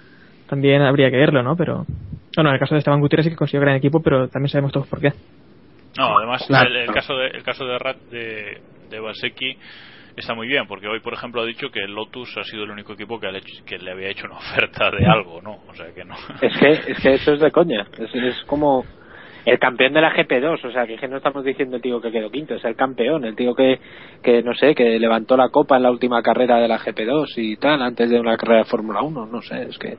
también 0.49 0.81
habría 0.81 1.11
que 1.11 1.17
verlo, 1.17 1.43
¿no? 1.43 1.55
Pero, 1.55 1.85
bueno, 2.37 2.49
en 2.51 2.53
el 2.55 2.59
caso 2.59 2.75
de 2.75 2.79
Esteban 2.79 3.01
Gutiérrez 3.01 3.25
sí 3.25 3.29
que 3.31 3.35
consiguió 3.35 3.61
gran 3.61 3.75
equipo, 3.75 4.01
pero 4.01 4.27
también 4.29 4.49
sabemos 4.49 4.71
todos 4.71 4.87
por 4.87 5.01
qué. 5.01 5.11
No, 5.97 6.17
además 6.17 6.45
Claro. 6.47 6.69
el, 6.69 6.75
el 6.77 6.91
caso 6.91 7.17
de 7.17 7.27
el 7.27 7.43
caso 7.43 7.65
de 7.65 7.77
Rat 7.79 7.97
de, 8.11 8.61
de 8.89 8.99
Valsecchi 8.99 9.57
está 10.15 10.33
muy 10.33 10.47
bien, 10.47 10.65
porque 10.67 10.87
hoy, 10.87 10.99
por 10.99 11.13
ejemplo, 11.13 11.41
ha 11.41 11.45
dicho 11.45 11.69
que 11.69 11.79
el 11.79 11.93
Lotus 11.93 12.37
ha 12.37 12.43
sido 12.43 12.63
el 12.63 12.71
único 12.71 12.93
equipo 12.93 13.19
que, 13.19 13.31
le, 13.31 13.41
que 13.41 13.77
le 13.77 13.91
había 13.91 14.09
hecho 14.09 14.25
una 14.25 14.37
oferta 14.37 14.89
de 14.91 15.05
algo, 15.05 15.41
¿no? 15.41 15.57
O 15.67 15.73
sea 15.75 15.93
que 15.93 16.03
no. 16.05 16.15
Es 16.41 16.57
que, 16.59 16.69
es 16.91 16.99
que 17.01 17.13
eso 17.15 17.33
es 17.33 17.39
de 17.39 17.51
coña. 17.51 17.85
Es, 17.99 18.13
es 18.15 18.43
como 18.45 18.83
el 19.45 19.59
campeón 19.59 19.93
de 19.93 20.01
la 20.01 20.13
GP2, 20.13 20.65
o 20.65 20.71
sea, 20.71 20.85
que 20.85 21.07
no 21.07 21.17
estamos 21.17 21.45
diciendo 21.45 21.77
el 21.77 21.81
tío 21.81 22.01
que 22.01 22.11
quedó 22.11 22.29
quinto, 22.29 22.55
es 22.55 22.65
el 22.65 22.75
campeón, 22.75 23.23
el 23.25 23.35
tío 23.35 23.55
que, 23.55 23.79
que 24.21 24.43
no 24.43 24.53
sé, 24.53 24.75
que 24.75 24.99
levantó 24.99 25.37
la 25.37 25.49
copa 25.49 25.77
en 25.77 25.83
la 25.83 25.91
última 25.91 26.21
carrera 26.21 26.57
de 26.57 26.67
la 26.67 26.77
GP2 26.79 27.27
y 27.37 27.55
tal, 27.57 27.81
antes 27.81 28.09
de 28.09 28.19
una 28.19 28.35
carrera 28.37 28.59
de 28.63 28.69
Fórmula 28.69 29.01
1, 29.01 29.25
no 29.27 29.41
sé, 29.41 29.63
es 29.69 29.77
que 29.77 29.97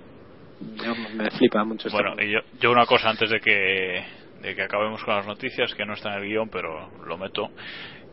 yo, 0.61 0.95
me 1.15 1.31
flipa 1.31 1.65
mucho. 1.65 1.89
Bueno, 1.91 2.15
y 2.21 2.33
yo, 2.33 2.41
yo 2.61 2.71
una 2.71 2.87
cosa 2.87 3.11
antes 3.11 3.31
de 3.31 3.41
que, 3.41 4.05
de 4.43 4.55
que 4.55 4.63
acabemos 4.63 5.03
con 5.05 5.17
las 5.17 5.27
noticias, 5.27 5.75
que 5.75 5.85
no 5.85 5.95
está 5.95 6.11
en 6.11 6.23
el 6.23 6.29
guion, 6.29 6.49
pero 6.49 6.91
lo 7.05 7.19
meto, 7.19 7.51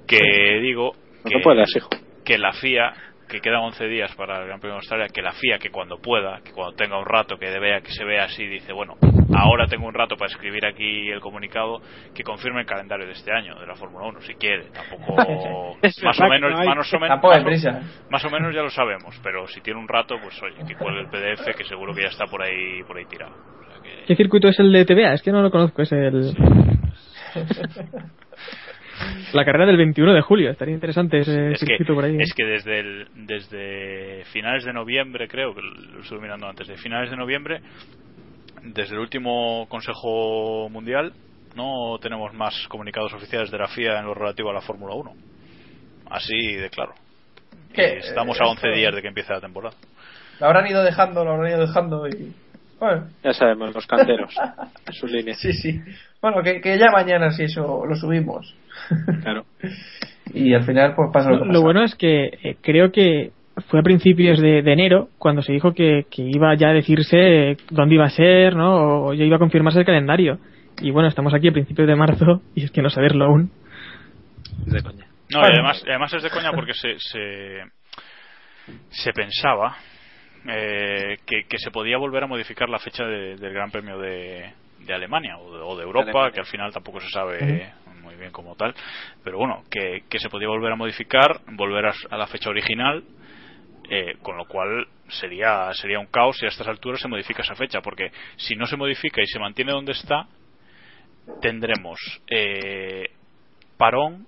que 0.08 0.60
digo 0.62 0.94
que, 1.24 1.36
no 1.36 1.42
puedes, 1.42 1.76
hijo. 1.76 1.90
que 2.24 2.38
la 2.38 2.54
FIA 2.54 2.94
que 3.28 3.40
quedan 3.40 3.62
11 3.62 3.88
días 3.88 4.16
para 4.16 4.40
el 4.40 4.48
Gran 4.48 4.60
Premio 4.60 4.76
de 4.76 4.80
Australia, 4.80 5.08
que 5.14 5.22
la 5.22 5.34
FIA, 5.34 5.58
que 5.58 5.70
cuando 5.70 5.98
pueda, 5.98 6.42
que 6.44 6.52
cuando 6.52 6.76
tenga 6.76 6.98
un 6.98 7.06
rato, 7.06 7.38
que 7.38 7.48
vea 7.60 7.82
que 7.82 7.92
se 7.92 8.04
vea 8.04 8.26
así, 8.26 8.46
dice, 8.46 8.72
bueno, 8.74 8.96
ahora 9.34 9.68
tengo 9.68 9.88
un 9.88 9.94
rato 9.94 10.16
para 10.16 10.32
escribir 10.32 10.66
aquí 10.66 11.10
el 11.10 11.20
comunicado, 11.20 11.82
que 12.14 12.24
confirme 12.24 12.62
el 12.62 12.66
calendario 12.66 13.06
de 13.06 13.14
este 13.14 13.32
año 13.32 13.60
de 13.60 13.66
la 13.66 13.76
Fórmula 13.76 14.08
1, 14.08 14.22
si 14.22 14.36
quiere. 14.36 14.66
Tampoco, 14.72 15.16
más 16.04 16.20
o 16.20 16.28
menos, 16.28 16.52
más 16.66 16.94
o 16.94 17.00
menos, 17.00 17.22
más, 17.22 18.10
más 18.10 18.26
o 18.26 18.30
menos 18.30 18.54
ya 18.54 18.62
lo 18.62 18.70
sabemos, 18.70 19.20
pero 19.24 19.48
si 19.48 19.62
tiene 19.62 19.80
un 19.80 19.88
rato, 19.88 20.16
pues 20.22 20.42
oye, 20.44 20.58
que 20.68 20.76
cuelgue 20.76 21.02
el 21.02 21.08
PDF, 21.08 21.56
que 21.56 21.64
seguro 21.64 21.94
que 21.94 22.04
ya 22.04 22.10
está 22.10 22.26
por 22.26 22.42
ahí, 22.44 22.84
por 22.84 22.98
ahí 22.98 23.06
tirado. 23.06 23.34
O 23.34 23.66
sea 23.66 23.82
que... 23.82 24.06
¿Qué 24.06 24.16
circuito 24.16 24.48
es 24.48 24.60
el 24.60 24.72
de 24.72 24.86
TVA? 24.86 25.14
Es 25.14 25.22
que 25.22 25.32
no 25.32 25.42
lo 25.42 25.50
conozco, 25.52 25.82
es 25.82 25.92
el... 25.92 26.36
La 29.34 29.44
carrera 29.44 29.66
del 29.66 29.78
21 29.78 30.14
de 30.14 30.22
julio, 30.22 30.52
estaría 30.52 30.74
interesante 30.74 31.20
ese 31.20 31.52
es 31.52 31.60
circuito 31.60 31.94
que, 31.94 31.96
por 31.96 32.06
ahí. 32.06 32.18
Es 32.20 32.34
que 32.34 32.46
desde, 32.46 32.80
el, 32.80 33.08
desde 33.16 34.24
finales 34.26 34.64
de 34.64 34.74
noviembre, 34.74 35.28
creo, 35.28 35.54
que 35.54 35.62
lo 35.62 36.00
estuve 36.00 36.22
mirando 36.22 36.48
antes, 36.48 36.68
de 36.68 36.78
finales 36.78 37.10
de 37.10 37.18
noviembre, 37.18 37.62
desde 38.64 38.96
el 38.96 39.00
último 39.00 39.68
Consejo 39.68 40.70
Mundial, 40.70 41.14
no 41.56 41.98
tenemos 42.02 42.34
más 42.34 42.68
comunicados 42.68 43.14
oficiales 43.14 43.52
de 43.52 43.58
la 43.58 43.68
FIA 43.68 44.00
en 44.00 44.06
lo 44.06 44.14
relativo 44.14 44.50
a 44.50 44.54
la 44.54 44.62
Fórmula 44.62 44.96
1. 44.96 45.14
Así 46.10 46.56
de 46.56 46.70
claro. 46.70 46.94
¿Qué? 47.74 47.98
Estamos 47.98 48.40
a 48.40 48.46
11 48.46 48.70
días 48.70 48.96
de 48.96 49.02
que 49.02 49.08
empiece 49.08 49.34
la 49.34 49.42
temporada. 49.42 49.76
Lo 50.40 50.48
habrán 50.48 50.68
ido 50.68 50.84
dejando, 50.84 51.24
lo 51.24 51.32
habrán 51.34 51.52
ido 51.52 51.68
dejando 51.68 52.08
y. 52.08 52.34
Bueno. 52.80 53.08
Ya 53.24 53.34
sabemos, 53.34 53.74
los 53.74 53.88
canteros. 53.88 54.34
en 54.88 54.94
su 54.94 55.08
línea. 55.08 55.34
Sí, 55.36 55.54
sí. 55.54 55.82
Bueno, 56.22 56.42
que, 56.44 56.62
que 56.62 56.78
ya 56.78 56.92
mañana 56.92 57.32
si 57.32 57.44
eso 57.44 57.86
lo 57.86 57.96
subimos. 57.96 58.54
Claro. 59.24 59.46
y 60.34 60.54
al 60.54 60.64
final, 60.66 60.94
pues 60.96 61.10
pasa 61.14 61.32
lo 61.32 61.44
que 61.44 61.50
Lo 61.54 61.62
bueno 61.62 61.84
es 61.84 61.96
que 61.96 62.26
eh, 62.44 62.58
creo 62.62 62.92
que 62.92 63.32
fue 63.70 63.80
a 63.80 63.84
principios 63.84 64.40
de, 64.40 64.62
de 64.62 64.74
enero 64.74 65.10
cuando 65.18 65.42
se 65.42 65.54
dijo 65.54 65.74
que, 65.74 66.06
que 66.12 66.24
iba 66.24 66.54
ya 66.56 66.70
a 66.70 66.74
decirse 66.74 67.56
dónde 67.70 67.96
iba 67.96 68.06
a 68.06 68.10
ser, 68.10 68.56
¿no? 68.56 69.06
O 69.08 69.14
ya 69.14 69.24
iba 69.24 69.38
a 69.38 69.40
confirmarse 69.40 69.80
el 69.80 69.86
calendario. 69.86 70.40
Y 70.82 70.92
bueno, 70.92 71.08
estamos 71.08 71.34
aquí 71.34 71.48
a 71.48 71.54
principios 71.54 71.88
de 71.88 71.96
marzo 71.96 72.42
y 72.54 72.66
es 72.66 72.72
que 72.72 72.82
no 72.82 72.90
saberlo 72.90 73.26
aún. 73.26 73.50
De 74.66 74.82
coña. 74.84 75.06
No, 75.32 75.40
y 75.40 75.44
además, 75.52 75.82
además 75.88 76.14
es 76.14 76.24
de 76.24 76.30
coña 76.30 76.52
porque 76.52 76.74
se, 76.74 77.00
se, 77.00 77.62
se 78.90 79.14
pensaba 79.14 79.78
eh, 80.48 81.18
que, 81.26 81.46
que 81.48 81.58
se 81.58 81.72
podía 81.72 81.98
volver 81.98 82.24
a 82.24 82.28
modificar 82.28 82.68
la 82.70 82.80
fecha 82.80 83.06
de- 83.06 83.38
del 83.38 83.54
Gran 83.54 83.72
Premio 83.72 83.98
de, 84.00 84.52
de 84.86 84.94
Alemania 84.94 85.38
o 85.38 85.56
de, 85.56 85.62
o 85.64 85.78
de 85.78 85.84
Europa, 85.84 86.10
Alemania. 86.10 86.32
que 86.34 86.40
al 86.42 86.46
final 86.46 86.74
tampoco 86.74 87.00
se 87.00 87.10
sabe 87.10 87.72
bien 88.18 88.32
como 88.32 88.56
tal, 88.56 88.74
pero 89.24 89.38
bueno, 89.38 89.64
que, 89.70 90.04
que 90.10 90.20
se 90.20 90.30
podía 90.30 90.48
volver 90.48 90.72
a 90.72 90.76
modificar, 90.76 91.42
volver 91.54 91.88
a, 91.88 91.94
a 92.10 92.18
la 92.18 92.28
fecha 92.28 92.50
original, 92.50 93.04
eh, 93.90 94.18
con 94.22 94.38
lo 94.38 94.46
cual 94.46 94.88
sería 95.08 95.72
sería 95.74 96.00
un 96.00 96.08
caos 96.08 96.38
si 96.38 96.46
a 96.46 96.50
estas 96.50 96.68
alturas 96.68 97.00
se 97.00 97.08
modifica 97.08 97.44
esa 97.44 97.56
fecha, 97.56 97.82
porque 97.82 98.12
si 98.36 98.56
no 98.56 98.66
se 98.66 98.78
modifica 98.78 99.22
y 99.22 99.28
se 99.28 99.40
mantiene 99.40 99.72
donde 99.72 99.92
está, 99.92 100.28
tendremos 101.42 102.00
eh, 102.28 103.12
parón 103.78 104.28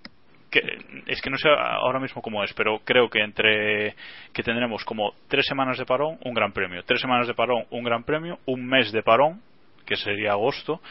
que 0.49 0.61
es 1.07 1.21
que 1.21 1.29
no 1.29 1.37
sé 1.37 1.49
ahora 1.49 1.99
mismo 1.99 2.21
cómo 2.21 2.43
es, 2.43 2.53
pero 2.53 2.79
creo 2.79 3.09
que 3.09 3.19
entre 3.19 3.95
que 4.33 4.43
tendremos 4.43 4.85
como 4.85 5.13
tres 5.27 5.45
semanas 5.45 5.77
de 5.77 5.85
parón, 5.85 6.17
un 6.23 6.33
gran 6.33 6.53
premio, 6.53 6.83
tres 6.83 7.01
semanas 7.01 7.27
de 7.27 7.33
parón, 7.33 7.65
un 7.71 7.83
gran 7.83 8.03
premio, 8.03 8.39
un 8.45 8.65
mes 8.65 8.91
de 8.91 9.03
parón, 9.03 9.41
que 9.85 9.95
sería 9.95 10.31
agosto, 10.31 10.81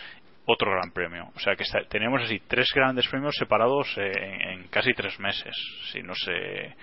otro 0.46 0.70
gran 0.70 0.90
premio. 0.92 1.28
O 1.34 1.38
sea 1.40 1.54
que 1.56 1.64
está- 1.64 1.82
tenemos 1.88 2.22
así 2.22 2.40
tres 2.46 2.68
grandes 2.74 3.06
premios 3.08 3.34
separados 3.36 3.86
eh, 3.98 4.12
en, 4.16 4.48
en 4.60 4.68
casi 4.68 4.92
tres 4.94 5.18
meses. 5.20 5.54
Si 5.92 6.02
no 6.02 6.14
sé, 6.14 6.74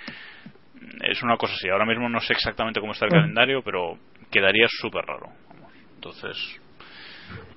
es 1.09 1.23
una 1.23 1.37
cosa 1.37 1.53
así. 1.53 1.69
Ahora 1.69 1.85
mismo 1.85 2.09
no 2.09 2.19
sé 2.19 2.33
exactamente 2.33 2.79
cómo 2.79 2.91
está 2.93 3.05
el 3.05 3.11
Mm. 3.11 3.15
calendario, 3.15 3.61
pero 3.63 3.97
quedaría 4.31 4.67
súper 4.69 5.05
raro. 5.05 5.27
Entonces, 5.95 6.35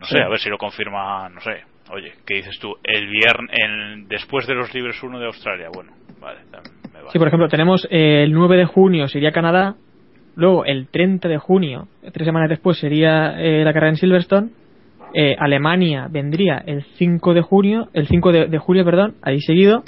no 0.01 0.07
sé, 0.07 0.19
Sí. 0.19 0.21
a 0.25 0.29
ver 0.29 0.39
si 0.39 0.49
lo 0.49 0.59
confirma, 0.59 1.29
no 1.29 1.41
sé. 1.41 1.63
Oye, 1.91 2.13
¿qué 2.27 2.35
dices 2.37 2.59
tú? 2.61 2.75
El 2.83 3.09
viernes, 3.09 4.09
después 4.09 4.47
de 4.47 4.55
los 4.55 4.73
libres 4.75 5.01
1 5.03 5.19
de 5.21 5.27
Australia. 5.27 5.69
Bueno, 5.73 5.93
vale, 6.21 6.41
también 6.51 6.75
me 6.93 6.99
vale. 7.01 7.11
Sí, 7.13 7.19
por 7.19 7.29
ejemplo, 7.29 7.49
tenemos 7.49 7.87
eh, 7.91 8.23
el 8.25 8.33
9 8.33 8.57
de 8.57 8.65
junio 8.65 9.07
sería 9.09 9.31
Canadá, 9.33 9.75
luego 10.35 10.65
el 10.65 10.89
30 10.89 11.29
de 11.29 11.39
junio, 11.39 11.89
tres 12.13 12.27
semanas 12.27 12.49
después 12.51 12.79
sería 12.79 13.41
eh, 13.41 13.65
la 13.65 13.73
carrera 13.73 13.91
en 13.91 13.97
Silverstone, 13.97 14.51
eh, 15.15 15.35
Alemania 15.39 16.09
vendría 16.11 16.63
el 16.67 16.85
5 16.97 17.35
de 17.35 17.43
junio, 17.43 17.89
el 17.93 18.07
5 18.07 18.33
de, 18.33 18.47
de 18.47 18.59
julio, 18.59 18.85
perdón, 18.85 19.15
ahí 19.23 19.41
seguido, 19.41 19.83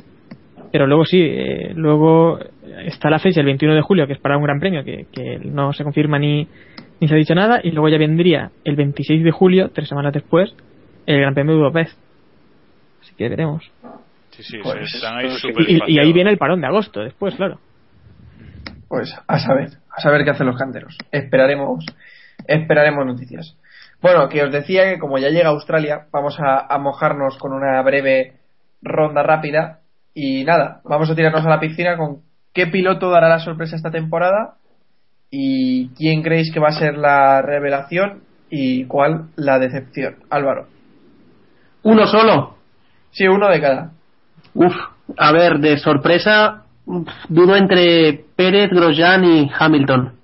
pero 0.72 0.86
luego 0.86 1.04
sí, 1.04 1.20
eh, 1.20 1.72
luego 1.74 2.38
está 2.84 3.10
la 3.10 3.18
fecha 3.18 3.40
el 3.40 3.46
21 3.46 3.74
de 3.74 3.82
julio 3.82 4.06
que 4.06 4.12
es 4.14 4.18
para 4.20 4.36
un 4.36 4.44
gran 4.44 4.60
premio 4.60 4.84
que, 4.84 5.06
que 5.12 5.38
no 5.44 5.72
se 5.72 5.82
confirma 5.84 6.18
ni, 6.18 6.46
ni 7.00 7.08
se 7.08 7.14
ha 7.14 7.16
dicho 7.16 7.34
nada 7.34 7.60
y 7.62 7.70
luego 7.70 7.88
ya 7.88 7.98
vendría 7.98 8.50
el 8.64 8.76
26 8.76 9.24
de 9.24 9.30
julio, 9.30 9.70
tres 9.70 9.88
semanas 9.88 10.12
después, 10.12 10.54
el 11.06 11.20
Gran 11.20 11.34
Premio 11.34 11.54
de 11.54 11.60
Budapest. 11.60 11.98
Así 13.00 13.14
que 13.14 13.28
veremos. 13.28 13.70
Sí, 14.30 14.42
sí, 14.42 14.58
Pues, 14.62 14.94
están 14.94 15.16
ahí 15.16 15.28
Y, 15.66 15.94
y 15.94 15.98
ahí 15.98 16.12
viene 16.12 16.30
el 16.30 16.38
parón 16.38 16.60
de 16.60 16.66
agosto 16.66 17.00
después, 17.00 17.34
claro. 17.34 17.58
Pues 18.88 19.14
a 19.26 19.38
saber, 19.38 19.70
a 19.90 20.00
saber 20.00 20.24
qué 20.24 20.30
hacen 20.30 20.46
los 20.46 20.56
canteros. 20.56 20.96
Esperaremos, 21.12 21.84
esperaremos 22.46 23.06
noticias. 23.06 23.56
Bueno, 24.00 24.28
que 24.28 24.44
os 24.44 24.52
decía 24.52 24.84
que 24.84 24.98
como 24.98 25.18
ya 25.18 25.28
llega 25.28 25.48
Australia, 25.48 26.06
vamos 26.12 26.38
a, 26.40 26.66
a 26.72 26.78
mojarnos 26.78 27.36
con 27.38 27.52
una 27.52 27.80
breve 27.82 28.34
ronda 28.82 29.22
rápida. 29.22 29.80
Y 30.14 30.44
nada, 30.44 30.80
vamos 30.84 31.10
a 31.10 31.14
tirarnos 31.14 31.44
a 31.44 31.50
la 31.50 31.60
piscina 31.60 31.96
con 31.96 32.22
qué 32.52 32.66
piloto 32.66 33.10
dará 33.10 33.28
la 33.28 33.40
sorpresa 33.40 33.76
esta 33.76 33.90
temporada 33.90 34.54
y 35.30 35.88
quién 35.90 36.22
creéis 36.22 36.52
que 36.52 36.60
va 36.60 36.68
a 36.68 36.78
ser 36.78 36.96
la 36.96 37.42
revelación 37.42 38.22
y 38.50 38.84
cuál 38.84 39.28
la 39.36 39.58
decepción. 39.58 40.16
Álvaro. 40.30 40.66
Uno 41.82 42.06
solo. 42.06 42.56
Sí, 43.10 43.26
uno 43.26 43.48
de 43.48 43.60
cada. 43.60 43.90
Uf, 44.54 44.74
a 45.16 45.32
ver, 45.32 45.58
de 45.58 45.78
sorpresa, 45.78 46.64
dudo 47.28 47.56
entre 47.56 48.24
Pérez, 48.36 48.70
Grosjean 48.70 49.24
y 49.24 49.50
Hamilton. 49.56 50.14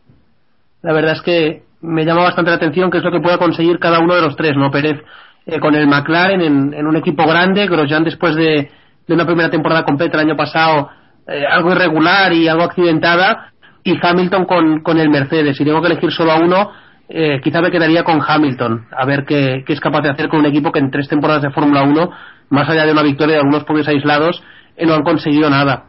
La 0.83 0.93
verdad 0.93 1.13
es 1.13 1.23
que 1.23 1.63
me 1.85 2.05
llama 2.05 2.23
bastante 2.23 2.51
la 2.51 2.56
atención 2.56 2.90
qué 2.90 2.98
es 2.98 3.05
lo 3.05 3.12
que 3.12 3.20
pueda 3.20 3.39
conseguir 3.39 3.78
cada 3.78 4.01
uno 4.01 4.15
de 4.15 4.23
los 4.23 4.36
tres, 4.36 4.56
¿no? 4.56 4.70
Pérez 4.70 5.02
eh, 5.47 5.61
con 5.61 5.74
el 5.74 5.86
McLaren 5.86 6.40
en, 6.40 6.74
en 6.74 6.86
un 6.86 6.97
equipo 6.97 7.27
grande, 7.27 7.66
Grosjean 7.66 8.05
después 8.05 8.35
de, 8.35 8.70
de 9.06 9.15
una 9.15 9.27
primera 9.27 9.51
temporada 9.51 9.85
completa 9.85 10.19
el 10.19 10.28
año 10.28 10.36
pasado, 10.36 10.90
eh, 11.27 11.44
algo 11.47 11.73
irregular 11.73 12.32
y 12.32 12.48
algo 12.48 12.65
accidentada, 12.65 13.52
y 13.82 13.98
Hamilton 14.01 14.47
con, 14.47 14.81
con 14.81 14.98
el 14.98 15.11
Mercedes. 15.11 15.56
Si 15.56 15.65
tengo 15.65 15.81
que 15.82 15.89
elegir 15.89 16.11
solo 16.11 16.32
a 16.32 16.36
uno, 16.36 16.70
eh, 17.09 17.40
quizá 17.43 17.61
me 17.61 17.70
quedaría 17.70 18.02
con 18.02 18.20
Hamilton, 18.27 18.86
a 18.97 19.05
ver 19.05 19.24
qué, 19.27 19.62
es 19.66 19.81
capaz 19.81 20.01
de 20.01 20.11
hacer 20.11 20.28
con 20.28 20.40
un 20.40 20.47
equipo 20.47 20.73
que 20.73 20.78
en 20.78 20.90
tres 20.90 21.09
temporadas 21.09 21.43
de 21.43 21.51
Fórmula 21.51 21.82
1, 21.82 22.11
más 22.48 22.69
allá 22.69 22.86
de 22.86 22.93
una 22.93 23.02
victoria 23.02 23.35
de 23.35 23.40
algunos 23.40 23.65
podios 23.65 23.89
aislados, 23.89 24.43
eh, 24.77 24.86
no 24.86 24.94
han 24.94 25.02
conseguido 25.02 25.51
nada. 25.51 25.85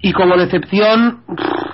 Y 0.00 0.12
como 0.12 0.36
decepción, 0.36 1.22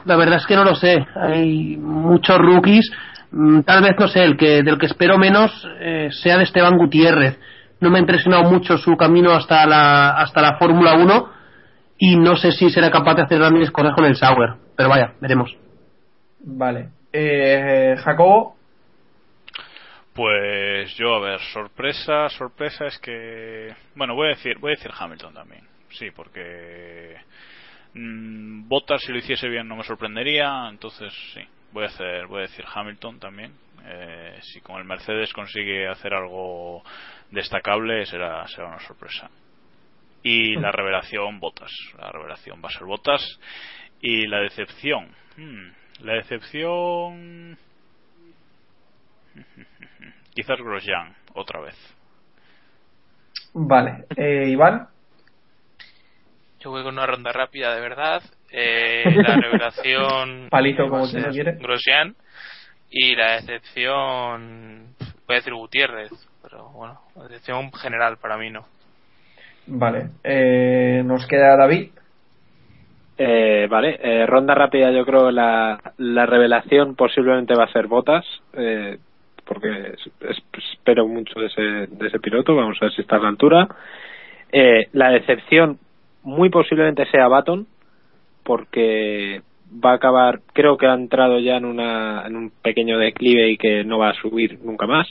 la 0.04 0.16
verdad 0.16 0.36
es 0.36 0.46
que 0.46 0.56
no 0.56 0.64
lo 0.64 0.74
sé. 0.76 1.04
Hay 1.16 1.76
muchos 1.76 2.38
rookies. 2.38 2.90
Mm, 3.32 3.60
Tal 3.62 3.82
vez, 3.82 3.96
no 3.98 4.08
sé, 4.08 4.24
el 4.24 4.36
que 4.36 4.62
del 4.62 4.78
que 4.78 4.86
espero 4.86 5.18
menos 5.18 5.50
eh, 5.80 6.08
sea 6.10 6.36
de 6.36 6.44
Esteban 6.44 6.76
Gutiérrez. 6.76 7.38
No 7.80 7.90
me 7.90 7.98
ha 7.98 8.00
impresionado 8.00 8.50
mucho 8.50 8.76
su 8.76 8.96
camino 8.96 9.32
hasta 9.32 9.66
la, 9.66 10.10
hasta 10.12 10.42
la 10.42 10.58
Fórmula 10.58 10.94
1 10.94 11.32
y 11.98 12.16
no 12.16 12.36
sé 12.36 12.52
si 12.52 12.70
será 12.70 12.90
capaz 12.90 13.14
de 13.14 13.22
hacer 13.22 13.38
grandes 13.38 13.70
cosas 13.70 13.94
con 13.94 14.04
el 14.04 14.16
Sauer. 14.16 14.54
Pero 14.76 14.88
vaya, 14.88 15.14
veremos. 15.20 15.54
Vale. 16.40 16.88
Eh, 17.12 17.96
Jacobo. 18.02 18.56
Pues 20.14 20.94
yo, 20.96 21.14
a 21.14 21.20
ver, 21.20 21.40
sorpresa, 21.52 22.28
sorpresa 22.30 22.86
es 22.86 22.98
que, 22.98 23.74
bueno, 23.94 24.14
voy 24.14 24.26
a 24.26 24.30
decir, 24.30 24.58
voy 24.58 24.72
a 24.72 24.74
decir 24.76 24.90
Hamilton 24.98 25.32
también, 25.32 25.62
sí, 25.90 26.10
porque 26.10 27.14
mm, 27.94 28.68
Bottas 28.68 29.02
si 29.02 29.12
lo 29.12 29.18
hiciese 29.18 29.48
bien 29.48 29.68
no 29.68 29.76
me 29.76 29.84
sorprendería, 29.84 30.68
entonces 30.68 31.12
sí, 31.32 31.40
voy 31.72 31.84
a 31.84 31.88
hacer, 31.88 32.26
voy 32.26 32.38
a 32.38 32.42
decir 32.42 32.64
Hamilton 32.72 33.18
también. 33.18 33.52
Eh, 33.84 34.38
si 34.42 34.60
con 34.60 34.76
el 34.76 34.84
Mercedes 34.84 35.32
consigue 35.32 35.88
hacer 35.88 36.12
algo 36.12 36.82
destacable 37.30 38.04
será 38.06 38.46
será 38.48 38.68
una 38.68 38.80
sorpresa. 38.80 39.30
Y 40.22 40.54
la 40.56 40.70
revelación 40.72 41.40
Bottas, 41.40 41.72
la 41.98 42.10
revelación 42.10 42.60
va 42.62 42.68
a 42.68 42.72
ser 42.72 42.84
Bottas 42.84 43.22
Y 44.00 44.26
la 44.26 44.40
decepción. 44.40 45.14
Hmm, 45.36 45.70
La 46.00 46.14
decepción. 46.14 47.58
Quizás 50.34 50.58
Grosjean, 50.58 51.14
otra 51.34 51.60
vez. 51.60 51.76
Vale. 53.52 54.04
Eh, 54.16 54.48
Iván. 54.48 54.88
Yo 56.60 56.70
voy 56.70 56.82
con 56.82 56.94
una 56.94 57.06
ronda 57.06 57.32
rápida, 57.32 57.74
de 57.74 57.80
verdad. 57.80 58.22
Eh, 58.52 59.04
la 59.26 59.36
revelación. 59.36 60.48
Palito, 60.50 60.84
a 60.84 60.88
como 60.90 61.08
quien 61.08 61.22
lo 61.22 61.30
quiere. 61.30 61.52
Grosjean. 61.52 62.14
Y 62.90 63.14
la 63.14 63.36
decepción. 63.36 64.86
Voy 65.26 65.34
a 65.36 65.38
decir 65.38 65.54
Gutiérrez. 65.54 66.10
Pero 66.42 66.70
bueno, 66.70 67.00
la 67.16 67.24
decepción 67.24 67.72
general 67.72 68.16
para 68.18 68.36
mí 68.36 68.50
no. 68.50 68.66
Vale. 69.66 70.08
Eh, 70.24 71.02
nos 71.04 71.26
queda 71.26 71.56
David. 71.56 71.90
Eh, 73.18 73.66
vale, 73.70 73.98
eh, 74.02 74.26
ronda 74.26 74.54
rápida. 74.54 74.90
Yo 74.90 75.04
creo 75.04 75.30
la, 75.30 75.78
la 75.98 76.26
revelación 76.26 76.96
posiblemente 76.96 77.54
va 77.54 77.64
a 77.64 77.72
ser 77.72 77.86
Botas, 77.86 78.24
eh, 78.54 78.98
porque 79.44 79.68
es- 79.94 80.10
es- 80.30 80.42
espero 80.72 81.06
mucho 81.06 81.38
de 81.38 81.46
ese, 81.46 81.62
de 81.62 82.06
ese 82.08 82.18
piloto. 82.18 82.56
Vamos 82.56 82.78
a 82.80 82.86
ver 82.86 82.94
si 82.94 83.02
está 83.02 83.16
a 83.16 83.20
la 83.20 83.28
altura. 83.28 83.68
Eh, 84.50 84.88
la 84.94 85.10
decepción 85.10 85.78
muy 86.22 86.48
posiblemente 86.48 87.04
sea 87.10 87.28
Baton, 87.28 87.66
porque 88.50 89.42
va 89.72 89.92
a 89.92 89.94
acabar. 89.94 90.40
Creo 90.52 90.76
que 90.76 90.88
ha 90.88 90.94
entrado 90.94 91.38
ya 91.38 91.56
en, 91.56 91.64
una, 91.64 92.26
en 92.26 92.34
un 92.34 92.50
pequeño 92.50 92.98
declive 92.98 93.48
y 93.48 93.56
que 93.56 93.84
no 93.84 93.96
va 93.96 94.10
a 94.10 94.14
subir 94.14 94.58
nunca 94.64 94.88
más. 94.88 95.06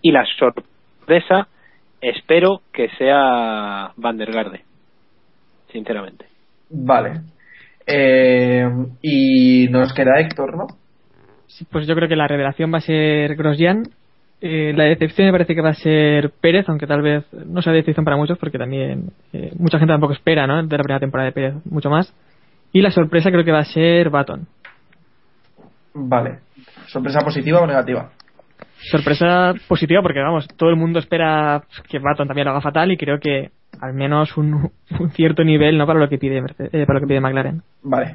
Y 0.00 0.12
la 0.12 0.24
sorpresa, 0.38 1.48
espero 2.00 2.62
que 2.72 2.88
sea 2.98 3.90
Van 3.96 4.16
der 4.16 4.30
Garde, 4.30 4.60
sinceramente. 5.72 6.26
Vale. 6.70 7.22
Eh, 7.84 8.64
y 9.02 9.66
nos 9.68 9.92
queda 9.92 10.20
Héctor, 10.20 10.56
¿no? 10.56 10.66
Sí, 11.48 11.66
Pues 11.68 11.88
yo 11.88 11.96
creo 11.96 12.08
que 12.08 12.14
la 12.14 12.28
revelación 12.28 12.72
va 12.72 12.78
a 12.78 12.82
ser 12.82 13.34
Grosjean. 13.34 13.88
Eh, 14.40 14.72
la 14.76 14.84
decepción 14.84 15.26
me 15.26 15.32
parece 15.32 15.56
que 15.56 15.62
va 15.62 15.70
a 15.70 15.74
ser 15.74 16.30
Pérez, 16.30 16.68
aunque 16.68 16.86
tal 16.86 17.02
vez 17.02 17.24
no 17.32 17.60
sea 17.60 17.72
decepción 17.72 18.04
para 18.04 18.16
muchos, 18.16 18.38
porque 18.38 18.58
también 18.58 19.10
eh, 19.32 19.50
mucha 19.58 19.80
gente 19.80 19.92
tampoco 19.92 20.12
espera, 20.12 20.46
¿no? 20.46 20.62
De 20.62 20.76
la 20.76 20.84
primera 20.84 21.00
temporada 21.00 21.26
de 21.26 21.32
Pérez, 21.32 21.54
mucho 21.64 21.90
más. 21.90 22.14
Y 22.72 22.80
la 22.82 22.90
sorpresa 22.90 23.30
creo 23.30 23.44
que 23.44 23.52
va 23.52 23.60
a 23.60 23.64
ser 23.64 24.10
Baton. 24.10 24.46
Vale. 25.94 26.38
¿Sorpresa 26.86 27.20
positiva 27.20 27.60
o 27.60 27.66
negativa? 27.66 28.10
Sorpresa 28.90 29.54
positiva 29.68 30.02
porque, 30.02 30.20
vamos, 30.20 30.48
todo 30.56 30.70
el 30.70 30.76
mundo 30.76 30.98
espera 30.98 31.62
que 31.88 31.98
Baton 31.98 32.26
también 32.26 32.46
lo 32.46 32.52
haga 32.52 32.60
fatal 32.60 32.90
y 32.90 32.96
creo 32.96 33.18
que 33.20 33.50
al 33.80 33.94
menos 33.94 34.36
un, 34.36 34.70
un 35.00 35.10
cierto 35.10 35.44
nivel, 35.44 35.76
¿no? 35.78 35.86
Para 35.86 36.00
lo 36.00 36.08
que 36.08 36.18
pide, 36.18 36.38
eh, 36.38 36.86
para 36.86 36.94
lo 36.94 37.00
que 37.00 37.06
pide 37.06 37.20
McLaren. 37.20 37.62
Vale. 37.82 38.14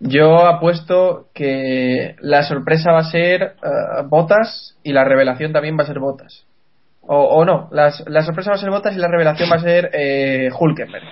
Yo 0.00 0.46
apuesto 0.46 1.26
que 1.34 2.14
la 2.20 2.44
sorpresa 2.44 2.92
va 2.92 3.00
a 3.00 3.10
ser 3.10 3.42
eh, 3.42 4.02
Botas 4.06 4.78
y 4.84 4.92
la 4.92 5.04
revelación 5.04 5.52
también 5.52 5.76
va 5.76 5.82
a 5.82 5.86
ser 5.86 5.98
Botas. 5.98 6.46
O, 7.02 7.16
o 7.16 7.44
no, 7.44 7.68
las- 7.72 8.04
la 8.08 8.22
sorpresa 8.22 8.50
va 8.50 8.56
a 8.56 8.60
ser 8.60 8.70
Botas 8.70 8.94
y 8.96 9.00
la 9.00 9.08
revelación 9.08 9.50
va 9.50 9.56
a 9.56 9.60
ser 9.60 9.90
eh, 9.92 10.50
Hulkenberg. 10.58 11.04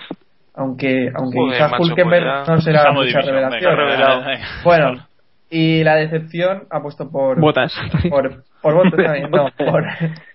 Aunque, 0.56 1.10
aunque 1.14 1.38
Joder, 1.38 1.52
quizás 1.52 1.72
Hulkenberg 1.78 2.24
pues 2.24 2.46
ya 2.46 2.54
no 2.54 2.60
será 2.60 2.92
mucha 2.92 3.20
división, 3.20 3.76
revelación. 3.76 4.24
venga. 4.26 4.46
Bueno, 4.64 5.06
y 5.50 5.84
la 5.84 5.96
decepción 5.96 6.62
apuesto 6.70 7.10
por 7.10 7.38
Botas. 7.40 7.72
por, 8.08 8.42
por 8.62 8.74
Botas 8.74 9.04
también, 9.04 9.30
no, 9.30 9.48
por, 9.58 9.84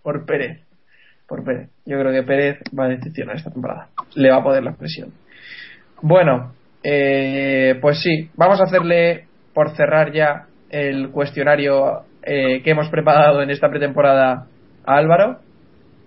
por 0.03 0.25
Pérez. 0.25 0.61
Por 1.27 1.43
Pérez. 1.43 1.69
Yo 1.85 1.99
creo 1.99 2.11
que 2.11 2.23
Pérez 2.23 2.59
va 2.77 2.85
a 2.85 2.89
decepcionar 2.89 3.35
esta 3.35 3.49
temporada. 3.49 3.87
Le 4.15 4.29
va 4.29 4.37
a 4.37 4.43
poder 4.43 4.63
la 4.63 4.73
presión. 4.73 5.11
Bueno, 6.01 6.53
eh, 6.83 7.77
pues 7.81 8.01
sí, 8.01 8.29
vamos 8.35 8.59
a 8.61 8.65
hacerle, 8.65 9.25
por 9.53 9.75
cerrar 9.75 10.11
ya, 10.11 10.45
el 10.69 11.09
cuestionario 11.09 12.03
eh, 12.23 12.61
que 12.63 12.71
hemos 12.71 12.89
preparado 12.89 13.41
en 13.41 13.49
esta 13.49 13.69
pretemporada 13.69 14.45
a 14.85 14.95
Álvaro. 14.95 15.39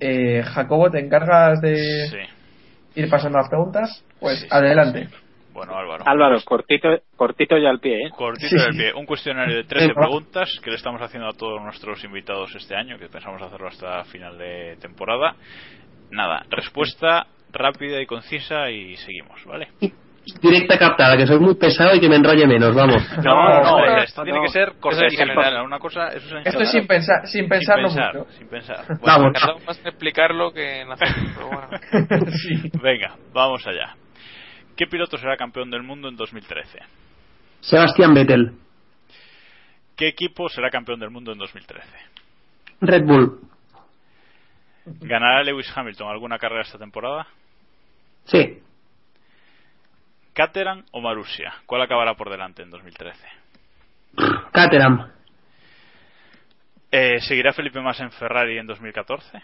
Eh, 0.01 0.43
Jacobo, 0.43 0.91
¿te 0.91 1.01
encargas 1.01 1.61
de 1.61 1.77
Sí. 1.77 2.17
Ir 2.95 3.09
pasando 3.11 3.39
las 3.39 3.49
preguntas? 3.49 4.05
Pues 4.21 4.41
Sí, 4.41 4.47
adelante. 4.51 5.07
sí. 5.09 5.15
Bueno, 5.53 5.77
Álvaro. 5.79 6.03
Álvaro, 6.07 6.39
cortito, 6.45 6.89
cortito 7.17 7.57
ya 7.57 7.71
al 7.71 7.79
pie, 7.79 8.07
¿eh? 8.07 8.11
Cortito 8.11 8.49
Sí, 8.49 8.57
del 8.57 8.73
sí. 8.73 8.79
pie. 8.79 8.93
Un 8.95 9.07
cuestionario 9.07 9.57
de 9.57 9.65
13 9.65 9.87
Venga. 9.87 10.01
preguntas 10.01 10.51
que 10.63 10.71
le 10.71 10.77
estamos 10.77 11.01
haciendo 11.01 11.29
a 11.29 11.33
todos 11.33 11.63
nuestros 11.63 12.03
invitados 12.03 12.53
este 12.57 12.75
año, 12.75 12.99
que 12.99 13.09
pensamos 13.09 13.41
hacerlo 13.41 13.69
hasta 13.69 14.03
final 14.07 14.37
de 14.37 14.77
temporada. 14.81 15.37
Nada, 16.11 16.45
respuesta 16.51 17.27
rápida 17.53 18.01
y 18.03 18.07
concisa 18.07 18.69
y 18.71 18.97
seguimos, 18.97 19.45
¿vale? 19.47 19.69
Directa 20.41 20.79
captada, 20.79 21.17
que 21.17 21.27
soy 21.27 21.39
muy 21.39 21.55
pesado 21.55 21.95
y 21.95 22.01
que 22.01 22.09
me 22.09 22.17
enrolle 22.17 22.47
menos, 22.47 22.75
vamos. 22.75 23.03
No, 23.25 23.35
no, 23.63 23.63
no, 23.87 23.97
esto 23.99 24.21
no, 24.23 24.25
tiene 24.25 24.39
no. 24.39 24.45
que 24.45 24.51
ser 24.51 24.73
cortés 24.81 25.13
es 25.13 25.19
general. 25.19 25.65
Una 25.65 25.79
cosa, 25.79 26.09
eso 26.09 26.17
es 26.39 26.47
Esto 26.47 26.51
general. 26.61 26.67
sin 26.67 26.87
pensar, 26.87 27.27
sin 27.27 27.49
pensarlo 27.49 27.89
sin 27.89 27.97
pensar, 27.99 28.17
mucho. 28.19 28.31
sin 28.33 28.49
pensar. 28.49 28.85
Vamos. 29.03 29.33
Tardó 29.35 29.59
más 29.67 29.79
en 29.81 29.87
explicarlo 29.89 30.53
que 30.53 30.81
en 30.81 30.91
hacerlo, 30.93 31.31
pero 31.35 31.47
bueno. 31.49 31.69
Sí. 32.33 32.71
Venga, 32.83 33.17
vamos 33.33 33.67
allá. 33.67 33.95
¿Qué 34.77 34.87
piloto 34.87 35.19
será 35.19 35.37
campeón 35.37 35.71
del 35.71 35.83
mundo 35.83 36.09
en 36.09 36.17
2013? 36.17 36.79
Sebastián 37.61 38.13
Vettel, 38.15 38.53
¿Qué 39.97 40.09
equipo 40.09 40.49
será 40.49 40.71
campeón 40.71 40.99
del 41.01 41.11
mundo 41.11 41.33
en 41.33 41.39
2013? 41.39 41.87
Red 42.81 43.05
Bull, 43.05 43.41
¿Ganará 44.87 45.43
Lewis 45.45 45.71
Hamilton 45.75 46.09
alguna 46.11 46.39
carrera 46.39 46.63
esta 46.63 46.79
temporada? 46.79 47.27
sí, 48.25 48.59
¿Caterham 50.35 50.85
o 50.93 51.01
Marussia? 51.01 51.55
¿Cuál 51.67 51.83
acabará 51.83 52.15
por 52.15 52.31
delante 52.31 52.63
en 52.63 52.71
2013? 52.71 53.27
Caterham, 54.53 55.11
Eh, 56.91 57.19
¿Seguirá 57.21 57.53
Felipe 57.53 57.81
Massa 57.81 58.05
en 58.05 58.13
Ferrari 58.13 58.59
en 58.59 58.67
2014? 58.67 59.43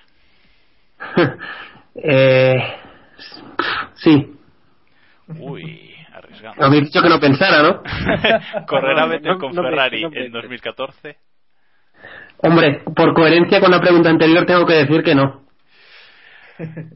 eh, 1.96 2.54
sí. 3.94 4.36
Uy, 5.38 5.94
arriesgando. 6.12 6.64
Habéis 6.64 6.84
dicho 6.84 7.02
que 7.02 7.08
no 7.08 7.18
pensara, 7.18 7.62
¿no? 7.62 7.82
¿Correrá 8.66 9.02
No, 9.02 9.08
Vettel 9.08 9.32
no, 9.32 9.38
con 9.38 9.52
no 9.54 9.62
Ferrari 9.62 10.04
en 10.12 10.30
2014? 10.32 11.16
Hombre, 12.42 12.82
por 12.94 13.14
coherencia 13.14 13.60
con 13.60 13.70
la 13.70 13.80
pregunta 13.80 14.10
anterior 14.10 14.46
tengo 14.46 14.64
que 14.66 14.74
decir 14.74 15.02
que 15.02 15.14
no. 15.14 15.44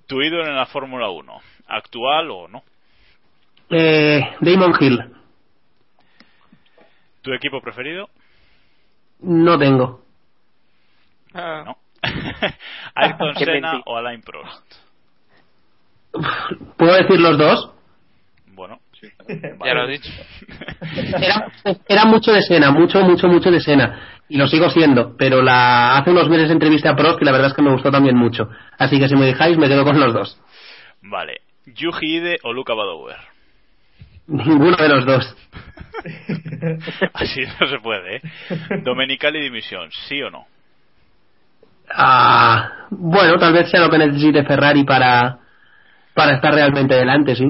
¿Tu 0.07 0.23
ídolo 0.23 0.47
en 0.47 0.57
la 0.57 0.67
Fórmula 0.67 1.09
1? 1.11 1.41
¿Actual 1.69 2.31
o 2.31 2.49
no? 2.49 2.63
Eh, 3.71 4.21
Damon 4.41 4.75
Hill, 4.79 5.01
¿Tu 7.23 7.33
equipo 7.33 7.61
preferido? 7.61 8.09
no 9.21 9.59
tengo. 9.59 10.03
Ah, 11.33 11.63
No. 11.67 11.77
¿Ayrton 12.95 13.35
Qué 13.39 13.45
Senna 13.47 13.81
o 13.87 13.97
Alain 13.97 14.21
Prost? 14.21 14.75
¿Puedo 16.77 16.95
decir 16.95 17.19
los 17.19 17.39
dos? 17.39 17.71
Bueno, 18.49 18.79
sí. 19.01 19.09
ya 19.65 19.75
lo 19.75 19.83
has 19.83 19.89
dicho. 19.89 20.11
Era, 21.17 21.51
era 21.89 22.05
mucho 22.05 22.33
de 22.33 22.43
Sena, 22.43 22.71
mucho, 22.71 23.01
mucho, 23.01 23.27
mucho 23.27 23.51
de 23.51 23.61
Sena. 23.61 24.19
Y 24.29 24.37
lo 24.37 24.47
sigo 24.47 24.69
siendo, 24.71 25.17
pero 25.17 25.43
la 25.43 25.97
hace 25.99 26.11
unos 26.11 26.29
meses 26.29 26.51
entrevisté 26.51 26.89
a 26.89 26.95
Prost 26.97 27.21
y 27.21 27.25
la 27.25 27.33
verdad 27.33 27.49
es 27.49 27.55
que 27.55 27.63
me 27.63 27.73
gustó 27.73 27.91
también 27.91 28.17
mucho. 28.17 28.49
Así 28.79 28.99
que 28.99 29.09
si 29.09 29.17
me 29.17 29.27
dejáis, 29.27 29.57
me 29.59 29.69
quedo 29.69 29.85
con 29.85 29.99
los 29.99 30.13
dos. 30.15 30.41
Vale. 31.03 31.41
¿Yuji 31.67 32.17
Ide 32.17 32.37
o 32.43 32.53
Luca 32.53 32.75
Badower? 32.75 33.17
Ninguno 34.27 34.77
de 34.77 34.89
los 34.89 35.05
dos. 35.07 35.37
Así 37.15 37.41
no 37.61 37.67
se 37.69 37.79
puede, 37.83 38.17
¿eh? 38.17 38.23
Domenicali 38.83 39.41
dimisión, 39.43 39.89
¿sí 40.09 40.23
o 40.23 40.31
no? 40.31 40.47
Ah, 41.95 42.87
bueno, 42.91 43.39
tal 43.39 43.53
vez 43.53 43.71
sea 43.71 43.81
lo 43.81 43.91
que 43.91 43.99
necesite 43.99 44.45
Ferrari 44.45 44.85
para, 44.85 45.39
para 46.15 46.33
estar 46.33 46.55
realmente 46.55 46.95
delante, 46.95 47.35
sí. 47.37 47.49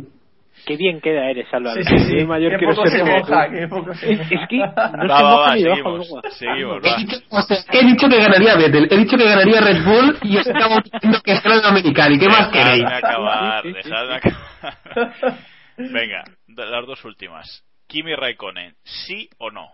Qué 0.66 0.76
bien 0.76 1.00
queda 1.00 1.28
eres, 1.30 1.46
Álvaro. 1.52 1.82
Sí, 1.82 1.98
sí, 1.98 2.18
sí. 2.20 2.24
Mayor 2.24 2.52
Qué 2.52 2.58
quiero 2.58 2.74
poco 2.74 2.86
ser 2.88 2.98
se 3.00 3.04
como 3.04 3.18
moja, 3.18 3.46
tú. 3.46 3.52
qué 3.52 3.68
poco 3.68 3.94
se 3.94 4.12
Es, 4.12 4.18
moja. 4.18 4.34
es 4.34 4.48
que 4.48 4.56
no 4.56 4.64
Va, 4.64 5.16
se 5.18 5.22
va, 5.24 5.30
moja 5.30 5.48
va, 5.48 5.54
ni 5.54 5.62
debajo 5.62 5.92
del 5.98 6.32
seguimos. 6.32 6.80
He 6.82 6.90
va. 6.90 6.96
dicho, 6.96 7.16
o 7.30 7.42
sea, 7.42 7.56
he 7.72 7.84
dicho 7.84 8.08
que 8.08 8.18
ganaría 8.18 8.56
Vettel, 8.56 8.88
he 8.90 8.96
dicho 8.96 9.16
que 9.16 9.24
ganaría 9.28 9.60
Red 9.60 9.84
Bull 9.84 10.18
y 10.22 10.38
os 10.38 10.48
acabo 10.48 10.76
diciendo 10.82 11.20
que 11.22 11.32
es 11.32 11.44
el 11.44 11.60
Dominicali. 11.62 12.18
¿Qué 12.18 12.28
más 12.28 12.48
queréis? 12.48 12.82
Dejadme 12.82 12.96
acabar, 12.96 13.62
Sí, 13.62 13.68
sí, 13.74 13.82
sí. 13.82 13.88
dejadme 13.90 14.14
acabar. 14.14 15.34
Venga, 15.76 16.24
las 16.56 16.86
dos 16.86 17.04
últimas. 17.04 17.64
Kimi 17.86 18.14
Raikkonen, 18.14 18.74
¿sí 18.82 19.28
o 19.38 19.50
no? 19.50 19.68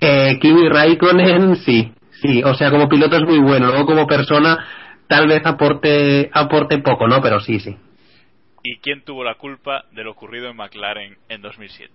Eh, 0.00 0.38
Kimi 0.40 0.68
Raikkonen, 0.68 1.56
sí, 1.56 1.92
sí. 2.22 2.42
O 2.42 2.54
sea, 2.54 2.70
como 2.70 2.88
piloto 2.88 3.16
es 3.16 3.22
muy 3.22 3.38
bueno. 3.38 3.66
Luego, 3.66 3.86
como 3.86 4.06
persona, 4.06 4.66
tal 5.06 5.28
vez 5.28 5.44
aporte, 5.44 6.30
aporte 6.32 6.78
poco, 6.78 7.06
¿no? 7.06 7.20
Pero 7.20 7.40
sí, 7.40 7.60
sí. 7.60 7.76
¿Y 8.62 8.78
quién 8.78 9.02
tuvo 9.04 9.22
la 9.22 9.34
culpa 9.34 9.84
de 9.92 10.02
lo 10.02 10.10
ocurrido 10.10 10.48
en 10.48 10.56
McLaren 10.56 11.16
en 11.28 11.40
2007? 11.40 11.92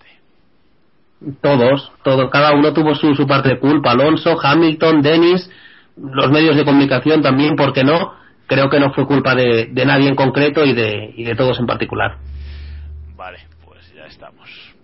Todos, 1.42 1.92
todos. 2.04 2.32
Cada 2.32 2.54
uno 2.54 2.74
tuvo 2.74 2.96
su, 2.96 3.14
su 3.14 3.28
parte 3.28 3.50
de 3.50 3.60
culpa. 3.60 3.92
Alonso, 3.92 4.38
Hamilton, 4.42 5.02
Dennis, 5.02 5.50
los 5.98 6.32
medios 6.32 6.56
de 6.56 6.66
comunicación 6.66 7.22
también, 7.22 7.56
¿por 7.56 7.74
qué 7.74 7.84
no? 7.84 8.14
Creo 8.48 8.70
que 8.70 8.80
no 8.80 8.92
fue 8.94 9.06
culpa 9.06 9.36
de, 9.36 9.68
de 9.72 9.86
nadie 9.86 10.08
en 10.08 10.16
concreto 10.16 10.66
y 10.66 10.74
de, 10.74 11.14
y 11.16 11.24
de 11.24 11.36
todos 11.36 11.60
en 11.60 11.68
particular. 11.68 12.18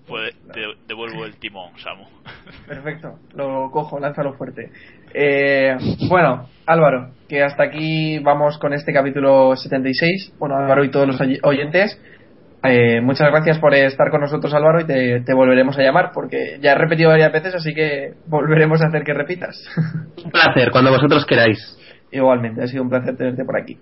Pues 0.07 0.33
te 0.53 0.61
devuelvo 0.87 1.25
el 1.25 1.35
timón, 1.37 1.71
Samu. 1.77 2.05
Perfecto, 2.67 3.19
lo 3.35 3.69
cojo, 3.71 3.99
lánzalo 3.99 4.33
fuerte. 4.33 4.71
Eh, 5.13 5.75
bueno, 6.09 6.47
Álvaro, 6.65 7.11
que 7.27 7.43
hasta 7.43 7.63
aquí 7.63 8.19
vamos 8.19 8.57
con 8.57 8.73
este 8.73 8.93
capítulo 8.93 9.55
76. 9.55 10.33
Bueno, 10.39 10.55
Álvaro 10.57 10.83
y 10.85 10.91
todos 10.91 11.07
los 11.07 11.19
oy- 11.19 11.39
oyentes, 11.43 12.01
eh, 12.63 13.01
muchas 13.01 13.29
gracias 13.31 13.59
por 13.59 13.73
estar 13.73 14.09
con 14.09 14.21
nosotros, 14.21 14.53
Álvaro, 14.53 14.79
y 14.81 14.85
te, 14.85 15.21
te 15.21 15.33
volveremos 15.33 15.77
a 15.77 15.81
llamar, 15.83 16.11
porque 16.13 16.57
ya 16.61 16.71
he 16.71 16.75
repetido 16.75 17.09
varias 17.09 17.31
veces, 17.31 17.55
así 17.55 17.73
que 17.73 18.13
volveremos 18.27 18.81
a 18.81 18.87
hacer 18.87 19.03
que 19.03 19.13
repitas. 19.13 19.55
Un 20.23 20.31
placer, 20.31 20.71
cuando 20.71 20.91
vosotros 20.91 21.25
queráis. 21.25 21.77
Igualmente, 22.11 22.63
ha 22.63 22.67
sido 22.67 22.83
un 22.83 22.89
placer 22.89 23.17
tenerte 23.17 23.43
por 23.43 23.59
aquí. 23.61 23.77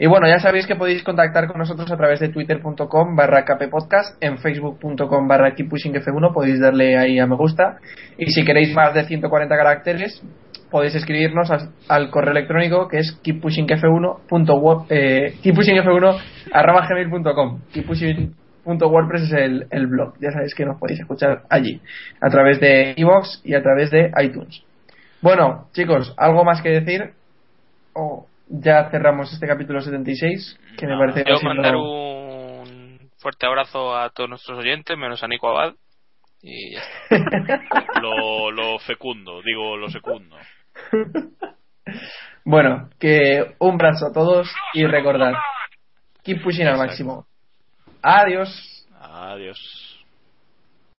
Y 0.00 0.06
bueno, 0.06 0.28
ya 0.28 0.38
sabéis 0.38 0.66
que 0.66 0.76
podéis 0.76 1.02
contactar 1.02 1.48
con 1.48 1.58
nosotros 1.58 1.90
a 1.90 1.96
través 1.96 2.20
de 2.20 2.28
twitter.com 2.28 3.16
barra 3.16 3.44
kppodcast, 3.44 4.22
en 4.22 4.38
facebook.com 4.38 5.26
barra 5.26 5.56
keeppushingf1, 5.56 6.32
podéis 6.32 6.60
darle 6.60 6.96
ahí 6.96 7.18
a 7.18 7.26
me 7.26 7.34
gusta. 7.34 7.78
Y 8.16 8.30
si 8.30 8.44
queréis 8.44 8.72
más 8.74 8.94
de 8.94 9.04
140 9.04 9.56
caracteres, 9.56 10.22
podéis 10.70 10.94
escribirnos 10.94 11.50
al, 11.88 12.10
correo 12.10 12.30
electrónico 12.30 12.86
que 12.86 12.98
es 12.98 13.20
keeppushingf1. 13.24 14.86
Eh, 14.88 15.34
keeppushingf1 15.42 16.20
arroba 16.52 16.86
gmail.com. 16.88 17.62
keeppushing.wordpress 17.72 19.22
es 19.22 19.32
el, 19.32 19.86
blog. 19.88 20.14
Ya 20.20 20.30
sabéis 20.30 20.54
que 20.54 20.64
nos 20.64 20.78
podéis 20.78 21.00
escuchar 21.00 21.42
allí, 21.50 21.80
a 22.20 22.30
través 22.30 22.60
de 22.60 22.94
iVoox 22.96 23.40
y 23.44 23.54
a 23.54 23.62
través 23.62 23.90
de 23.90 24.12
iTunes. 24.22 24.62
Bueno, 25.20 25.66
chicos, 25.72 26.14
¿algo 26.16 26.44
más 26.44 26.62
que 26.62 26.68
decir? 26.68 27.14
O 27.94 28.27
ya 28.50 28.90
cerramos 28.90 29.32
este 29.32 29.46
capítulo 29.46 29.80
76, 29.80 30.58
que 30.78 30.86
me 30.86 30.96
parece 30.98 31.24
sido- 31.24 31.40
mandar 31.42 31.76
un 31.76 33.10
fuerte 33.18 33.46
abrazo 33.46 33.96
a 33.96 34.10
todos 34.10 34.28
nuestros 34.30 34.58
oyentes, 34.58 34.96
menos 34.96 35.22
a 35.22 35.28
Nico 35.28 35.48
Abad. 35.50 35.74
Y 36.40 36.74
ya 36.74 36.80
está. 37.10 37.20
Lo, 38.00 38.50
lo 38.52 38.78
fecundo, 38.78 39.42
digo 39.42 39.76
lo 39.76 39.88
secundo. 39.90 40.36
Bueno, 42.44 42.90
que 42.98 43.54
un 43.58 43.74
abrazo 43.74 44.06
a 44.06 44.12
todos 44.12 44.48
y 44.74 44.86
recordad, 44.86 45.32
keep 46.22 46.42
pushing 46.42 46.66
al 46.66 46.76
máximo. 46.78 47.26
Adiós. 48.02 48.86
Adiós. 49.00 49.58